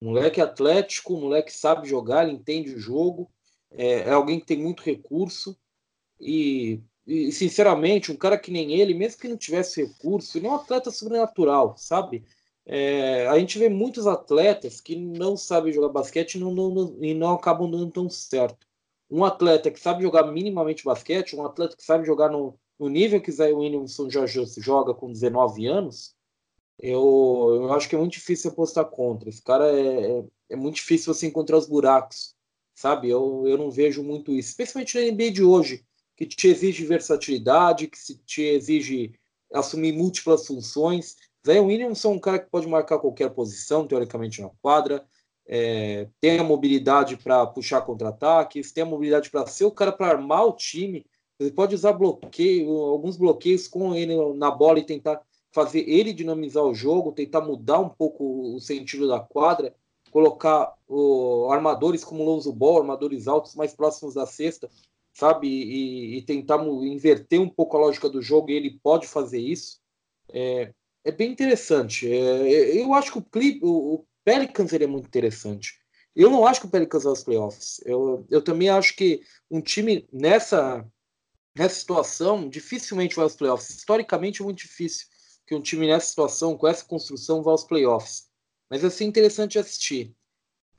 moleque 0.00 0.40
atlético, 0.40 1.14
o 1.14 1.20
moleque 1.20 1.52
sabe 1.52 1.88
jogar, 1.88 2.24
ele 2.24 2.36
entende 2.36 2.74
o 2.74 2.78
jogo, 2.80 3.30
é, 3.70 4.00
é 4.00 4.10
alguém 4.10 4.40
que 4.40 4.46
tem 4.46 4.58
muito 4.58 4.82
recurso 4.82 5.56
e, 6.20 6.80
e, 7.06 7.32
sinceramente, 7.32 8.12
um 8.12 8.16
cara 8.16 8.38
que 8.38 8.50
nem 8.50 8.72
ele, 8.80 8.94
mesmo 8.94 9.20
que 9.20 9.28
não 9.28 9.36
tivesse 9.36 9.84
recurso, 9.84 10.36
ele 10.36 10.46
é 10.46 10.50
um 10.50 10.54
atleta 10.54 10.90
sobrenatural, 10.90 11.76
sabe? 11.76 12.24
É, 12.64 13.26
a 13.28 13.38
gente 13.38 13.58
vê 13.58 13.68
muitos 13.68 14.06
atletas 14.06 14.80
que 14.80 14.96
não 14.96 15.36
sabem 15.36 15.72
jogar 15.72 15.88
basquete 15.90 16.34
e 16.34 16.38
não, 16.40 16.52
não, 16.52 16.96
e 17.00 17.14
não 17.14 17.32
acabam 17.32 17.70
dando 17.70 17.90
tão 17.90 18.10
certo 18.10 18.66
um 19.10 19.24
atleta 19.24 19.70
que 19.70 19.80
sabe 19.80 20.02
jogar 20.02 20.24
minimamente 20.24 20.84
basquete, 20.84 21.36
um 21.36 21.44
atleta 21.44 21.76
que 21.76 21.84
sabe 21.84 22.06
jogar 22.06 22.30
no, 22.30 22.58
no 22.78 22.88
nível 22.88 23.20
que 23.20 23.32
Zé 23.32 23.52
Williamson 23.52 24.10
já 24.10 24.26
joga 24.26 24.92
com 24.94 25.10
19 25.12 25.66
anos, 25.66 26.14
eu, 26.78 27.52
eu 27.54 27.72
acho 27.72 27.88
que 27.88 27.94
é 27.94 27.98
muito 27.98 28.12
difícil 28.12 28.50
apostar 28.50 28.84
contra. 28.86 29.28
Esse 29.28 29.42
cara 29.42 29.66
é, 29.68 30.18
é, 30.18 30.24
é, 30.50 30.56
muito 30.56 30.76
difícil 30.76 31.12
você 31.14 31.26
encontrar 31.26 31.56
os 31.56 31.66
buracos, 31.66 32.34
sabe? 32.74 33.08
Eu, 33.08 33.44
eu 33.46 33.56
não 33.56 33.70
vejo 33.70 34.02
muito 34.02 34.32
isso, 34.32 34.50
especialmente 34.50 34.98
na 34.98 35.10
NBA 35.10 35.30
de 35.30 35.42
hoje, 35.42 35.84
que 36.16 36.26
te 36.26 36.48
exige 36.48 36.84
versatilidade, 36.84 37.88
que 37.88 37.98
te 38.24 38.42
exige 38.42 39.12
assumir 39.52 39.92
múltiplas 39.92 40.46
funções. 40.46 41.16
Zé 41.46 41.60
Williamson 41.60 42.12
é 42.12 42.14
um 42.14 42.18
cara 42.18 42.38
que 42.38 42.50
pode 42.50 42.66
marcar 42.66 42.98
qualquer 42.98 43.30
posição, 43.30 43.86
teoricamente, 43.86 44.40
na 44.40 44.50
quadra 44.60 45.06
é, 45.46 46.08
tem 46.20 46.38
a 46.38 46.44
mobilidade 46.44 47.16
para 47.16 47.46
puxar 47.46 47.82
contra-ataques, 47.82 48.72
tem 48.72 48.82
a 48.82 48.86
mobilidade 48.86 49.30
para 49.30 49.46
ser 49.46 49.64
o 49.64 49.70
cara 49.70 49.92
para 49.92 50.08
armar 50.08 50.44
o 50.44 50.52
time. 50.52 51.06
Ele 51.38 51.52
pode 51.52 51.74
usar 51.74 51.92
bloqueio, 51.92 52.70
alguns 52.70 53.16
bloqueios 53.16 53.68
com 53.68 53.94
ele 53.94 54.16
na 54.34 54.50
bola 54.50 54.78
e 54.78 54.86
tentar 54.86 55.20
fazer 55.52 55.88
ele 55.88 56.12
dinamizar 56.12 56.64
o 56.64 56.74
jogo, 56.74 57.12
tentar 57.12 57.40
mudar 57.40 57.78
um 57.78 57.88
pouco 57.88 58.54
o 58.54 58.60
sentido 58.60 59.06
da 59.06 59.20
quadra, 59.20 59.74
colocar 60.10 60.74
o, 60.88 61.48
armadores 61.50 62.04
como 62.04 62.24
Lonzo 62.24 62.52
Ball, 62.52 62.78
armadores 62.78 63.28
altos 63.28 63.54
mais 63.54 63.74
próximos 63.74 64.14
da 64.14 64.26
cesta, 64.26 64.68
sabe? 65.16 65.48
E, 65.48 66.18
e, 66.18 66.22
tentar 66.22 66.62
inverter 66.64 67.40
um 67.40 67.48
pouco 67.48 67.76
a 67.76 67.80
lógica 67.80 68.08
do 68.08 68.20
jogo, 68.20 68.50
e 68.50 68.54
ele 68.54 68.78
pode 68.82 69.06
fazer 69.06 69.40
isso. 69.40 69.80
É, 70.30 70.72
é 71.04 71.10
bem 71.10 71.32
interessante. 71.32 72.10
É, 72.10 72.76
eu 72.82 72.92
acho 72.92 73.12
que 73.12 73.18
o 73.18 73.22
clipe, 73.22 73.60
o, 73.62 74.04
Pelicans 74.24 74.72
ele 74.72 74.84
é 74.84 74.88
muito 74.88 75.06
interessante. 75.06 75.78
Eu 76.14 76.30
não 76.30 76.46
acho 76.46 76.60
que 76.60 76.66
o 76.66 76.70
Pelicans 76.70 77.04
vai 77.04 77.10
aos 77.10 77.22
playoffs. 77.22 77.80
Eu, 77.84 78.26
eu 78.28 78.42
também 78.42 78.68
acho 78.68 78.94
que 78.96 79.22
um 79.50 79.60
time 79.60 80.06
nessa, 80.12 80.84
nessa 81.56 81.76
situação 81.76 82.48
dificilmente 82.48 83.14
vai 83.14 83.22
aos 83.22 83.36
playoffs. 83.36 83.70
Historicamente 83.70 84.42
é 84.42 84.44
muito 84.44 84.58
difícil 84.58 85.06
que 85.46 85.54
um 85.54 85.62
time 85.62 85.86
nessa 85.86 86.08
situação, 86.08 86.58
com 86.58 86.66
essa 86.66 86.84
construção, 86.84 87.42
vá 87.42 87.52
aos 87.52 87.64
playoffs. 87.64 88.26
Mas 88.68 88.82
vai 88.82 88.90
ser 88.90 89.04
interessante 89.04 89.58
assistir. 89.58 90.12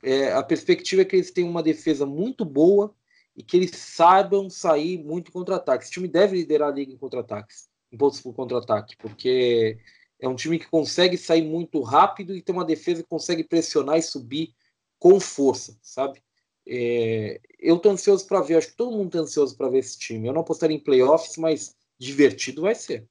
É, 0.02 0.32
a 0.32 0.42
perspectiva 0.42 1.02
é 1.02 1.04
que 1.04 1.16
eles 1.16 1.30
têm 1.30 1.44
uma 1.44 1.62
defesa 1.62 2.04
muito 2.04 2.44
boa 2.44 2.94
e 3.38 3.42
que 3.44 3.56
eles 3.56 3.70
saibam 3.70 4.50
sair 4.50 4.98
muito 4.98 5.30
contra-ataque. 5.30 5.84
Esse 5.84 5.92
time 5.92 6.08
deve 6.08 6.36
liderar 6.36 6.70
a 6.70 6.74
liga 6.74 6.92
em 6.92 6.96
contra-ataques, 6.96 7.68
em 7.92 7.96
pontos 7.96 8.20
por 8.20 8.34
contra-ataque, 8.34 8.96
porque 8.98 9.78
é 10.20 10.28
um 10.28 10.34
time 10.34 10.58
que 10.58 10.66
consegue 10.66 11.16
sair 11.16 11.42
muito 11.42 11.80
rápido 11.80 12.34
e 12.34 12.42
tem 12.42 12.52
uma 12.52 12.64
defesa 12.64 13.00
que 13.00 13.08
consegue 13.08 13.44
pressionar 13.44 13.96
e 13.96 14.02
subir 14.02 14.52
com 14.98 15.20
força, 15.20 15.78
sabe? 15.80 16.20
É, 16.66 17.40
eu 17.60 17.78
tô 17.78 17.90
ansioso 17.90 18.26
para 18.26 18.40
ver, 18.40 18.56
acho 18.56 18.70
que 18.70 18.76
todo 18.76 18.96
mundo 18.96 19.12
tá 19.12 19.20
ansioso 19.20 19.56
para 19.56 19.68
ver 19.68 19.78
esse 19.78 19.96
time. 19.96 20.26
Eu 20.26 20.32
não 20.32 20.40
apostaria 20.40 20.76
em 20.76 20.82
playoffs, 20.82 21.36
mas 21.36 21.76
divertido 21.96 22.62
vai 22.62 22.74
ser. 22.74 23.06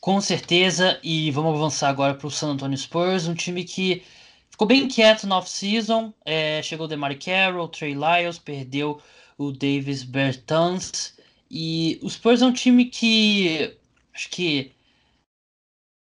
Com 0.00 0.20
certeza, 0.20 1.00
e 1.02 1.32
vamos 1.32 1.56
avançar 1.56 1.88
agora 1.88 2.14
para 2.14 2.28
o 2.28 2.30
San 2.30 2.50
Antonio 2.50 2.78
Spurs, 2.78 3.26
um 3.26 3.34
time 3.34 3.64
que 3.64 4.04
ficou 4.56 4.66
bem 4.66 4.88
quieto 4.88 5.26
na 5.26 5.36
off-season. 5.36 6.14
É, 6.24 6.62
chegou 6.62 6.86
o 6.86 6.88
DeMar 6.88 7.16
Carroll, 7.22 7.68
Trey 7.68 7.94
Lyles, 7.94 8.38
perdeu 8.38 8.98
o 9.36 9.52
Davis 9.52 10.02
Bertans. 10.02 11.14
E 11.50 12.00
o 12.02 12.08
Spurs 12.08 12.40
é 12.40 12.46
um 12.46 12.52
time 12.52 12.86
que 12.86 13.76
acho 14.14 14.30
que 14.30 14.72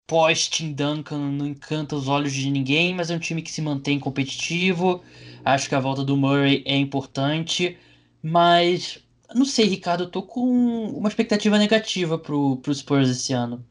pós-Tim 0.08 0.72
Duncan 0.72 1.32
não 1.32 1.46
encanta 1.46 1.98
os 1.98 2.08
olhos 2.08 2.32
de 2.32 2.50
ninguém, 2.50 2.96
mas 2.96 3.12
é 3.12 3.16
um 3.16 3.20
time 3.20 3.42
que 3.42 3.52
se 3.52 3.62
mantém 3.62 4.00
competitivo. 4.00 5.04
Acho 5.44 5.68
que 5.68 5.76
a 5.76 5.80
volta 5.80 6.06
do 6.06 6.16
Murray 6.16 6.64
é 6.66 6.78
importante, 6.78 7.78
mas 8.24 9.04
não 9.34 9.46
sei, 9.46 9.66
Ricardo, 9.66 10.06
eu 10.06 10.10
tô 10.10 10.24
com 10.24 10.88
uma 10.92 11.10
expectativa 11.10 11.58
negativa 11.60 12.18
pro, 12.18 12.56
pro 12.58 12.74
Spurs 12.74 13.10
esse 13.10 13.34
ano. 13.34 13.66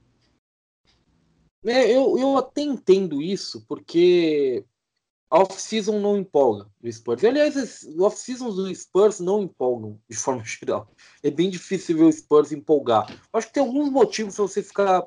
É, 1.64 1.91
eu, 1.91 2.18
eu 2.18 2.37
até 2.37 2.61
entendo 2.61 3.22
isso, 3.22 3.64
porque 3.66 4.62
a 5.30 5.40
off-season 5.40 5.98
não 5.98 6.16
empolga 6.16 6.68
do 6.80 6.92
Spurs. 6.92 7.24
Aliás, 7.24 7.56
os 7.56 7.98
off-seasons 7.98 8.56
do 8.56 8.74
Spurs 8.74 9.20
não 9.20 9.42
empolgam, 9.42 9.98
de 10.08 10.16
forma 10.16 10.42
geral. 10.46 10.88
É 11.22 11.30
bem 11.30 11.50
difícil 11.50 11.96
ver 11.96 12.04
o 12.04 12.12
Spurs 12.12 12.52
empolgar. 12.52 13.06
Acho 13.32 13.46
que 13.48 13.54
tem 13.54 13.62
alguns 13.62 13.90
motivos 13.90 14.36
para 14.36 14.46
você 14.46 14.62
ficar 14.62 15.04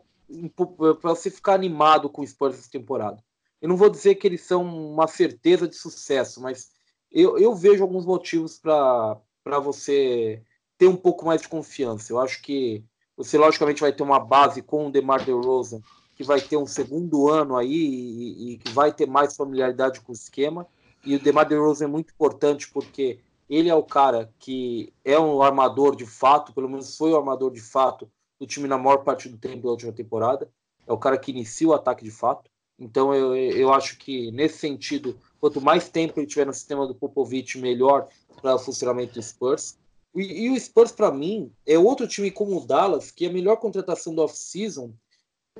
para 0.99 1.13
você 1.13 1.31
ficar 1.31 1.53
animado 1.53 2.09
com 2.09 2.21
o 2.21 2.27
Spurs 2.27 2.59
essa 2.59 2.69
temporada. 2.69 3.23
Eu 3.61 3.69
não 3.69 3.77
vou 3.77 3.89
dizer 3.89 4.15
que 4.15 4.27
eles 4.27 4.41
são 4.41 4.63
uma 4.63 5.07
certeza 5.07 5.67
de 5.67 5.75
sucesso, 5.75 6.41
mas 6.41 6.69
eu, 7.11 7.37
eu 7.37 7.55
vejo 7.55 7.81
alguns 7.81 8.05
motivos 8.05 8.59
para 8.59 9.59
você 9.59 10.43
ter 10.77 10.87
um 10.87 10.95
pouco 10.95 11.25
mais 11.25 11.41
de 11.41 11.47
confiança. 11.47 12.11
Eu 12.11 12.19
acho 12.19 12.41
que 12.41 12.83
você, 13.15 13.37
logicamente, 13.37 13.81
vai 13.81 13.91
ter 13.91 14.03
uma 14.03 14.19
base 14.19 14.61
com 14.61 14.87
o 14.87 14.91
DeMar 14.91 15.25
DeRozan, 15.25 15.81
que 16.17 16.23
vai 16.23 16.41
ter 16.41 16.57
um 16.57 16.65
segundo 16.65 17.29
ano 17.29 17.55
aí 17.55 17.71
e, 17.71 18.53
e 18.53 18.57
que 18.57 18.71
vai 18.71 18.91
ter 18.91 19.05
mais 19.05 19.35
familiaridade 19.35 20.01
com 20.01 20.11
o 20.11 20.15
esquema. 20.15 20.65
E 21.05 21.15
o 21.15 21.19
DeMar 21.19 21.47
DeRozan 21.47 21.85
é 21.85 21.87
muito 21.87 22.11
importante 22.11 22.67
porque 22.71 23.19
ele 23.47 23.69
é 23.69 23.75
o 23.75 23.83
cara 23.83 24.33
que 24.39 24.91
é 25.05 25.17
um 25.19 25.43
armador 25.43 25.95
de 25.95 26.07
fato, 26.07 26.51
pelo 26.53 26.67
menos 26.67 26.97
foi 26.97 27.11
o 27.11 27.17
armador 27.17 27.51
de 27.51 27.61
fato 27.61 28.09
do 28.39 28.47
time 28.47 28.67
na 28.67 28.79
maior 28.79 28.97
parte 29.03 29.29
do 29.29 29.37
tempo 29.37 29.63
da 29.63 29.69
última 29.69 29.93
temporada. 29.93 30.49
É 30.87 30.91
o 30.91 30.97
cara 30.97 31.19
que 31.19 31.31
inicia 31.31 31.67
o 31.67 31.73
ataque 31.73 32.03
de 32.03 32.11
fato. 32.11 32.49
Então 32.79 33.13
eu, 33.13 33.35
eu 33.35 33.71
acho 33.71 33.97
que, 33.99 34.31
nesse 34.31 34.57
sentido, 34.57 35.15
quanto 35.39 35.61
mais 35.61 35.87
tempo 35.87 36.19
ele 36.19 36.27
tiver 36.27 36.45
no 36.45 36.53
sistema 36.53 36.87
do 36.87 36.95
Popovich, 36.95 37.59
melhor 37.59 38.07
para 38.41 38.55
o 38.55 38.59
funcionamento 38.59 39.13
do 39.13 39.21
Spurs. 39.21 39.77
E, 40.15 40.45
e 40.45 40.49
o 40.49 40.59
Spurs, 40.59 40.91
para 40.91 41.11
mim, 41.11 41.51
é 41.65 41.77
outro 41.77 42.07
time 42.07 42.31
como 42.31 42.57
o 42.57 42.65
Dallas, 42.65 43.11
que 43.11 43.27
a 43.27 43.31
melhor 43.31 43.57
contratação 43.57 44.15
do 44.15 44.23
off-season 44.23 44.91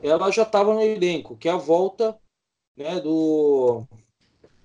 ela 0.01 0.31
já 0.31 0.43
estava 0.43 0.73
no 0.73 0.81
elenco, 0.81 1.35
que 1.37 1.47
é 1.47 1.51
a 1.51 1.57
volta 1.57 2.17
né, 2.75 2.99
do. 2.99 3.83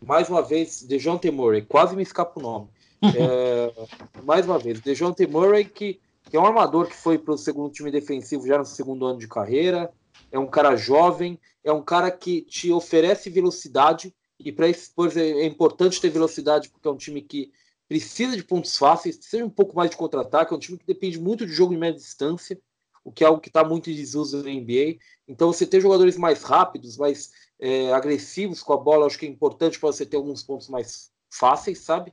Mais 0.04 0.28
uma 0.28 0.42
vez, 0.42 0.82
DeJounte 0.82 1.30
Murray, 1.30 1.62
quase 1.62 1.94
me 1.94 2.02
escapa 2.02 2.38
o 2.38 2.42
nome. 2.42 2.68
É, 3.02 4.22
mais 4.22 4.46
uma 4.46 4.60
vez, 4.60 4.80
DeJounte 4.80 5.26
Murray, 5.26 5.64
que 5.64 6.00
que 6.32 6.36
é 6.36 6.40
um 6.40 6.46
armador 6.46 6.86
que 6.88 6.96
foi 6.96 7.18
para 7.18 7.34
o 7.34 7.38
segundo 7.38 7.72
time 7.72 7.90
defensivo 7.90 8.46
já 8.46 8.56
no 8.56 8.64
segundo 8.64 9.04
ano 9.04 9.18
de 9.18 9.28
carreira, 9.28 9.92
é 10.30 10.38
um 10.38 10.46
cara 10.46 10.76
jovem, 10.76 11.38
é 11.62 11.70
um 11.70 11.82
cara 11.82 12.10
que 12.10 12.40
te 12.42 12.72
oferece 12.72 13.28
velocidade, 13.28 14.14
e 14.38 14.50
para 14.50 14.66
isso 14.68 14.92
é 15.16 15.44
importante 15.44 16.00
ter 16.00 16.08
velocidade, 16.08 16.70
porque 16.70 16.88
é 16.88 16.90
um 16.90 16.96
time 16.96 17.20
que 17.20 17.52
precisa 17.86 18.34
de 18.36 18.42
pontos 18.42 18.76
fáceis, 18.78 19.18
precisa 19.18 19.44
um 19.44 19.50
pouco 19.50 19.76
mais 19.76 19.90
de 19.90 19.96
contra-ataque, 19.96 20.52
é 20.52 20.56
um 20.56 20.60
time 20.60 20.78
que 20.78 20.86
depende 20.86 21.20
muito 21.20 21.44
de 21.44 21.52
jogo 21.52 21.74
de 21.74 21.78
média 21.78 22.00
distância, 22.00 22.58
o 23.04 23.10
que 23.12 23.24
é 23.24 23.26
algo 23.26 23.40
que 23.40 23.48
está 23.48 23.64
muito 23.64 23.90
em 23.90 23.94
desuso 23.94 24.42
na 24.42 24.50
NBA. 24.50 24.98
Então, 25.26 25.52
você 25.52 25.66
ter 25.66 25.80
jogadores 25.80 26.16
mais 26.16 26.42
rápidos, 26.42 26.96
mais 26.96 27.30
é, 27.58 27.92
agressivos 27.92 28.62
com 28.62 28.72
a 28.72 28.76
bola, 28.76 29.06
acho 29.06 29.18
que 29.18 29.26
é 29.26 29.28
importante 29.28 29.78
para 29.78 29.92
você 29.92 30.06
ter 30.06 30.16
alguns 30.16 30.42
pontos 30.42 30.68
mais 30.68 31.10
fáceis, 31.30 31.80
sabe? 31.80 32.12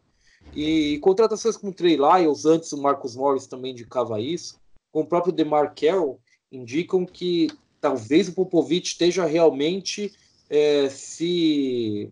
E 0.55 0.99
contratações 0.99 1.57
como 1.57 1.73
Trey 1.73 1.97
Lyles, 1.97 2.45
antes 2.45 2.71
o 2.71 2.81
Marcos 2.81 3.15
Morris 3.15 3.47
também 3.47 3.71
indicava 3.71 4.19
isso, 4.19 4.59
com 4.91 5.01
o 5.01 5.05
próprio 5.05 5.33
DeMar 5.33 5.73
Carroll, 5.75 6.19
indicam 6.51 7.05
que 7.05 7.47
talvez 7.79 8.27
o 8.27 8.33
Popovich 8.33 8.91
esteja 8.91 9.25
realmente 9.25 10.13
é, 10.49 10.89
se 10.89 12.11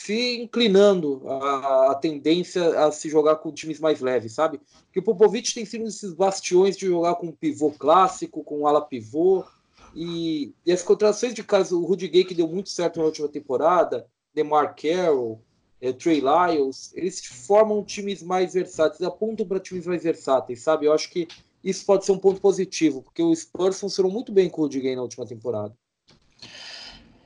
se 0.00 0.40
inclinando 0.40 1.22
a, 1.28 1.90
a, 1.90 1.94
tendência 1.94 2.86
a 2.86 2.90
se 2.90 3.06
jogar 3.10 3.36
com 3.36 3.52
times 3.52 3.78
mais 3.78 4.00
leves, 4.00 4.32
sabe? 4.32 4.58
Que 4.90 4.98
o 4.98 5.02
Popovich 5.02 5.54
tem 5.54 5.66
sido 5.66 5.84
esses 5.84 6.14
bastiões 6.14 6.74
de 6.74 6.86
jogar 6.86 7.16
com 7.16 7.30
pivô 7.30 7.70
clássico, 7.70 8.42
com 8.42 8.66
ala 8.66 8.80
pivô, 8.80 9.44
e, 9.94 10.54
e 10.64 10.72
as 10.72 10.82
contratações 10.82 11.34
de 11.34 11.44
caso, 11.44 11.78
o 11.78 11.84
Rudy 11.84 12.08
Gay, 12.08 12.24
que 12.24 12.34
deu 12.34 12.48
muito 12.48 12.70
certo 12.70 12.98
na 12.98 13.04
última 13.04 13.28
temporada, 13.28 14.06
DeMar 14.32 14.74
Carroll, 14.74 15.42
é, 15.82 15.92
Trey 15.92 16.22
Lyles, 16.22 16.92
eles 16.94 17.22
formam 17.22 17.84
times 17.84 18.22
mais 18.22 18.54
versáteis, 18.54 19.02
apontam 19.02 19.46
para 19.46 19.60
times 19.60 19.86
mais 19.86 20.02
versáteis, 20.02 20.62
sabe? 20.62 20.86
Eu 20.86 20.94
acho 20.94 21.10
que 21.10 21.28
isso 21.62 21.84
pode 21.84 22.06
ser 22.06 22.12
um 22.12 22.18
ponto 22.18 22.40
positivo, 22.40 23.02
porque 23.02 23.22
o 23.22 23.36
Spurs 23.36 23.78
funcionou 23.78 24.10
muito 24.10 24.32
bem 24.32 24.48
com 24.48 24.62
o 24.62 24.64
Rudy 24.64 24.80
Gay 24.80 24.96
na 24.96 25.02
última 25.02 25.26
temporada. 25.26 25.76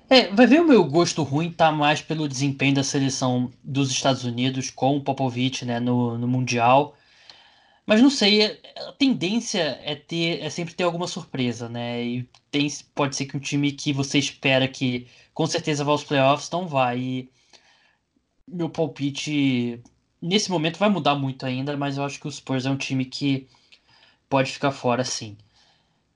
É, 0.09 0.29
vai 0.29 0.47
ver 0.47 0.61
o 0.61 0.67
meu 0.67 0.85
gosto 0.85 1.23
ruim 1.23 1.51
tá 1.51 1.73
mais 1.73 2.03
pelo 2.03 2.29
desempenho 2.29 2.75
da 2.75 2.85
seleção 2.85 3.51
dos 3.63 3.91
Estados 3.91 4.25
Unidos 4.25 4.71
com 4.71 4.97
o 4.97 5.03
Popovich 5.03 5.65
né, 5.65 5.81
no, 5.81 6.19
no 6.19 6.29
Mundial. 6.29 6.95
Mas 7.87 8.01
não 8.03 8.11
sei, 8.11 8.43
é, 8.43 8.61
a 8.89 8.93
tendência 8.93 9.61
é 9.83 9.95
ter 9.95 10.41
é 10.43 10.51
sempre 10.51 10.75
ter 10.75 10.85
alguma 10.85 11.07
surpresa, 11.07 11.69
né? 11.69 12.03
E 12.05 12.29
tem, 12.51 12.69
pode 12.95 13.17
ser 13.17 13.27
que 13.27 13.37
um 13.37 13.41
time 13.41 13.73
que 13.73 13.93
você 13.93 14.19
espera 14.19 14.69
que 14.69 15.07
com 15.35 15.47
certeza 15.47 15.85
vá 15.85 15.93
aos 15.93 16.05
playoffs 16.05 16.51
não 16.51 16.67
vai. 16.69 16.99
E 16.99 17.31
meu 18.49 18.71
palpite 18.71 19.83
nesse 20.21 20.51
momento 20.51 20.79
vai 20.79 20.89
mudar 20.89 21.15
muito 21.15 21.45
ainda, 21.47 21.77
mas 21.77 21.97
eu 21.99 22.05
acho 22.05 22.21
que 22.21 22.29
o 22.29 22.33
Spurs 22.33 22.67
é 22.67 22.71
um 22.71 22.77
time 22.77 23.05
que 23.05 23.49
pode 24.29 24.53
ficar 24.53 24.73
fora 24.73 25.05
sim. 25.05 25.37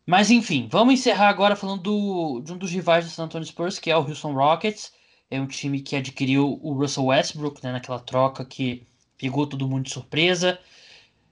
Mas 0.09 0.30
enfim, 0.30 0.66
vamos 0.70 0.94
encerrar 0.94 1.28
agora 1.28 1.54
falando 1.54 1.82
do, 1.82 2.40
de 2.40 2.50
um 2.50 2.56
dos 2.56 2.70
rivais 2.70 3.04
do 3.04 3.11
San 3.11 3.24
Antonio 3.24 3.46
Spurs, 3.46 3.78
que 3.78 3.90
é 3.90 3.96
o 3.96 4.00
Houston 4.00 4.32
Rockets. 4.32 4.90
É 5.30 5.38
um 5.38 5.46
time 5.46 5.82
que 5.82 5.94
adquiriu 5.94 6.59
o 6.62 6.72
Russell 6.72 7.04
Westbrook 7.04 7.62
né, 7.62 7.72
naquela 7.72 8.00
troca 8.00 8.42
que 8.42 8.86
pegou 9.18 9.46
todo 9.46 9.68
mundo 9.68 9.84
de 9.84 9.90
surpresa. 9.90 10.59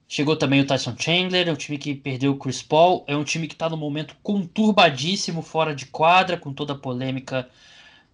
Chegou 0.07 0.37
também 0.37 0.61
o 0.61 0.67
Tyson 0.67 0.95
Chandler, 0.95 1.49
é 1.49 1.53
um 1.53 1.57
time 1.57 1.79
que 1.79 1.95
perdeu 1.95 2.33
o 2.33 2.37
Chris 2.37 2.63
Paul. 2.63 3.03
É 3.07 3.17
um 3.17 3.25
time 3.25 3.49
que 3.49 3.55
está 3.55 3.67
no 3.67 3.79
momento 3.79 4.15
conturbadíssimo 4.23 5.41
fora 5.41 5.75
de 5.75 5.87
quadra, 5.87 6.37
com 6.37 6.53
toda 6.53 6.75
a 6.75 6.79
polêmica 6.79 7.49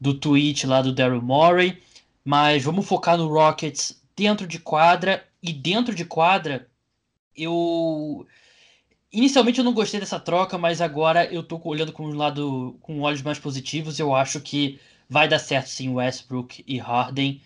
do 0.01 0.15
tweet 0.15 0.65
lá 0.65 0.81
do 0.81 0.93
Daryl 0.93 1.21
Morey. 1.21 1.83
Mas 2.25 2.63
vamos 2.63 2.87
focar 2.87 3.17
no 3.19 3.27
Rockets 3.27 4.01
dentro 4.15 4.47
de 4.47 4.61
quadra. 4.61 5.27
E 5.43 5.53
dentro 5.53 5.93
de 5.93 6.05
quadra, 6.05 6.69
eu 7.35 8.25
Inicialmente 9.13 9.59
eu 9.59 9.65
não 9.65 9.75
gostei 9.75 10.01
dessa 10.01 10.19
troca, 10.19 10.57
mas 10.59 10.81
agora 10.81 11.31
eu 11.33 11.43
tô 11.43 11.61
olhando 11.65 11.93
com 11.93 12.07
um 12.07 12.15
lado 12.15 12.77
com 12.81 13.01
olhos 13.01 13.23
mais 13.23 13.39
positivos. 13.39 13.99
Eu 13.99 14.15
acho 14.15 14.41
que 14.41 14.81
vai 15.09 15.29
dar 15.29 15.39
certo 15.39 15.69
sim 15.69 15.89
Westbrook 15.91 16.65
e 16.67 16.79
Harden. 16.79 17.41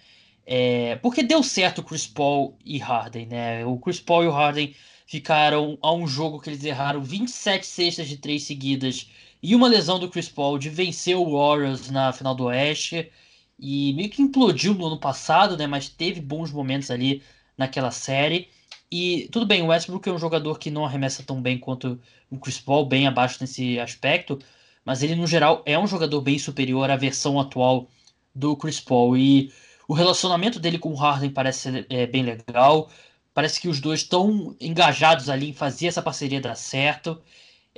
É, 0.46 0.96
porque 0.96 1.22
deu 1.24 1.42
certo 1.42 1.82
Chris 1.82 2.06
Paul 2.06 2.56
e 2.64 2.78
Harden, 2.78 3.26
né? 3.26 3.66
O 3.66 3.78
Chris 3.78 3.98
Paul 4.00 4.24
e 4.24 4.28
o 4.28 4.30
Harden 4.32 4.74
ficaram 5.06 5.76
a 5.82 5.92
um 5.92 6.06
jogo 6.06 6.40
que 6.40 6.50
eles 6.50 6.64
erraram 6.64 7.02
27 7.02 7.66
cestas 7.66 8.08
de 8.08 8.16
três 8.18 8.44
seguidas 8.44 9.10
e 9.42 9.54
uma 9.54 9.68
lesão 9.68 9.98
do 9.98 10.08
Chris 10.10 10.28
Paul 10.28 10.58
de 10.58 10.70
vencer 10.70 11.16
o 11.16 11.32
Warriors 11.36 11.90
na 11.90 12.12
final 12.12 12.34
do 12.34 12.44
Oeste. 12.44 13.10
E 13.58 13.92
meio 13.94 14.10
que 14.10 14.22
implodiu 14.22 14.74
no 14.74 14.86
ano 14.86 15.00
passado, 15.00 15.56
né? 15.56 15.66
Mas 15.66 15.88
teve 15.88 16.20
bons 16.20 16.52
momentos 16.52 16.90
ali 16.90 17.22
naquela 17.58 17.90
série. 17.90 18.48
E 18.90 19.28
tudo 19.32 19.46
bem, 19.46 19.62
o 19.62 19.66
Westbrook 19.66 20.08
é 20.08 20.12
um 20.12 20.18
jogador 20.18 20.58
que 20.58 20.70
não 20.70 20.84
arremessa 20.84 21.22
tão 21.22 21.42
bem 21.42 21.58
quanto 21.58 22.00
o 22.30 22.38
Chris 22.38 22.60
Paul, 22.60 22.86
bem 22.86 23.06
abaixo 23.06 23.38
nesse 23.40 23.80
aspecto, 23.80 24.38
mas 24.84 25.02
ele 25.02 25.16
no 25.16 25.26
geral 25.26 25.62
é 25.66 25.78
um 25.78 25.86
jogador 25.86 26.20
bem 26.20 26.38
superior 26.38 26.90
à 26.90 26.96
versão 26.96 27.40
atual 27.40 27.88
do 28.34 28.56
Chris 28.56 28.80
Paul. 28.80 29.16
E 29.16 29.52
o 29.88 29.94
relacionamento 29.94 30.60
dele 30.60 30.78
com 30.78 30.90
o 30.92 30.94
Harden 30.94 31.30
parece 31.30 31.60
ser 31.60 31.86
é, 31.90 32.06
bem 32.06 32.22
legal. 32.22 32.90
Parece 33.34 33.60
que 33.60 33.68
os 33.68 33.80
dois 33.80 34.00
estão 34.00 34.56
engajados 34.60 35.28
ali 35.28 35.50
em 35.50 35.52
fazer 35.52 35.88
essa 35.88 36.02
parceria 36.02 36.40
dar 36.40 36.54
certo. 36.54 37.20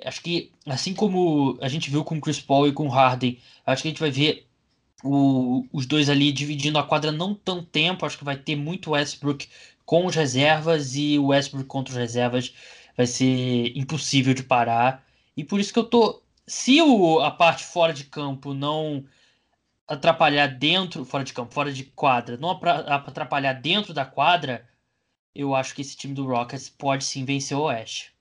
Acho 0.04 0.22
que, 0.22 0.52
assim 0.66 0.94
como 0.94 1.58
a 1.60 1.68
gente 1.68 1.90
viu 1.90 2.04
com 2.04 2.16
o 2.16 2.20
Chris 2.20 2.40
Paul 2.40 2.68
e 2.68 2.72
com 2.72 2.86
o 2.86 2.90
Harden, 2.90 3.38
acho 3.66 3.82
que 3.82 3.88
a 3.88 3.90
gente 3.90 4.00
vai 4.00 4.10
ver 4.10 4.46
o, 5.02 5.64
os 5.72 5.86
dois 5.86 6.08
ali 6.08 6.32
dividindo 6.32 6.78
a 6.78 6.82
quadra 6.84 7.10
não 7.10 7.34
tão 7.34 7.64
tempo. 7.64 8.06
Acho 8.06 8.18
que 8.18 8.24
vai 8.24 8.36
ter 8.36 8.56
muito 8.56 8.90
Westbrook 8.92 9.48
com 9.88 10.04
os 10.04 10.14
reservas 10.14 10.94
e 10.94 11.18
o 11.18 11.28
Westbrook 11.28 11.66
contra 11.66 11.92
os 11.92 11.98
reservas 11.98 12.52
vai 12.94 13.06
ser 13.06 13.74
impossível 13.74 14.34
de 14.34 14.42
parar. 14.42 15.02
E 15.34 15.42
por 15.42 15.58
isso 15.58 15.72
que 15.72 15.78
eu 15.78 15.84
tô. 15.84 16.20
Se 16.46 16.82
o, 16.82 17.20
a 17.20 17.30
parte 17.30 17.64
fora 17.64 17.94
de 17.94 18.04
campo 18.04 18.52
não 18.52 19.06
atrapalhar 19.86 20.46
dentro, 20.46 21.06
fora 21.06 21.24
de 21.24 21.32
campo, 21.32 21.54
fora 21.54 21.72
de 21.72 21.84
quadra, 21.84 22.36
não 22.36 22.50
atrapalhar 22.50 23.54
dentro 23.54 23.94
da 23.94 24.04
quadra, 24.04 24.68
eu 25.34 25.54
acho 25.54 25.74
que 25.74 25.80
esse 25.80 25.96
time 25.96 26.12
do 26.12 26.26
Rockets 26.26 26.68
pode 26.68 27.02
sim 27.02 27.24
vencer 27.24 27.56
o 27.56 27.62
Oeste. 27.62 28.14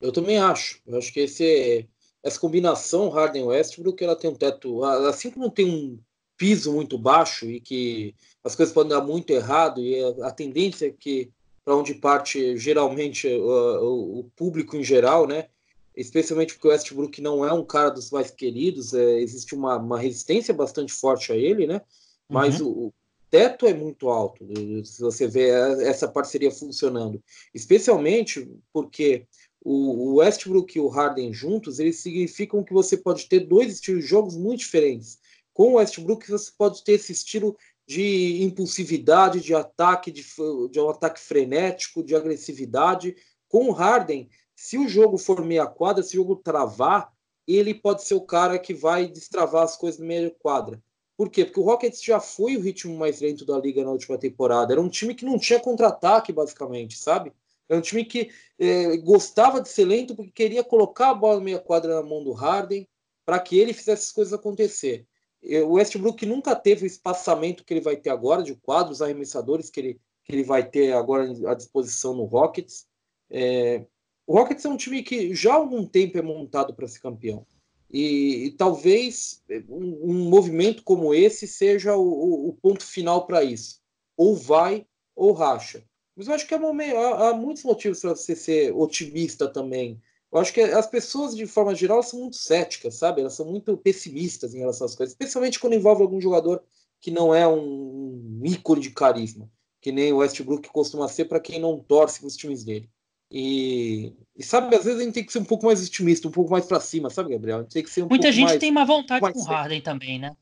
Eu 0.00 0.12
também 0.12 0.38
acho. 0.38 0.80
Eu 0.86 0.96
acho 0.96 1.12
que 1.12 1.18
esse, 1.18 1.88
essa 2.22 2.38
combinação 2.38 3.08
Harden-Westbrook, 3.08 4.04
ela 4.04 4.14
tem 4.14 4.30
um 4.30 4.34
teto, 4.36 4.84
assim 4.84 5.32
como 5.32 5.50
tem 5.50 5.68
um 5.68 5.98
piso 6.38 6.72
muito 6.72 6.96
baixo 6.96 7.44
e 7.46 7.60
que 7.60 8.14
as 8.44 8.54
coisas 8.54 8.72
podem 8.72 8.96
dar 8.96 9.04
muito 9.04 9.30
errado 9.30 9.80
e 9.80 10.00
a, 10.02 10.28
a 10.28 10.30
tendência 10.30 10.86
é 10.86 10.90
que 10.90 11.30
para 11.64 11.76
onde 11.76 11.94
parte 11.94 12.56
geralmente 12.56 13.28
o, 13.28 14.20
o, 14.20 14.24
público 14.34 14.76
em 14.76 14.82
geral, 14.82 15.26
né? 15.26 15.48
Especialmente 15.94 16.54
porque 16.54 16.68
o 16.68 16.70
Westbrook 16.70 17.20
não 17.20 17.44
é 17.44 17.52
um 17.52 17.64
cara 17.64 17.90
dos 17.90 18.10
mais 18.10 18.30
queridos, 18.30 18.94
é, 18.94 19.20
existe 19.20 19.54
uma, 19.54 19.76
uma 19.76 19.98
resistência 19.98 20.54
bastante 20.54 20.92
forte 20.92 21.32
a 21.32 21.36
ele, 21.36 21.66
né? 21.66 21.82
Mas 22.26 22.60
uhum. 22.60 22.68
o, 22.68 22.86
o 22.86 22.94
teto 23.28 23.66
é 23.66 23.74
muito 23.74 24.08
alto, 24.08 24.46
se 24.84 25.02
você 25.02 25.26
vê 25.26 25.50
essa 25.82 26.08
parceria 26.08 26.50
funcionando, 26.50 27.22
especialmente 27.52 28.48
porque 28.72 29.26
o 29.62 30.14
Westbrook 30.14 30.78
e 30.78 30.80
o 30.80 30.88
Harden 30.88 31.34
juntos, 31.34 31.78
eles 31.78 31.98
significam 31.98 32.64
que 32.64 32.72
você 32.72 32.96
pode 32.96 33.28
ter 33.28 33.40
dois 33.40 33.74
estilos 33.74 34.04
de 34.04 34.08
jogos 34.08 34.36
muito 34.36 34.60
diferentes. 34.60 35.18
Com 35.58 35.72
o 35.72 35.74
Westbrook, 35.74 36.30
você 36.30 36.52
pode 36.56 36.84
ter 36.84 36.92
esse 36.92 37.10
estilo 37.10 37.56
de 37.84 38.44
impulsividade, 38.44 39.40
de 39.40 39.52
ataque, 39.56 40.12
de, 40.12 40.24
de 40.70 40.78
um 40.78 40.88
ataque 40.88 41.18
frenético, 41.18 42.00
de 42.00 42.14
agressividade. 42.14 43.16
Com 43.48 43.68
o 43.68 43.72
Harden, 43.72 44.30
se 44.54 44.78
o 44.78 44.86
jogo 44.86 45.18
for 45.18 45.44
meia 45.44 45.66
quadra, 45.66 46.04
se 46.04 46.16
o 46.16 46.22
jogo 46.22 46.36
travar, 46.36 47.12
ele 47.44 47.74
pode 47.74 48.04
ser 48.04 48.14
o 48.14 48.20
cara 48.20 48.56
que 48.56 48.72
vai 48.72 49.08
destravar 49.08 49.64
as 49.64 49.76
coisas 49.76 49.98
no 49.98 50.06
meia 50.06 50.30
quadra. 50.38 50.80
Por 51.16 51.28
quê? 51.28 51.44
Porque 51.44 51.58
o 51.58 51.64
Rockets 51.64 52.04
já 52.04 52.20
foi 52.20 52.56
o 52.56 52.60
ritmo 52.60 52.96
mais 52.96 53.20
lento 53.20 53.44
da 53.44 53.58
liga 53.58 53.82
na 53.82 53.90
última 53.90 54.16
temporada. 54.16 54.72
Era 54.72 54.80
um 54.80 54.88
time 54.88 55.12
que 55.12 55.24
não 55.24 55.40
tinha 55.40 55.58
contra-ataque, 55.58 56.32
basicamente, 56.32 56.96
sabe? 56.96 57.32
Era 57.68 57.80
um 57.80 57.82
time 57.82 58.04
que 58.04 58.30
é, 58.60 58.96
gostava 58.98 59.60
de 59.60 59.68
ser 59.68 59.86
lento 59.86 60.14
porque 60.14 60.30
queria 60.30 60.62
colocar 60.62 61.10
a 61.10 61.14
bola 61.14 61.40
meia 61.40 61.58
quadra 61.58 61.96
na 61.96 62.02
mão 62.08 62.22
do 62.22 62.30
Harden 62.30 62.86
para 63.26 63.40
que 63.40 63.58
ele 63.58 63.72
fizesse 63.72 64.04
as 64.04 64.12
coisas 64.12 64.32
acontecer. 64.32 65.04
O 65.42 65.74
Westbrook 65.74 66.26
nunca 66.26 66.54
teve 66.56 66.84
o 66.84 66.86
espaçamento 66.86 67.64
que 67.64 67.72
ele 67.72 67.80
vai 67.80 67.96
ter 67.96 68.10
agora, 68.10 68.42
de 68.42 68.54
quadros 68.54 69.00
arremessadores 69.00 69.70
que 69.70 69.80
ele, 69.80 70.00
que 70.24 70.32
ele 70.32 70.42
vai 70.42 70.68
ter 70.68 70.92
agora 70.92 71.30
à 71.48 71.54
disposição 71.54 72.14
no 72.14 72.24
Rockets. 72.24 72.86
É, 73.30 73.84
o 74.26 74.34
Rockets 74.34 74.64
é 74.64 74.68
um 74.68 74.76
time 74.76 75.02
que 75.02 75.34
já 75.34 75.52
há 75.52 75.56
algum 75.56 75.86
tempo 75.86 76.18
é 76.18 76.22
montado 76.22 76.74
para 76.74 76.88
ser 76.88 77.00
campeão. 77.00 77.46
E, 77.90 78.46
e 78.46 78.50
talvez 78.50 79.42
um, 79.68 80.10
um, 80.10 80.28
movimento 80.28 80.82
como 80.82 81.14
esse 81.14 81.46
seja 81.46 81.96
o, 81.96 82.48
o 82.48 82.52
ponto 82.60 82.84
final 82.84 83.26
para 83.26 83.42
isso. 83.42 83.80
Ou 84.16 84.36
vai 84.36 84.86
ou 85.16 85.32
racha. 85.32 85.82
Mas 86.14 86.26
eu 86.26 86.34
acho 86.34 86.46
que 86.46 86.54
há, 86.54 86.58
há, 86.58 87.28
há 87.28 87.34
muitos 87.34 87.62
motivos 87.62 88.00
para 88.00 88.14
você 88.14 88.36
ser 88.36 88.74
otimista 88.74 89.48
também 89.48 90.00
eu 90.30 90.38
acho 90.38 90.52
que 90.52 90.60
as 90.60 90.86
pessoas, 90.86 91.34
de 91.34 91.46
forma 91.46 91.74
geral, 91.74 92.02
são 92.02 92.20
muito 92.20 92.36
céticas, 92.36 92.96
sabe? 92.96 93.20
Elas 93.20 93.34
são 93.34 93.46
muito 93.46 93.76
pessimistas 93.76 94.54
em 94.54 94.58
relação 94.58 94.86
às 94.86 94.94
coisas, 94.94 95.12
especialmente 95.12 95.58
quando 95.58 95.74
envolve 95.74 96.02
algum 96.02 96.20
jogador 96.20 96.62
que 97.00 97.10
não 97.10 97.34
é 97.34 97.46
um 97.46 98.40
ícone 98.44 98.80
de 98.80 98.90
carisma, 98.90 99.50
que 99.80 99.92
nem 99.92 100.12
o 100.12 100.18
Westbrook 100.18 100.68
costuma 100.68 101.08
ser 101.08 101.26
para 101.26 101.40
quem 101.40 101.60
não 101.60 101.78
torce 101.78 102.24
os 102.26 102.36
times 102.36 102.64
dele. 102.64 102.90
E, 103.30 104.14
e, 104.36 104.42
sabe, 104.42 104.74
às 104.74 104.84
vezes 104.84 105.00
a 105.00 105.04
gente 105.04 105.14
tem 105.14 105.24
que 105.24 105.32
ser 105.32 105.38
um 105.38 105.44
pouco 105.44 105.66
mais 105.66 105.86
otimista, 105.86 106.28
um 106.28 106.32
pouco 106.32 106.50
mais 106.50 106.64
para 106.64 106.80
cima, 106.80 107.10
sabe, 107.10 107.30
Gabriel? 107.30 107.64
tem 107.64 107.82
que 107.82 107.90
ser 107.90 108.02
um 108.02 108.08
Muita 108.08 108.32
gente 108.32 108.48
mais, 108.48 108.60
tem 108.60 108.72
má 108.72 108.84
vontade 108.84 109.20
com 109.32 109.38
o 109.38 109.44
Harden 109.44 109.82
também, 109.82 110.18
né? 110.18 110.34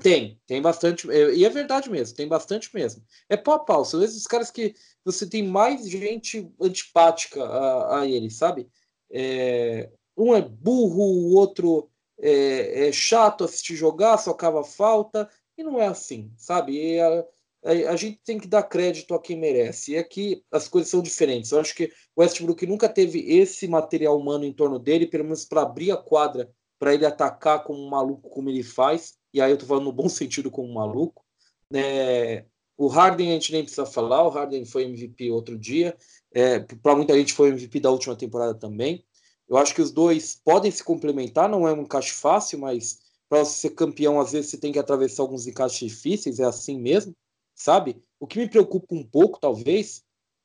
Tem, 0.00 0.40
tem 0.46 0.62
bastante, 0.62 1.10
é, 1.10 1.34
e 1.34 1.44
é 1.44 1.50
verdade 1.50 1.90
mesmo, 1.90 2.16
tem 2.16 2.28
bastante 2.28 2.70
mesmo. 2.72 3.04
É 3.28 3.36
pau 3.36 3.54
a 3.54 3.58
pau, 3.58 3.84
são 3.84 4.02
esses 4.02 4.26
caras 4.26 4.50
que 4.50 4.74
você 5.04 5.28
tem 5.28 5.44
mais 5.44 5.88
gente 5.88 6.48
antipática 6.60 7.42
a, 7.42 8.00
a 8.00 8.06
ele, 8.06 8.30
sabe? 8.30 8.68
É, 9.10 9.90
um 10.16 10.34
é 10.34 10.42
burro, 10.42 11.02
o 11.02 11.34
outro 11.34 11.88
é, 12.20 12.88
é, 12.88 12.92
chato 12.92 13.44
assistir 13.44 13.76
jogar, 13.76 14.18
só 14.18 14.34
cava 14.34 14.64
falta, 14.64 15.28
e 15.56 15.62
não 15.62 15.80
é 15.80 15.86
assim, 15.86 16.32
sabe? 16.36 16.98
A, 17.00 17.24
a, 17.64 17.70
a, 17.90 17.96
gente 17.96 18.20
tem 18.24 18.38
que 18.38 18.46
dar 18.46 18.62
crédito 18.62 19.14
a 19.14 19.20
quem 19.20 19.38
merece. 19.38 19.92
E 19.92 19.98
aqui 19.98 20.44
as 20.50 20.68
coisas 20.68 20.90
são 20.90 21.02
diferentes. 21.02 21.52
Eu 21.52 21.60
acho 21.60 21.74
que 21.74 21.92
o 22.14 22.20
Westbrook 22.20 22.66
nunca 22.66 22.88
teve 22.88 23.20
esse 23.20 23.66
material 23.68 24.18
humano 24.18 24.44
em 24.44 24.52
torno 24.52 24.78
dele, 24.78 25.06
pelo 25.06 25.24
menos 25.24 25.44
para 25.44 25.62
abrir 25.62 25.90
a 25.90 25.96
quadra, 25.96 26.50
para 26.78 26.94
ele 26.94 27.06
atacar 27.06 27.64
como 27.64 27.80
um 27.80 27.88
maluco 27.88 28.30
como 28.30 28.48
ele 28.48 28.62
faz. 28.62 29.16
e 29.32 29.40
aí 29.40 29.50
eu 29.50 29.58
tô 29.58 29.66
falando 29.66 29.84
no 29.84 29.92
bom 29.92 30.08
sentido 30.08 30.50
como 30.50 30.68
um 30.68 30.74
maluco. 30.74 31.24
É, 31.72 32.44
o 32.76 32.86
Harden 32.86 33.30
a 33.30 33.32
gente 33.34 33.52
nem 33.52 33.62
precisa 33.62 33.84
falar, 33.84 34.22
o 34.22 34.30
Harden 34.30 34.64
foi 34.64 34.84
MVP 34.84 35.30
outro 35.30 35.58
dia, 35.58 35.96
é, 36.32 36.60
para 36.60 36.96
muita 36.96 37.14
gente 37.14 37.32
foi 37.32 37.48
MVP 37.48 37.80
da 37.80 37.90
última 37.90 38.16
temporada 38.16 38.54
também. 38.54 39.04
Eu 39.48 39.56
acho 39.56 39.74
que 39.74 39.82
os 39.82 39.90
dois 39.90 40.40
podem 40.44 40.70
se 40.70 40.84
complementar, 40.84 41.48
não 41.48 41.66
é 41.66 41.72
um 41.72 41.82
encaixe 41.82 42.12
fácil, 42.12 42.58
mas 42.58 43.00
para 43.28 43.44
você 43.44 43.68
ser 43.68 43.70
campeão, 43.70 44.20
às 44.20 44.32
vezes 44.32 44.50
você 44.50 44.58
tem 44.58 44.72
que 44.72 44.78
atravessar 44.78 45.22
alguns 45.22 45.46
encaixes 45.46 45.78
difíceis, 45.78 46.38
é 46.38 46.44
assim 46.44 46.78
mesmo, 46.78 47.14
sabe? 47.54 47.96
O 48.20 48.26
que 48.26 48.38
me 48.38 48.48
preocupa 48.48 48.94
um 48.94 49.04
pouco, 49.04 49.38
talvez, 49.40 50.02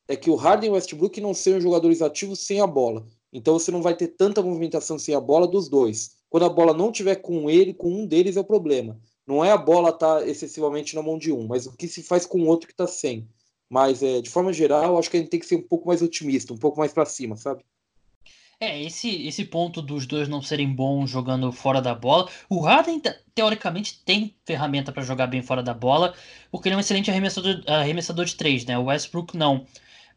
é 0.08 0.16
que 0.16 0.30
o 0.30 0.36
Harden 0.36 0.70
e 0.70 0.72
o 0.72 0.76
Westbrook 0.76 1.20
não 1.22 1.34
sejam 1.34 1.62
jogadores 1.62 2.02
ativos 2.02 2.40
sem 2.40 2.62
a 2.62 2.68
bola. 2.68 3.06
Então 3.32 3.58
você 3.58 3.72
não 3.72 3.82
vai 3.82 3.96
ter 3.96 4.10
tanta 4.10 4.42
movimentação 4.42 5.00
sem 5.00 5.16
a 5.16 5.20
bola 5.20 5.48
dos 5.48 5.68
dois. 5.68 6.18
Quando 6.30 6.44
a 6.44 6.50
bola 6.50 6.74
não 6.74 6.92
tiver 6.92 7.16
com 7.16 7.50
ele, 7.50 7.74
com 7.74 7.90
um 7.90 8.06
deles 8.06 8.38
é 8.38 8.40
o 8.40 8.46
problema. 8.46 9.00
Não 9.26 9.44
é 9.44 9.52
a 9.52 9.58
bola 9.58 9.90
estar 9.90 10.20
tá 10.20 10.28
excessivamente 10.28 10.96
na 10.96 11.02
mão 11.02 11.18
de 11.18 11.32
um, 11.32 11.48
mas 11.48 11.66
o 11.66 11.72
que 11.76 11.88
se 11.88 12.04
faz 12.04 12.26
com 12.26 12.42
o 12.42 12.46
outro 12.46 12.68
que 12.68 12.74
está 12.74 12.86
sem. 12.88 13.28
Mas 13.74 14.04
é, 14.04 14.22
de 14.22 14.30
forma 14.30 14.54
geral, 14.54 15.00
acho 15.00 15.10
que 15.10 15.18
a 15.18 15.20
gente 15.20 15.32
tem 15.32 15.40
que 15.40 15.48
ser 15.48 15.56
um 15.56 15.62
pouco 15.64 15.88
mais 15.88 16.00
otimista, 16.00 16.54
um 16.54 16.58
pouco 16.60 16.78
mais 16.78 16.94
para 16.94 17.06
cima, 17.06 17.36
sabe? 17.36 17.64
É, 18.60 18.80
esse, 18.84 19.26
esse 19.26 19.44
ponto 19.46 19.82
dos 19.82 20.06
dois 20.06 20.28
não 20.28 20.44
serem 20.44 20.72
bons 20.72 21.10
jogando 21.10 21.52
fora 21.52 21.82
da 21.82 21.96
bola. 21.96 22.30
O 22.48 22.60
Harden, 22.60 23.02
teoricamente, 23.34 24.00
tem 24.06 24.36
ferramenta 24.46 24.92
para 24.92 25.02
jogar 25.02 25.26
bem 25.26 25.42
fora 25.42 25.64
da 25.64 25.74
bola, 25.74 26.14
porque 26.52 26.68
ele 26.68 26.76
é 26.76 26.78
um 26.78 26.82
excelente 26.82 27.10
arremessador, 27.10 27.64
arremessador 27.66 28.26
de 28.26 28.36
três, 28.36 28.64
né? 28.64 28.78
O 28.78 28.84
Westbrook 28.84 29.36
não. 29.36 29.66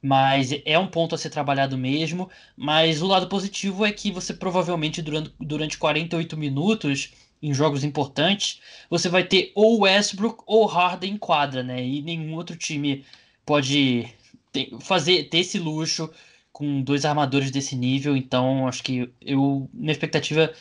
Mas 0.03 0.51
é 0.67 0.79
um 0.79 0.87
ponto 0.87 1.15
a 1.15 1.19
ser 1.19 1.31
trabalhado 1.31 1.79
mesmo. 1.79 2.29
Mas 2.55 3.01
o 3.01 3.07
lado 3.07 3.27
positivo 3.27 3.87
é 3.87 3.91
que 3.91 4.13
você 4.13 4.35
provavelmente, 4.35 5.01
durante, 5.01 5.33
durante 5.41 5.79
48 5.79 6.37
minutos, 6.37 7.15
em 7.43 7.55
jogos 7.55 7.85
importantes, 7.85 8.61
você 8.91 9.09
vai 9.09 9.25
ter 9.25 9.51
ou 9.55 9.81
Westbrook 9.81 10.43
ou 10.47 10.67
Harden 10.67 11.15
em 11.15 11.17
quadra, 11.17 11.63
né? 11.63 11.83
E 11.83 12.03
nenhum 12.03 12.35
outro 12.35 12.55
time 12.55 13.03
pode 13.47 14.13
ter, 14.53 14.71
fazer 14.81 15.25
ter 15.31 15.39
esse 15.39 15.59
luxo 15.59 16.11
com 16.53 16.83
dois 16.83 17.05
armadores 17.05 17.51
desse 17.51 17.77
nível, 17.77 18.17
então 18.17 18.67
acho 18.67 18.83
que 18.83 19.13
eu 19.21 19.71
minha 19.73 19.93
expectativa 19.93 20.53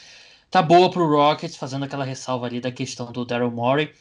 tá 0.52 0.62
boa 0.62 0.90
pro 0.92 1.10
Rockets, 1.10 1.58
fazendo 1.58 1.86
aquela 1.86 2.06
ressalva 2.06 2.46
ali 2.46 2.62
da 2.62 2.72
questão 2.72 3.12
do 3.12 3.26
Daryl 3.26 3.52
Morey. 3.52 3.92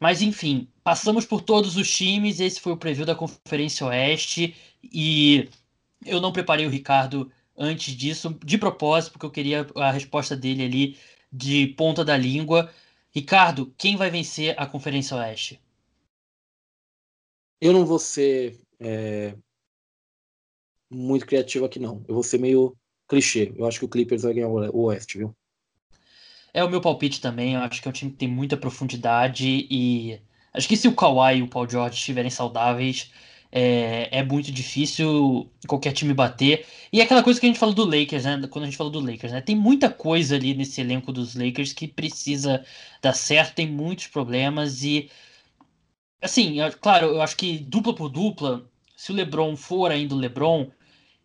Mas 0.00 0.22
enfim, 0.22 0.68
passamos 0.84 1.24
por 1.24 1.40
todos 1.42 1.76
os 1.76 1.90
times, 1.90 2.40
esse 2.40 2.60
foi 2.60 2.72
o 2.72 2.76
preview 2.76 3.06
da 3.06 3.14
Conferência 3.14 3.86
Oeste 3.86 4.54
e 4.82 5.48
eu 6.04 6.20
não 6.20 6.32
preparei 6.32 6.66
o 6.66 6.70
Ricardo 6.70 7.30
antes 7.56 7.94
disso, 7.94 8.38
de 8.44 8.58
propósito, 8.58 9.12
porque 9.12 9.26
eu 9.26 9.30
queria 9.30 9.66
a 9.76 9.90
resposta 9.90 10.36
dele 10.36 10.64
ali 10.64 10.98
de 11.32 11.68
ponta 11.68 12.04
da 12.04 12.16
língua. 12.16 12.70
Ricardo, 13.10 13.72
quem 13.78 13.96
vai 13.96 14.10
vencer 14.10 14.54
a 14.58 14.66
Conferência 14.66 15.16
Oeste? 15.16 15.60
Eu 17.60 17.72
não 17.72 17.86
vou 17.86 17.98
ser 17.98 18.60
é, 18.78 19.34
muito 20.90 21.26
criativo 21.26 21.64
aqui, 21.64 21.78
não. 21.78 22.04
Eu 22.06 22.14
vou 22.14 22.22
ser 22.22 22.38
meio 22.38 22.76
clichê. 23.08 23.52
Eu 23.56 23.66
acho 23.66 23.78
que 23.78 23.84
o 23.84 23.88
Clippers 23.88 24.22
vai 24.22 24.34
ganhar 24.34 24.48
o 24.48 24.82
Oeste, 24.84 25.18
viu? 25.18 25.34
É 26.52 26.64
o 26.64 26.70
meu 26.70 26.80
palpite 26.80 27.20
também. 27.20 27.54
Eu 27.54 27.60
acho 27.60 27.80
que 27.80 27.88
é 27.88 27.90
um 27.90 27.92
time 27.92 28.10
que 28.10 28.16
tem 28.18 28.28
muita 28.28 28.56
profundidade 28.56 29.66
e 29.70 30.20
acho 30.52 30.68
que 30.68 30.76
se 30.76 30.88
o 30.88 30.94
Kawhi 30.94 31.38
e 31.38 31.42
o 31.42 31.48
Paul 31.48 31.68
George 31.68 31.96
estiverem 31.96 32.30
saudáveis, 32.30 33.10
é, 33.52 34.08
é 34.10 34.22
muito 34.22 34.50
difícil 34.50 35.50
qualquer 35.66 35.92
time 35.92 36.14
bater. 36.14 36.66
E 36.92 37.00
é 37.00 37.04
aquela 37.04 37.22
coisa 37.22 37.38
que 37.38 37.46
a 37.46 37.48
gente 37.48 37.58
falou 37.58 37.74
do 37.74 37.84
Lakers, 37.84 38.24
né? 38.24 38.40
Quando 38.50 38.64
a 38.64 38.66
gente 38.66 38.76
falou 38.76 38.92
do 38.92 39.00
Lakers, 39.00 39.32
né? 39.32 39.40
Tem 39.40 39.56
muita 39.56 39.90
coisa 39.90 40.36
ali 40.36 40.54
nesse 40.54 40.80
elenco 40.80 41.12
dos 41.12 41.34
Lakers 41.34 41.72
que 41.72 41.86
precisa 41.86 42.64
dar 43.02 43.12
certo, 43.12 43.54
tem 43.54 43.66
muitos 43.70 44.06
problemas 44.06 44.82
e 44.82 45.10
assim, 46.20 46.56
claro, 46.80 47.06
eu 47.08 47.22
acho 47.22 47.36
que 47.36 47.58
dupla 47.58 47.94
por 47.94 48.08
dupla, 48.08 48.68
se 48.96 49.12
o 49.12 49.14
LeBron 49.14 49.56
for 49.56 49.90
ainda 49.90 50.14
o 50.14 50.18
LeBron, 50.18 50.70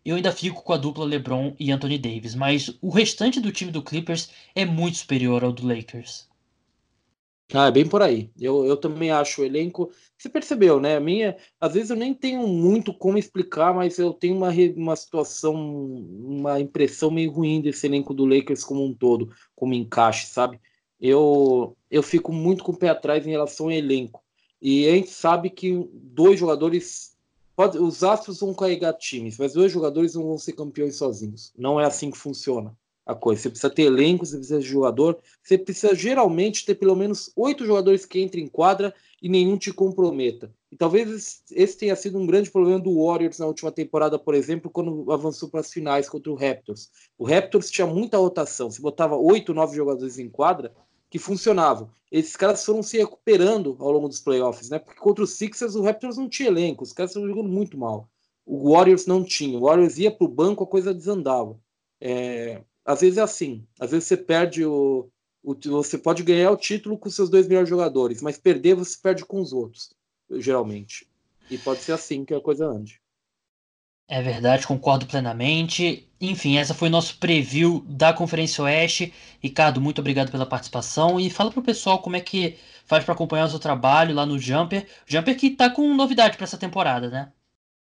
eu 0.04 0.16
ainda 0.16 0.32
fico 0.32 0.62
com 0.62 0.72
a 0.72 0.76
dupla 0.76 1.04
LeBron 1.04 1.54
e 1.58 1.70
Anthony 1.70 1.98
Davis, 1.98 2.34
mas 2.34 2.76
o 2.80 2.90
restante 2.90 3.40
do 3.40 3.52
time 3.52 3.70
do 3.70 3.82
Clippers 3.82 4.30
é 4.54 4.64
muito 4.64 4.98
superior 4.98 5.44
ao 5.44 5.52
do 5.52 5.66
Lakers. 5.66 6.28
Ah, 7.54 7.66
é 7.66 7.70
bem 7.70 7.86
por 7.86 8.00
aí. 8.02 8.30
Eu, 8.40 8.64
eu 8.64 8.76
também 8.78 9.10
acho 9.10 9.42
o 9.42 9.44
elenco. 9.44 9.90
Você 10.16 10.28
percebeu, 10.28 10.80
né? 10.80 10.96
A 10.96 11.00
minha, 11.00 11.36
às 11.60 11.74
vezes 11.74 11.90
eu 11.90 11.96
nem 11.96 12.14
tenho 12.14 12.46
muito 12.48 12.94
como 12.94 13.18
explicar, 13.18 13.74
mas 13.74 13.98
eu 13.98 14.12
tenho 14.14 14.36
uma, 14.36 14.50
uma 14.74 14.96
situação, 14.96 15.54
uma 15.54 16.58
impressão 16.60 17.10
meio 17.10 17.30
ruim 17.30 17.60
desse 17.60 17.86
elenco 17.86 18.14
do 18.14 18.24
Lakers 18.24 18.64
como 18.64 18.84
um 18.84 18.94
todo, 18.94 19.30
como 19.54 19.74
encaixe, 19.74 20.26
sabe? 20.28 20.58
Eu, 20.98 21.76
eu 21.90 22.02
fico 22.02 22.32
muito 22.32 22.64
com 22.64 22.72
o 22.72 22.76
pé 22.76 22.88
atrás 22.88 23.26
em 23.26 23.30
relação 23.30 23.66
ao 23.66 23.72
elenco. 23.72 24.21
E 24.62 24.88
a 24.88 24.92
gente 24.92 25.10
sabe 25.10 25.50
que 25.50 25.90
dois 25.92 26.38
jogadores 26.38 27.12
Pode, 27.54 27.78
os 27.78 28.02
Astros 28.02 28.40
vão 28.40 28.54
carregar 28.54 28.94
times, 28.94 29.36
mas 29.36 29.52
dois 29.52 29.70
jogadores 29.70 30.14
não 30.14 30.24
vão 30.24 30.38
ser 30.38 30.52
campeões 30.52 30.96
sozinhos. 30.96 31.52
Não 31.56 31.78
é 31.78 31.84
assim 31.84 32.10
que 32.10 32.16
funciona 32.16 32.74
a 33.04 33.14
coisa. 33.14 33.42
Você 33.42 33.50
precisa 33.50 33.70
ter 33.70 33.82
elenco, 33.82 34.24
você 34.24 34.36
precisa 34.36 34.60
de 34.60 34.66
jogador, 34.66 35.18
você 35.42 35.58
precisa 35.58 35.94
geralmente 35.94 36.64
ter 36.64 36.76
pelo 36.76 36.96
menos 36.96 37.30
oito 37.36 37.66
jogadores 37.66 38.06
que 38.06 38.22
entrem 38.22 38.44
em 38.44 38.48
quadra 38.48 38.94
e 39.20 39.28
nenhum 39.28 39.58
te 39.58 39.72
comprometa. 39.72 40.50
E 40.70 40.76
talvez 40.76 41.42
esse 41.50 41.76
tenha 41.76 41.94
sido 41.94 42.18
um 42.18 42.26
grande 42.26 42.50
problema 42.50 42.80
do 42.80 43.04
Warriors 43.04 43.38
na 43.38 43.46
última 43.46 43.70
temporada, 43.70 44.18
por 44.18 44.34
exemplo, 44.34 44.70
quando 44.70 45.12
avançou 45.12 45.50
para 45.50 45.60
as 45.60 45.70
finais 45.70 46.08
contra 46.08 46.32
o 46.32 46.34
Raptors. 46.34 46.90
O 47.18 47.26
Raptors 47.26 47.70
tinha 47.70 47.86
muita 47.86 48.16
rotação, 48.16 48.70
se 48.70 48.80
botava 48.80 49.16
oito, 49.16 49.52
nove 49.52 49.76
jogadores 49.76 50.18
em 50.18 50.28
quadra, 50.28 50.72
que 51.12 51.18
funcionavam. 51.18 51.90
Esses 52.10 52.34
caras 52.36 52.64
foram 52.64 52.82
se 52.82 52.96
recuperando 52.96 53.76
ao 53.78 53.92
longo 53.92 54.08
dos 54.08 54.18
playoffs, 54.18 54.70
né? 54.70 54.78
Porque 54.78 54.98
contra 54.98 55.22
os 55.22 55.32
Sixers 55.34 55.74
o 55.74 55.82
Raptors 55.82 56.16
não 56.16 56.26
tinha 56.26 56.48
elenco, 56.48 56.82
os 56.82 56.92
caras 56.94 57.10
estavam 57.10 57.28
jogando 57.28 57.50
muito 57.50 57.76
mal. 57.76 58.08
O 58.46 58.72
Warriors 58.72 59.04
não 59.04 59.22
tinha. 59.22 59.58
O 59.58 59.66
Warriors 59.66 59.98
ia 59.98 60.10
para 60.10 60.24
o 60.24 60.28
banco, 60.28 60.64
a 60.64 60.66
coisa 60.66 60.94
desandava. 60.94 61.60
É, 62.00 62.62
às 62.82 63.02
vezes 63.02 63.18
é 63.18 63.20
assim. 63.20 63.62
Às 63.78 63.90
vezes 63.90 64.08
você 64.08 64.16
perde 64.16 64.64
o, 64.64 65.10
o, 65.42 65.54
Você 65.54 65.98
pode 65.98 66.22
ganhar 66.22 66.50
o 66.50 66.56
título 66.56 66.96
com 66.96 67.10
seus 67.10 67.28
dois 67.28 67.46
melhores 67.46 67.68
jogadores, 67.68 68.22
mas 68.22 68.38
perder 68.38 68.74
você 68.74 68.96
perde 68.96 69.26
com 69.26 69.38
os 69.38 69.52
outros, 69.52 69.92
geralmente. 70.30 71.06
E 71.50 71.58
pode 71.58 71.82
ser 71.82 71.92
assim 71.92 72.24
que 72.24 72.32
a 72.32 72.40
coisa 72.40 72.64
ande. 72.66 73.01
É 74.12 74.20
verdade, 74.20 74.66
concordo 74.66 75.06
plenamente. 75.06 76.06
Enfim, 76.20 76.58
essa 76.58 76.74
foi 76.74 76.88
o 76.88 76.90
nosso 76.90 77.16
preview 77.16 77.82
da 77.88 78.12
Conferência 78.12 78.62
Oeste. 78.62 79.10
Ricardo, 79.40 79.80
muito 79.80 80.02
obrigado 80.02 80.30
pela 80.30 80.44
participação 80.44 81.18
e 81.18 81.30
fala 81.30 81.50
pro 81.50 81.62
pessoal 81.62 81.98
como 81.98 82.16
é 82.16 82.20
que 82.20 82.58
faz 82.84 83.02
para 83.04 83.14
acompanhar 83.14 83.46
o 83.46 83.48
seu 83.48 83.58
trabalho 83.58 84.14
lá 84.14 84.26
no 84.26 84.38
Jumper. 84.38 84.86
Jumper 85.06 85.34
que 85.34 85.48
tá 85.48 85.70
com 85.70 85.94
novidade 85.94 86.36
para 86.36 86.44
essa 86.44 86.58
temporada, 86.58 87.08
né? 87.08 87.32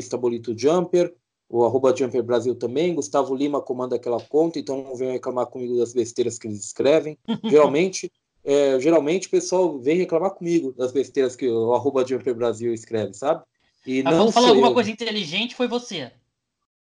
Jumper, 0.55 1.13
o 1.49 1.65
arroba 1.65 1.95
Jumper 1.95 2.23
Brasil 2.23 2.55
também. 2.55 2.95
Gustavo 2.95 3.35
Lima 3.35 3.61
comanda 3.61 3.97
aquela 3.97 4.21
conta, 4.21 4.57
então 4.59 4.81
não 4.81 4.95
venham 4.95 5.13
reclamar 5.13 5.47
comigo 5.47 5.77
das 5.77 5.93
besteiras 5.93 6.37
que 6.39 6.47
eles 6.47 6.63
escrevem. 6.63 7.17
Geralmente 7.43 8.09
é, 8.47 8.79
geralmente 8.79 9.27
o 9.27 9.29
pessoal 9.29 9.77
vem 9.77 9.97
reclamar 9.97 10.31
comigo 10.31 10.71
das 10.71 10.93
besteiras 10.93 11.35
que 11.35 11.45
o 11.49 11.73
arroba 11.73 12.05
Brasil 12.33 12.73
escreve, 12.73 13.13
sabe? 13.13 13.43
E 13.85 13.99
ah, 14.05 14.11
não 14.11 14.31
falou 14.31 14.51
alguma 14.51 14.73
coisa 14.73 14.89
inteligente, 14.89 15.53
foi 15.53 15.67
você. 15.67 16.13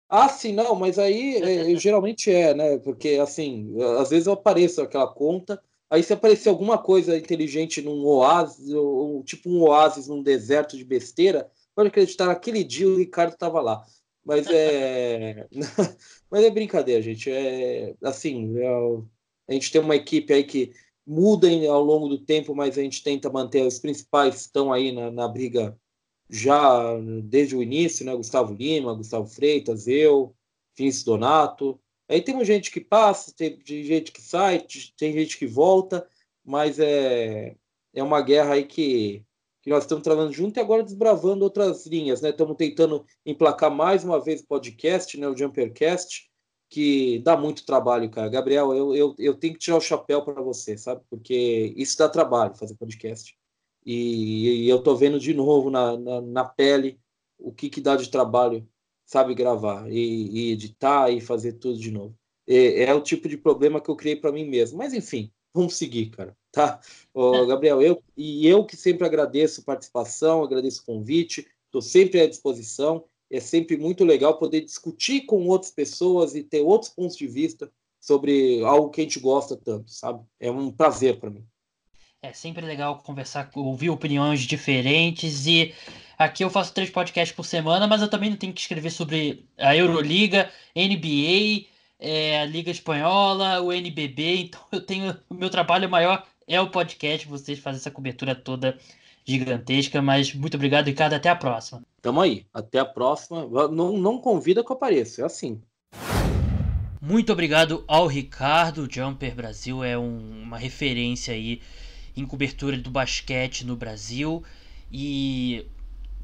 Ah, 0.09 0.27
sim, 0.27 0.51
não, 0.51 0.75
mas 0.75 0.99
aí 0.99 1.37
é, 1.37 1.73
geralmente 1.79 2.29
é, 2.29 2.53
né? 2.53 2.77
Porque 2.79 3.11
assim, 3.11 3.73
às 3.97 4.09
vezes 4.09 4.27
eu 4.27 4.33
apareço 4.33 4.81
aquela 4.81 5.07
conta, 5.07 5.57
aí 5.89 6.03
se 6.03 6.11
aparecer 6.11 6.49
alguma 6.49 6.77
coisa 6.77 7.17
inteligente 7.17 7.81
num 7.81 8.03
oásis, 8.05 8.69
ou, 8.73 9.23
tipo 9.23 9.49
um 9.49 9.61
oásis 9.61 10.09
num 10.09 10.21
deserto 10.21 10.75
de 10.75 10.83
besteira, 10.83 11.49
pode 11.73 11.87
acreditar, 11.87 12.25
naquele 12.25 12.61
dia 12.61 12.89
o 12.89 12.97
Ricardo 12.97 13.35
estava 13.35 13.61
lá. 13.61 13.85
Mas 14.25 14.47
é. 14.51 15.47
Mas 16.29 16.43
é 16.43 16.49
brincadeira, 16.49 17.01
gente. 17.01 17.31
É 17.31 17.93
assim, 18.03 18.53
é... 18.59 18.67
a 19.47 19.53
gente 19.53 19.71
tem 19.71 19.79
uma 19.79 19.95
equipe 19.95 20.33
aí 20.33 20.43
que 20.43 20.73
muda 21.05 21.47
ao 21.69 21.83
longo 21.83 22.07
do 22.07 22.17
tempo, 22.17 22.55
mas 22.55 22.77
a 22.77 22.81
gente 22.81 23.03
tenta 23.03 23.29
manter 23.29 23.65
os 23.65 23.79
principais 23.79 24.41
estão 24.41 24.71
aí 24.71 24.91
na, 24.91 25.11
na 25.11 25.27
briga 25.27 25.77
já 26.29 26.97
desde 27.23 27.55
o 27.55 27.61
início, 27.61 28.05
né? 28.05 28.15
Gustavo 28.15 28.53
Lima, 28.53 28.95
Gustavo 28.95 29.27
Freitas, 29.27 29.87
eu, 29.87 30.33
Vinícius 30.75 31.03
Donato. 31.03 31.79
Aí 32.09 32.21
tem 32.21 32.43
gente 32.43 32.71
que 32.71 32.79
passa, 32.79 33.33
tem 33.35 33.59
gente 33.65 34.11
que 34.11 34.21
sai, 34.21 34.65
tem 34.97 35.13
gente 35.13 35.37
que 35.37 35.45
volta, 35.45 36.07
mas 36.43 36.79
é, 36.79 37.55
é 37.93 38.03
uma 38.03 38.21
guerra 38.21 38.55
aí 38.55 38.65
que, 38.65 39.23
que 39.61 39.69
nós 39.69 39.83
estamos 39.83 40.03
trabalhando 40.03 40.33
junto 40.33 40.57
e 40.57 40.59
agora 40.59 40.83
desbravando 40.83 41.43
outras 41.43 41.85
linhas, 41.85 42.21
né? 42.21 42.29
Estamos 42.29 42.55
tentando 42.57 43.05
emplacar 43.25 43.71
mais 43.71 44.03
uma 44.03 44.19
vez 44.19 44.41
o 44.41 44.47
podcast, 44.47 45.17
né? 45.17 45.27
O 45.27 45.37
Jumpercast, 45.37 46.29
que 46.73 47.19
dá 47.19 47.37
muito 47.37 47.67
trabalho, 47.67 48.09
cara. 48.09 48.27
Gabriel, 48.27 48.73
eu, 48.73 48.95
eu, 48.95 49.15
eu 49.19 49.35
tenho 49.35 49.53
que 49.53 49.59
tirar 49.59 49.77
o 49.77 49.81
chapéu 49.81 50.23
para 50.23 50.41
você, 50.41 50.75
sabe? 50.75 51.03
Porque 51.07 51.71
isso 51.77 51.95
dá 51.95 52.09
trabalho, 52.09 52.55
fazer 52.55 52.73
podcast. 52.73 53.37
E, 53.85 54.63
e 54.65 54.69
eu 54.69 54.81
tô 54.81 54.95
vendo 54.95 55.19
de 55.19 55.35
novo 55.35 55.69
na, 55.69 55.95
na, 55.95 56.19
na, 56.19 56.43
pele 56.43 56.99
o 57.37 57.53
que, 57.53 57.69
que 57.69 57.79
dá 57.79 57.95
de 57.95 58.09
trabalho, 58.09 58.67
sabe, 59.05 59.35
gravar 59.35 59.87
e, 59.87 60.31
e 60.31 60.51
editar 60.51 61.11
e 61.11 61.21
fazer 61.21 61.53
tudo 61.53 61.77
de 61.77 61.91
novo. 61.91 62.17
É, 62.47 62.85
é 62.85 62.93
o 62.95 63.01
tipo 63.01 63.29
de 63.29 63.37
problema 63.37 63.79
que 63.79 63.89
eu 63.89 63.95
criei 63.95 64.15
para 64.15 64.31
mim 64.31 64.49
mesmo. 64.49 64.79
Mas 64.79 64.95
enfim, 64.95 65.31
vamos 65.53 65.75
seguir, 65.75 66.09
cara. 66.09 66.35
Tá? 66.51 66.79
Ô, 67.13 67.45
Gabriel, 67.45 67.83
eu 67.83 68.01
e 68.17 68.47
eu 68.47 68.65
que 68.65 68.75
sempre 68.75 69.05
agradeço 69.05 69.61
a 69.61 69.63
participação, 69.63 70.43
agradeço 70.43 70.81
o 70.81 70.85
convite, 70.85 71.47
estou 71.67 71.83
sempre 71.83 72.19
à 72.19 72.27
disposição. 72.27 73.05
É 73.33 73.39
sempre 73.39 73.75
muito 73.75 74.05
legal 74.05 74.37
poder 74.37 74.61
discutir 74.61 75.21
com 75.21 75.47
outras 75.47 75.71
pessoas 75.71 76.35
e 76.35 76.43
ter 76.43 76.61
outros 76.61 76.91
pontos 76.91 77.17
de 77.17 77.25
vista 77.25 77.67
sobre 77.99 78.63
algo 78.63 78.91
que 78.91 79.01
a 79.01 79.03
gente 79.03 79.19
gosta 79.19 79.57
tanto, 79.57 79.89
sabe? 79.89 80.23
É 80.39 80.51
um 80.51 80.69
prazer 80.69 81.19
para 81.19 81.31
mim. 81.31 81.43
É 82.21 82.31
sempre 82.31 82.63
legal 82.63 82.99
conversar, 82.99 83.49
ouvir 83.55 83.89
opiniões 83.89 84.41
diferentes 84.41 85.47
e 85.47 85.73
aqui 86.15 86.43
eu 86.43 86.49
faço 86.51 86.75
três 86.75 86.91
podcasts 86.91 87.35
por 87.35 87.43
semana, 87.43 87.87
mas 87.87 88.03
eu 88.03 88.07
também 88.07 88.29
não 88.29 88.37
tenho 88.37 88.53
que 88.53 88.61
escrever 88.61 88.91
sobre 88.91 89.47
a 89.57 89.75
Euroliga, 89.75 90.51
NBA, 90.75 91.65
é, 91.97 92.39
a 92.39 92.45
Liga 92.45 92.69
Espanhola, 92.69 93.61
o 93.61 93.73
NBB, 93.73 94.43
então 94.43 94.61
eu 94.71 94.79
tenho 94.79 95.17
o 95.27 95.33
meu 95.33 95.49
trabalho 95.49 95.89
maior 95.89 96.23
é 96.47 96.61
o 96.61 96.69
podcast, 96.69 97.27
vocês 97.27 97.57
fazem 97.57 97.79
essa 97.79 97.89
cobertura 97.89 98.35
toda 98.35 98.77
gigantesca, 99.25 100.03
mas 100.03 100.35
muito 100.35 100.53
obrigado, 100.53 100.85
Ricardo, 100.85 101.13
até 101.13 101.29
a 101.29 101.35
próxima. 101.35 101.83
Tamo 102.03 102.19
aí, 102.19 102.45
até 102.53 102.79
a 102.79 102.85
próxima. 102.85 103.47
Não, 103.69 103.97
não 103.97 104.17
convida 104.19 104.61
que 104.61 104.69
eu 104.69 104.75
apareça, 104.75 105.21
é 105.21 105.25
assim. 105.25 105.61
Muito 107.01 107.31
obrigado 107.31 107.81
ao 107.87 108.07
Ricardo, 108.07 108.89
Jumper 108.91 109.33
Brasil 109.33 109.81
é 109.85 109.97
um, 109.97 110.41
uma 110.43 110.57
referência 110.57 111.33
aí 111.33 111.61
em 112.15 112.25
cobertura 112.25 112.77
do 112.77 112.89
basquete 112.89 113.65
no 113.65 113.77
Brasil. 113.77 114.43
E 114.91 115.65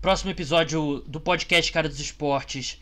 próximo 0.01 0.31
episódio 0.31 0.99
do 1.07 1.22
podcast 1.22 1.72
Cara 1.72 1.88
dos 1.88 2.01
Esportes, 2.01 2.81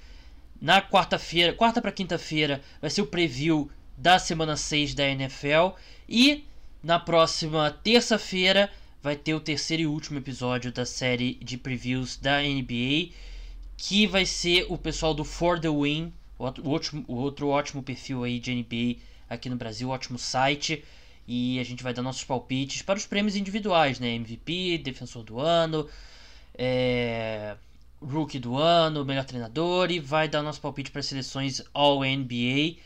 na 0.60 0.82
quarta-feira, 0.82 1.54
quarta 1.54 1.80
para 1.80 1.92
quinta-feira, 1.92 2.64
vai 2.82 2.90
ser 2.90 3.04
o 3.04 3.08
preview 3.08 3.70
da 3.96 4.18
semana 4.18 4.58
6 4.58 4.96
da 4.96 5.08
NFL. 5.08 5.76
E 6.10 6.46
na 6.82 7.00
próxima 7.00 7.70
terça-feira 7.84 8.72
vai 9.02 9.16
ter 9.16 9.34
o 9.34 9.40
terceiro 9.40 9.84
e 9.84 9.88
último 9.88 10.18
episódio 10.18 10.72
da 10.72 10.86
série 10.86 11.36
de 11.36 11.58
previews 11.58 12.18
da 12.18 12.42
NBA, 12.42 13.10
que 13.78 14.08
vai 14.08 14.26
ser 14.26 14.66
o 14.70 14.78
pessoal 14.78 15.14
do 15.14 15.24
For 15.24 15.60
the 15.60 15.70
Win, 15.70 16.12
o 16.40 16.70
outro, 16.70 17.06
o 17.08 17.16
outro 17.16 17.48
ótimo 17.50 17.84
perfil 17.84 18.24
aí 18.24 18.40
de 18.40 18.54
NBA 18.54 19.00
aqui 19.30 19.50
no 19.50 19.56
Brasil, 19.56 19.90
ótimo 19.90 20.18
site. 20.18 20.84
E 21.28 21.60
a 21.60 21.64
gente 21.64 21.84
vai 21.84 21.94
dar 21.94 22.02
nossos 22.02 22.24
palpites 22.24 22.82
para 22.82 22.98
os 22.98 23.06
prêmios 23.06 23.36
individuais, 23.36 24.00
né? 24.00 24.16
MVP, 24.16 24.78
defensor 24.78 25.24
do 25.24 25.40
ano, 25.40 25.88
é... 26.58 27.56
rookie 28.02 28.40
do 28.40 28.58
ano, 28.58 29.04
melhor 29.04 29.26
treinador 29.26 29.92
e 29.92 30.00
vai 30.00 30.30
dar 30.30 30.42
nosso 30.42 30.62
palpite 30.62 30.90
para 30.90 31.02
as 31.02 31.06
seleções 31.06 31.62
All 31.74 32.00
NBA. 32.00 32.78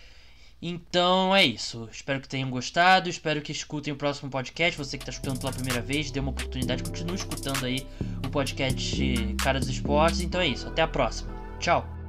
Então 0.61 1.35
é 1.35 1.43
isso. 1.43 1.89
Espero 1.91 2.21
que 2.21 2.29
tenham 2.29 2.49
gostado. 2.49 3.09
Espero 3.09 3.41
que 3.41 3.51
escutem 3.51 3.93
o 3.93 3.95
próximo 3.95 4.29
podcast. 4.29 4.77
Você 4.77 4.97
que 4.97 5.03
está 5.03 5.11
escutando 5.11 5.39
pela 5.39 5.51
primeira 5.51 5.81
vez, 5.81 6.11
dê 6.11 6.19
uma 6.19 6.31
oportunidade, 6.31 6.83
continue 6.83 7.15
escutando 7.15 7.65
aí 7.65 7.87
o 8.25 8.29
podcast 8.29 9.35
Cara 9.41 9.59
dos 9.59 9.69
Esportes. 9.69 10.21
Então 10.21 10.39
é 10.39 10.47
isso. 10.47 10.67
Até 10.67 10.83
a 10.83 10.87
próxima. 10.87 11.33
Tchau. 11.59 12.00